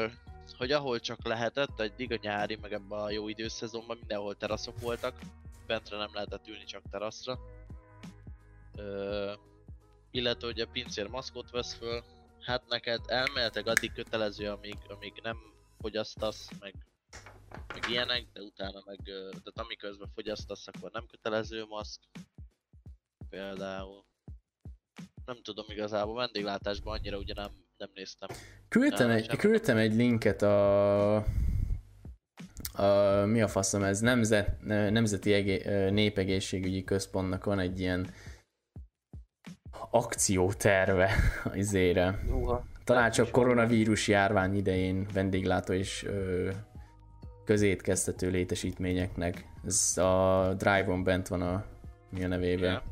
hogy 0.58 0.72
ahol 0.72 1.00
csak 1.00 1.28
lehetett, 1.28 1.80
eddig 1.80 2.12
a 2.12 2.18
nyári, 2.22 2.56
meg 2.62 2.74
ebben 2.74 3.00
a 3.00 3.10
jó 3.12 3.28
időszezonban 3.28 3.98
mindenhol 3.98 4.36
teraszok 4.36 4.80
voltak, 4.80 5.20
bentre 5.70 5.98
nem 5.98 6.10
lehetett 6.14 6.48
ülni, 6.48 6.64
csak 6.64 6.82
teraszra. 6.92 7.40
Ö, 8.76 9.34
illetve 10.12 10.48
a 10.48 10.70
pincér 10.72 11.08
maszkot 11.08 11.52
vesz 11.52 11.74
föl, 11.74 12.04
hát 12.40 12.68
neked 12.68 13.02
elméletek 13.08 13.68
addig 13.68 13.92
kötelező, 13.92 14.50
amíg, 14.50 14.78
amíg 14.88 15.20
nem 15.24 15.38
fogyasztasz, 15.80 16.50
meg, 16.60 16.74
meg 17.74 17.90
ilyenek, 17.90 18.28
de 18.34 18.42
utána 18.42 18.82
meg, 18.86 19.00
tehát 19.04 19.60
amiközben 19.60 20.10
fogyasztasz, 20.14 20.68
akkor 20.68 20.92
nem 20.92 21.06
kötelező 21.06 21.66
maszk. 21.66 22.02
Például. 23.30 24.06
Nem 25.26 25.42
tudom 25.42 25.66
igazából, 25.68 26.16
vendéglátásban 26.16 26.98
annyira 26.98 27.18
ugye 27.18 27.34
nem, 27.34 27.52
nem 27.78 27.90
néztem. 27.94 28.30
Küldtem 28.70 29.08
Nem, 29.08 29.18
egy, 29.18 29.28
küldtem 29.28 29.78
egy 29.78 29.94
linket 29.94 30.42
a, 30.42 31.16
a 32.74 33.26
mi 33.26 33.42
a 33.42 33.48
faszom 33.48 33.84
ez, 33.84 34.00
Nemzet, 34.00 34.50
Nemzeti 34.66 35.34
Egé, 35.34 35.90
Népegészségügyi 35.90 36.84
Központnak 36.84 37.46
van 37.46 37.60
egy 37.60 37.80
ilyen 37.80 38.08
akcióterve 39.92 41.12
izére. 41.54 42.20
Uha. 42.32 42.64
Talán 42.84 43.12
csak 43.12 43.30
koronavírus 43.32 44.08
járvány 44.08 44.56
idején 44.56 45.08
vendéglátó 45.14 45.74
és 45.74 46.04
ö, 46.04 46.50
közétkeztető 47.46 48.30
létesítményeknek. 48.30 49.46
Ez 49.66 49.98
a 49.98 50.54
Drive-on 50.58 51.04
bent 51.04 51.28
van 51.28 51.42
a 51.42 51.66
mi 52.10 52.24
a 52.24 52.28
nevében. 52.28 52.72
Ja. 52.72 52.84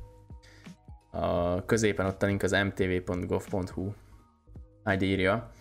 A 1.19 1.65
középen 1.65 2.05
ott 2.05 2.23
a 2.23 2.25
link 2.25 2.43
az 2.43 2.51
mtv.gov.hu 2.51 3.91
ID 4.85 5.01
írja. 5.01 5.51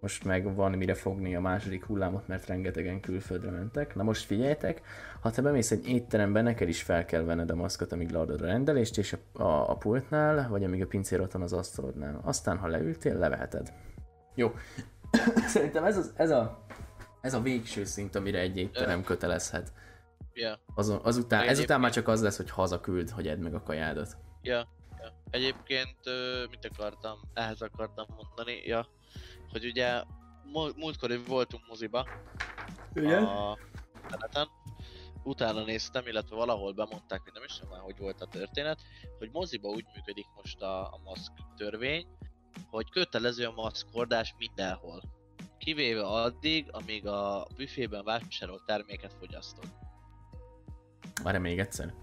Most 0.00 0.24
meg 0.24 0.54
van 0.54 0.72
mire 0.72 0.94
fogni 0.94 1.34
a 1.36 1.40
második 1.40 1.84
hullámot, 1.84 2.28
mert 2.28 2.46
rengetegen 2.46 3.00
külföldre 3.00 3.50
mentek. 3.50 3.94
Na 3.94 4.02
most 4.02 4.24
figyeljetek, 4.24 4.82
ha 5.20 5.30
te 5.30 5.42
bemész 5.42 5.70
egy 5.70 5.88
étterembe, 5.88 6.42
neked 6.42 6.68
is 6.68 6.82
fel 6.82 7.04
kell 7.04 7.22
venned 7.22 7.50
a 7.50 7.54
maszkot, 7.54 7.92
amíg 7.92 8.10
leadod 8.10 8.42
a 8.42 8.46
rendelést, 8.46 8.98
és 8.98 9.12
a, 9.32 9.42
a, 9.42 9.70
a 9.70 9.76
pultnál, 9.76 10.48
vagy 10.48 10.64
amíg 10.64 10.82
a 10.82 10.86
pincér 10.86 11.20
ott 11.20 11.32
van 11.32 11.42
az 11.42 11.52
asztalodnál. 11.52 12.20
Aztán, 12.24 12.58
ha 12.58 12.66
leültél, 12.66 13.18
leveheted. 13.18 13.72
Jó. 14.34 14.54
Szerintem 15.54 15.84
ez, 15.84 15.96
az, 15.96 16.12
ez, 16.16 16.30
a, 16.30 16.64
ez 17.20 17.34
a 17.34 17.40
végső 17.40 17.84
szint, 17.84 18.14
amire 18.14 18.38
egy 18.38 18.56
étterem 18.56 19.02
kötelezhet. 19.04 19.72
Ja, 20.32 20.58
Azon, 20.74 21.00
azután, 21.02 21.38
Meg 21.38 21.48
ezután 21.48 21.80
már 21.80 21.88
egyébként- 21.90 22.06
csak 22.06 22.14
az 22.14 22.22
lesz, 22.22 22.36
hogy 22.36 22.50
hazaküld, 22.50 23.10
hogy 23.10 23.26
edd 23.28 23.38
meg 23.38 23.54
a 23.54 23.62
kajádat. 23.62 24.16
ja, 24.42 24.56
ja. 25.00 25.12
Egyébként 25.30 25.96
ö, 26.04 26.44
mit 26.50 26.68
akartam, 26.72 27.18
ehhez 27.34 27.60
akartam 27.60 28.06
mondani, 28.16 28.62
ja, 28.64 28.86
hogy 29.52 29.64
ugye 29.64 30.02
múltkor 30.76 31.10
is 31.10 31.26
voltunk 31.26 31.66
moziba, 31.68 32.06
a 32.94 33.58
interneten. 34.02 34.48
Utána 35.22 35.64
néztem, 35.64 36.06
illetve 36.06 36.36
valahol 36.36 36.72
bemondták, 36.72 37.20
hogy 37.22 37.32
nem 37.32 37.42
is 37.44 37.52
tudom 37.58 37.70
már, 37.70 37.80
hogy 37.80 37.98
volt 37.98 38.20
a 38.20 38.26
történet, 38.26 38.80
hogy 39.18 39.30
moziba 39.32 39.68
úgy 39.68 39.84
működik 39.94 40.26
most 40.36 40.60
a, 40.60 40.80
a 40.80 41.00
maszk 41.04 41.32
törvény, 41.56 42.06
hogy 42.70 42.90
kötelező 42.90 43.46
a 43.46 43.52
maszkhordás 43.52 44.34
mindenhol. 44.38 45.02
Kivéve 45.58 46.06
addig, 46.06 46.68
amíg 46.70 47.06
a 47.06 47.46
büfében 47.56 48.04
vásárolt 48.04 48.64
terméket 48.66 49.14
fogyasztod. 49.18 49.64
Várj 51.22 51.38
még 51.38 51.58
egyszer. 51.58 51.94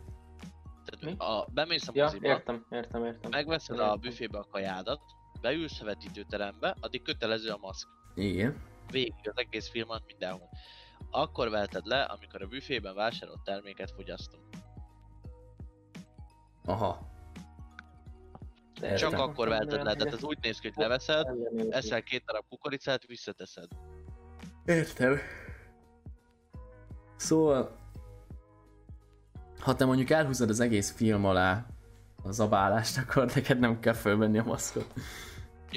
Tehát 0.85 1.21
a, 1.21 1.47
bemész 1.53 1.87
a 1.87 1.91
Ja, 1.95 2.03
moziba, 2.03 2.27
értem, 2.27 2.65
értem, 2.69 3.05
értem. 3.05 3.29
megveszed 3.29 3.79
a 3.79 3.95
büfébe 3.95 4.37
a 4.37 4.47
kajádat, 4.51 5.01
beülsz 5.45 5.81
a 5.81 5.85
vetítőterembe, 5.85 6.75
addig 6.79 7.01
kötelező 7.01 7.49
a 7.49 7.57
maszk. 7.61 7.87
Igen. 8.15 8.61
Végig 8.91 9.13
az 9.23 9.33
egész 9.35 9.69
filmet 9.69 10.03
mindenhol. 10.07 10.49
Akkor 11.11 11.49
veheted 11.49 11.85
le, 11.85 12.01
amikor 12.01 12.41
a 12.41 12.47
büfében 12.47 12.95
vásárolt 12.95 13.41
terméket 13.43 13.91
fogyasztom. 13.91 14.39
Aha. 16.65 17.13
De 18.79 18.95
Csak 18.95 19.11
Értem. 19.11 19.29
akkor 19.29 19.47
veheted 19.47 19.83
le, 19.83 19.95
tehát 19.95 20.13
az 20.13 20.23
úgy 20.23 20.37
néz 20.41 20.59
ki, 20.59 20.67
hogy 20.67 20.83
leveszed, 20.83 21.27
eszel 21.69 22.03
két 22.03 22.23
darab 22.25 22.45
kukoricát, 22.49 23.05
visszateszed. 23.05 23.67
Értem. 24.65 25.17
Szóval... 27.15 27.83
Ha 29.59 29.75
te 29.75 29.85
mondjuk 29.85 30.09
elhúzod 30.09 30.49
az 30.49 30.59
egész 30.59 30.91
film 30.91 31.25
alá 31.25 31.65
a 32.23 32.31
zabálást, 32.31 32.97
akkor 32.97 33.25
neked 33.35 33.59
nem 33.59 33.79
kell 33.79 33.93
fölvenni 33.93 34.37
a 34.37 34.43
maszkot. 34.43 34.93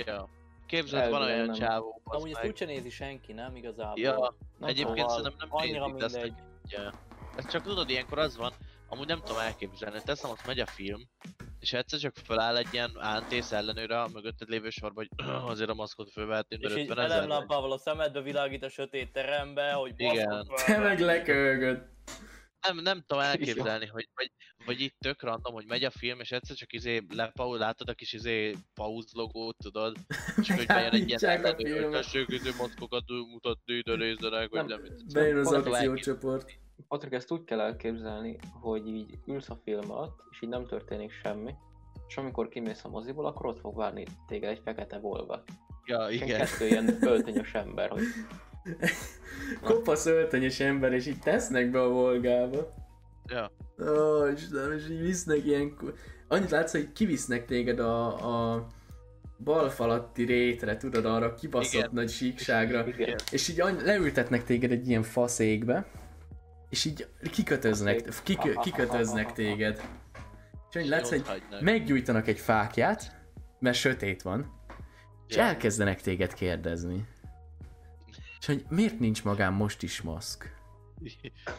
Ja. 0.07 0.29
Képzeld, 0.67 1.11
van 1.11 1.23
olyan 1.23 1.47
nem. 1.47 1.55
csávó, 1.55 2.01
Amúgy 2.05 2.31
ezt 2.31 2.45
úgyse 2.47 2.65
nézi 2.65 2.91
senki, 2.91 3.33
nem 3.33 3.57
igazából? 3.57 3.99
Ja, 4.01 4.35
Nem 4.59 4.69
egyébként 4.69 4.99
Szóval 5.11 5.15
szerintem 5.15 5.49
nem 5.49 5.49
annyira 5.51 5.85
nézik, 5.87 5.99
de 5.99 6.05
ezt 6.05 6.15
mindegy. 6.15 6.33
egy... 6.65 6.71
Ja. 6.73 6.93
Ez 7.37 7.49
csak 7.51 7.63
tudod, 7.63 7.91
ilyenkor 7.91 8.19
az 8.19 8.37
van, 8.37 8.53
amúgy 8.89 9.07
nem 9.07 9.21
tudom 9.25 9.39
elképzelni, 9.41 9.99
teszem, 10.05 10.31
ott 10.31 10.47
megy 10.47 10.59
a 10.61 10.67
film, 10.67 11.01
és 11.61 11.73
egyszer 11.73 11.99
csak 11.99 12.15
föláll 12.25 12.57
egy 12.57 12.69
ilyen 12.71 12.91
ántész 12.99 13.53
ellenőre 13.53 14.01
a 14.01 14.09
mögötted 14.13 14.49
lévő 14.49 14.71
sorba, 14.71 15.01
hogy 15.01 15.09
azért 15.51 15.71
a 15.71 15.75
maszkot 15.75 16.11
fölvehetném, 16.13 16.61
És 16.63 16.73
de 16.73 16.81
így 16.81 16.91
50 16.91 17.05
ezer. 17.05 17.17
elemlámpával 17.17 17.73
a 17.73 17.79
szemedbe 17.79 18.21
világít 18.21 18.65
a 18.65 18.69
sötét 18.69 19.13
terembe, 19.13 19.73
hogy 19.73 19.93
Igen. 19.97 20.47
Te 20.67 20.79
meg 20.79 21.01
lekölgöd. 21.01 21.83
Nem, 22.75 22.83
nem 22.83 23.05
tudom 23.07 23.23
elképzelni, 23.31 23.87
hogy 23.87 24.09
vagy, 24.15 24.33
vagy 24.67 24.81
itt 24.81 24.97
tök 24.99 25.23
random, 25.23 25.53
hogy 25.53 25.67
megy 25.67 25.85
a 25.85 25.91
film, 25.91 26.21
és 26.21 26.33
egyszer 26.33 26.57
csak 26.57 26.73
izé 26.73 27.03
lepauz, 27.09 27.59
látod 27.59 27.89
a 27.89 27.95
kis 27.95 28.13
izé 28.13 28.55
pauz 28.75 29.13
logót, 29.13 29.57
tudod? 29.57 29.97
És 30.41 30.51
hogy 30.51 30.67
bejön 30.67 30.93
egy 30.93 31.09
ilyen 31.09 31.55
hogy 31.55 31.91
tessék 31.91 32.29
izé 32.29 32.51
maszkokat 32.59 33.05
mutatni, 33.09 33.75
ide 33.75 33.97
nézzenek, 33.97 34.49
vagy 34.49 34.65
Nem. 34.65 34.81
Bejön 35.13 35.37
az 35.37 35.53
akciócsoport. 35.53 36.51
Patrik, 36.89 37.13
ezt 37.13 37.31
úgy 37.31 37.45
kell 37.45 37.61
elképzelni, 37.61 38.39
hogy 38.61 38.87
így 38.87 39.19
ülsz 39.27 39.51
a 39.51 39.61
film 39.65 39.91
alatt, 39.91 40.21
és 40.31 40.43
így 40.43 40.49
nem 40.49 40.67
történik 40.67 41.13
semmi, 41.13 41.55
és 42.09 42.17
amikor 42.17 42.49
kimész 42.49 42.85
a 42.85 42.89
moziból, 42.89 43.27
akkor 43.27 43.47
ott 43.47 43.61
fog 43.61 43.77
várni 43.77 44.07
téged 44.27 44.51
egy 44.51 44.61
fekete 44.65 44.99
volva. 44.99 45.45
Ja, 45.85 46.09
Igen. 46.11 46.27
igen. 46.27 46.39
Kettő 46.39 46.67
ilyen 46.67 46.97
öltönyös 47.13 47.55
ember, 47.55 47.91
hogy 47.91 48.03
Kopasz 49.63 50.07
öltönyös 50.07 50.61
ember, 50.61 50.93
és 50.93 51.07
így 51.07 51.19
tesznek 51.19 51.71
be 51.71 51.81
a 51.83 51.89
volgába. 51.89 52.75
Ja. 53.27 53.51
Ó, 53.91 54.27
Istenem, 54.27 54.73
és 54.73 54.89
így 54.91 55.01
visznek 55.01 55.45
ilyen... 55.45 55.77
Annyit 56.29 56.51
látsz, 56.51 56.73
hogy 56.73 56.93
kivisznek 56.93 57.45
téged 57.45 57.79
a, 57.79 58.07
a 58.55 58.67
bal 59.45 59.69
falatti 59.69 60.25
rétre, 60.25 60.77
tudod, 60.77 61.05
arra 61.05 61.27
a 61.27 61.35
kibaszott 61.35 61.73
Igen. 61.73 61.91
nagy 61.93 62.11
síkságra. 62.11 62.87
igen, 62.87 63.19
És 63.31 63.49
így 63.49 63.61
any- 63.61 63.85
leültetnek 63.85 64.45
téged 64.45 64.71
egy 64.71 64.89
ilyen 64.89 65.03
faszékbe, 65.03 65.87
és 66.69 66.85
így 66.85 67.07
kikötöznek, 67.31 68.09
kikö, 68.23 68.53
kikötöznek 68.55 69.33
téged. 69.33 69.83
És 70.71 70.77
annyi 70.77 70.89
látsz, 70.89 71.09
hogy 71.09 71.25
meggyújtanak 71.61 72.29
egy 72.29 72.39
fákját, 72.39 73.17
mert 73.59 73.77
sötét 73.77 74.23
van, 74.23 74.53
és 75.29 75.37
elkezdenek 75.37 76.01
téged 76.01 76.35
kérdezni. 76.35 77.07
És 78.41 78.47
hogy 78.47 78.65
miért 78.69 78.99
nincs 78.99 79.25
magán 79.25 79.53
most 79.53 79.83
is 79.83 80.03
maszk? 80.03 80.57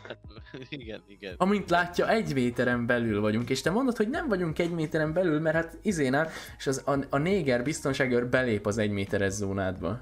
Hát, 0.07 0.19
igen, 0.69 1.03
igen. 1.07 1.35
Amint 1.38 1.69
látja, 1.69 2.10
egy 2.10 2.34
méteren 2.34 2.85
belül 2.85 3.22
vagyunk, 3.22 3.49
és 3.49 3.61
te 3.61 3.69
mondod, 3.69 3.97
hogy 3.97 4.10
nem 4.10 4.27
vagyunk 4.27 4.60
egy 4.60 4.72
méteren 4.72 5.14
belül, 5.14 5.39
mert 5.39 5.56
hát 5.56 5.77
izénál, 5.81 6.30
és 6.57 6.68
az, 6.68 6.84
a, 6.85 6.97
a 7.10 7.18
néger 7.18 7.64
biztonságőr 7.64 8.27
belép 8.27 8.65
az 8.65 8.77
egy 8.77 8.91
méteres 8.91 9.31
zónádba. 9.34 10.01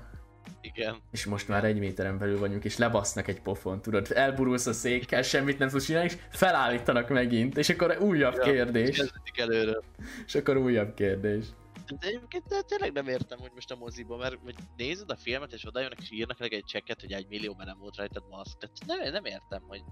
Igen. 0.61 0.95
És 1.11 1.25
most 1.25 1.47
már 1.47 1.63
egy 1.63 1.79
méteren 1.79 2.17
belül 2.17 2.39
vagyunk, 2.39 2.63
és 2.63 2.77
lebasznak 2.77 3.27
egy 3.27 3.41
pofon, 3.41 3.81
tudod, 3.81 4.07
elburulsz 4.13 4.65
a 4.65 4.73
székkel, 4.73 5.21
semmit 5.21 5.59
nem 5.59 5.69
tudsz 5.69 5.85
csinálni, 5.85 6.07
és 6.07 6.17
felállítanak 6.29 7.09
megint, 7.09 7.57
és 7.57 7.69
akkor 7.69 7.97
újabb 7.99 8.35
Ja, 8.35 8.41
kérdés, 8.41 8.97
Kezdődik 8.97 9.37
előre. 9.39 9.77
és 10.25 10.35
akkor 10.35 10.57
újabb 10.57 10.93
kérdés. 10.93 11.45
De 11.95 12.07
egyébként 12.07 12.47
de 12.47 12.61
tényleg 12.61 12.91
nem 12.91 13.07
értem, 13.07 13.39
hogy 13.39 13.51
most 13.53 13.71
a 13.71 13.75
moziba, 13.75 14.17
mert 14.17 14.39
hogy 14.43 14.55
nézed 14.77 15.11
a 15.11 15.15
filmet, 15.15 15.53
és 15.53 15.65
oda 15.65 15.79
jönnek, 15.79 15.99
és 16.01 16.11
írnak 16.11 16.39
neked 16.39 16.57
egy 16.57 16.65
csekket, 16.65 17.01
hogy 17.01 17.11
egy 17.11 17.27
millió, 17.27 17.53
mert 17.53 17.69
nem 17.69 17.77
volt 17.79 17.95
rajtad 17.95 18.23
maszk. 18.29 18.57
Tehát 18.57 18.75
nem, 18.85 19.11
nem 19.11 19.25
értem, 19.25 19.63
hogy 19.67 19.83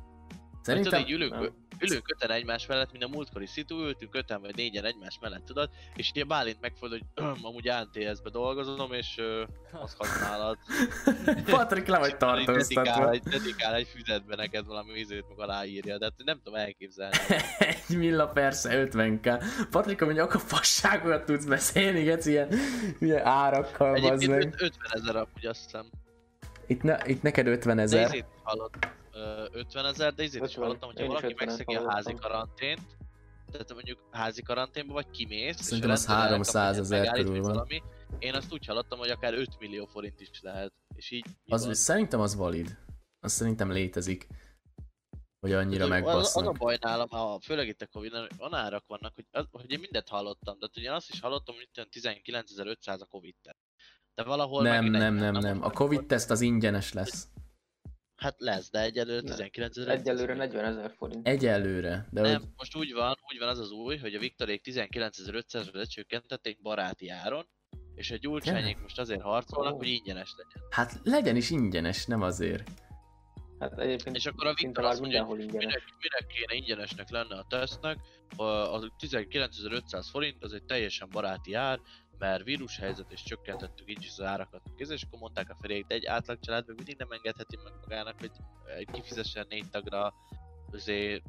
Szerintem... 0.66 0.92
Tudod, 0.92 1.08
így 1.08 1.14
ülünk, 1.16 1.52
ülünk 1.80 2.14
öten 2.16 2.32
egymás 2.32 2.66
mellett, 2.66 2.92
mint 2.92 3.04
a 3.04 3.08
múltkori 3.08 3.46
szitu, 3.46 3.76
ültünk 3.86 4.16
öten 4.16 4.42
vagy 4.42 4.56
négyen 4.56 4.86
egymás 4.86 5.18
mellett, 5.22 5.46
tudod? 5.46 5.70
És 5.96 6.12
így 6.16 6.22
a 6.22 6.26
Bálint 6.26 6.62
megfordul, 6.62 7.00
hogy 7.16 7.26
amúgy 7.42 7.68
ANTS-be 7.68 8.30
dolgozom, 8.32 8.94
és 8.94 9.18
ö, 9.18 9.44
azt 9.72 9.98
használod. 9.98 10.58
Patrik 11.46 11.88
le 11.88 11.98
vagy 12.00 12.10
Dedikál 12.16 12.44
tartóztatva. 12.46 13.12
egy, 13.12 13.22
dedikál 13.22 13.74
egy 13.76 13.88
füzetbe 13.88 14.36
neked 14.36 14.66
valami 14.66 14.92
vizét, 14.94 15.26
meg 15.30 15.40
aláírja, 15.40 15.98
de 15.98 16.06
hát 16.06 16.26
nem 16.26 16.40
tudom 16.44 16.60
elképzelni. 16.60 17.18
Egy 17.90 17.98
milla 17.98 18.28
persze 18.28 18.88
50k. 18.92 19.44
Patrik, 19.72 20.02
hogy 20.02 20.20
akkor 20.20 20.42
fasságokat 20.42 21.26
tudsz 21.26 21.46
beszélni, 21.46 22.04
geci, 22.04 22.30
ilyen, 22.32 22.50
ilyen 23.00 23.26
árakkal, 23.26 23.96
Egyébként 23.96 24.32
meg. 24.32 24.42
öt- 24.42 24.62
50 24.62 24.72
ezer 25.02 25.16
amúgy 25.16 25.46
azt 25.46 25.64
hiszem. 25.64 25.86
Itt, 26.68 26.82
ne, 26.82 26.98
itt 27.06 27.22
neked 27.22 27.48
50 27.48 27.76
De 27.76 27.82
ezer. 27.82 28.26
hallott, 28.44 28.76
ö, 28.82 28.88
50 29.52 29.86
ezer, 29.86 30.14
de 30.14 30.24
izét 30.24 30.42
is 30.42 30.48
50. 30.50 30.64
hallottam, 30.64 30.88
hogyha 30.90 31.04
is 31.04 31.08
valaki 31.08 31.34
50-et 31.34 31.38
megszegi 31.46 31.76
a 31.76 31.90
házi 31.92 32.14
karantént, 32.14 32.98
tehát 33.52 33.74
mondjuk 33.74 34.00
házi 34.12 34.42
karanténba 34.42 34.94
vagy 34.94 35.10
kimész, 35.10 35.62
Szerintem 35.62 35.90
és 35.92 35.96
az 35.96 36.06
rendben 36.08 36.30
300 36.30 36.92
elkapod, 36.92 37.08
ezer 37.10 37.24
körül 37.26 37.42
van. 37.42 37.52
Valami, 37.52 37.84
én 38.20 38.34
azt 38.34 38.54
úgy 38.54 38.66
hallottam, 38.66 39.00
hogy 39.00 39.10
akár 39.10 39.34
5 39.34 39.60
millió 39.60 39.86
forint 39.86 40.20
is 40.22 40.42
lehet. 40.42 40.74
És 40.96 41.12
így 41.12 41.26
Az, 41.48 41.66
van. 41.66 41.74
szerintem 41.74 42.20
az 42.20 42.36
valid. 42.36 42.78
Az 43.20 43.32
szerintem 43.32 43.72
létezik. 43.72 44.28
Hogy 45.40 45.54
annyira 45.54 45.84
Az- 45.84 45.92
Az, 45.92 45.98
az 45.98 46.02
a 46.02 46.12
megbasznak. 46.12 46.58
baj 46.58 46.78
nálam, 46.82 47.08
a, 47.10 47.40
főleg 47.42 47.68
itt 47.68 47.82
a 47.82 47.88
covid 47.88 48.12
hogy 48.12 48.30
olyan 48.40 48.54
árak 48.54 48.84
vannak, 48.88 49.16
hogy, 49.16 49.26
az, 49.32 49.46
hogy 49.52 49.72
én 49.72 49.80
mindent 49.80 50.08
hallottam. 50.08 50.60
De 50.60 50.68
ugye 50.78 50.94
azt 50.94 51.10
is 51.10 51.20
hallottam, 51.20 51.56
hogy 51.56 51.68
itt 51.74 51.78
olyan 51.78 51.90
19.500 52.24 53.00
a 53.00 53.06
covid 53.06 53.36
-tel. 53.42 53.56
De 54.16 54.24
valahol 54.24 54.62
Nem, 54.62 54.86
nem, 54.86 55.14
40, 55.14 55.32
nem, 55.32 55.42
nem. 55.42 55.64
A 55.64 55.72
Covid 55.72 56.06
teszt 56.06 56.30
az 56.32 56.42
ingyenes 56.42 56.94
lesz. 56.94 57.28
Hát 58.16 58.36
lesz, 58.38 58.70
de 58.72 58.82
egyelőre 58.82 59.22
Nem. 59.22 59.38
19.500. 59.38 59.88
egyelőre 59.88 60.34
40 60.34 60.66
ezer 60.66 60.94
forint. 60.98 61.28
Egyelőre. 61.28 62.08
De 62.12 62.22
Nem, 62.22 62.40
hogy 62.40 62.50
most 62.58 62.76
úgy 62.76 62.94
van, 62.94 63.16
úgy 63.32 63.40
van 63.40 63.48
az 63.48 63.60
az 63.60 63.72
új, 63.72 63.98
hogy 63.98 64.14
a 64.14 64.20
Viktorék 64.20 64.62
19.500-ra 64.66 65.74
lecsökkentették 65.74 66.62
baráti 66.62 67.10
áron, 67.10 67.48
és 67.96 68.12
a 68.12 68.16
gyurcsányék 68.16 68.82
most 68.82 69.00
azért 69.00 69.22
harcolnak, 69.22 69.74
Ó. 69.74 69.78
hogy 69.78 69.88
ingyenes 69.88 70.34
legyen. 70.38 70.68
hát 70.70 71.00
legyen 71.04 71.36
is 71.36 71.50
ingyenes, 71.50 72.06
nem 72.06 72.22
azért. 72.22 72.70
Hát 73.60 73.80
egyébként 73.80 74.16
És 74.16 74.26
akkor 74.26 74.48
a 74.48 74.54
Viktor 74.54 74.84
azt 74.84 75.00
mondja, 75.00 75.24
hogy 75.24 75.38
minek, 75.38 75.84
minek 76.00 76.28
kéne 76.28 76.54
ingyenesnek 76.54 77.10
lenne 77.10 77.36
a 77.36 77.46
tesztnek, 77.50 77.98
a, 78.36 78.44
a 78.44 78.80
19.500 78.80 80.08
forint 80.12 80.44
az 80.44 80.54
egy 80.54 80.64
teljesen 80.64 81.10
baráti 81.12 81.54
ár, 81.54 81.80
mert 82.18 82.44
vírushelyzet 82.44 83.12
és 83.12 83.24
csökkentettük 83.24 83.90
így 83.90 84.02
is 84.02 84.10
az 84.10 84.22
árakat. 84.22 84.62
Kézzel, 84.78 84.96
és 84.96 85.04
akkor 85.04 85.20
mondták 85.20 85.50
a 85.50 85.56
felék, 85.62 85.86
de 85.86 85.96
egy 85.96 86.06
átlag 86.06 86.40
család 86.40 86.68
még 86.68 86.76
mindig 86.76 86.98
nem 86.98 87.12
engedheti 87.12 87.58
meg 87.64 87.74
magának, 87.82 88.20
hogy 88.20 88.32
eh, 88.66 88.94
kifizessen 88.94 89.46
négy 89.50 89.70
tagra 89.70 90.14
azért 90.72 91.24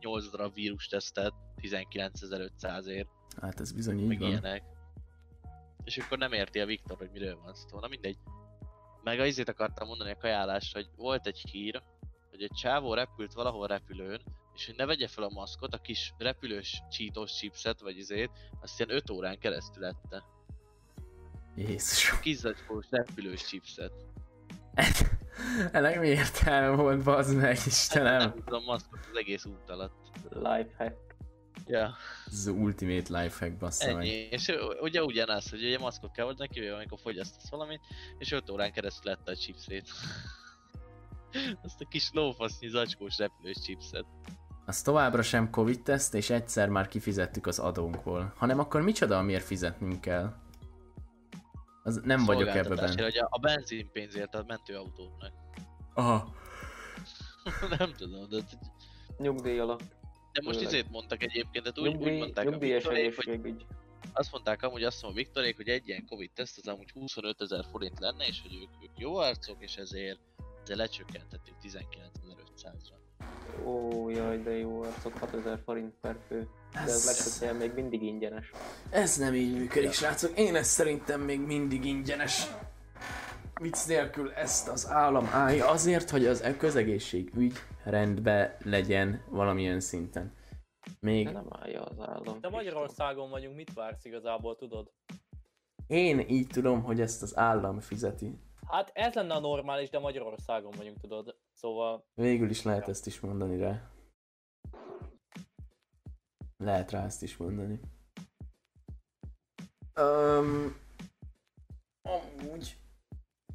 8 0.00 0.30
darab 0.30 0.54
vírustesztet 0.54 1.32
19.500-ért, 1.60 3.08
Hát 3.40 3.60
ez 3.60 3.72
bizony 3.72 3.96
meg 3.96 4.12
így 4.12 4.18
van. 4.18 4.28
ilyenek. 4.28 4.62
És 5.84 5.98
akkor 5.98 6.18
nem 6.18 6.32
érti 6.32 6.60
a 6.60 6.66
Viktor, 6.66 6.96
hogy 6.96 7.10
miről 7.12 7.40
van 7.44 7.54
szó. 7.54 7.78
Na 7.80 7.88
mindegy. 7.88 8.16
Meg 9.02 9.20
a 9.20 9.26
izét 9.26 9.48
akartam 9.48 9.86
mondani 9.86 10.10
a 10.10 10.16
kajálásra, 10.16 10.80
hogy 10.80 10.90
volt 10.96 11.26
egy 11.26 11.38
hír, 11.50 11.82
hogy 12.30 12.42
egy 12.42 12.52
csávó 12.52 12.94
repült 12.94 13.32
valahol 13.32 13.66
repülőn, 13.66 14.20
és 14.54 14.66
hogy 14.66 14.74
ne 14.76 14.86
vegye 14.86 15.08
fel 15.08 15.24
a 15.24 15.28
maszkot, 15.28 15.74
a 15.74 15.78
kis 15.78 16.14
repülős 16.18 16.82
csítós 16.90 17.32
chipset, 17.36 17.80
vagy 17.80 17.98
izét, 17.98 18.30
azt 18.60 18.80
ilyen 18.80 18.96
5 18.96 19.10
órán 19.10 19.38
keresztül 19.38 19.84
ette. 19.84 20.24
Jézus. 21.56 22.20
Kis 22.20 22.36
zacskós 22.36 22.86
repülős 22.90 23.42
chipset. 23.42 23.92
Ennek 25.72 26.00
mi 26.00 26.08
értelme 26.08 26.76
volt, 26.76 27.02
bazd 27.02 27.34
meg, 27.36 27.42
Nem 27.56 27.62
Istenem. 27.66 28.34
tudom, 28.34 28.64
maszkot 28.64 28.98
az 29.10 29.16
egész 29.16 29.44
út 29.44 29.70
alatt. 29.70 29.94
Lifehack. 30.30 31.10
Ja, 31.66 31.96
Ez 32.26 32.32
az 32.32 32.46
ultimate 32.46 33.22
lifehack, 33.22 33.58
bassza 33.58 33.84
ennyi. 33.88 33.96
meg. 33.96 34.32
És 34.32 34.52
ugye 34.80 35.02
ugyanaz, 35.02 35.50
hogy 35.50 35.64
ugye 35.64 35.78
maszkot 35.78 36.12
kell 36.12 36.24
hozni, 36.24 36.48
kivéve 36.48 36.74
amikor 36.74 36.98
fogyasztasz 37.00 37.50
valamit, 37.50 37.80
és 38.18 38.32
5 38.32 38.50
órán 38.50 38.72
keresztül 38.72 39.10
lette 39.10 39.30
a 39.30 39.36
chipsét. 39.36 39.88
Azt 41.64 41.80
a 41.80 41.88
kis 41.88 42.10
lófasznyi 42.12 42.68
zacskós 42.68 43.18
repülős 43.18 43.56
chipset. 43.62 44.04
Az 44.66 44.82
továbbra 44.82 45.22
sem 45.22 45.50
Covid 45.50 45.82
teszt, 45.82 46.14
és 46.14 46.30
egyszer 46.30 46.68
már 46.68 46.88
kifizettük 46.88 47.46
az 47.46 47.58
adónkból. 47.58 48.32
Hanem 48.36 48.58
akkor 48.58 48.80
micsoda, 48.82 49.18
amiért 49.18 49.44
fizetnünk 49.44 50.00
kell? 50.00 50.34
Az 51.82 52.00
nem 52.04 52.24
vagyok 52.24 52.48
ebbe 52.48 52.62
szolgáltatásért, 52.62 52.96
benne. 52.96 53.10
Hogy 53.10 53.18
a, 53.18 53.28
a 53.30 53.38
benzinpénzért 53.38 54.34
a 54.34 54.44
mentőautóknak. 54.46 55.32
Aha. 55.94 56.34
nem 57.78 57.92
tudom, 57.96 58.28
de, 58.28 58.38
Nyugdíj 59.18 59.58
alap. 59.58 59.82
de 60.32 60.40
most 60.44 60.56
Főleg. 60.56 60.72
izét 60.72 60.90
mondtak 60.90 61.22
egyébként, 61.22 61.64
tehát 61.64 61.78
úgy, 61.78 61.86
úgy 61.86 61.94
Nyugdíj, 61.94 62.18
mondták 62.18 62.44
nyugdíjas 62.44 62.84
a 62.84 62.90
Viktorék, 62.90 63.42
hogy 63.42 63.66
azt 64.12 64.32
mondták 64.32 64.62
amúgy 64.62 64.82
azt 64.82 65.02
mondom 65.02 65.22
Viktorék, 65.22 65.56
hogy 65.56 65.68
egy 65.68 65.88
ilyen 65.88 66.06
Covid 66.06 66.30
teszt 66.34 66.58
az 66.58 66.66
amúgy 66.66 66.90
25 66.90 67.40
ezer 67.40 67.64
forint 67.70 67.98
lenne, 67.98 68.26
és 68.26 68.40
hogy 68.42 68.54
ők, 68.54 68.82
ők 68.82 68.98
jó 68.98 69.16
arcok, 69.16 69.56
és 69.62 69.76
ezért, 69.76 70.20
ezért 70.62 70.78
lecsökkentettük 70.78 71.54
19.500-ra. 71.62 73.01
Ó, 73.64 74.08
jaj, 74.08 74.42
de 74.42 74.50
jó 74.58 74.82
arcok, 74.82 75.18
6000 75.18 75.58
forint 75.64 75.94
per 76.00 76.16
fő. 76.28 76.48
De 76.72 76.78
ez 76.80 76.88
Ez- 76.90 77.06
legtöbb 77.06 77.40
helyen 77.40 77.56
még 77.56 77.72
mindig 77.82 78.02
ingyenes. 78.02 78.50
Ez 78.90 79.16
nem 79.16 79.34
így 79.34 79.52
működik, 79.58 79.92
srácok. 79.92 80.38
Én 80.38 80.54
ezt 80.56 80.70
szerintem 80.70 81.20
még 81.20 81.40
mindig 81.40 81.84
ingyenes. 81.84 82.46
Vicc 83.60 83.86
nélkül 83.86 84.32
ezt 84.32 84.68
az 84.68 84.88
állam 84.90 85.28
állja 85.32 85.68
azért, 85.70 86.10
hogy 86.10 86.26
az 86.26 86.42
e- 86.42 86.56
közegészségügy 86.56 87.52
rendben 87.84 88.56
legyen 88.64 89.22
valamilyen 89.28 89.80
szinten. 89.80 90.32
Még 91.00 91.26
De 91.26 91.32
nem 91.32 91.46
állja 91.50 91.82
az 91.82 91.96
állam. 92.00 92.40
De 92.40 92.48
Magyarországon 92.48 93.30
vagyunk, 93.30 93.56
mit 93.56 93.72
vársz 93.74 94.04
igazából, 94.04 94.56
tudod? 94.56 94.90
én 95.86 96.18
így 96.28 96.46
tudom, 96.46 96.82
hogy 96.82 97.00
ezt 97.00 97.22
az 97.22 97.36
állam 97.36 97.80
fizeti. 97.80 98.38
Hát 98.66 98.90
ez 98.94 99.14
lenne 99.14 99.34
a 99.34 99.40
normális, 99.40 99.90
de 99.90 99.98
Magyarországon 99.98 100.72
vagyunk, 100.76 101.00
tudod. 101.00 101.36
Szóval 101.52 102.04
Végül 102.14 102.50
is 102.50 102.62
lehet 102.62 102.88
ezt 102.88 103.06
is 103.06 103.20
mondani 103.20 103.58
rá. 103.58 103.90
Lehet 106.56 106.90
rá 106.90 107.04
ezt 107.04 107.22
is 107.22 107.36
mondani. 107.36 107.80
Um, 110.00 110.76
amúgy... 112.02 112.76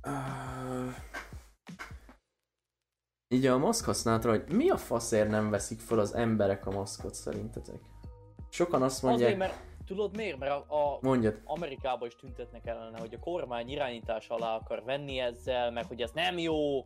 Uh, 0.07 0.95
így 3.27 3.45
a 3.45 3.57
maszk 3.57 3.85
használatra, 3.85 4.29
hogy 4.29 4.51
mi 4.51 4.69
a 4.69 4.77
faszért 4.77 5.29
nem 5.29 5.49
veszik 5.49 5.79
fel 5.79 5.99
az 5.99 6.13
emberek 6.13 6.65
a 6.65 6.71
maszkot 6.71 7.13
szerintetek? 7.13 7.79
Sokan 8.49 8.81
azt 8.81 9.01
mondják, 9.01 9.33
azért, 9.33 9.51
mert 9.51 9.66
tudod 9.87 10.15
miért? 10.15 10.37
Mert 10.37 10.51
a, 10.51 10.65
a 10.93 10.97
mondjad, 11.01 11.41
Amerikában 11.43 12.07
is 12.07 12.15
tüntetnek 12.15 12.65
ellene, 12.65 12.99
hogy 12.99 13.13
a 13.13 13.19
kormány 13.19 13.69
irányítás 13.69 14.27
alá 14.27 14.55
akar 14.55 14.83
venni 14.83 15.19
ezzel, 15.19 15.71
meg 15.71 15.85
hogy 15.85 16.01
ez 16.01 16.11
nem 16.11 16.37
jó, 16.37 16.83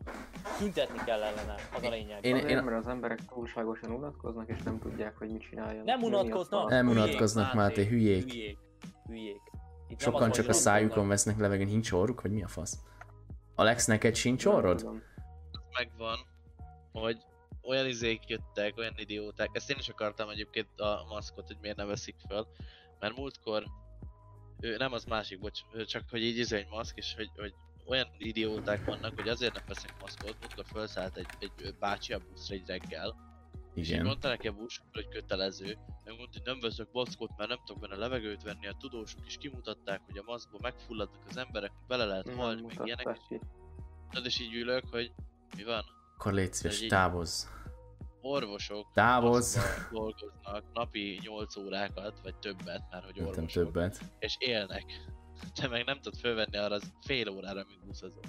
tüntetni 0.58 0.98
kell 1.04 1.22
ellene, 1.22 1.54
az 1.74 1.82
a 1.82 1.88
lényeg. 1.88 2.24
Én- 2.24 2.34
Azért, 2.34 2.50
én- 2.50 2.62
mert 2.62 2.76
az 2.76 2.88
emberek 2.88 3.24
túlságosan 3.24 3.90
unatkoznak, 3.90 4.48
és 4.48 4.62
nem 4.64 4.78
tudják, 4.78 5.16
hogy 5.16 5.30
mit 5.30 5.42
csináljanak. 5.42 5.84
Nem 5.86 6.02
unatkoznak. 6.02 6.68
Nem 6.70 6.86
hülyék, 6.88 7.02
unatkoznak, 7.04 7.54
Máté, 7.54 7.86
hülyék. 7.86 8.30
Hülyék. 8.30 8.58
hülyék. 9.06 9.40
Itt 9.88 10.00
sokan 10.00 10.30
az 10.30 10.36
csak 10.36 10.44
a 10.44 10.52
hogy 10.52 10.56
szájukon 10.56 11.08
vesznek 11.08 11.38
levegőn, 11.38 11.66
nincs 11.66 11.92
orruk, 11.92 12.20
vagy 12.20 12.32
mi 12.32 12.42
a 12.42 12.48
fasz? 12.48 12.78
Alex, 13.54 13.86
neked 13.86 14.14
sincs 14.14 14.44
orrod? 14.44 15.00
megvan, 15.78 16.18
hogy 16.92 17.16
olyan 17.62 17.86
izék 17.86 18.26
jöttek, 18.26 18.76
olyan 18.76 18.94
idióták, 18.96 19.48
ezt 19.52 19.70
én 19.70 19.76
is 19.78 19.88
akartam 19.88 20.28
egyébként 20.28 20.80
a 20.80 21.04
maszkot, 21.08 21.46
hogy 21.46 21.56
miért 21.60 21.76
ne 21.76 21.84
veszik 21.84 22.16
fel, 22.28 22.46
mert 23.02 23.16
múltkor, 23.16 23.64
ő, 24.60 24.76
nem 24.76 24.92
az 24.92 25.04
másik, 25.04 25.38
bocs, 25.40 25.60
csak 25.86 26.02
hogy 26.10 26.22
így 26.22 26.38
izé 26.38 26.56
egy 26.56 26.68
maszk, 26.68 26.96
és 26.96 27.14
hogy, 27.16 27.30
hogy 27.36 27.54
olyan 27.86 28.06
idióták 28.18 28.84
vannak, 28.84 29.14
hogy 29.14 29.28
azért 29.28 29.54
nem 29.54 29.64
veszek 29.66 29.94
maszkot, 30.00 30.36
múltkor 30.40 30.64
felszállt 30.64 31.16
egy, 31.16 31.26
egy 31.38 31.74
bácsi 31.78 32.12
a 32.12 32.18
buszra 32.18 32.54
egy 32.54 32.66
reggel, 32.66 33.16
és 33.74 33.86
így 33.86 33.92
Igen. 33.92 34.04
mondta 34.04 34.28
neki 34.28 34.48
a 34.48 34.52
busz, 34.52 34.80
hogy 34.92 35.08
kötelező, 35.08 35.78
meg 36.04 36.16
mondta, 36.16 36.38
hogy 36.38 36.42
nem 36.44 36.60
veszek 36.60 36.88
maszkot, 36.92 37.30
mert 37.36 37.48
nem 37.48 37.58
tudok 37.64 37.82
benne 37.82 37.96
levegőt 37.96 38.42
venni, 38.42 38.66
a 38.66 38.76
tudósok 38.78 39.26
is 39.26 39.36
kimutatták, 39.36 40.00
hogy 40.06 40.18
a 40.18 40.22
maszkból 40.26 40.60
megfulladnak 40.62 41.22
az 41.28 41.36
emberek, 41.36 41.72
bele 41.88 42.04
lehet 42.04 42.34
halni, 42.34 42.62
meg 42.62 42.80
ilyenek, 42.86 43.18
és, 43.28 43.38
és 44.24 44.40
így 44.40 44.54
ülök, 44.54 44.84
hogy 44.90 45.12
mi 45.56 45.64
van? 45.64 45.84
Akkor 46.14 46.32
légy 46.32 46.52
szíves, 46.52 46.74
Ez 46.76 46.82
így- 46.82 46.88
távozz. 46.88 47.46
Orvosok 48.22 48.86
maszkban 48.94 49.80
dolgoznak 49.92 50.72
napi 50.72 51.20
8 51.22 51.56
órákat, 51.56 52.20
vagy 52.22 52.36
többet, 52.36 52.82
már 52.90 53.04
hogy 53.04 53.20
orvosok, 53.20 53.50
többet. 53.50 54.00
és 54.18 54.36
élnek. 54.38 54.84
Te 55.54 55.68
meg 55.68 55.84
nem 55.84 56.00
tudod 56.00 56.18
fölvenni 56.18 56.56
arra 56.56 56.74
az 56.74 56.92
fél 57.00 57.28
órára, 57.28 57.64
míg 57.68 57.84
buszozol. 57.84 58.22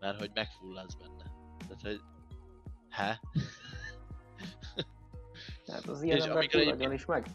Mert 0.00 0.18
hogy 0.18 0.30
megfulladsz 0.34 0.94
benne. 0.94 1.24
Tehát, 1.58 1.82
hogy... 1.82 2.00
Há? 2.88 3.20
Hát 5.66 5.86
az 5.86 6.02
ilyen 6.02 6.16
És 6.16 6.24
amikor 6.24 6.50
fulladjon 6.50 6.92
is 6.92 7.04
meg. 7.04 7.26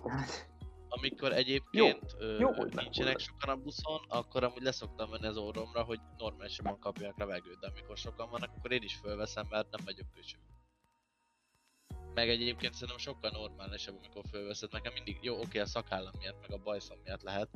Amikor 0.94 1.34
egyébként 1.34 2.16
ö, 2.18 2.40
jó, 2.40 2.54
hogy 2.54 2.74
nincsenek 2.74 3.14
megfullad. 3.14 3.20
sokan 3.20 3.50
a 3.50 3.62
buszon, 3.62 4.00
akkor 4.08 4.44
amúgy 4.44 4.62
leszoktam 4.62 5.10
menni 5.10 5.28
az 5.28 5.38
orromra, 5.38 5.84
hogy 5.84 6.00
normálisan 6.18 6.80
kapjak 6.80 7.18
levegőt, 7.18 7.60
de 7.60 7.68
amikor 7.68 7.98
sokan 7.98 8.30
vannak, 8.30 8.50
akkor 8.58 8.72
én 8.72 8.82
is 8.82 8.96
fölveszem, 8.96 9.46
mert 9.50 9.72
nem 9.72 9.86
vagyok 9.86 10.08
köcsög. 10.16 10.40
Meg 12.14 12.30
egyébként 12.30 12.74
szerintem 12.74 12.98
sokkal 12.98 13.32
normálisabb, 13.32 13.98
amikor 13.98 14.24
fölveszed. 14.32 14.72
Nekem 14.72 14.94
mindig, 14.94 15.18
jó, 15.22 15.40
oké, 15.40 15.60
a 15.60 15.66
szakállam 15.66 16.12
miatt, 16.20 16.42
meg 16.42 16.60
a 16.60 16.64
bajszom 16.64 16.98
miatt 17.04 17.22
lehet, 17.22 17.50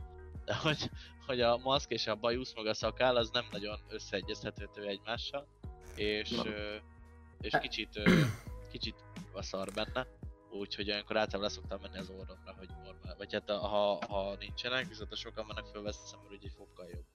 de 0.46 0.56
hogy, 0.56 0.90
hogy 1.26 1.42
a 1.42 1.58
maszk 1.58 1.92
és 1.92 2.08
a 2.08 2.16
bajusz, 2.16 2.54
meg 2.56 2.66
a 2.66 2.74
szakáll, 2.74 3.16
az 3.16 3.30
nem 3.30 3.46
nagyon 3.52 3.80
összeegyeztethető 3.90 4.88
egymással, 4.88 5.48
és, 5.96 6.32
ö, 6.46 6.76
és 7.42 7.58
kicsit, 7.62 7.98
ö, 7.98 8.22
kicsit 8.72 8.96
a 9.34 9.42
szar 9.42 9.68
benne. 9.74 10.08
Úgyhogy 10.52 10.90
olyankor 10.90 11.18
általában 11.18 11.48
leszoktam 11.48 11.80
menni 11.82 11.98
az 11.98 12.10
orromra, 12.10 12.56
hogy 12.58 12.70
normál. 12.84 13.16
Vagy 13.18 13.34
hát 13.34 13.50
a, 13.50 13.58
ha, 13.58 14.06
ha 14.08 14.36
nincsenek, 14.40 14.88
viszont 14.88 15.10
ha 15.10 15.16
sokan 15.16 15.48
vannak 15.48 15.68
fölveszem, 15.68 16.20
hogy 16.28 16.40
egy 16.44 16.52
fokkal 16.58 16.88
jobb. 16.90 17.06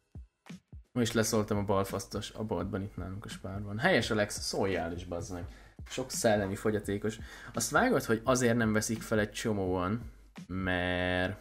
Ma 0.92 1.00
is 1.00 1.12
leszóltam 1.12 1.58
a 1.58 1.64
balfasztos 1.64 2.30
a 2.30 2.44
boltban 2.44 2.82
itt 2.82 2.96
nálunk 2.96 3.24
a 3.24 3.28
spárban. 3.28 3.78
Helyes 3.78 4.10
Alex, 4.10 4.40
szóljál 4.40 4.92
is, 4.92 5.04
bazd 5.04 5.32
meg. 5.32 5.69
Sok 5.86 6.11
szellemi 6.11 6.55
fogyatékos. 6.57 7.19
Azt 7.55 7.70
vágod, 7.70 8.02
hogy 8.02 8.20
azért 8.24 8.57
nem 8.57 8.73
veszik 8.73 9.02
fel 9.02 9.19
egy 9.19 9.31
csomóan, 9.31 10.11
mert 10.47 11.39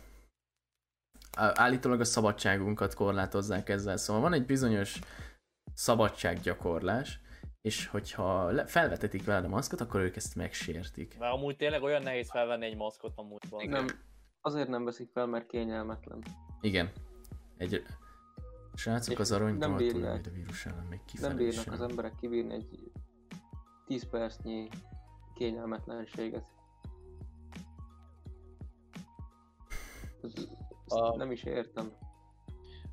állítólag 1.38 1.99
a 1.99 2.03
szabadságunkat 2.03 2.94
korlátozzák 2.94 3.70
ezzel. 3.70 3.98
Szóval 3.98 4.22
van 4.22 4.34
egy 4.34 4.45
bizonyos 4.45 4.99
szabadsággyakorlás, 5.74 7.20
és 7.61 7.88
hogyha 7.88 8.49
le- 8.52 8.66
felvetetik 8.66 9.26
veled 9.26 9.44
a 9.44 9.48
maszkot, 9.48 9.82
akkor 9.82 9.99
ők 10.02 10.16
ezt 10.16 10.36
megsértik. 10.36 11.18
Mert 11.18 11.34
amúgy 11.34 11.56
tényleg 11.56 11.84
olyan 11.84 12.02
nehéz 12.02 12.30
felvenni 12.30 12.66
egy 12.66 12.76
maszkot 12.76 13.14
amúgy 13.16 13.49
van. 13.49 13.68
Nem, 13.70 13.88
azért 14.41 14.68
nem 14.68 14.84
veszik 14.86 15.10
fel, 15.14 15.26
mert 15.26 15.48
kényelmetlen. 15.48 16.24
Igen. 16.61 16.91
Egy... 17.57 17.84
Srácok, 18.74 19.14
És 19.14 19.20
az 19.20 19.32
arany 19.32 19.57
nem 19.57 19.76
bírják. 19.76 20.26
a 20.28 20.30
vírus 20.30 20.66
ellen 20.66 20.86
még 20.90 20.99
Nem 21.22 21.36
bírnak 21.36 21.64
sem. 21.64 21.74
az 21.74 21.82
emberek 21.82 22.16
kibírni 22.16 22.53
egy 22.53 22.91
10 23.90 24.10
percnyi 24.10 24.68
kényelmetlenséget. 25.36 26.45
A- 30.88 31.16
Nem 31.16 31.32
is 31.32 31.44
értem. 31.44 31.94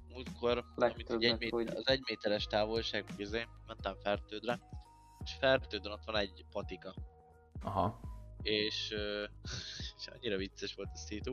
Múltkor, 0.09 0.65
amit 0.77 1.11
egy 1.11 1.19
méter, 1.19 1.51
hogy- 1.51 1.69
az 1.69 1.89
egy 1.89 2.03
méteres 2.09 2.45
távolság, 2.47 3.05
izé, 3.17 3.47
mentem 3.67 3.95
Fertődre, 4.03 4.61
és 5.25 5.33
Fertődön 5.41 5.93
ott 5.93 6.05
van 6.05 6.17
egy 6.17 6.45
patika. 6.51 6.95
Aha. 7.63 8.01
és, 8.43 8.91
ö, 8.93 9.25
és 9.99 10.07
annyira 10.07 10.37
vicces 10.37 10.75
volt 10.75 10.89
a 10.93 10.97
szitu, 10.97 11.31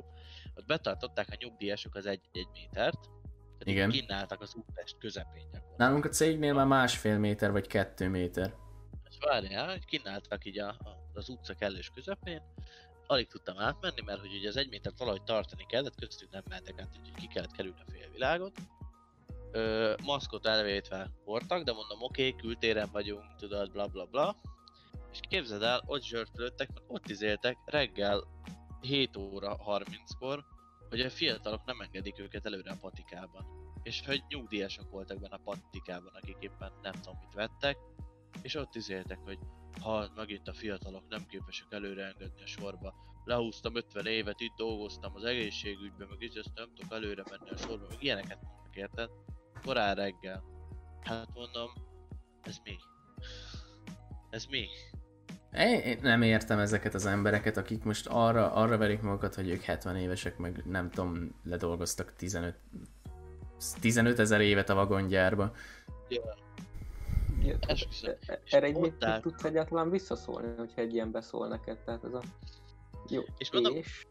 ott 0.55 0.65
betartották 0.65 1.27
a 1.31 1.35
nyugdíjasok 1.39 1.95
az 1.95 2.05
egy, 2.05 2.21
egy 2.31 2.47
métert, 2.53 2.99
tehát 3.01 3.65
Igen. 3.65 3.89
kinnáltak 3.89 4.41
az 4.41 4.55
úttest 4.55 4.97
közepén 4.97 5.41
gyakorlatilag. 5.43 5.77
Nálunk 5.77 6.05
a 6.05 6.09
cégnél 6.09 6.53
már 6.53 6.65
másfél 6.67 7.17
méter 7.17 7.51
vagy 7.51 7.67
kettő 7.67 8.09
méter. 8.09 8.55
Várjál, 9.25 9.69
hogy 9.69 9.85
kinnáltak 9.85 10.45
így 10.45 10.59
a, 10.59 10.77
az 11.13 11.29
utca 11.29 11.53
kellős 11.53 11.89
közepén, 11.95 12.41
alig 13.07 13.27
tudtam 13.27 13.59
átmenni, 13.59 14.01
mert 14.01 14.19
hogy 14.19 14.33
ugye 14.33 14.47
az 14.47 14.57
egy 14.57 14.69
métert 14.69 14.97
valahogy 14.97 15.23
tartani 15.23 15.65
kellett, 15.65 15.95
köztük 15.95 16.31
nem 16.31 16.43
mentek 16.49 16.81
át, 16.81 16.97
úgyhogy 16.99 17.21
ki 17.21 17.27
kellett 17.27 17.51
kerülni 17.51 17.81
a 17.87 17.91
félvilágot. 17.91 18.57
Ö, 19.51 19.93
maszkot 20.03 20.45
elvétve 20.45 21.09
hordtak, 21.25 21.63
de 21.63 21.73
mondom, 21.73 22.01
oké, 22.01 22.27
okay, 22.27 22.41
kültéren 22.41 22.89
vagyunk, 22.91 23.35
tudod, 23.35 23.71
bla 23.71 23.87
bla 23.87 24.05
bla. 24.05 24.35
És 25.11 25.19
képzeld 25.29 25.61
el, 25.61 25.83
ott 25.85 26.03
zsörtölöttek, 26.03 26.73
meg 26.73 26.83
ott 26.87 27.09
izéltek 27.09 27.57
reggel 27.65 28.23
7 28.81 29.17
óra 29.17 29.57
30-kor, 29.65 30.45
hogy 30.89 31.01
a 31.01 31.09
fiatalok 31.09 31.65
nem 31.65 31.81
engedik 31.81 32.19
őket 32.19 32.45
előre 32.45 32.71
a 32.71 32.77
patikában. 32.81 33.45
És 33.83 34.01
hogy 34.05 34.23
nyugdíjasok 34.27 34.91
voltak 34.91 35.19
benne 35.19 35.35
a 35.35 35.41
patikában, 35.43 36.11
akik 36.13 36.37
éppen 36.39 36.71
nem 36.81 36.93
tudom 36.93 37.17
mit 37.19 37.33
vettek, 37.33 37.77
és 38.41 38.55
ott 38.55 38.75
izéltek, 38.75 39.19
hogy 39.23 39.39
ha 39.81 40.11
megint 40.15 40.47
a 40.47 40.53
fiatalok 40.53 41.07
nem 41.09 41.25
képesek 41.29 41.67
előre 41.69 42.03
engedni 42.03 42.41
a 42.41 42.47
sorba. 42.47 42.93
Lehúztam 43.25 43.75
50 43.75 44.05
évet, 44.05 44.39
itt 44.39 44.55
dolgoztam 44.57 45.15
az 45.15 45.23
egészségügyben, 45.23 46.07
meg 46.09 46.21
így 46.21 46.37
ezt 46.37 46.51
nem 46.55 46.73
tudok 46.75 46.93
előre 46.93 47.23
menni 47.29 47.49
a 47.49 47.57
sorba, 47.57 47.85
meg 47.89 48.03
ilyeneket 48.03 48.41
mondtak, 48.41 48.75
érted? 48.75 49.09
Korán 49.63 49.95
reggel. 49.95 50.43
Hát 51.01 51.27
mondom, 51.33 51.69
ez 52.41 52.57
mi? 52.63 52.77
Ez 54.29 54.45
mi? 54.45 54.67
Én, 55.57 55.99
nem 56.01 56.21
értem 56.21 56.59
ezeket 56.59 56.93
az 56.93 57.05
embereket, 57.05 57.57
akik 57.57 57.83
most 57.83 58.07
arra, 58.07 58.53
arra 58.53 58.77
verik 58.77 59.01
magukat, 59.01 59.35
hogy 59.35 59.49
ők 59.49 59.61
70 59.61 59.95
évesek, 59.95 60.37
meg 60.37 60.63
nem 60.65 60.89
tudom, 60.89 61.35
ledolgoztak 61.43 62.15
15 62.15 62.59
15 63.79 64.19
ezer 64.19 64.41
évet 64.41 64.69
a 64.69 64.75
vagongyárba. 64.75 65.51
Ja, 66.09 66.35
Ja, 67.43 67.57
Esküszöm. 67.67 68.15
e- 68.27 68.41
Erre 68.45 68.65
egy 68.65 68.75
mit 68.77 69.03
áll- 69.03 69.21
tudsz 69.21 69.43
egyáltalán 69.43 69.89
visszaszólni, 69.89 70.55
hogyha 70.57 70.81
egy 70.81 70.93
ilyen 70.93 71.11
beszól 71.11 71.47
neked, 71.47 71.77
tehát 71.83 72.03
ez 72.03 72.13
a... 72.13 72.21
Jó, 73.09 73.21
És 73.37 73.51
mondom- 73.51 73.75
és... 73.75 74.07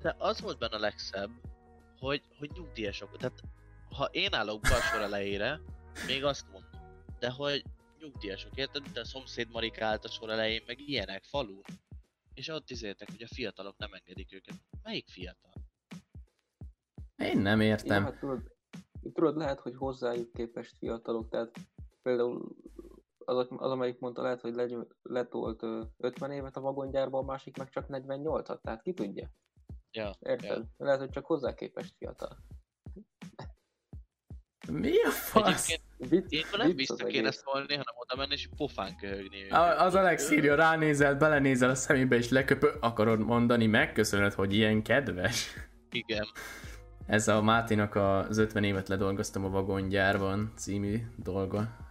De 0.00 0.14
az 0.18 0.40
volt 0.40 0.58
benne 0.58 0.76
a 0.76 0.78
legszebb, 0.78 1.30
hogy, 1.98 2.22
hogy 2.38 2.50
nyugdíjasok. 2.54 3.16
Tehát 3.16 3.40
ha 3.90 4.04
én 4.04 4.34
állok 4.34 4.60
be 4.60 4.74
a 4.74 4.80
sor 4.80 5.00
elejére, 5.00 5.60
még 6.06 6.24
azt 6.24 6.46
mondom. 6.52 6.70
De 7.18 7.30
hogy 7.30 7.62
nyugdíjasok, 7.98 8.56
érted? 8.56 8.82
De 8.92 9.00
a 9.00 9.04
szomszéd 9.04 9.50
Marika 9.50 9.84
állt 9.84 10.04
a 10.04 10.08
sor 10.08 10.30
elején, 10.30 10.62
meg 10.66 10.80
ilyenek, 10.88 11.24
falun. 11.24 11.62
És 12.34 12.48
ott 12.48 12.70
izéltek, 12.70 13.10
hogy 13.10 13.22
a 13.22 13.34
fiatalok 13.34 13.76
nem 13.76 13.92
engedik 13.92 14.34
őket. 14.34 14.54
Melyik 14.82 15.08
fiatal? 15.08 15.52
Én 17.16 17.38
nem 17.38 17.60
Ja, 17.60 17.66
értem. 17.66 18.02
hát 18.04 18.18
tudod, 18.18 18.40
tudod, 19.12 19.36
lehet, 19.36 19.60
hogy 19.60 19.74
hozzájuk 19.76 20.32
képest 20.32 20.76
fiatalok, 20.78 21.28
tehát 21.28 21.50
például 22.06 22.56
az, 23.24 23.46
az 23.56 23.70
amelyik 23.70 23.98
mondta, 23.98 24.22
lehet, 24.22 24.40
hogy 24.40 24.54
legy, 24.54 24.76
letolt 25.02 25.62
ö, 25.62 25.82
50 25.98 26.30
évet 26.30 26.56
a 26.56 26.60
vagongyárban, 26.60 27.22
a 27.22 27.26
másik 27.26 27.56
meg 27.56 27.68
csak 27.68 27.86
48-at, 27.88 28.60
tehát 28.60 28.82
ki 28.82 28.92
tudja? 28.92 29.30
Ja, 29.90 30.10
Érted? 30.20 30.64
Lehet, 30.76 30.98
hogy 31.00 31.10
csak 31.10 31.26
hozzá 31.26 31.54
képest 31.54 31.94
fiatal. 31.98 32.36
Mi 34.70 35.02
a 35.02 35.10
fasz? 35.10 35.68
Egyébként 35.68 36.10
Vicc, 36.10 36.32
ilyenkor 36.32 36.58
nem 36.58 36.74
vissza 36.76 37.04
kéne 37.04 37.30
szólni, 37.30 37.68
hanem 37.72 37.94
oda 37.96 38.16
menni 38.16 38.32
és 38.32 38.48
pofán 38.56 38.96
köhögni. 38.96 39.50
A- 39.50 39.80
Az 39.84 39.94
Alex 39.94 40.30
írja, 40.30 40.54
ránézel, 40.54 41.14
belenézel 41.14 41.70
a 41.70 41.74
szemébe 41.74 42.16
és 42.16 42.30
leköpő, 42.30 42.70
akarod 42.80 43.20
mondani, 43.20 43.66
megköszönöd, 43.66 44.32
hogy 44.32 44.54
ilyen 44.54 44.82
kedves? 44.82 45.52
Igen. 45.90 46.26
Ez 47.06 47.28
a 47.28 47.42
Máténak 47.42 47.94
az 47.94 48.38
50 48.38 48.64
évet 48.64 48.88
ledolgoztam 48.88 49.44
a 49.44 49.48
vagongyárban 49.48 50.52
című 50.56 50.98
dolga, 51.16 51.85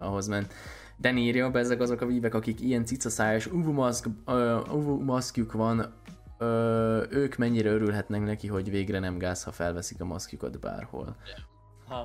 ahhoz 0.00 0.26
ment. 0.26 0.52
Den 0.96 1.16
írja, 1.16 1.50
ezek 1.52 1.80
azok 1.80 2.00
a 2.00 2.06
vívek, 2.06 2.34
akik 2.34 2.60
ilyen 2.60 2.84
cicaszájas 2.84 3.46
UV, 3.46 3.66
maszk, 3.66 4.06
uh, 4.26 4.74
UV 4.74 5.00
maszkjuk 5.04 5.52
van, 5.52 5.94
ö, 6.38 7.04
ők 7.10 7.36
mennyire 7.36 7.70
örülhetnek 7.70 8.24
neki, 8.24 8.46
hogy 8.46 8.70
végre 8.70 8.98
nem 8.98 9.18
gáz, 9.18 9.42
ha 9.42 9.52
felveszik 9.52 10.00
a 10.00 10.04
maszkjukat 10.04 10.60
bárhol. 10.60 11.16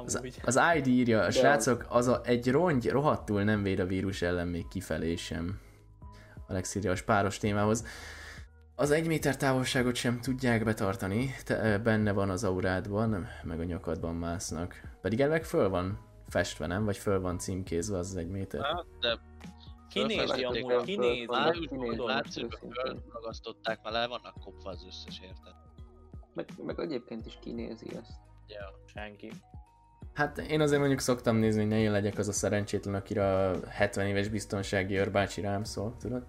Az, 0.06 0.22
az 0.44 0.60
ID 0.76 0.88
írja, 0.88 1.22
a 1.22 1.32
srácok, 1.32 1.86
az 1.90 2.08
a, 2.08 2.22
egy 2.24 2.52
rongy 2.52 2.90
rohadtul 2.90 3.44
nem 3.44 3.64
véd 3.64 3.80
a 3.80 3.86
vírus 3.86 4.22
ellen 4.22 4.48
még 4.48 4.68
kifelé 4.68 5.16
sem. 5.16 5.60
Alex 6.48 6.76
írja 6.76 6.92
a 6.92 6.96
spáros 6.96 7.38
témához. 7.38 7.86
Az 8.76 8.92
egy 8.92 9.08
méter 9.08 9.38
távolságot 9.38 9.96
sem 9.96 10.20
tudják 10.22 10.64
betartani, 10.64 11.36
te, 11.44 11.78
benne 11.78 12.12
van 12.12 12.30
az 12.30 12.44
aurádban, 12.44 13.28
meg 13.44 13.60
a 13.60 13.64
nyakadban 13.64 14.16
másznak. 14.16 14.82
Pedig 15.02 15.22
elveg 15.22 15.44
föl 15.44 15.70
van 15.70 16.00
festve, 16.36 16.68
nem? 16.68 16.86
Vagy 16.86 16.98
föl 16.98 17.20
van 17.22 17.38
címkézve 17.40 17.98
az 17.98 18.16
egy 18.16 18.28
méter. 18.28 18.64
Hát, 18.64 18.86
de 19.00 19.20
Kinézi 19.90 20.44
amúgy, 20.44 20.72
a- 20.72 20.82
kinézi. 20.82 21.28
Őszintén. 21.50 22.50
fölragasztották, 22.72 23.82
már 23.84 23.94
le 23.94 24.08
vannak 24.08 24.34
kopva 24.44 24.70
az 24.70 24.86
összes 24.88 25.20
érted. 25.20 25.54
Meg, 26.34 26.50
meg 26.64 26.80
egyébként 26.80 27.26
is 27.26 27.38
kinézi 27.42 27.88
ezt. 27.96 28.12
Ja. 28.48 28.80
Senki. 28.86 29.32
Hát 30.14 30.38
én 30.38 30.62
azért 30.62 30.80
mondjuk 30.80 31.00
szoktam 31.00 31.36
nézni, 31.36 31.60
hogy 31.62 31.70
ne 31.70 31.80
én 31.80 31.92
legyek 31.92 32.18
az 32.18 32.28
a 32.28 32.32
szerencsétlen, 32.32 32.94
akire 32.94 33.50
a 33.50 33.68
70 33.70 34.08
éves 34.08 34.28
biztonsági 34.28 34.98
őrbácsi 34.98 35.42
rám 35.42 35.64
szól, 35.64 35.96
tudod? 36.00 36.24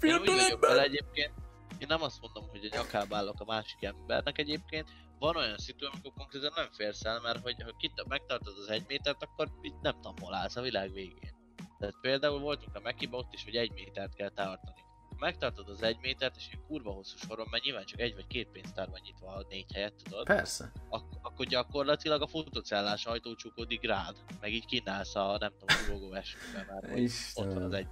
Vagyok 0.00 0.60
vele 0.60 0.82
egyébként, 0.82 1.32
én 1.78 1.86
nem 1.88 2.02
azt 2.02 2.20
mondom, 2.20 2.44
hogy 2.50 2.68
a 2.72 2.76
nyakába 2.76 3.16
állok 3.16 3.40
a 3.40 3.44
másik 3.44 3.84
embernek 3.84 4.38
egyébként, 4.38 4.88
van 5.18 5.36
olyan 5.36 5.58
szitu, 5.58 5.86
amikor 5.86 6.12
konkrétan 6.12 6.52
nem 6.54 6.72
férsz 6.72 7.04
el, 7.04 7.20
mert 7.20 7.42
hogy 7.42 7.62
ha 7.62 7.76
kit 7.78 8.04
megtartod 8.08 8.54
az 8.58 8.68
egy 8.70 8.84
métert, 8.88 9.22
akkor 9.22 9.48
itt 9.60 9.80
nem 9.80 10.00
állsz 10.30 10.56
a 10.56 10.60
világ 10.60 10.92
végén. 10.92 11.34
Tehát 11.78 11.94
például 12.00 12.38
voltunk 12.38 12.74
a 12.74 12.80
Mekiba 12.80 13.16
ott 13.16 13.32
is, 13.32 13.44
hogy 13.44 13.56
egy 13.56 13.72
métert 13.72 14.14
kell 14.14 14.30
tartani. 14.30 14.84
Ha 15.08 15.16
megtartod 15.18 15.68
az 15.68 15.82
egy 15.82 15.98
métert, 16.00 16.36
és 16.36 16.48
egy 16.52 16.60
kurva 16.66 16.90
hosszú 16.90 17.16
soron, 17.16 17.46
mert 17.50 17.64
nyilván 17.64 17.84
csak 17.84 18.00
egy 18.00 18.14
vagy 18.14 18.26
két 18.26 18.48
pénztár 18.48 18.88
van 18.88 19.00
nyitva 19.02 19.34
a 19.34 19.46
négy 19.48 19.72
helyet, 19.72 19.94
tudod? 20.02 20.26
Persze. 20.26 20.72
ak- 20.88 21.18
akkor 21.22 21.46
gyakorlatilag 21.46 22.22
a 22.22 22.26
fotocellás 22.26 23.06
ajtó 23.06 23.34
csukódik 23.34 23.86
rád, 23.86 24.16
meg 24.40 24.52
így 24.52 24.66
kínálsz 24.66 25.14
a 25.14 25.36
nem 25.40 25.52
tudom, 25.58 25.98
dugó 26.00 26.14
esőben 26.14 26.66
már, 26.70 26.90
hogy 26.90 27.10
ott 27.34 27.52
van 27.52 27.62
az 27.62 27.72
egy. 27.72 27.88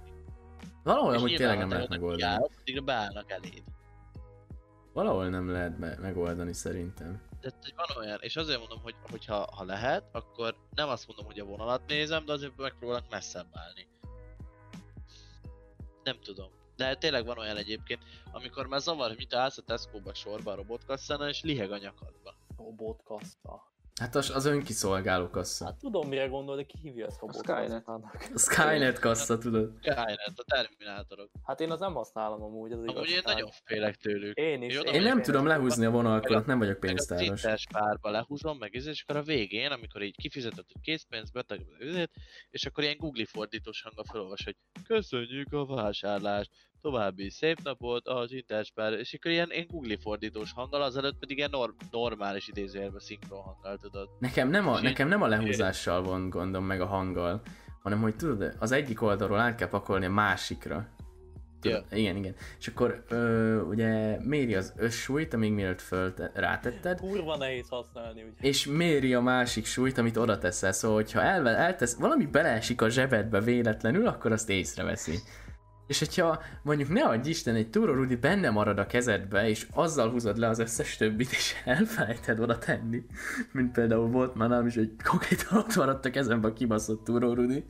Valahol 0.83 1.11
nyilván, 1.11 1.35
tényleg 1.35 1.57
nem 1.57 1.69
lehet 1.69 1.89
megoldani. 1.89 2.43
addigra 2.43 2.81
beállnak 2.81 3.31
eléd. 3.31 3.63
Valahol 4.95 5.29
nem 5.29 5.49
lehet 5.51 5.77
me- 5.77 5.99
megoldani 5.99 6.53
szerintem. 6.53 7.21
Tehát, 7.41 7.57
hogy 7.61 7.73
van 7.75 7.97
olyan, 7.97 8.19
és 8.21 8.35
azért 8.35 8.59
mondom, 8.59 8.81
hogy 8.81 8.95
hogyha 9.09 9.47
ha 9.55 9.63
lehet, 9.63 10.03
akkor 10.11 10.55
nem 10.75 10.89
azt 10.89 11.07
mondom, 11.07 11.25
hogy 11.25 11.39
a 11.39 11.45
vonalat 11.45 11.81
nézem, 11.87 12.25
de 12.25 12.33
azért 12.33 12.57
megpróbálok 12.57 13.09
messzebb 13.09 13.47
állni. 13.53 13.87
Nem 16.03 16.19
tudom. 16.21 16.49
De 16.75 16.95
tényleg 16.95 17.25
van 17.25 17.37
olyan 17.37 17.57
egyébként, 17.57 18.03
amikor 18.31 18.67
már 18.67 18.79
zavar, 18.79 19.07
hogy 19.07 19.17
mit 19.17 19.33
állsz 19.33 19.57
a 19.57 19.61
Tesco-ba 19.61 20.13
sorba 20.13 20.51
a 20.51 20.55
robotkasszánál, 20.55 21.29
és 21.29 21.41
liheg 21.41 21.71
a 21.71 21.77
nyakadba. 21.77 22.35
Robotkassa. 22.57 23.73
Hát 23.99 24.15
az, 24.15 24.29
az 24.29 24.45
önkiszolgáló 24.45 25.29
kassa. 25.29 25.65
Hát 25.65 25.75
tudom 25.75 26.07
mire 26.07 26.27
gondol, 26.27 26.55
de 26.55 26.63
ki 26.63 26.77
hívja 26.81 27.05
ezt 27.05 27.15
Skynet. 27.15 27.35
robotkasszának? 27.43 28.27
A 28.33 28.39
Skynet 28.39 28.99
kassa, 28.99 29.37
tudod? 29.37 29.71
Skynet, 29.81 30.33
a 30.35 30.43
terminátorok. 30.45 31.29
Hát 31.43 31.59
én 31.59 31.71
az 31.71 31.79
nem 31.79 31.93
használom 31.93 32.41
amúgy, 32.41 32.71
az 32.71 32.79
Amúgy 32.79 33.09
én 33.09 33.21
nagyon 33.23 33.49
félek 33.63 33.95
tőlük. 33.95 34.37
Én 34.37 34.61
is. 34.61 34.73
Én 34.73 34.79
oda 34.79 34.91
Én 34.91 35.01
nem 35.01 35.21
tudom 35.21 35.45
lehúzni 35.45 35.85
a 35.85 35.89
vonalkört, 35.91 36.45
nem 36.45 36.57
vagyok 36.57 36.79
meg 36.79 36.89
a 36.91 37.15
pénztáros. 37.15 37.63
párba 37.71 38.09
lehúzom, 38.09 38.57
meg 38.57 38.75
ez, 38.75 38.85
és 38.85 39.01
akkor 39.01 39.15
a 39.21 39.23
végén, 39.23 39.71
amikor 39.71 40.01
így 40.03 40.15
kifizetett 40.15 40.69
a 40.73 40.79
készpénzt, 40.81 41.33
beteg 41.33 41.65
üzét, 41.79 42.11
és 42.49 42.65
akkor 42.65 42.83
ilyen 42.83 42.97
Google 42.97 43.25
fordítós 43.25 43.81
hanggal 43.81 44.05
felolvas, 44.11 44.43
hogy 44.43 44.55
köszönjük 44.87 45.53
a 45.53 45.65
vásárlást, 45.65 46.51
további 46.85 47.29
szép 47.29 47.57
napot 47.63 48.07
az 48.07 48.31
interspár, 48.31 48.93
és 48.93 49.13
akkor 49.13 49.31
ilyen, 49.31 49.51
ilyen 49.51 49.65
Google 49.69 49.97
fordítós 49.97 50.51
hanggal, 50.53 50.81
azelőtt 50.81 51.19
pedig 51.19 51.37
ilyen 51.37 51.49
norm, 51.49 51.75
normális 51.91 52.47
idézőjelben 52.47 52.99
szinkron 52.99 53.41
hanggal, 53.41 53.77
tudod. 53.77 54.09
Nekem 54.19 54.49
nem, 54.49 54.67
a, 54.67 54.75
És 54.75 54.81
nekem 54.81 55.07
nem 55.07 55.21
a 55.21 55.27
lehúzással 55.27 56.03
van 56.03 56.29
gondom, 56.29 56.65
meg 56.65 56.81
a 56.81 56.85
hanggal, 56.85 57.41
hanem 57.81 58.01
hogy 58.01 58.15
tudod, 58.15 58.55
az 58.59 58.71
egyik 58.71 59.01
oldalról 59.01 59.39
át 59.39 59.55
kell 59.55 59.67
pakolni 59.67 60.05
a 60.05 60.09
másikra. 60.09 60.89
Tudod, 61.61 61.85
Igen, 61.91 62.15
igen. 62.15 62.35
És 62.59 62.67
akkor 62.67 63.03
ö, 63.09 63.61
ugye 63.61 64.17
méri 64.21 64.55
az 64.55 64.73
összsúlyt, 64.77 65.33
amíg 65.33 65.51
mielőtt 65.51 65.81
föl 65.81 66.13
rátetted, 66.33 66.99
Kurva 66.99 67.37
nehéz 67.37 67.69
használni, 67.69 68.21
ugye. 68.21 68.47
és 68.47 68.65
méri 68.65 69.13
a 69.13 69.21
másik 69.21 69.65
súlyt, 69.65 69.97
amit 69.97 70.17
oda 70.17 70.37
teszel. 70.37 70.71
Szóval, 70.71 70.97
hogyha 70.97 71.21
elve, 71.21 71.49
eltesz, 71.49 71.95
valami 71.95 72.25
beleesik 72.25 72.81
a 72.81 72.89
zsebedbe 72.89 73.41
véletlenül, 73.41 74.07
akkor 74.07 74.31
azt 74.31 74.49
észreveszi. 74.49 75.19
És 75.87 75.99
hogyha 75.99 76.41
mondjuk 76.63 76.89
ne 76.89 77.03
adj 77.03 77.29
Isten, 77.29 77.55
egy 77.55 77.69
Turo 77.69 77.93
Rudi 77.93 78.15
benne 78.15 78.49
marad 78.49 78.79
a 78.79 78.85
kezedbe, 78.85 79.49
és 79.49 79.67
azzal 79.73 80.09
húzod 80.09 80.37
le 80.37 80.47
az 80.47 80.59
összes 80.59 80.97
többit, 80.97 81.31
és 81.31 81.53
elfelejted 81.65 82.39
oda 82.39 82.57
tenni. 82.57 83.05
Mint 83.51 83.71
például 83.71 84.07
volt 84.07 84.35
már 84.35 84.49
nálam 84.49 84.65
is, 84.65 84.75
hogy 84.75 84.91
konkrétan 85.03 85.57
ott 85.57 85.75
maradt 85.75 86.05
a 86.05 86.09
kezembe 86.09 86.47
a 86.47 86.53
kibaszott 86.53 87.03
Turo 87.03 87.33
Rudi, 87.33 87.65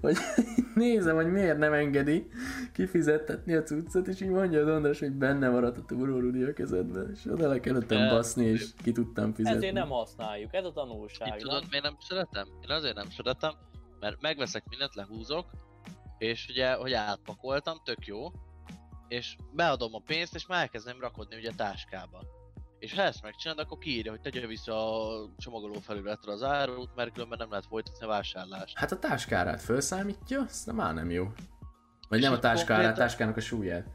hogy 0.00 0.16
nézem, 0.74 1.16
hogy 1.16 1.32
miért 1.32 1.58
nem 1.58 1.72
engedi 1.72 2.30
kifizettetni 2.72 3.54
a 3.54 3.62
cuccot, 3.62 4.06
és 4.06 4.20
így 4.20 4.28
mondja 4.28 4.60
az 4.60 4.68
András, 4.68 4.98
hogy 4.98 5.12
benne 5.12 5.48
maradt 5.48 5.76
a 5.76 5.84
Turo 5.84 6.20
Rudi 6.20 6.42
a 6.42 6.52
kezedbe, 6.52 7.02
és 7.12 7.24
oda 7.26 7.48
le 7.48 7.60
kellett 7.60 7.88
baszni, 7.88 8.44
és 8.44 8.66
ki 8.82 8.92
tudtam 8.92 9.34
fizetni. 9.34 9.56
Ezért 9.56 9.74
nem 9.74 9.88
használjuk, 9.88 10.54
ez 10.54 10.64
a 10.64 10.72
tanulság. 10.72 11.28
Így 11.28 11.42
tudod, 11.42 11.64
miért 11.70 11.84
nem 11.84 11.96
szeretem? 12.00 12.48
Én 12.62 12.70
azért 12.70 12.94
nem 12.94 13.10
szeretem, 13.10 13.52
mert 14.00 14.20
megveszek 14.20 14.64
mindent, 14.68 14.94
lehúzok, 14.94 15.46
és 16.18 16.46
ugye, 16.48 16.74
hogy 16.74 16.92
átpakoltam, 16.92 17.80
tök 17.84 18.06
jó, 18.06 18.30
és 19.08 19.36
beadom 19.52 19.94
a 19.94 20.02
pénzt, 20.06 20.34
és 20.34 20.46
már 20.46 20.60
elkezdem 20.60 21.00
rakodni 21.00 21.36
ugye 21.36 21.50
a 21.50 21.54
táskába. 21.56 22.22
És 22.78 22.94
ha 22.94 23.02
ezt 23.02 23.22
megcsinálod, 23.22 23.64
akkor 23.64 23.78
kiírja, 23.78 24.10
hogy 24.10 24.20
tegye 24.20 24.46
vissza 24.46 25.02
a 25.22 25.30
csomagoló 25.38 25.74
felületre 25.74 26.32
az 26.32 26.42
árut, 26.42 26.94
mert 26.94 27.12
különben 27.12 27.38
nem 27.38 27.50
lehet 27.50 27.66
folytatni 27.66 28.04
a 28.04 28.08
vásárlást. 28.08 28.78
Hát 28.78 28.92
a 28.92 28.98
táskárát 28.98 29.60
felszámítja, 29.60 30.40
azt 30.40 30.72
már 30.72 30.94
nem 30.94 31.10
jó. 31.10 31.32
Vagy 32.08 32.18
És 32.18 32.24
nem 32.24 32.32
a 32.32 32.38
táskárát, 32.38 32.62
a 32.62 32.66
konkrétan- 32.66 32.94
táskának 32.94 33.36
a 33.36 33.40
súlyát. 33.40 33.86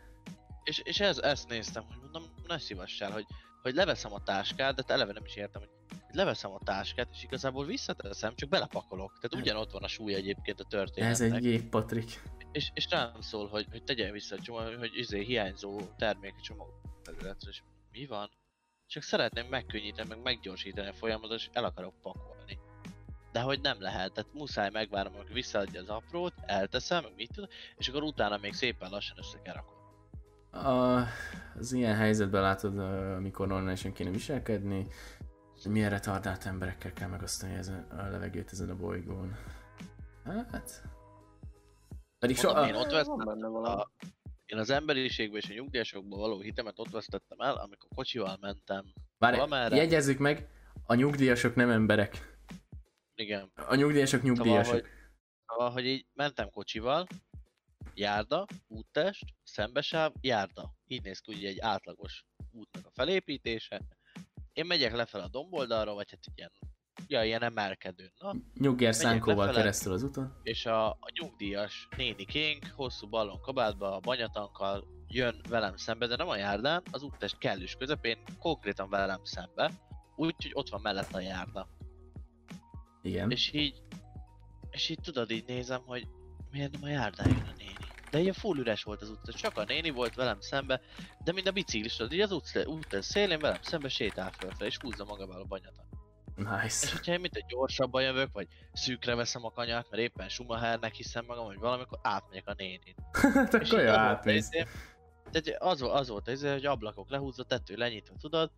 És, 0.64 0.80
és 0.80 1.00
ez, 1.00 1.18
ezt 1.18 1.50
néztem, 1.50 1.84
hogy 1.84 1.98
mondom, 2.02 2.24
ne 2.48 2.58
szívassál, 2.58 3.12
hogy, 3.12 3.26
hogy 3.62 3.74
leveszem 3.74 4.14
a 4.14 4.24
táskát, 4.24 4.76
de 4.76 4.94
eleve 4.94 5.14
nem 5.14 5.26
is 5.26 5.36
értem, 5.36 5.62
hogy 5.62 5.70
leveszem 6.16 6.52
a 6.52 6.60
táskát, 6.64 7.08
és 7.12 7.24
igazából 7.24 7.66
visszateszem, 7.66 8.36
csak 8.36 8.50
belepakolok. 8.50 9.20
Tehát 9.20 9.46
ugyanott 9.46 9.72
van 9.72 9.84
a 9.84 9.88
súly 9.88 10.14
egyébként 10.14 10.60
a 10.60 10.64
történetnek. 10.64 11.28
Ez 11.28 11.34
egy 11.34 11.42
gép, 11.42 11.70
Patrik. 11.70 12.22
És, 12.52 12.72
és 12.74 12.88
rám 12.90 13.22
szól, 13.22 13.48
hogy, 13.48 13.68
hogy 13.72 13.84
tegyen 13.84 14.12
vissza 14.12 14.36
a 14.36 14.42
csomag, 14.42 14.76
hogy 14.76 14.92
izé 14.94 15.24
hiányzó 15.24 15.80
termék 15.98 16.36
csomag 16.36 16.68
területre, 17.04 17.50
és 17.50 17.62
mi 17.92 18.06
van? 18.06 18.30
Csak 18.88 19.04
szeretném 19.04 19.46
megkönnyíteni, 19.46 20.10
meg 20.10 20.22
meggyorsítani 20.22 20.88
a 20.88 20.94
folyamatot, 20.94 21.38
és 21.38 21.50
el 21.52 21.64
akarok 21.64 21.94
pakolni. 22.02 22.60
De 23.32 23.40
hogy 23.40 23.62
nem 23.62 23.82
lehet, 23.82 24.14
tehát 24.14 24.34
muszáj 24.34 24.70
megvárnom, 24.70 25.14
amikor 25.14 25.34
visszaadja 25.34 25.82
az 25.82 25.90
aprót, 25.90 26.34
elteszem, 26.46 27.04
meg 27.04 27.14
mit 27.16 27.32
tud, 27.34 27.48
és 27.78 27.88
akkor 27.88 28.04
utána 28.04 28.38
még 28.38 28.54
szépen 28.54 28.90
lassan 28.90 29.18
össze 29.18 29.42
kell 29.42 29.54
rakom. 29.54 29.80
A, 30.52 31.06
az 31.60 31.74
ilyen 31.74 31.96
helyzetben 31.96 32.42
látod, 32.42 32.80
amikor 33.16 33.48
normálisan 33.48 33.94
kéne 33.94 34.10
viselkedni, 34.10 34.88
Milyen 35.70 35.90
retardált 35.90 36.46
emberekkel 36.46 36.94
kell 36.94 37.08
megosztani 37.08 37.54
ezen, 37.54 37.84
a 37.90 38.10
levegőt 38.10 38.52
ezen 38.52 38.70
a 38.70 38.76
bolygón. 38.76 39.36
Hát... 40.24 40.84
Pedig 42.20 42.38
so, 42.38 42.48
Mondom, 42.48 42.68
én 42.68 42.76
ott 42.76 42.92
vesztettem 42.92 43.56
a, 43.56 43.92
én 44.46 44.58
az 44.58 44.70
emberiségbe 44.70 45.38
és 45.38 45.50
a 45.50 45.54
nyugdíjasokba 45.54 46.18
való 46.18 46.40
hitemet 46.40 46.80
ott 46.80 46.90
vesztettem 46.90 47.40
el, 47.40 47.56
amikor 47.56 47.90
kocsival 47.96 48.38
mentem. 48.42 48.94
várj, 49.18 49.36
valamerre. 49.36 49.76
jegyezzük 49.76 50.18
meg, 50.18 50.50
a 50.86 50.94
nyugdíjasok 50.94 51.56
nem 51.56 51.70
emberek. 51.70 52.40
Igen. 53.16 53.52
A 53.56 53.76
nyugdíjasok 53.76 54.20
Szóval, 54.20 54.36
nyugdíjasok. 54.36 54.74
hogy, 54.74 54.86
szóval, 55.48 55.72
hogy 55.72 55.86
így 55.86 56.06
mentem 56.14 56.50
kocsival, 56.50 57.08
járda, 57.94 58.46
úttest, 58.68 59.26
szembesáv, 59.44 60.14
járda. 60.22 60.76
Így 60.88 61.04
néz 61.04 61.20
ki 61.20 61.34
ugye 61.34 61.48
egy 61.48 61.60
átlagos 61.60 62.26
útnak 62.52 62.86
a 62.86 62.92
felépítése. 62.94 63.82
Én 64.54 64.66
megyek 64.66 64.96
lefelé 64.96 65.24
a 65.24 65.28
domboldalra, 65.28 65.94
vagy 65.94 66.10
hát 66.10 66.20
ilyen, 66.36 66.52
ja, 67.08 67.24
ilyen 67.24 67.42
emelkedőn. 67.42 68.12
Na, 68.18 68.36
Nyugger 68.54 68.96
szánkóval 68.96 69.54
keresztül 69.54 69.94
az 69.94 70.04
úton. 70.04 70.40
és 70.44 70.66
a, 70.66 70.90
a 70.90 71.12
nyugdíjas 71.22 71.88
néni 71.98 72.26
King 72.26 72.64
hosszú 72.76 73.08
ballon 73.10 73.42
kabátba, 73.42 73.96
a 73.96 74.00
banyatankkal 74.00 74.88
jön 75.08 75.42
velem 75.50 75.76
szembe, 75.76 76.08
de 76.08 76.16
nem 76.16 76.28
a 76.28 76.36
járdán, 76.36 76.84
az 76.92 77.04
úttest 77.04 77.38
kellős 77.38 77.76
közepén, 77.76 78.18
konkrétan 78.40 78.90
velem 78.90 79.24
szembe, 79.24 79.72
úgyhogy 80.16 80.52
ott 80.54 80.70
van 80.70 80.82
mellett 80.82 81.14
a 81.14 81.20
járda. 81.20 81.68
Igen. 83.02 83.32
És 83.32 83.52
így, 83.54 83.82
és 84.72 84.90
így 84.90 85.00
tudod, 85.02 85.32
így 85.32 85.46
nézem, 85.48 85.82
hogy 85.86 86.08
miért 86.52 86.72
nem 86.72 86.84
a 86.84 86.88
járdán 86.88 87.28
jön 87.28 87.48
a 87.48 87.54
néni. 87.58 87.91
De 88.12 88.20
ilyen 88.20 88.34
full 88.34 88.58
üres 88.58 88.84
volt 88.84 89.02
az 89.02 89.10
utca, 89.10 89.34
csak 89.34 89.58
a 89.58 89.64
néni 89.64 89.90
volt 89.90 90.16
velem 90.16 90.40
szembe, 90.40 90.82
de 91.24 91.32
mind 91.32 91.48
a 91.48 91.52
biciklis, 91.52 92.00
az 92.00 92.14
így 92.14 92.20
az 92.22 92.32
utca, 92.32 92.66
úttel 92.66 93.02
szélén 93.02 93.40
velem 93.40 93.62
szembe 93.62 93.90
sétál 93.90 94.32
fölfel, 94.32 94.68
és 94.68 94.78
húzza 94.82 95.06
magával 95.06 95.42
a 95.42 95.46
banyatan. 95.46 95.86
És 96.36 96.44
Nice. 96.62 96.92
hogyha 96.92 97.12
én 97.14 97.20
mint 97.20 97.36
egy 97.36 97.46
gyorsabban 97.48 98.02
jövök, 98.04 98.30
vagy 98.34 98.48
szűkre 98.74 99.16
veszem 99.16 99.46
a 99.46 99.52
kanyart, 99.52 99.90
mert 99.90 100.04
éppen 100.04 100.30
Schumachernek 100.30 100.94
hiszem 100.94 101.26
magam, 101.26 101.46
vagy 101.46 101.58
valamikor 101.60 102.00
átmegyek 102.02 102.48
a 102.48 102.54
nénin. 102.58 102.96
És 103.62 103.70
akkor 103.72 103.88
átmész. 103.88 104.48
az 104.48 104.54
izé- 104.54 104.68
Tehát 105.32 105.62
az, 105.62 105.82
az 105.82 106.08
volt 106.10 106.28
az, 106.28 106.34
izé, 106.34 106.52
hogy 106.52 106.66
ablakok 106.66 107.10
lehúzva, 107.10 107.44
tető 107.44 107.76
lenyitva, 107.76 108.16
tudod? 108.20 108.52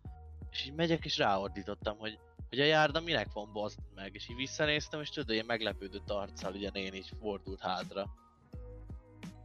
És 0.50 0.64
így 0.66 0.74
megyek 0.74 1.04
és 1.04 1.16
ráordítottam, 1.18 1.98
hogy, 1.98 2.18
hogy 2.48 2.60
a 2.60 2.64
járda 2.64 3.00
minek 3.00 3.32
van 3.32 3.52
bazd 3.52 3.78
meg, 3.94 4.14
és 4.14 4.28
így 4.28 4.36
visszanéztem, 4.36 5.00
és 5.00 5.08
tudod, 5.08 5.30
ilyen 5.30 5.46
meglepődött 5.46 6.10
arccal, 6.10 6.52
ugye 6.52 6.70
néni 6.72 6.96
így 6.96 7.10
fordult 7.20 7.60
hátra. 7.60 8.10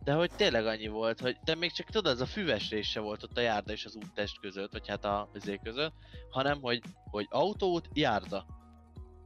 De 0.03 0.13
hogy 0.13 0.31
tényleg 0.35 0.65
annyi 0.65 0.87
volt, 0.87 1.19
hogy 1.19 1.37
de 1.43 1.55
még 1.55 1.71
csak 1.71 1.87
tudod, 1.89 2.11
az 2.11 2.21
a 2.21 2.25
füves 2.25 2.69
része 2.69 2.99
volt 2.99 3.23
ott 3.23 3.37
a 3.37 3.41
járda 3.41 3.71
és 3.71 3.85
az 3.85 3.95
úttest 3.95 4.39
között, 4.39 4.71
vagy 4.71 4.87
hát 4.87 5.05
a 5.05 5.29
vizé 5.33 5.59
között, 5.63 5.93
hanem 6.29 6.61
hogy, 6.61 6.81
hogy 7.09 7.27
autóút, 7.29 7.89
járda. 7.93 8.45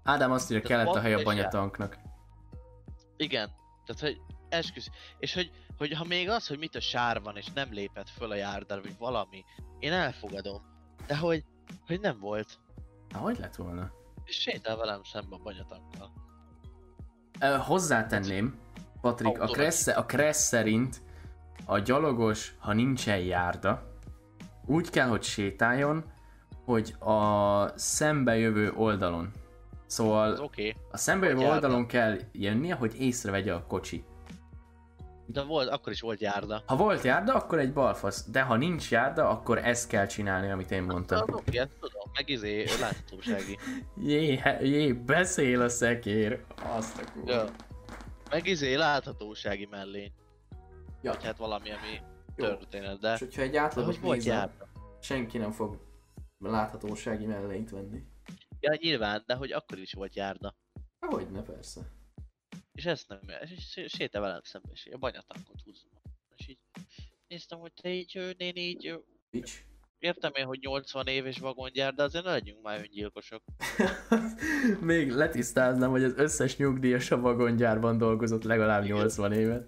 Ádám 0.03 0.31
azt 0.31 0.51
írja, 0.51 0.67
kellett 0.67 0.87
a 0.87 0.99
hely 0.99 1.13
a 1.13 1.23
banyatanknak. 1.23 1.97
Igen. 3.17 3.51
Tehát, 3.85 4.01
hogy 4.01 4.21
esküsz. 4.49 4.89
És 5.19 5.33
hogy, 5.33 5.51
hogy 5.77 5.93
ha 5.93 6.03
még 6.03 6.29
az, 6.29 6.47
hogy 6.47 6.57
mit 6.57 6.75
a 6.75 6.79
sár 6.79 7.21
van, 7.21 7.37
és 7.37 7.45
nem 7.53 7.71
lépett 7.71 8.09
föl 8.09 8.31
a 8.31 8.35
járdára, 8.35 8.81
vagy 8.81 8.97
valami, 8.97 9.43
én 9.79 9.91
elfogadom. 9.91 10.61
De 11.07 11.17
hogy, 11.17 11.43
hogy 11.85 11.99
nem 11.99 12.19
volt. 12.19 12.59
Na, 13.09 13.17
hogy 13.17 13.39
lett 13.39 13.55
volna? 13.55 13.91
És 14.25 14.35
sétál 14.35 14.77
velem 14.77 15.03
szembe 15.03 15.35
a 15.35 15.43
banyatankkal. 15.43 16.13
Ö, 17.39 17.57
hozzátenném, 17.57 18.59
Patrik, 19.03 19.41
a 19.41 19.45
Kressz, 19.45 19.87
a 19.87 20.05
Kressz 20.05 20.47
szerint 20.47 21.01
a 21.65 21.79
gyalogos, 21.79 22.55
ha 22.59 22.73
nincsen 22.73 23.17
járda, 23.17 23.83
úgy 24.65 24.89
kell, 24.89 25.07
hogy 25.07 25.23
sétáljon, 25.23 26.03
hogy 26.65 26.95
a 26.99 27.67
szembejövő 27.75 28.71
oldalon. 28.75 29.31
Szóval 29.85 30.31
oké. 30.31 30.43
Okay. 30.43 30.81
a 30.91 30.97
szembejövő 30.97 31.37
Hogy 31.37 31.47
járda. 31.47 31.65
oldalon 31.65 31.87
kell 31.87 32.17
jönnie, 32.31 32.75
hogy 32.75 32.95
észrevegye 32.99 33.53
a 33.53 33.65
kocsi. 33.67 34.03
De 35.25 35.43
volt, 35.43 35.69
akkor 35.69 35.91
is 35.91 36.01
volt 36.01 36.21
járda. 36.21 36.63
Ha 36.65 36.75
volt 36.75 37.03
járda, 37.03 37.33
akkor 37.33 37.59
egy 37.59 37.73
balfasz, 37.73 38.29
de 38.29 38.41
ha 38.41 38.55
nincs 38.55 38.91
járda, 38.91 39.29
akkor 39.29 39.57
ezt 39.57 39.87
kell 39.87 40.05
csinálni, 40.05 40.51
amit 40.51 40.71
én 40.71 40.83
mondtam. 40.83 41.21
oké, 41.31 41.57
ezt 41.57 41.71
tudom. 41.79 42.11
Meg 42.13 42.29
izé, 42.29 42.65
láthatósági. 42.79 43.57
Jé, 44.07 44.41
jé, 44.61 44.93
beszél 44.93 45.61
a 45.61 45.69
szekér. 45.69 46.43
Azt 46.77 47.01
a 47.01 47.11
kurva. 47.11 47.31
Ja. 47.31 47.45
Meg 48.33 48.45
izé, 48.45 48.73
láthatósági 48.73 49.65
mellény. 49.65 50.11
Ja. 51.01 51.11
Vagy 51.11 51.23
hát 51.23 51.37
valami, 51.37 51.71
ami 51.71 52.01
Jó. 52.35 52.45
történet, 52.45 52.99
de... 52.99 53.13
És 53.13 53.19
hogyha 53.19 53.41
egy 53.41 53.55
átlagos 53.55 53.97
hogy 53.97 54.25
járda. 54.25 54.67
senki 55.01 55.37
nem 55.37 55.51
fog 55.51 55.79
láthatósági 56.39 57.25
mellényt 57.25 57.69
venni. 57.69 58.03
Ja, 58.59 58.77
nyilván, 58.81 59.23
de 59.25 59.35
hogy 59.35 59.51
akkor 59.51 59.79
is 59.79 59.93
volt 59.93 60.15
járda. 60.15 60.55
Hogyne, 60.99 61.41
persze. 61.41 61.81
És 62.71 62.85
ezt 62.85 63.07
nem, 63.07 63.19
és 63.41 63.85
sétál 63.87 64.21
velem 64.21 64.41
szembe, 64.43 64.69
és 64.71 64.89
a 64.91 64.97
banyatankot 64.97 65.61
húzom. 65.63 65.91
És 66.35 66.47
így 66.47 66.59
néztem, 67.27 67.59
hogy 67.59 67.73
te 67.73 67.89
így, 67.89 68.17
ö, 68.17 68.31
néni, 68.37 68.61
így, 68.61 69.03
Pics. 69.29 69.65
Értem 70.03 70.31
én, 70.35 70.45
hogy 70.45 70.59
80 70.61 71.07
éves 71.07 71.39
vagongyár, 71.39 71.93
de 71.93 72.03
azért 72.03 72.23
ne 72.23 72.31
legyünk 72.31 72.61
már 72.61 72.79
öngyilkosok. 72.79 73.43
Még 74.81 75.11
letisztáznám, 75.11 75.89
hogy 75.89 76.03
az 76.03 76.13
összes 76.15 76.57
nyugdíjas 76.57 77.11
a 77.11 77.19
vagongyárban 77.19 77.97
dolgozott 77.97 78.43
legalább 78.43 78.83
80 78.83 79.31
évet. 79.31 79.67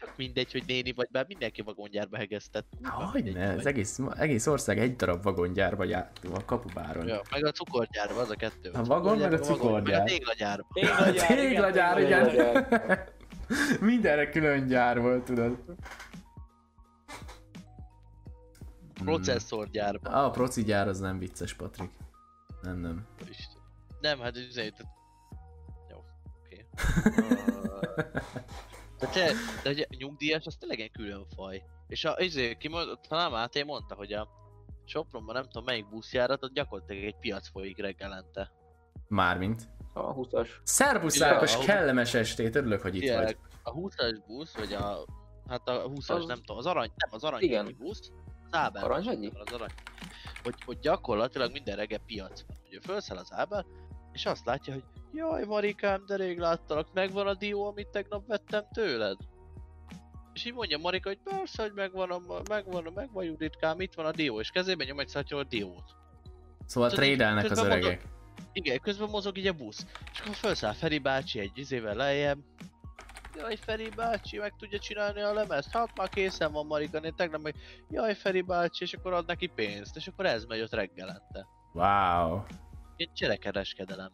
Tök 0.00 0.12
mindegy, 0.16 0.52
hogy 0.52 0.62
néni 0.66 0.92
vagy, 0.92 1.08
bár 1.10 1.24
mindenki 1.28 1.62
vagongyárba 1.62 2.16
hegesztett. 2.16 2.66
Hogyne, 3.12 3.52
az 3.52 3.66
egész, 3.66 3.98
egész 4.16 4.46
ország 4.46 4.78
egy 4.78 4.96
darab 4.96 5.22
vagongyárba 5.22 5.84
járt 5.84 6.20
a 6.34 6.44
kapubáron. 6.44 7.06
Ja, 7.06 7.20
meg 7.30 7.44
a 7.44 7.50
cukorgyárba, 7.50 8.20
az 8.20 8.30
a 8.30 8.34
kettő. 8.34 8.70
A 8.70 8.82
vagon, 8.82 9.18
meg 9.18 9.32
a 9.32 9.38
cukorgyár. 9.38 9.98
Meg 9.98 10.00
a 10.00 10.04
téglagyárba. 10.04 10.66
Téglagyár, 10.72 11.26
téglagyár. 11.26 11.98
igen. 12.00 12.98
Mindenre 13.90 14.28
külön 14.28 14.66
gyár 14.66 15.00
volt, 15.00 15.24
tudod. 15.24 15.58
Processzorgyárba. 19.04 20.10
Ah, 20.10 20.24
a 20.24 20.30
proci 20.30 20.62
gyár 20.62 20.88
az 20.88 21.00
nem 21.00 21.18
vicces, 21.18 21.54
Patrik. 21.54 21.90
Nem, 22.62 22.78
nem. 22.78 23.06
Isten. 23.28 23.62
Nem, 24.00 24.20
hát 24.20 24.32
tehát... 24.54 24.86
Jó, 25.90 26.04
oké. 26.44 26.66
De, 29.00 29.06
te, 29.06 29.32
de 29.62 29.86
a 29.90 29.94
nyugdíjas 29.98 30.46
az 30.46 30.56
tényleg 30.56 30.80
egy 30.80 30.90
külön 30.90 31.26
faj. 31.36 31.62
És 31.88 32.04
a, 32.04 32.14
izé, 32.18 32.56
ki 32.56 32.68
mond, 32.68 32.98
talán 33.08 33.30
Máté 33.30 33.62
mondta, 33.62 33.94
hogy 33.94 34.12
a 34.12 34.28
Sopronban 34.84 35.34
nem 35.34 35.44
tudom 35.44 35.64
melyik 35.64 35.88
buszjárat, 35.88 36.44
ott 36.44 36.52
gyakorlatilag 36.54 37.04
egy 37.04 37.16
piac 37.16 37.48
folyik 37.48 37.78
reggelente. 37.78 38.50
Mármint. 39.08 39.68
A 39.92 40.14
20-as. 40.14 40.48
Szerbusz 40.62 41.20
Ákos, 41.20 41.52
Ja, 41.52 41.58
kellemes 41.64 42.14
estét, 42.14 42.56
örülök, 42.56 42.80
hogy 42.80 42.94
itt 42.94 43.00
Tényleg, 43.00 43.24
vagy. 43.24 43.36
A 43.62 43.72
20-as 43.72 44.18
busz, 44.26 44.56
vagy 44.56 44.72
a... 44.72 45.04
Hát 45.48 45.68
a 45.68 45.88
20-as, 45.88 46.10
Az- 46.10 46.26
nem 46.26 46.38
tudom, 46.38 46.56
az 46.56 46.66
arany, 46.66 46.92
nem, 46.96 47.10
az 47.12 47.24
arany 47.24 47.42
Igen. 47.42 47.76
busz, 47.78 48.12
az 48.50 48.58
Ábel. 48.58 48.84
Aranyhegyi? 48.84 49.32
Az 49.34 49.52
arany. 49.52 49.70
Hogy, 50.42 50.54
hogy 50.64 50.78
gyakorlatilag 50.78 51.52
minden 51.52 51.76
reggel 51.76 51.98
piac 52.06 52.44
van. 52.46 52.56
Ugye 52.66 52.78
felszáll 52.80 53.16
az 53.16 53.32
Ábel, 53.32 53.66
és 54.12 54.26
azt 54.26 54.46
látja, 54.46 54.72
hogy 54.72 54.84
jaj 55.12 55.44
Marikám, 55.44 56.06
de 56.06 56.16
rég 56.16 56.38
láttalak, 56.38 56.92
megvan 56.92 57.26
a 57.26 57.34
dió, 57.34 57.64
amit 57.64 57.88
tegnap 57.88 58.26
vettem 58.26 58.64
tőled? 58.72 59.16
És 60.32 60.44
így 60.44 60.54
mondja 60.54 60.78
Marika, 60.78 61.08
hogy 61.08 61.18
persze, 61.24 61.62
hogy 61.62 61.72
megvan, 61.72 62.10
a, 62.10 62.40
megvan, 62.48 62.92
megvan 62.94 63.24
Juditkám, 63.24 63.80
itt 63.80 63.94
van 63.94 64.06
a 64.06 64.10
dió, 64.10 64.40
és 64.40 64.50
kezében 64.50 64.86
nyom 64.86 65.00
egy 65.00 65.08
szatyor 65.08 65.40
a 65.40 65.44
diót. 65.44 65.96
Szóval 66.66 66.90
trédelnek 66.90 67.50
az 67.50 67.58
öregek. 67.58 68.08
Igen, 68.52 68.80
közben 68.80 69.08
mozog 69.10 69.38
így 69.38 69.46
a 69.46 69.52
busz. 69.52 69.86
És 70.12 70.20
akkor 70.20 70.34
felszáll 70.34 70.72
Feri 70.72 70.98
bácsi 70.98 71.38
egy 71.38 71.50
izével 71.54 71.94
lejjebb. 71.94 72.38
Jaj, 73.36 73.56
Feri 73.56 73.88
bácsi, 73.88 74.38
meg 74.38 74.54
tudja 74.58 74.78
csinálni 74.78 75.20
a 75.20 75.32
lemezt? 75.32 75.70
Hát 75.70 75.96
már 75.96 76.08
készen 76.08 76.52
van 76.52 76.66
Marika, 76.66 76.98
én 76.98 77.14
tegnap 77.14 77.42
meg, 77.42 77.54
jaj, 77.90 78.14
Feri 78.14 78.40
bácsi, 78.40 78.84
és 78.84 78.92
akkor 78.92 79.12
ad 79.12 79.26
neki 79.26 79.46
pénzt, 79.46 79.96
és 79.96 80.06
akkor 80.06 80.26
ez 80.26 80.44
megy 80.44 80.60
ott 80.60 80.72
reggelente. 80.74 81.46
Wow. 81.72 82.42
Ilyen 82.96 83.14
cserekereskedelem. 83.14 84.10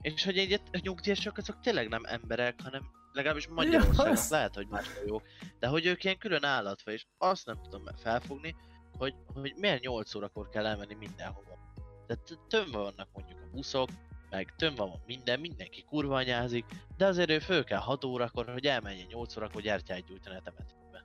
És 0.00 0.24
hogy 0.24 0.38
egy 0.38 0.52
a 0.72 0.78
nyugdíjasok 0.82 1.36
azok 1.36 1.60
tényleg 1.60 1.88
nem 1.88 2.02
emberek, 2.04 2.54
hanem 2.62 2.90
legalábbis 3.12 3.48
Magyarországon 3.48 4.12
az- 4.12 4.30
lehet, 4.30 4.54
hogy 4.54 4.66
máshol 4.68 5.02
jók, 5.06 5.22
de 5.58 5.66
hogy 5.66 5.86
ők 5.86 6.04
ilyen 6.04 6.18
külön 6.18 6.44
állatfa, 6.44 6.90
és 6.90 7.06
azt 7.18 7.46
nem 7.46 7.62
tudom 7.62 7.84
felfogni, 7.96 8.56
hogy, 8.98 9.14
hogy 9.34 9.54
miért 9.56 9.82
8 9.82 10.14
órakor 10.14 10.48
kell 10.48 10.66
elmenni 10.66 10.94
mindenhova. 10.94 11.72
Tehát 12.06 12.38
tömve 12.48 12.78
vannak 12.78 13.08
mondjuk 13.12 13.40
a 13.40 13.50
buszok, 13.52 13.88
meg 14.34 14.54
tömve 14.56 14.82
van 14.82 15.02
minden, 15.06 15.40
mindenki 15.40 15.84
kurva 15.84 16.16
anyázik, 16.16 16.64
de 16.96 17.06
azért 17.06 17.30
ő 17.30 17.38
föl 17.38 17.64
kell 17.64 17.78
6 17.78 18.04
órakor, 18.04 18.48
hogy 18.48 18.66
elmenjen 18.66 19.06
8 19.10 19.36
órakor 19.36 19.62
gyertyát 19.62 20.04
gyújtani 20.06 20.36
a 20.36 20.40
temetőbe. 20.40 21.04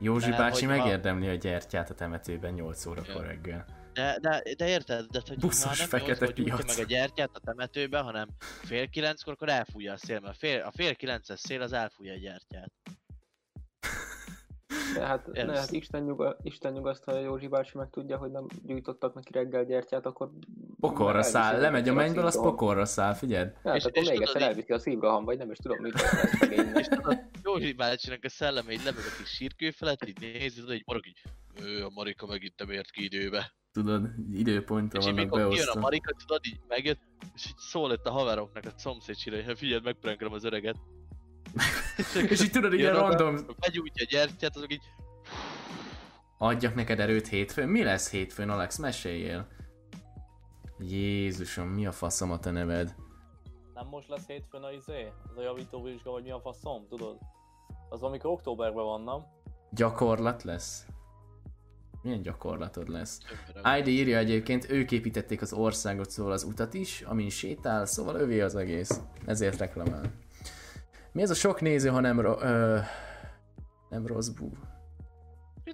Józsi 0.00 0.30
Tehát, 0.30 0.50
bácsi 0.50 0.66
megérdemli 0.66 1.28
a 1.28 1.34
gyertyát 1.34 1.90
a 1.90 1.94
temetőben 1.94 2.52
8 2.52 2.86
órakor 2.86 3.14
Ja. 3.14 3.22
reggel. 3.22 3.82
De, 3.92 4.18
de, 4.20 4.42
de 4.56 4.68
érted, 4.68 5.06
de 5.06 5.20
hogy 5.26 5.38
Buszos 5.38 5.64
ha 5.64 5.74
nem 5.78 5.88
fekete 5.88 6.32
piac. 6.32 6.76
meg 6.76 6.84
a 6.84 6.88
gyertyát 6.88 7.30
a 7.32 7.38
temetőbe, 7.38 7.98
hanem 7.98 8.28
fél 8.62 8.88
kilenckor, 8.88 9.32
akkor 9.32 9.48
elfújja 9.48 9.92
a 9.92 9.96
szél, 9.96 10.20
mert 10.20 10.34
a 10.34 10.38
fél, 10.38 10.60
a 10.60 10.70
fél 10.70 10.94
kilences 10.94 11.40
szél 11.40 11.62
az 11.62 11.72
elfújja 11.72 12.12
a 12.12 12.18
gyertyát. 12.18 12.72
De 14.94 15.06
hát, 15.06 15.26
ne, 15.32 15.58
hát 15.58 15.70
Isten, 15.70 16.02
nyuga, 16.02 16.36
Isten 16.42 16.72
nyugasztalja 16.72 17.20
Józsi 17.20 17.48
bácsi 17.48 17.78
meg 17.78 17.90
tudja, 17.90 18.16
hogy 18.16 18.30
nem 18.30 18.46
gyújtottak 18.66 19.14
neki 19.14 19.32
reggel 19.32 19.64
gyertyát, 19.64 20.06
akkor... 20.06 20.30
Pokolra 20.80 21.10
elviszi 21.12 21.30
száll, 21.32 21.60
lemegy 21.60 21.88
a 21.88 21.92
mennyből, 21.92 22.26
az 22.26 22.40
pokolra 22.40 22.84
száll, 22.84 23.14
figyeld. 23.14 23.54
Hát 23.64 23.76
És- 23.76 23.84
akkor 23.84 24.02
és 24.02 24.08
még 24.08 24.20
egyszer 24.20 24.42
elviszi 24.42 24.72
a 24.72 24.78
szívroham, 24.78 25.24
vagy 25.24 25.38
nem 25.38 25.50
is 25.50 25.56
tudom, 25.58 25.78
mit. 25.80 25.94
És 26.80 26.86
tudod, 26.86 27.18
Józsi 27.42 27.72
bácsinak 27.72 28.24
a 28.24 28.28
szelleme 28.28 28.72
így 28.72 28.84
lebeg 28.84 29.04
a 29.04 29.16
kis 29.18 29.28
sírkő 29.28 29.70
felett, 29.70 30.04
így 30.06 30.20
nézi, 30.20 30.60
tudod, 30.60 30.74
így 30.74 30.82
morog 30.86 31.06
így, 31.06 31.22
ő, 31.62 31.84
a 31.84 31.90
Marika 31.94 32.26
megint 32.26 32.54
nem 32.56 32.70
ért 32.70 32.90
ki 32.90 33.04
időbe. 33.04 33.52
Tudod, 33.72 34.08
időpontra 34.32 34.98
és 35.00 35.06
így 35.06 35.12
vannak 35.14 35.30
mikor 35.30 35.48
kijön 35.48 35.68
a. 35.68 35.80
Marika, 35.80 36.14
tudod, 36.18 36.40
így 36.46 36.60
megjött, 36.68 37.00
és 37.34 37.46
így 37.46 37.56
szól 37.56 37.92
itt 37.92 38.04
a 38.04 38.10
haveroknak 38.10 38.64
a 38.64 38.72
szomszédsira, 38.76 39.42
hogy 39.42 39.58
figyeld, 39.58 39.84
megprankelem 39.84 40.32
az 40.32 40.44
öreget. 40.44 40.76
És 42.28 42.42
így 42.42 42.50
tudod, 42.50 42.72
ilyen 42.72 42.94
random, 42.94 43.36
Begyújtja 43.60 44.04
a 44.04 44.08
gyertyát, 44.10 44.56
azok 44.56 44.72
így, 44.72 44.82
adjak 46.38 46.74
neked 46.74 47.00
erőt 47.00 47.28
hétfőn. 47.28 47.68
Mi 47.68 47.82
lesz 47.82 48.10
hétfőn, 48.10 48.50
Alex? 48.50 48.78
Meséljél. 48.78 49.46
Jézusom, 50.78 51.68
mi 51.68 51.86
a 51.86 51.92
faszom 51.92 52.30
a 52.30 52.38
te 52.38 52.50
neved? 52.50 52.94
Nem 53.74 53.86
most 53.86 54.08
lesz 54.08 54.26
hétfőn 54.26 54.62
a 54.62 54.70
izé? 54.70 55.12
Az 55.30 55.36
a 55.36 55.42
javító 55.42 55.82
vizsga, 55.82 56.10
vagy 56.10 56.22
mi 56.22 56.30
a 56.30 56.40
faszom, 56.40 56.86
tudod? 56.88 57.18
Az 57.88 58.02
amikor 58.02 58.30
októberben 58.30 58.84
van, 58.84 59.02
nem? 59.02 59.24
Gyakorlat 59.70 60.42
lesz? 60.42 60.86
Milyen 62.02 62.22
gyakorlatod 62.22 62.88
lesz? 62.88 63.20
ID 63.78 63.86
írja 63.86 64.18
egyébként, 64.18 64.70
ők 64.70 64.92
építették 64.92 65.42
az 65.42 65.52
országot, 65.52 66.10
szóval 66.10 66.32
az 66.32 66.44
utat 66.44 66.74
is, 66.74 67.00
amin 67.00 67.28
sétál, 67.28 67.86
szóval 67.86 68.14
övé 68.14 68.40
az 68.40 68.54
egész. 68.54 69.00
Ezért 69.24 69.58
reklamál. 69.58 70.23
Mi 71.14 71.22
ez 71.22 71.30
a 71.30 71.34
sok 71.34 71.60
néző, 71.60 71.88
ha 71.88 72.00
nem, 72.00 72.20
ro- 72.20 72.42
ö, 72.42 72.78
nem 73.88 74.06
rossz 74.06 74.28
bú? 74.28 74.50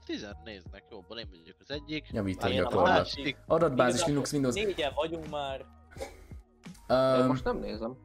Tizen 0.06 0.36
néznek, 0.44 0.84
jobban 0.90 1.18
én 1.18 1.28
vagyok 1.30 1.56
az 1.60 1.70
egyik. 1.70 2.06
A 2.40 2.48
gyakorlat. 2.48 2.86
másik. 2.88 3.36
Adatbázis 3.46 3.92
Igazából 4.00 4.12
Linux 4.12 4.32
Windows. 4.32 4.54
Négyen 4.54 4.92
vagyunk 4.94 5.30
már, 5.30 5.64
Um, 6.88 7.26
most 7.26 7.44
nem 7.44 7.58
nézem. 7.58 7.96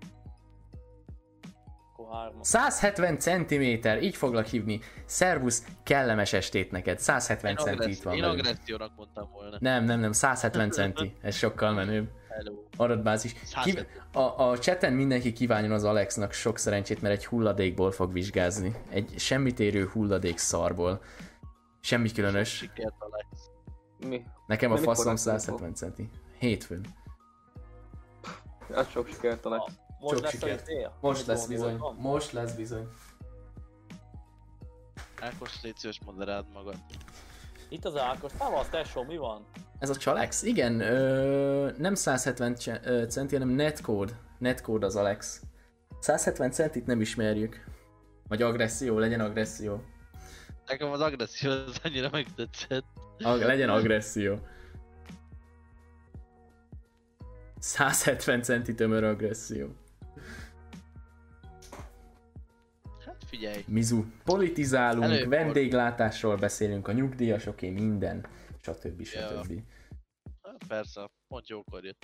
akkor 1.94 2.16
hárman. 2.16 2.44
170 2.44 3.20
cm, 3.20 3.62
így 4.02 4.16
foglak 4.16 4.46
hívni. 4.46 4.80
Szervusz, 5.06 5.64
kellemes 5.84 6.34
estét 6.34 6.72
neked. 6.72 7.00
170 7.00 7.52
Én, 7.52 7.58
centi 7.58 7.90
itt 7.92 8.04
van 8.04 8.16
én 8.16 8.24
agressziónak 8.24 8.92
mondtam 8.96 9.30
volna. 9.32 9.58
Nem, 9.60 9.84
nem, 9.84 10.00
nem, 10.00 10.12
170 10.12 10.72
centi. 10.78 11.16
Ez 11.22 11.36
sokkal 11.36 11.74
menőbb. 11.74 12.10
Hello. 12.36 12.64
Adatbázis. 12.78 13.34
Ki, 13.34 13.46
170. 13.46 13.86
a, 14.14 14.20
a 14.20 14.58
chaten 14.58 14.94
mindenki 14.94 15.34
kívánjon 15.34 15.72
az 15.72 15.84
Alexnak 15.84 16.32
sok 16.32 16.58
szerencsét, 16.58 17.02
mert 17.02 17.16
egy 17.16 17.26
hulladékból 17.26 17.92
fog 17.92 18.14
vizsgázni. 18.14 18.76
Egy 18.90 19.14
semmit 19.18 19.60
érő 19.60 19.88
hulladék 19.88 20.38
szarból. 20.38 21.02
Semmi 21.80 22.12
különös. 22.12 22.50
Sikert 22.50 22.96
Alex. 23.00 23.28
Mi? 24.08 24.24
Nekem 24.48 24.72
a 24.72 24.74
De 24.74 24.80
mikor 24.80 24.96
faszom 24.96 25.12
lesz 25.12 25.22
170 25.22 25.74
centi. 25.74 26.10
Hétfőn. 26.40 26.86
Az 28.74 28.90
sok 28.90 29.08
sikert, 29.08 29.46
Alex. 29.46 29.64
Most 30.00 30.14
Sok 30.16 30.24
lesz 30.24 30.32
sikert. 30.32 30.68
a 30.68 30.72
izé? 30.72 30.88
Most 31.02 31.26
lesz 31.26 31.46
bizony. 31.48 31.80
Most 31.98 32.32
lesz 32.32 32.54
bizony. 32.54 32.88
Ákos, 35.20 35.62
légy 35.62 35.76
szíves, 35.76 36.00
moderáld 36.06 36.46
magad. 36.54 36.76
Itt 37.76 37.86
az 37.86 37.98
Ákos, 37.98 38.32
távasz 38.38 38.70
tesó, 38.70 39.04
mi 39.04 39.18
van? 39.18 39.46
Ez 39.80 39.90
a 39.90 39.96
Csalex? 39.96 40.44
Igen, 40.44 40.80
ö, 40.80 41.72
nem 41.78 41.96
170 41.96 42.56
ce- 42.56 42.86
ö, 42.86 43.06
centi, 43.10 43.36
hanem 43.36 43.50
netcode. 43.50 44.12
Netcode 44.38 44.86
az 44.86 44.96
Alex. 44.96 45.42
170 46.00 46.52
centit 46.52 46.86
nem 46.86 47.02
ismerjük. 47.02 47.64
Vagy 48.28 48.42
agresszió, 48.42 49.00
legyen 49.00 49.20
agresszió. 49.20 49.84
Nekem 50.66 50.92
az 50.92 51.02
agresszió 51.02 51.52
az 51.52 51.80
annyira 51.84 52.10
megtetszett. 52.12 52.86
Ag- 53.24 53.44
legyen 53.44 53.70
agresszió. 53.70 54.40
170 57.60 58.42
centi 58.42 58.76
tömör 58.76 59.04
agresszió. 59.04 59.68
Figyelj. 63.26 63.64
Mizu. 63.68 64.04
Politizálunk, 64.24 65.04
Előfordul. 65.04 65.38
vendéglátásról 65.38 66.36
beszélünk, 66.38 66.88
a 66.88 66.92
nyugdíjasoké 66.92 67.70
minden, 67.70 68.26
stb. 68.62 69.04
stb. 69.06 69.62
Hát 70.44 70.64
persze, 70.68 71.10
pont 71.28 71.48
jókor 71.50 71.84
jött. 71.86 72.02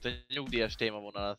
Te 0.00 0.08
egy 0.08 0.24
nyugdíjas 0.34 0.74
témavonalat. 0.74 1.38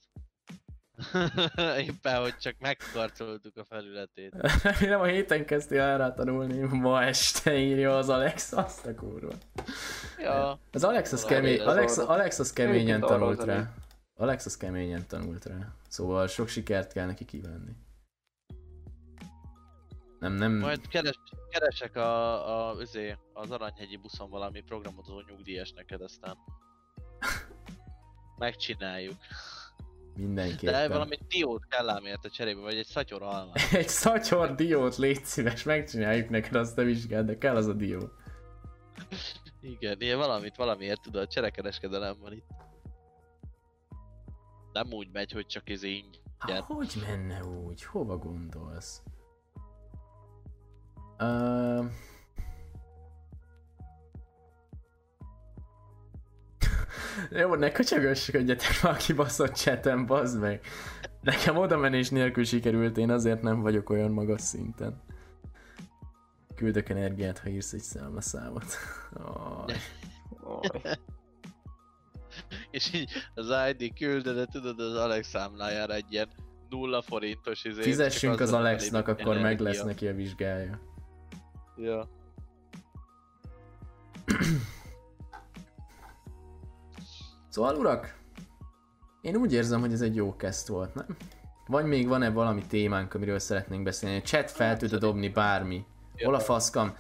Éppen, 1.88 2.22
hogy 2.22 2.38
csak 2.38 2.56
megkarcoltuk 2.60 3.58
a 3.58 3.64
felületét. 3.64 4.34
Remélem 4.64 5.02
a 5.02 5.06
héten 5.06 5.46
kezdtél 5.46 5.82
el 5.82 5.98
rá 5.98 6.14
tanulni, 6.14 6.60
ma 6.78 7.04
este 7.04 7.58
írja 7.58 7.98
az 7.98 8.10
Alex, 8.10 8.52
azt 8.52 8.86
a 8.86 8.96
kurva. 8.96 9.34
Ja, 10.18 10.60
Az 10.72 10.84
Alex 10.84 11.12
az, 11.12 11.26
kemény, 11.26 11.60
Alex, 11.60 11.98
Alex 11.98 12.40
az 12.40 12.54
keményen 12.54 13.00
tanult 13.00 13.44
rá. 13.44 13.74
Alex 14.16 14.46
az 14.46 14.58
keményen 14.58 15.08
tanult 15.08 15.46
rá. 15.46 15.74
Szóval 15.88 16.28
sok 16.28 16.48
sikert 16.48 16.94
kell 16.94 17.06
neki 17.06 17.26
kívánni. 17.26 17.76
Nem, 20.20 20.34
nem, 20.34 20.52
majd 20.52 20.88
keres, 20.88 21.20
keresek 21.50 21.96
a, 21.96 22.70
a, 22.70 22.82
üzé, 22.82 23.18
az 23.34 23.52
Aranyhegyi 23.52 23.98
buszon 23.98 24.30
valami 24.30 24.62
programozó 24.62 25.22
nyugdíjas 25.28 25.72
neked, 25.72 26.02
aztán 26.02 26.38
megcsináljuk. 28.38 29.16
mindenképpen. 30.16 30.74
De 30.74 30.88
valami 30.88 31.18
diót 31.28 31.66
kell 31.68 31.90
ám 31.90 32.06
érte 32.06 32.30
cserébe, 32.30 32.62
vagy 32.62 32.76
egy 32.78 32.86
szatyor 32.86 33.22
almát. 33.22 33.72
Egy 33.74 33.88
szatyor 33.88 34.56
diót 34.56 34.98
légy 34.98 35.26
szíves, 35.26 35.64
megcsináljuk 35.64 36.30
neked, 36.30 36.56
azt 36.56 36.76
te 36.76 36.84
vizsgáld, 36.84 37.26
de 37.26 37.38
kell 37.38 37.56
az 37.56 37.68
a 37.68 37.74
dió. 37.74 38.10
Igen, 39.62 40.02
ilyen 40.02 40.18
valamit 40.18 40.56
valamiért 40.56 41.02
tudod, 41.02 41.28
cserekereskedelem 41.28 42.16
van 42.20 42.34
itt. 42.34 42.48
Nem 44.74 44.94
úgy 44.94 45.10
megy, 45.12 45.32
hogy 45.32 45.46
csak 45.46 45.70
ez 45.70 45.84
így. 45.84 46.22
Há, 46.38 46.60
hogy 46.60 46.94
menne 47.08 47.44
úgy? 47.46 47.84
Hova 47.84 48.18
gondolsz? 48.18 49.02
Uh... 51.20 51.86
Jó, 57.32 57.56
ne 57.56 57.72
köcsögösködjetek 57.72 58.82
már 58.84 58.94
a 58.94 58.98
kibaszott 58.98 59.56
chatem, 59.56 60.06
bazd 60.06 60.40
meg. 60.40 60.62
Nekem 61.22 61.58
oda 61.58 61.78
menés 61.78 62.10
nélkül 62.10 62.44
sikerült, 62.44 62.98
én 62.98 63.10
azért 63.10 63.42
nem 63.42 63.62
vagyok 63.62 63.90
olyan 63.90 64.12
magas 64.12 64.42
szinten. 64.42 65.02
Küldök 66.56 66.90
energiát, 66.90 67.40
ha 67.40 67.50
írsz 67.50 67.74
egy. 67.74 67.84
Oh, 69.14 69.66
Oj. 70.44 70.82
És 72.72 72.94
így 72.94 73.12
az 73.34 73.48
ID 73.70 73.94
küldöd, 73.94 74.36
de 74.36 74.46
tudod, 74.46 74.80
az 74.80 74.96
Alex 74.96 75.28
számlájára 75.28 75.94
egy 75.94 76.06
ilyen 76.10 76.30
nulla 76.70 77.02
forintos 77.02 77.64
izé. 77.64 77.82
fizessünk 77.82 78.34
az 78.34 78.42
azzal 78.42 78.60
Alexnak, 78.60 79.08
akkor 79.08 79.38
meg 79.38 79.60
lesz 79.60 79.84
neki 79.84 80.08
a 80.08 80.14
vizsgája. 80.14 80.80
Ja. 81.82 82.08
Szóval 87.50 87.76
urak, 87.76 88.18
én 89.22 89.36
úgy 89.36 89.54
érzem, 89.54 89.80
hogy 89.80 89.94
ez 89.94 90.02
egy 90.02 90.16
jó 90.16 90.36
kezd 90.36 90.70
volt, 90.70 90.94
nem? 90.96 91.06
Vagy 91.68 91.86
még 91.86 92.08
van-e 92.08 92.30
valami 92.30 92.66
témánk, 92.68 93.14
amiről 93.14 93.40
szeretnénk 93.40 93.84
beszélni? 93.84 94.18
A 94.18 94.22
chat 94.22 94.52
fel 94.52 94.78
tud 94.78 94.96
dobni 94.96 95.30
bármi. 95.30 95.86
Hol 96.24 96.36
a 96.36 96.40
faszkam? 96.40 96.96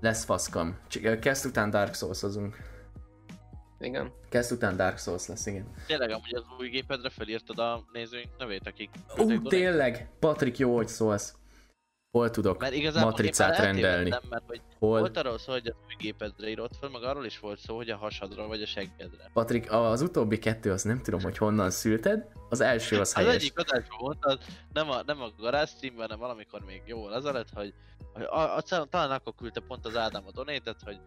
Lesz 0.00 0.24
faszkam. 0.24 0.78
Kezd 1.20 1.46
után 1.46 1.70
Dark 1.70 1.94
Souls-ozunk. 1.94 2.56
Igen. 3.78 4.12
Kezd 4.28 4.52
után 4.52 4.76
Dark 4.76 4.98
Souls 4.98 5.26
lesz, 5.26 5.46
igen. 5.46 5.66
Tényleg 5.86 6.10
amúgy 6.10 6.34
az 6.34 6.44
új 6.58 6.68
gépedre 6.68 7.10
felírtad 7.10 7.58
a 7.58 7.84
nézőink 7.92 8.36
nevét, 8.38 8.66
akik 8.66 8.90
Ú, 9.16 9.42
tényleg! 9.42 10.10
Patrik, 10.18 10.58
jó, 10.58 10.76
hogy 10.76 10.88
szólsz. 10.88 11.39
Hol 12.10 12.30
tudok 12.30 12.60
Mert 12.60 12.74
igazából 12.74 13.10
matricát 13.10 13.56
rendelni? 13.58 13.86
eltévedtem, 13.86 14.28
Mert 14.30 14.44
hogy 14.46 14.60
Hol? 14.78 14.98
volt 14.98 15.16
arról 15.16 15.38
szó, 15.38 15.52
hogy 15.52 15.66
az 15.66 15.74
új 15.86 15.94
gépedre 15.98 16.48
írott 16.48 16.76
fel, 16.80 16.88
meg 16.88 17.02
arról 17.02 17.24
is 17.24 17.38
volt 17.38 17.58
szó, 17.58 17.76
hogy 17.76 17.90
a 17.90 17.96
hasadra 17.96 18.46
vagy 18.46 18.62
a 18.62 18.66
seggedre. 18.66 19.30
Patrik, 19.32 19.72
az 19.72 20.00
utóbbi 20.02 20.38
kettő, 20.38 20.70
az 20.72 20.82
nem 20.82 21.02
tudom, 21.02 21.20
hogy 21.22 21.36
honnan 21.38 21.70
szülted. 21.70 22.26
Az 22.48 22.60
első 22.60 22.94
az 22.94 23.00
Az 23.08 23.14
helyes. 23.14 23.34
egyik 23.34 23.58
adásban 23.58 23.98
mondtad, 24.00 24.40
nem 24.72 24.90
a, 24.90 25.02
nem 25.06 25.20
a 25.22 25.28
garázs 25.38 25.70
streamben, 25.70 26.02
hanem 26.02 26.18
valamikor 26.18 26.60
még 26.64 26.82
jól 26.86 27.12
az 27.12 27.24
lett, 27.24 27.48
hogy, 27.54 27.74
hogy 28.12 28.22
a, 28.22 28.56
a, 28.56 28.62
talán 28.90 29.10
akkor 29.10 29.34
küldte 29.34 29.60
pont 29.60 29.86
az 29.86 29.96
Ádám 29.96 30.24
a 30.26 30.30
donétet, 30.32 30.76
hogy 30.84 30.98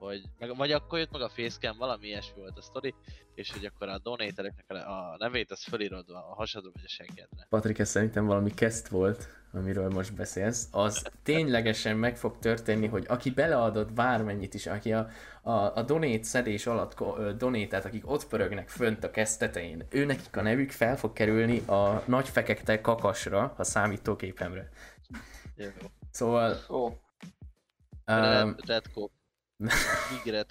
hogy 0.00 0.22
meg, 0.38 0.56
vagy 0.56 0.72
akkor 0.72 0.98
jött 0.98 1.10
meg 1.10 1.20
a 1.20 1.28
facecam, 1.28 1.76
valami 1.78 2.06
ilyesmi 2.06 2.40
volt 2.40 2.58
a 2.58 2.62
sztori, 2.62 2.94
és 3.34 3.52
hogy 3.52 3.64
akkor 3.64 3.88
a 3.88 3.98
donétereknek 3.98 4.86
a, 4.86 5.16
nevét 5.18 5.50
az 5.50 5.62
fölírod 5.62 6.08
a 6.08 6.18
hasadra 6.18 6.70
vagy 6.74 6.82
a 6.84 6.88
seggedre. 6.88 7.46
Patrik, 7.48 7.78
ez 7.78 7.88
szerintem 7.88 8.26
valami 8.26 8.54
kezd 8.54 8.90
volt, 8.90 9.28
amiről 9.52 9.88
most 9.88 10.14
beszélsz, 10.14 10.68
az 10.70 11.10
ténylegesen 11.22 11.96
meg 11.96 12.16
fog 12.16 12.38
történni, 12.38 12.86
hogy 12.86 13.04
aki 13.08 13.30
beleadott 13.30 13.92
bármennyit 13.92 14.54
is, 14.54 14.66
aki 14.66 14.92
a, 14.92 15.08
a, 15.42 15.52
a 15.52 15.82
donét 15.82 16.24
szedés 16.24 16.66
alatt 16.66 17.02
donételt, 17.36 17.84
akik 17.84 18.10
ott 18.10 18.26
pörögnek 18.26 18.68
fönt 18.68 19.04
a 19.04 19.10
kezd 19.10 19.38
tetején, 19.38 19.86
ő 19.90 20.04
nekik 20.04 20.36
a 20.36 20.42
nevük 20.42 20.70
fel 20.70 20.96
fog 20.96 21.12
kerülni 21.12 21.58
a 21.58 22.02
nagy 22.06 22.28
fekete 22.28 22.80
kakasra, 22.80 23.54
a 23.56 23.64
számítógépemre. 23.64 24.68
Jó. 25.56 25.68
Szóval 26.10 26.56
Ó, 26.68 26.88
Red, 28.04 28.66
red 28.66 28.92
Coke. 28.92 29.19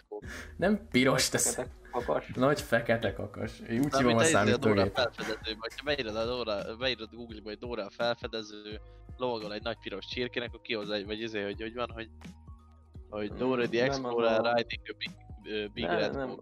Coke. 0.09 0.27
Nem 0.57 0.87
piros, 0.91 1.29
tesz. 1.29 1.55
Fekete 1.55 1.77
kakas. 1.91 2.27
Nagy 2.35 2.61
fekete 2.61 3.13
kakas. 3.13 3.59
Úgy 3.59 3.67
Na, 3.91 3.97
hívom 3.97 4.05
a 4.05 4.05
mint 4.05 4.19
a 4.19 4.23
izé, 4.23 4.35
a 4.37 4.57
Dóra 4.57 4.57
számítógép. 4.57 4.93
felfedező, 4.95 5.57
vagy 5.59 5.73
ha 5.77 5.83
beírod 5.83 6.15
a 6.15 6.25
Dóra, 6.25 6.75
beírod 6.77 7.09
Google-ba, 7.11 7.49
hogy 7.49 7.57
Dóra 7.57 7.85
a 7.85 7.89
felfedező, 7.89 8.79
lovagol 9.17 9.53
egy 9.53 9.63
nagy 9.63 9.77
piros 9.81 10.05
csirkének, 10.05 10.47
akkor 10.47 10.61
kihoz 10.61 10.89
egy, 10.89 11.05
vagy 11.05 11.21
izé, 11.21 11.43
hogy 11.43 11.61
hogy 11.61 11.73
van, 11.73 11.91
hogy 11.91 12.09
hogy 13.09 13.33
Dóra 13.33 13.67
the 13.67 13.79
Nem, 13.79 13.89
Explorer 13.89 14.55
riding 14.55 14.81
a 14.83 14.95
big, 14.97 15.11
uh, 15.43 15.73
big 15.73 15.85
Nem, 15.85 15.97
red 15.97 16.15
nem. 16.15 16.39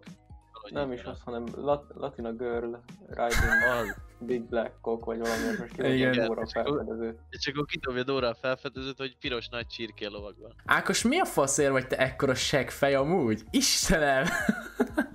Valahogy 0.70 0.88
Nem 0.88 0.92
is 0.98 1.04
az, 1.04 1.20
hanem 1.24 1.44
Lat- 1.56 1.92
Latina 1.94 2.32
Girl 2.32 2.74
Riding 3.08 3.62
Az. 3.80 3.96
Big 4.20 4.42
Black 4.42 4.72
Cock, 4.80 5.04
vagy 5.04 5.18
valami, 5.18 5.42
most 5.58 5.72
Igen. 5.78 5.96
kidobja 6.12 6.26
Dóra 6.26 6.46
felfedező. 6.46 7.18
És 7.30 7.46
akkor 7.46 7.64
kidobja 7.66 8.02
Dóra 8.02 8.28
a 8.28 8.34
felfedezőt, 8.34 8.98
hogy 8.98 9.16
piros 9.20 9.48
nagy 9.48 9.66
csirké 9.66 10.06
lovagol. 10.06 10.54
Ákos, 10.64 11.02
mi 11.02 11.18
a 11.18 11.24
faszért 11.24 11.70
vagy 11.70 11.86
te 11.86 11.96
ekkora 11.96 12.34
seggfej 12.34 12.94
amúgy? 12.94 13.42
Istenem! 13.50 14.24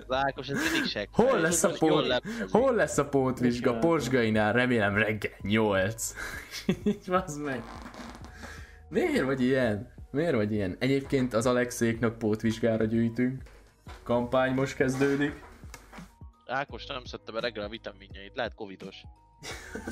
Az 0.08 0.16
Ákos, 0.16 0.48
ez 0.48 0.58
mindig 0.72 0.90
seg. 0.90 1.08
Hol 1.12 1.40
lesz 1.40 1.62
a 1.62 1.70
pót? 1.78 2.22
Hol 2.50 2.74
lesz 2.74 2.98
a 2.98 3.08
pótvizsga? 3.08 3.78
Porsgainál 3.78 4.52
remélem 4.52 4.94
reggel 4.96 5.32
8. 5.40 6.12
Így 6.84 7.10
az 7.10 7.36
meg. 7.36 7.62
Miért 8.88 9.24
vagy 9.24 9.40
ilyen? 9.42 9.92
Miért 10.10 10.34
vagy 10.34 10.52
ilyen? 10.52 10.76
Egyébként 10.78 11.34
az 11.34 11.46
Alexéknak 11.46 12.18
pótvizsgára 12.18 12.84
gyűjtünk. 12.84 13.42
Kampány 14.02 14.54
most 14.54 14.74
kezdődik. 14.74 15.42
Ákos 16.46 16.86
nem 16.86 17.04
szedte 17.04 17.32
be 17.32 17.40
reggel 17.40 17.64
a 17.64 17.68
vitaminjait, 17.68 18.34
lehet 18.34 18.54
covidos. 18.54 18.96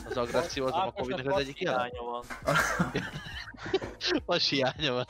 Az 0.08 0.16
agresszió 0.16 0.64
az 0.64 0.72
a 0.72 0.92
covidnak 0.96 1.32
az 1.32 1.40
egyik 1.40 1.56
hiánya 1.56 2.02
van. 2.02 2.24
Vas 4.26 4.48
hiánya 4.48 4.92
van. 4.92 5.06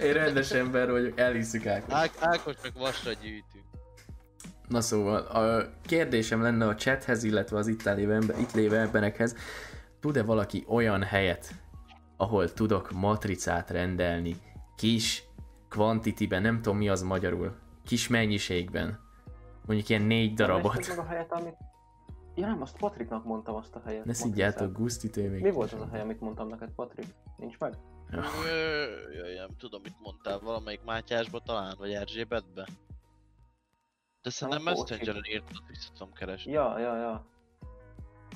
Én 0.00 0.12
rendes 0.12 0.50
ember 0.50 0.90
vagyok, 0.90 1.18
elhiszük 1.18 1.66
Ákos. 1.66 1.94
Ák 1.94 2.10
Ákosnak 2.20 2.78
vasra 2.78 3.12
gyűjtünk. 3.12 3.64
Na 4.68 4.80
szóval, 4.80 5.16
a 5.16 5.70
kérdésem 5.86 6.42
lenne 6.42 6.66
a 6.66 6.74
chathez, 6.74 7.24
illetve 7.24 7.58
az 7.58 7.66
itt 7.66 7.82
lévő, 7.82 8.12
ember, 8.12 8.38
itt 8.38 8.52
lévő 8.52 8.76
emberekhez, 8.76 9.36
tud-e 10.00 10.22
valaki 10.22 10.64
olyan 10.68 11.02
helyet, 11.02 11.54
ahol 12.16 12.52
tudok 12.52 12.90
matricát 12.90 13.70
rendelni, 13.70 14.36
kis 14.76 15.22
quantity-ben, 15.68 16.42
nem 16.42 16.62
tudom 16.62 16.78
mi 16.78 16.88
az 16.88 17.02
magyarul, 17.02 17.56
kis 17.88 18.08
mennyiségben, 18.08 19.00
mondjuk 19.66 19.88
ilyen 19.88 20.02
négy 20.02 20.34
darabot. 20.34 20.88
meg 20.88 20.98
a 20.98 21.04
helyet, 21.04 21.32
amit... 21.32 21.56
Ja 22.34 22.46
nem, 22.46 22.62
azt 22.62 22.76
Patriknak 22.76 23.24
mondtam 23.24 23.54
azt 23.54 23.74
a 23.74 23.82
helyet. 23.84 24.04
Ne 24.04 24.12
szidjátok, 24.12 24.72
Guszti 24.72 25.10
TV. 25.10 25.20
Mi 25.20 25.50
volt 25.50 25.72
az 25.72 25.80
a 25.80 25.88
hely, 25.92 26.00
amit 26.00 26.20
mondtam 26.20 26.48
neked, 26.48 26.70
Patrik? 26.70 27.06
Nincs 27.36 27.58
meg? 27.58 27.74
Ja. 28.10 28.22
Ö, 28.46 28.84
Jaj, 29.12 29.34
nem 29.34 29.56
tudom, 29.58 29.80
mit 29.82 29.94
mondtál, 30.02 30.38
valamelyik 30.38 30.84
Mátyásba 30.84 31.38
talán, 31.40 31.74
vagy 31.78 31.92
Erzsébetbe? 31.92 32.68
De 34.22 34.30
szerintem 34.30 34.64
Nem, 34.64 34.74
Messengeren 34.74 35.24
írtad, 35.30 35.62
vissza 35.68 35.90
tudom 35.92 36.12
keresni. 36.12 36.52
Ja, 36.52 36.78
ja, 36.78 36.96
ja. 36.96 37.26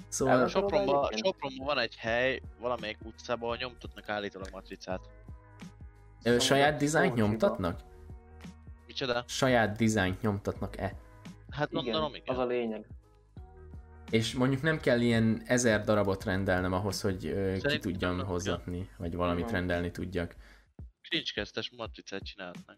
Szóval. 0.09 0.49
Sopronban. 0.49 1.11
Sopronban 1.13 1.67
van 1.67 1.79
egy 1.79 1.97
hely, 1.97 2.41
valamelyik 2.61 2.99
utcában, 3.05 3.43
ahol 3.45 3.57
nyomtatnak 3.57 4.09
állítólag 4.09 4.49
matricát. 4.53 5.01
ö, 6.25 6.39
saját 6.39 6.65
Szóval 6.65 6.79
dizájnt 6.79 7.09
Szócsiba. 7.11 7.27
nyomtatnak? 7.29 7.81
Micsoda? 8.93 9.25
Saját 9.27 9.77
dizájnt 9.77 10.21
nyomtatnak-e? 10.21 10.95
Hát 11.51 11.71
Igen, 11.71 11.83
gondolom, 11.85 12.15
igen. 12.15 12.35
az 12.35 12.39
a 12.39 12.47
lényeg. 12.47 12.87
És 14.11 14.35
mondjuk 14.35 14.63
nem 14.63 14.81
kell 14.81 15.01
ilyen 15.01 15.43
ezer 15.47 15.85
darabot 15.85 16.25
rendelnem 16.25 16.73
ahhoz, 16.73 17.01
hogy 17.01 17.27
ö, 17.27 17.57
ki 17.63 17.79
tudjam 17.79 18.17
nem 18.17 18.27
hozatni, 18.27 18.89
vagy 18.97 19.15
valamit 19.15 19.45
Nem. 19.45 19.55
rendelni 19.55 19.91
tudjak. 19.91 20.35
Cringe-kezdtes 21.09 21.73
matricát 21.77 22.23
csinálhatnak. 22.23 22.77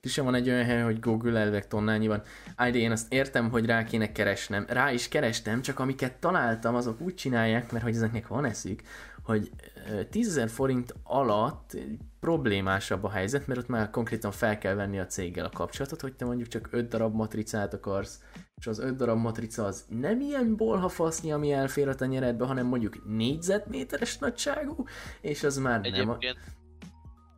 És 0.00 0.16
van 0.16 0.34
egy 0.34 0.48
olyan 0.48 0.64
hely, 0.64 0.82
hogy 0.82 1.00
Google 1.00 1.40
elvek 1.40 1.68
tonnányi 1.68 2.06
van. 2.06 2.22
De 2.56 2.68
én 2.74 2.90
azt 2.90 3.12
értem, 3.12 3.50
hogy 3.50 3.66
rá 3.66 3.84
kéne 3.84 4.12
keresnem. 4.12 4.64
Rá 4.68 4.92
is 4.92 5.08
kerestem, 5.08 5.62
csak 5.62 5.78
amiket 5.78 6.20
találtam, 6.20 6.74
azok 6.74 7.00
úgy 7.00 7.14
csinálják, 7.14 7.72
mert 7.72 7.84
hogy 7.84 7.94
ezeknek 7.94 8.26
van 8.26 8.44
eszük, 8.44 8.82
hogy 9.28 9.50
ö, 9.90 10.00
10.000 10.12 10.48
forint 10.48 10.94
alatt 11.02 11.76
problémásabb 12.20 13.04
a 13.04 13.10
helyzet, 13.10 13.46
mert 13.46 13.60
ott 13.60 13.68
már 13.68 13.90
konkrétan 13.90 14.30
fel 14.30 14.58
kell 14.58 14.74
venni 14.74 14.98
a 14.98 15.06
céggel 15.06 15.44
a 15.44 15.50
kapcsolatot, 15.50 16.00
hogy 16.00 16.14
te 16.14 16.24
mondjuk 16.24 16.48
csak 16.48 16.68
5 16.70 16.88
darab 16.88 17.14
matricát 17.14 17.74
akarsz, 17.74 18.22
és 18.56 18.66
az 18.66 18.78
5 18.78 18.96
darab 18.96 19.18
matrica 19.18 19.64
az 19.64 19.84
nem 19.88 20.20
ilyen 20.20 20.56
bolhafasznyi, 20.56 21.32
ami 21.32 21.52
elfér 21.52 21.88
a 21.88 21.94
tenyeredbe, 21.94 22.46
hanem 22.46 22.66
mondjuk 22.66 23.06
négyzetméteres 23.06 24.18
nagyságú, 24.18 24.84
és 25.20 25.42
az 25.42 25.56
már 25.56 25.80
nem 25.80 26.08
a... 26.08 26.14
Egyébként 26.14 26.38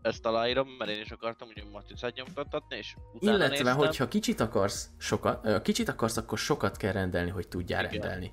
ezt 0.02 0.26
aláírom, 0.26 0.68
mert 0.78 0.90
én 0.90 1.00
is 1.00 1.10
akartam 1.10 1.48
ugye 1.48 1.62
matricát 1.72 2.14
nyomtatni, 2.14 2.76
és 2.76 2.94
utána 3.12 3.36
Illetve, 3.36 3.56
néztem, 3.56 3.76
hogyha 3.76 4.08
kicsit 4.08 4.40
akarsz 4.40 4.90
sokat, 4.98 5.62
kicsit 5.62 5.88
akarsz, 5.88 6.16
akkor 6.16 6.38
sokat 6.38 6.76
kell 6.76 6.92
rendelni, 6.92 7.30
hogy 7.30 7.48
tudjál 7.48 7.84
Igen. 7.84 7.92
rendelni. 7.92 8.32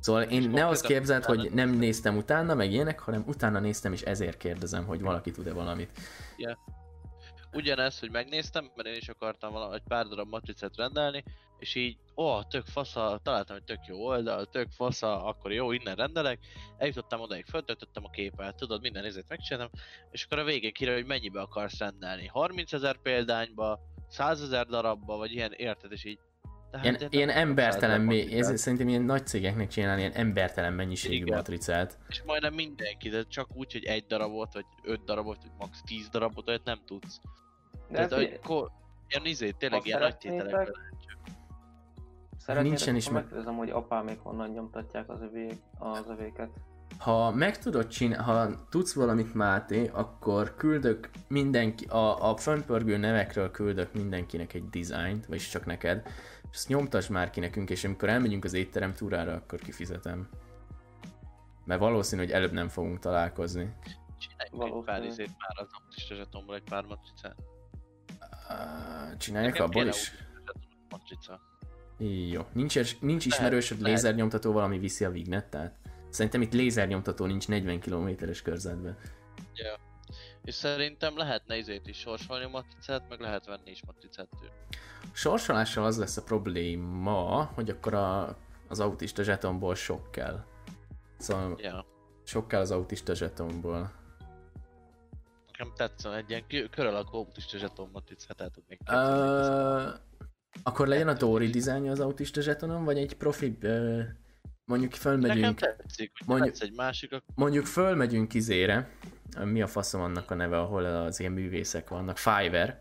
Szóval 0.00 0.22
én 0.22 0.42
És 0.42 0.46
ne 0.46 0.66
azt 0.66 0.86
képzeld, 0.86 1.24
hogy 1.24 1.50
nem 1.52 1.70
néztem 1.70 2.16
utána, 2.16 2.54
meg 2.54 2.72
ilyenek, 2.72 3.00
hanem 3.00 3.24
utána 3.26 3.58
néztem, 3.58 3.92
és 3.92 4.02
ezért 4.02 4.36
kérdezem, 4.36 4.84
hogy 4.84 5.00
valaki 5.00 5.30
tud-e 5.30 5.52
valamit. 5.52 5.90
ugyanez, 7.52 7.98
hogy 7.98 8.10
megnéztem, 8.10 8.70
mert 8.74 8.88
én 8.88 8.96
is 8.96 9.08
akartam 9.08 9.52
valami, 9.52 9.74
egy 9.74 9.82
pár 9.88 10.06
darab 10.06 10.28
matricát 10.28 10.76
rendelni, 10.76 11.24
és 11.58 11.74
így, 11.74 11.96
ó, 12.16 12.42
tök 12.42 12.66
fasza, 12.66 13.20
találtam 13.22 13.56
egy 13.56 13.64
tök 13.64 13.86
jó 13.86 14.06
oldal, 14.06 14.46
tök 14.46 14.70
fasza, 14.70 15.24
akkor 15.24 15.52
jó, 15.52 15.72
innen 15.72 15.94
rendelek. 15.94 16.38
Eljutottam 16.78 17.20
odaig, 17.20 17.46
föltöltöttem 17.46 18.04
a 18.04 18.10
képet, 18.10 18.56
tudod, 18.56 18.80
minden 18.80 19.04
ezért 19.04 19.28
megcsináltam, 19.28 19.80
és 20.10 20.24
akkor 20.24 20.38
a 20.38 20.44
végén 20.44 20.72
kire, 20.72 20.94
hogy 20.94 21.06
mennyibe 21.06 21.40
akarsz 21.40 21.78
rendelni. 21.78 22.26
30 22.26 22.72
ezer 22.72 22.96
példányba, 22.96 23.78
100 24.08 24.42
ezer 24.42 24.66
darabba, 24.66 25.16
vagy 25.16 25.32
ilyen, 25.32 25.52
érted, 25.52 25.92
és 25.92 26.04
így. 26.04 26.18
Ilyen, 26.82 26.96
nem 26.98 27.08
ilyen 27.10 27.28
akarok 27.28 27.30
100 27.30 27.36
embertelen, 27.48 28.02
matricát. 28.04 28.50
ez, 28.52 28.60
szerintem 28.60 28.88
ilyen 28.88 29.02
nagy 29.02 29.26
cégeknek 29.26 29.68
csinálni 29.68 30.00
ilyen 30.00 30.12
embertelen 30.12 30.72
mennyiségű 30.72 31.14
Igen. 31.14 31.36
matricát. 31.36 31.98
És 32.08 32.22
majdnem 32.26 32.54
mindenki, 32.54 33.08
de 33.08 33.22
csak 33.28 33.48
úgy, 33.54 33.72
hogy 33.72 33.84
egy 33.84 34.06
darabot, 34.06 34.52
vagy 34.52 34.64
öt 34.82 35.04
darabot, 35.04 35.36
vagy 35.42 35.50
max. 35.58 35.80
10 35.86 36.08
darabot, 36.08 36.48
olyat 36.48 36.64
nem 36.64 36.80
tudsz. 36.86 37.20
De 37.88 37.94
Tehát, 37.94 38.12
hogy 38.12 38.38
ko- 38.38 38.70
ilyen 39.08 39.26
izé, 39.26 39.50
tényleg 39.50 39.86
ilyen 39.86 40.00
nagy 40.00 40.16
tételekben. 40.16 40.74
nincsen 42.62 42.96
is 42.96 43.04
meg- 43.10 43.14
megkérdezem, 43.22 43.56
hogy 43.56 43.70
apámék 43.70 44.18
honnan 44.18 44.48
nyomtatják 44.50 45.08
az, 45.08 45.20
övé, 45.22 45.48
az 45.78 46.04
övéket. 46.08 46.50
Ha 46.98 47.30
meg 47.30 47.58
tudod 47.58 47.86
csinálni, 47.86 48.24
ha 48.24 48.66
tudsz 48.70 48.94
valamit 48.94 49.34
Máté, 49.34 49.90
akkor 49.92 50.54
küldök 50.54 51.10
mindenki, 51.28 51.84
a, 51.84 52.30
a 52.30 52.36
föntpörgő 52.36 52.96
nevekről 52.96 53.50
küldök 53.50 53.92
mindenkinek 53.92 54.54
egy 54.54 54.68
dizájnt, 54.68 55.26
vagyis 55.26 55.48
csak 55.48 55.66
neked, 55.66 56.08
és 56.50 56.56
azt 56.56 56.68
nyomtasd 56.68 57.10
már 57.10 57.30
ki 57.30 57.40
nekünk, 57.40 57.70
és 57.70 57.84
amikor 57.84 58.08
elmegyünk 58.08 58.44
az 58.44 58.52
étterem 58.52 58.94
túrára, 58.94 59.34
akkor 59.34 59.58
kifizetem. 59.58 60.28
Mert 61.64 61.80
valószínű, 61.80 62.22
hogy 62.22 62.30
előbb 62.30 62.52
nem 62.52 62.68
fogunk 62.68 62.98
találkozni. 62.98 63.74
Csináljunk 64.18 64.76
egy 64.76 64.84
pár 64.84 65.04
izét 65.04 65.30
már 65.38 65.66
az 65.66 65.68
autista 65.82 66.14
zsetomból 66.14 66.54
egy 66.54 66.62
pár 66.62 66.84
matricát. 66.84 67.36
Csinálják 69.18 69.60
abból 69.60 69.86
is? 69.86 70.12
Matrica. 70.88 71.40
Jó. 72.30 72.46
Nincs, 72.52 73.00
nincs 73.00 73.26
ismerősöd 73.26 73.80
lehet. 73.80 73.96
lézernyomtató, 73.96 74.56
ami 74.56 74.78
viszi 74.78 75.04
a 75.04 75.10
vignettát? 75.10 75.76
Szerintem 76.08 76.42
itt 76.42 76.52
lézernyomtató 76.52 77.26
nincs 77.26 77.48
40 77.48 77.80
kilométeres 77.80 78.42
körzetben. 78.42 78.98
Ja. 79.54 79.78
És 80.44 80.54
szerintem 80.54 81.16
lehetne 81.16 81.56
izét 81.56 81.86
is 81.86 81.98
sorsolni 81.98 82.46
matricát, 82.46 83.08
meg 83.08 83.20
lehet 83.20 83.46
venni 83.46 83.70
is 83.70 83.84
matricát 83.86 84.28
tőle. 84.40 84.52
Sorsolással 85.12 85.84
az 85.84 85.98
lesz 85.98 86.16
a 86.16 86.22
probléma, 86.22 87.50
hogy 87.54 87.70
akkor 87.70 87.94
a, 87.94 88.36
az 88.68 88.80
autista 88.80 89.22
zsetomból 89.22 89.74
sok 89.74 90.10
kell. 90.10 90.44
Szóval 91.18 91.58
Ja. 91.60 91.86
sok 92.24 92.48
kell 92.48 92.60
az 92.60 92.70
autista 92.70 93.14
zsetomból. 93.14 93.92
Nekem 95.52 95.72
tetszene 95.76 96.16
egy 96.16 96.30
ilyen 96.30 96.46
kö- 96.48 96.70
kör 96.70 96.86
alakú 96.86 97.16
autista 97.16 97.58
zseton 97.58 97.88
matricát 97.92 98.40
el 98.40 98.50
tudnék 98.50 98.78
képzelni. 98.78 99.84
Uh, 99.86 99.94
akkor 100.62 100.88
legyen 100.88 101.08
a 101.08 101.12
Dori 101.12 101.46
dizájnja 101.46 101.90
az 101.90 102.00
autista 102.00 102.40
zsetonon, 102.40 102.84
vagy 102.84 102.98
egy 102.98 103.16
profi, 103.16 103.58
uh, 103.62 104.02
mondjuk 104.64 104.90
Nekem 104.92 105.00
fölmegyünk, 105.10 105.58
tetszik, 105.58 106.12
hogy 106.18 106.26
mondjuk- 106.26 106.62
egy 106.62 106.74
másik, 106.76 107.12
akkor 107.12 107.34
mondjuk 107.34 107.66
fölmegyünk 107.66 108.34
izére, 108.34 108.90
mi 109.44 109.62
a 109.62 109.66
faszom 109.66 110.00
annak 110.00 110.30
a 110.30 110.34
neve, 110.34 110.58
ahol 110.58 110.84
az 110.84 111.20
ilyen 111.20 111.32
művészek 111.32 111.88
vannak, 111.88 112.16
Fiverr, 112.18 112.74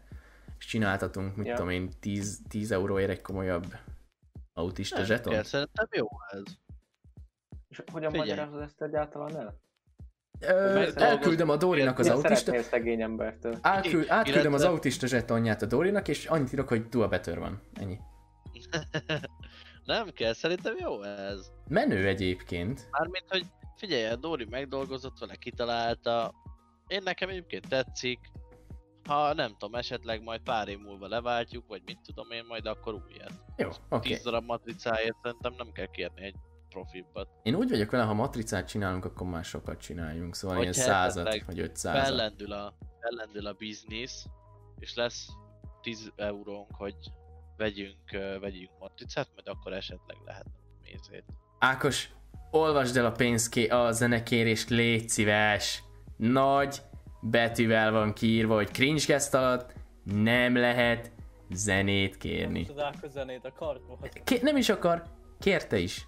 és 0.59 0.65
csináltatunk, 0.65 1.35
mit 1.35 1.45
Ja. 1.47 1.55
tudom 1.55 1.69
én, 1.71 1.89
10, 1.99 2.41
10 2.49 2.71
euróért 2.71 3.09
egy 3.09 3.21
komolyabb 3.21 3.75
autista 4.53 4.97
nem 4.97 5.05
zseton. 5.05 5.33
kell, 5.33 5.43
szerintem 5.43 5.87
jó 5.91 6.07
ez. 6.29 6.43
És 7.67 7.83
hogyan 7.91 8.11
magyarázod 8.15 8.61
ezt 8.61 8.81
egyáltalán 8.81 9.37
el? 9.37 9.59
Ö, 10.41 10.89
elküldöm 10.95 11.49
a 11.49 11.57
Dorinak 11.57 11.99
az 11.99 12.07
autista, 12.09 12.61
szegény 12.61 13.01
embertől? 13.01 13.57
átküld, 13.61 14.05
átküldöm 14.09 14.53
az 14.53 14.59
Illetve- 14.59 14.67
autista 14.69 15.07
zsetonját 15.07 15.61
a 15.61 15.65
Dorinak, 15.65 16.07
és 16.07 16.25
annyit 16.25 16.53
írok, 16.53 16.67
hogy 16.67 16.89
dual 16.89 17.07
better 17.07 17.39
van. 17.39 17.61
Ennyi. 17.73 17.97
nem 19.85 20.09
kell, 20.13 20.33
szerintem 20.33 20.75
jó 20.77 21.01
ez. 21.03 21.51
Menő 21.67 22.07
egyébként. 22.07 22.87
Mármint, 22.91 23.25
hogy 23.29 23.45
figyelj, 23.75 24.05
a 24.05 24.15
Dori 24.15 24.45
megdolgozott 24.49 25.19
vele, 25.19 25.35
kitalálta, 25.35 26.33
én 26.87 27.01
nekem 27.03 27.29
egyébként 27.29 27.67
tetszik. 27.67 28.19
Ha 29.09 29.33
nem 29.33 29.55
tudom, 29.57 29.75
esetleg 29.75 30.23
majd 30.23 30.41
pár 30.41 30.67
év 30.67 30.79
múlva 30.79 31.07
leváltjuk, 31.07 31.67
vagy 31.67 31.81
mit 31.85 31.99
tudom 32.05 32.31
én, 32.31 32.45
majd 32.47 32.65
akkor 32.65 32.93
újat. 32.93 33.31
Jó, 33.57 33.67
oké. 33.67 33.79
Okay. 33.89 34.11
10 34.11 34.23
darab 34.23 34.45
matricáért 34.45 35.15
szerintem 35.23 35.53
nem 35.57 35.71
kell 35.71 35.85
kérni 35.85 36.23
egy 36.23 36.35
profibbat. 36.69 37.27
Én 37.43 37.55
úgy 37.55 37.69
vagyok 37.69 37.91
vele, 37.91 38.03
ha 38.03 38.13
matricát 38.13 38.67
csinálunk, 38.67 39.05
akkor 39.05 39.27
már 39.27 39.43
sokat 39.43 39.79
csináljunk, 39.79 40.35
szóval 40.35 40.57
ilyen 40.57 40.73
Hogyha 40.73 40.89
százat, 40.89 41.27
esetleg 41.27 41.45
vagy 41.45 41.59
ötszázat. 41.59 42.03
Fellendül 42.03 42.51
a, 42.51 42.73
fellendül 42.99 43.47
a 43.47 43.53
biznisz, 43.53 44.25
és 44.79 44.95
lesz 44.95 45.27
10 45.81 46.11
eurónk, 46.15 46.67
hogy 46.71 46.95
vegyünk, 47.57 48.11
vegyünk 48.39 48.71
matricát, 48.79 49.29
majd 49.35 49.47
akkor 49.47 49.73
esetleg 49.73 50.17
lehet 50.25 50.47
mézét. 50.81 51.25
Ákos, 51.59 52.09
olvasd 52.51 52.97
el 52.97 53.05
a 53.05 53.11
pénzké, 53.11 53.67
a 53.67 53.91
zenekérést, 53.91 54.69
légy 54.69 55.09
szíves. 55.09 55.83
Nagy 56.17 56.81
betűvel 57.21 57.91
van 57.91 58.13
kiírva, 58.13 58.55
hogy 58.55 58.71
cringe 58.71 59.19
alatt 59.31 59.73
nem 60.03 60.55
lehet 60.55 61.11
zenét 61.49 62.17
kérni. 62.17 62.65
Az 62.69 62.79
Ákos 62.83 63.11
zenét 63.11 63.45
a 63.45 63.53
kartból. 63.53 63.99
Ké- 64.23 64.41
nem 64.41 64.57
is 64.57 64.69
akar, 64.69 65.03
kérte 65.39 65.77
is. 65.77 66.07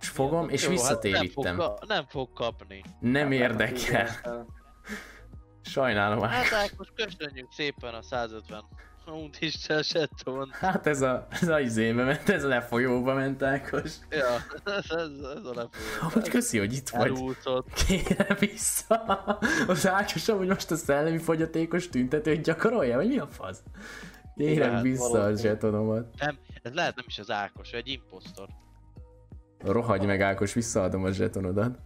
És 0.00 0.08
fogom, 0.08 0.48
és 0.48 0.62
Jó, 0.62 0.68
hát 0.68 0.78
visszatérítem. 0.78 1.56
nem, 1.56 1.56
fog, 1.56 1.78
nem 1.86 2.04
fog 2.06 2.32
kapni. 2.32 2.82
Nem 3.00 3.32
érdekel. 3.32 4.08
Sajnálom 5.60 6.20
Hát. 6.22 6.52
Ákos, 6.52 6.88
köszönjük 6.94 7.52
szépen 7.52 7.94
a 7.94 8.02
150 8.02 8.64
Unt 9.06 9.40
Isten 9.40 9.82
seton. 9.82 10.48
Hát 10.52 10.86
ez 10.86 11.00
a, 11.02 11.26
ez 11.30 11.48
a 11.48 11.60
izébe 11.60 12.04
ment, 12.04 12.28
ez 12.28 12.44
a 12.44 12.48
lefolyóba 12.48 13.14
ment 13.14 13.42
Ákos. 13.42 13.92
Ja, 14.10 14.36
ez, 14.64 14.90
ez, 14.90 15.44
a 15.44 15.52
lefolyó. 15.54 15.68
Amúgy 16.00 16.28
köszi, 16.28 16.58
hogy 16.58 16.72
itt 16.72 16.88
vagy. 16.88 17.06
Elúszott. 17.06 17.72
Kérem 17.86 18.36
vissza. 18.38 18.94
Az 19.66 19.88
Ákos 19.88 20.28
amúgy 20.28 20.46
most 20.46 20.70
a 20.70 20.76
szellemi 20.76 21.18
fogyatékos 21.18 21.88
tüntetőt 21.88 22.42
gyakorolja, 22.42 22.96
vagy 22.96 23.08
mi 23.08 23.18
a 23.18 23.26
fasz? 23.26 23.62
Kérem 24.36 24.68
Lehet, 24.68 24.82
vissza 24.82 25.04
a 25.04 25.08
valószínű. 25.08 25.48
zsetonomat. 25.48 26.14
Nem, 26.18 26.38
ez 26.62 26.72
lehet 26.72 26.96
nem 26.96 27.04
is 27.08 27.18
az 27.18 27.30
Ákos, 27.30 27.70
egy 27.70 27.88
imposztor. 27.88 28.48
Rohagy 29.58 30.06
meg 30.06 30.20
Ákos, 30.20 30.52
visszaadom 30.52 31.04
a 31.04 31.10
zsetonodat. 31.12 31.78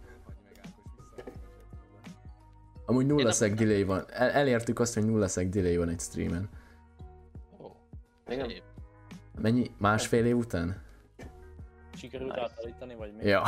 Amúgy 2.85 3.05
nulla 3.05 3.31
szeg 3.31 3.53
delay 3.53 3.83
van. 3.83 4.05
El- 4.09 4.29
elértük 4.31 4.79
azt, 4.79 4.93
hogy 4.93 5.05
nulla 5.05 5.27
szeg 5.27 5.49
delay 5.49 5.77
van 5.77 5.89
egy 5.89 5.99
streamen. 5.99 6.49
Igen? 8.29 8.51
Mennyi? 9.41 9.71
Másfél 9.77 10.25
év 10.25 10.37
után? 10.37 10.81
Sikerült 11.93 12.29
Nice. 12.29 12.41
átállítani, 12.41 12.95
vagy 12.95 13.13
mi? 13.13 13.25
Ja. 13.25 13.43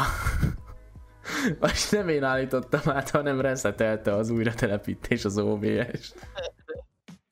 Most 1.60 1.92
nem 1.92 2.10
én 2.10 2.24
állítottam 2.24 2.82
át, 2.86 3.10
hanem 3.10 3.42
reszetelte 3.42 4.14
az 4.16 4.30
újratelepítés 4.30 5.26
az 5.26 5.38
OBS. 5.38 6.14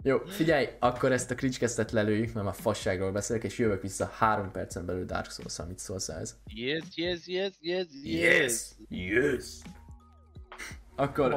Jó, 0.03 0.17
figyelj, 0.25 0.67
akkor 0.79 1.11
ezt 1.11 1.31
a 1.31 1.35
kricskeztet 1.35 1.91
lelőjük, 1.91 2.33
mert 2.33 2.47
a 2.47 2.53
fasságról 2.53 3.11
beszélek, 3.11 3.43
és 3.43 3.57
jövök 3.57 3.81
vissza 3.81 4.05
három 4.05 4.51
percen 4.51 4.85
belül 4.85 5.05
Dark 5.05 5.31
souls 5.31 5.57
mit 5.67 5.79
szólsz 5.79 6.09
ez? 6.09 6.35
Yes, 6.53 6.83
yes, 6.95 7.27
yes, 7.27 7.51
yes, 7.59 7.87
yes. 8.03 8.65
Yes! 8.89 9.43
Akkor, 10.99 11.33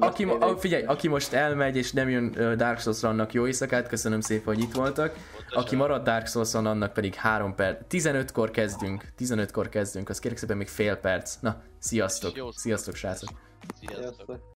aki, 0.00 0.24
beszélj. 0.24 0.52
a, 0.52 0.56
figyelj, 0.56 0.84
aki 0.84 1.08
most 1.08 1.32
elmegy 1.32 1.76
és 1.76 1.92
nem 1.92 2.08
jön 2.08 2.32
ö, 2.36 2.54
Dark 2.56 2.78
souls 2.78 3.02
annak 3.02 3.32
jó 3.32 3.46
éjszakát, 3.46 3.88
köszönöm 3.88 4.20
szépen, 4.20 4.54
hogy 4.54 4.62
itt 4.62 4.74
voltak. 4.74 5.12
Pontosan. 5.12 5.62
Aki 5.62 5.76
marad 5.76 6.02
Dark 6.02 6.26
souls 6.26 6.54
annak 6.54 6.92
pedig 6.92 7.14
3 7.14 7.54
perc, 7.54 7.80
15-kor 7.90 8.50
kezdünk, 8.50 9.04
15-kor 9.18 9.68
kezdünk, 9.68 10.08
az 10.08 10.18
kérlek 10.18 10.40
szépen 10.40 10.56
még 10.56 10.68
fél 10.68 10.96
perc. 10.96 11.36
Na, 11.40 11.62
sziasztok, 11.78 12.52
sziasztok 12.56 12.94
srácok. 12.94 13.30
Sziasztok. 13.80 14.56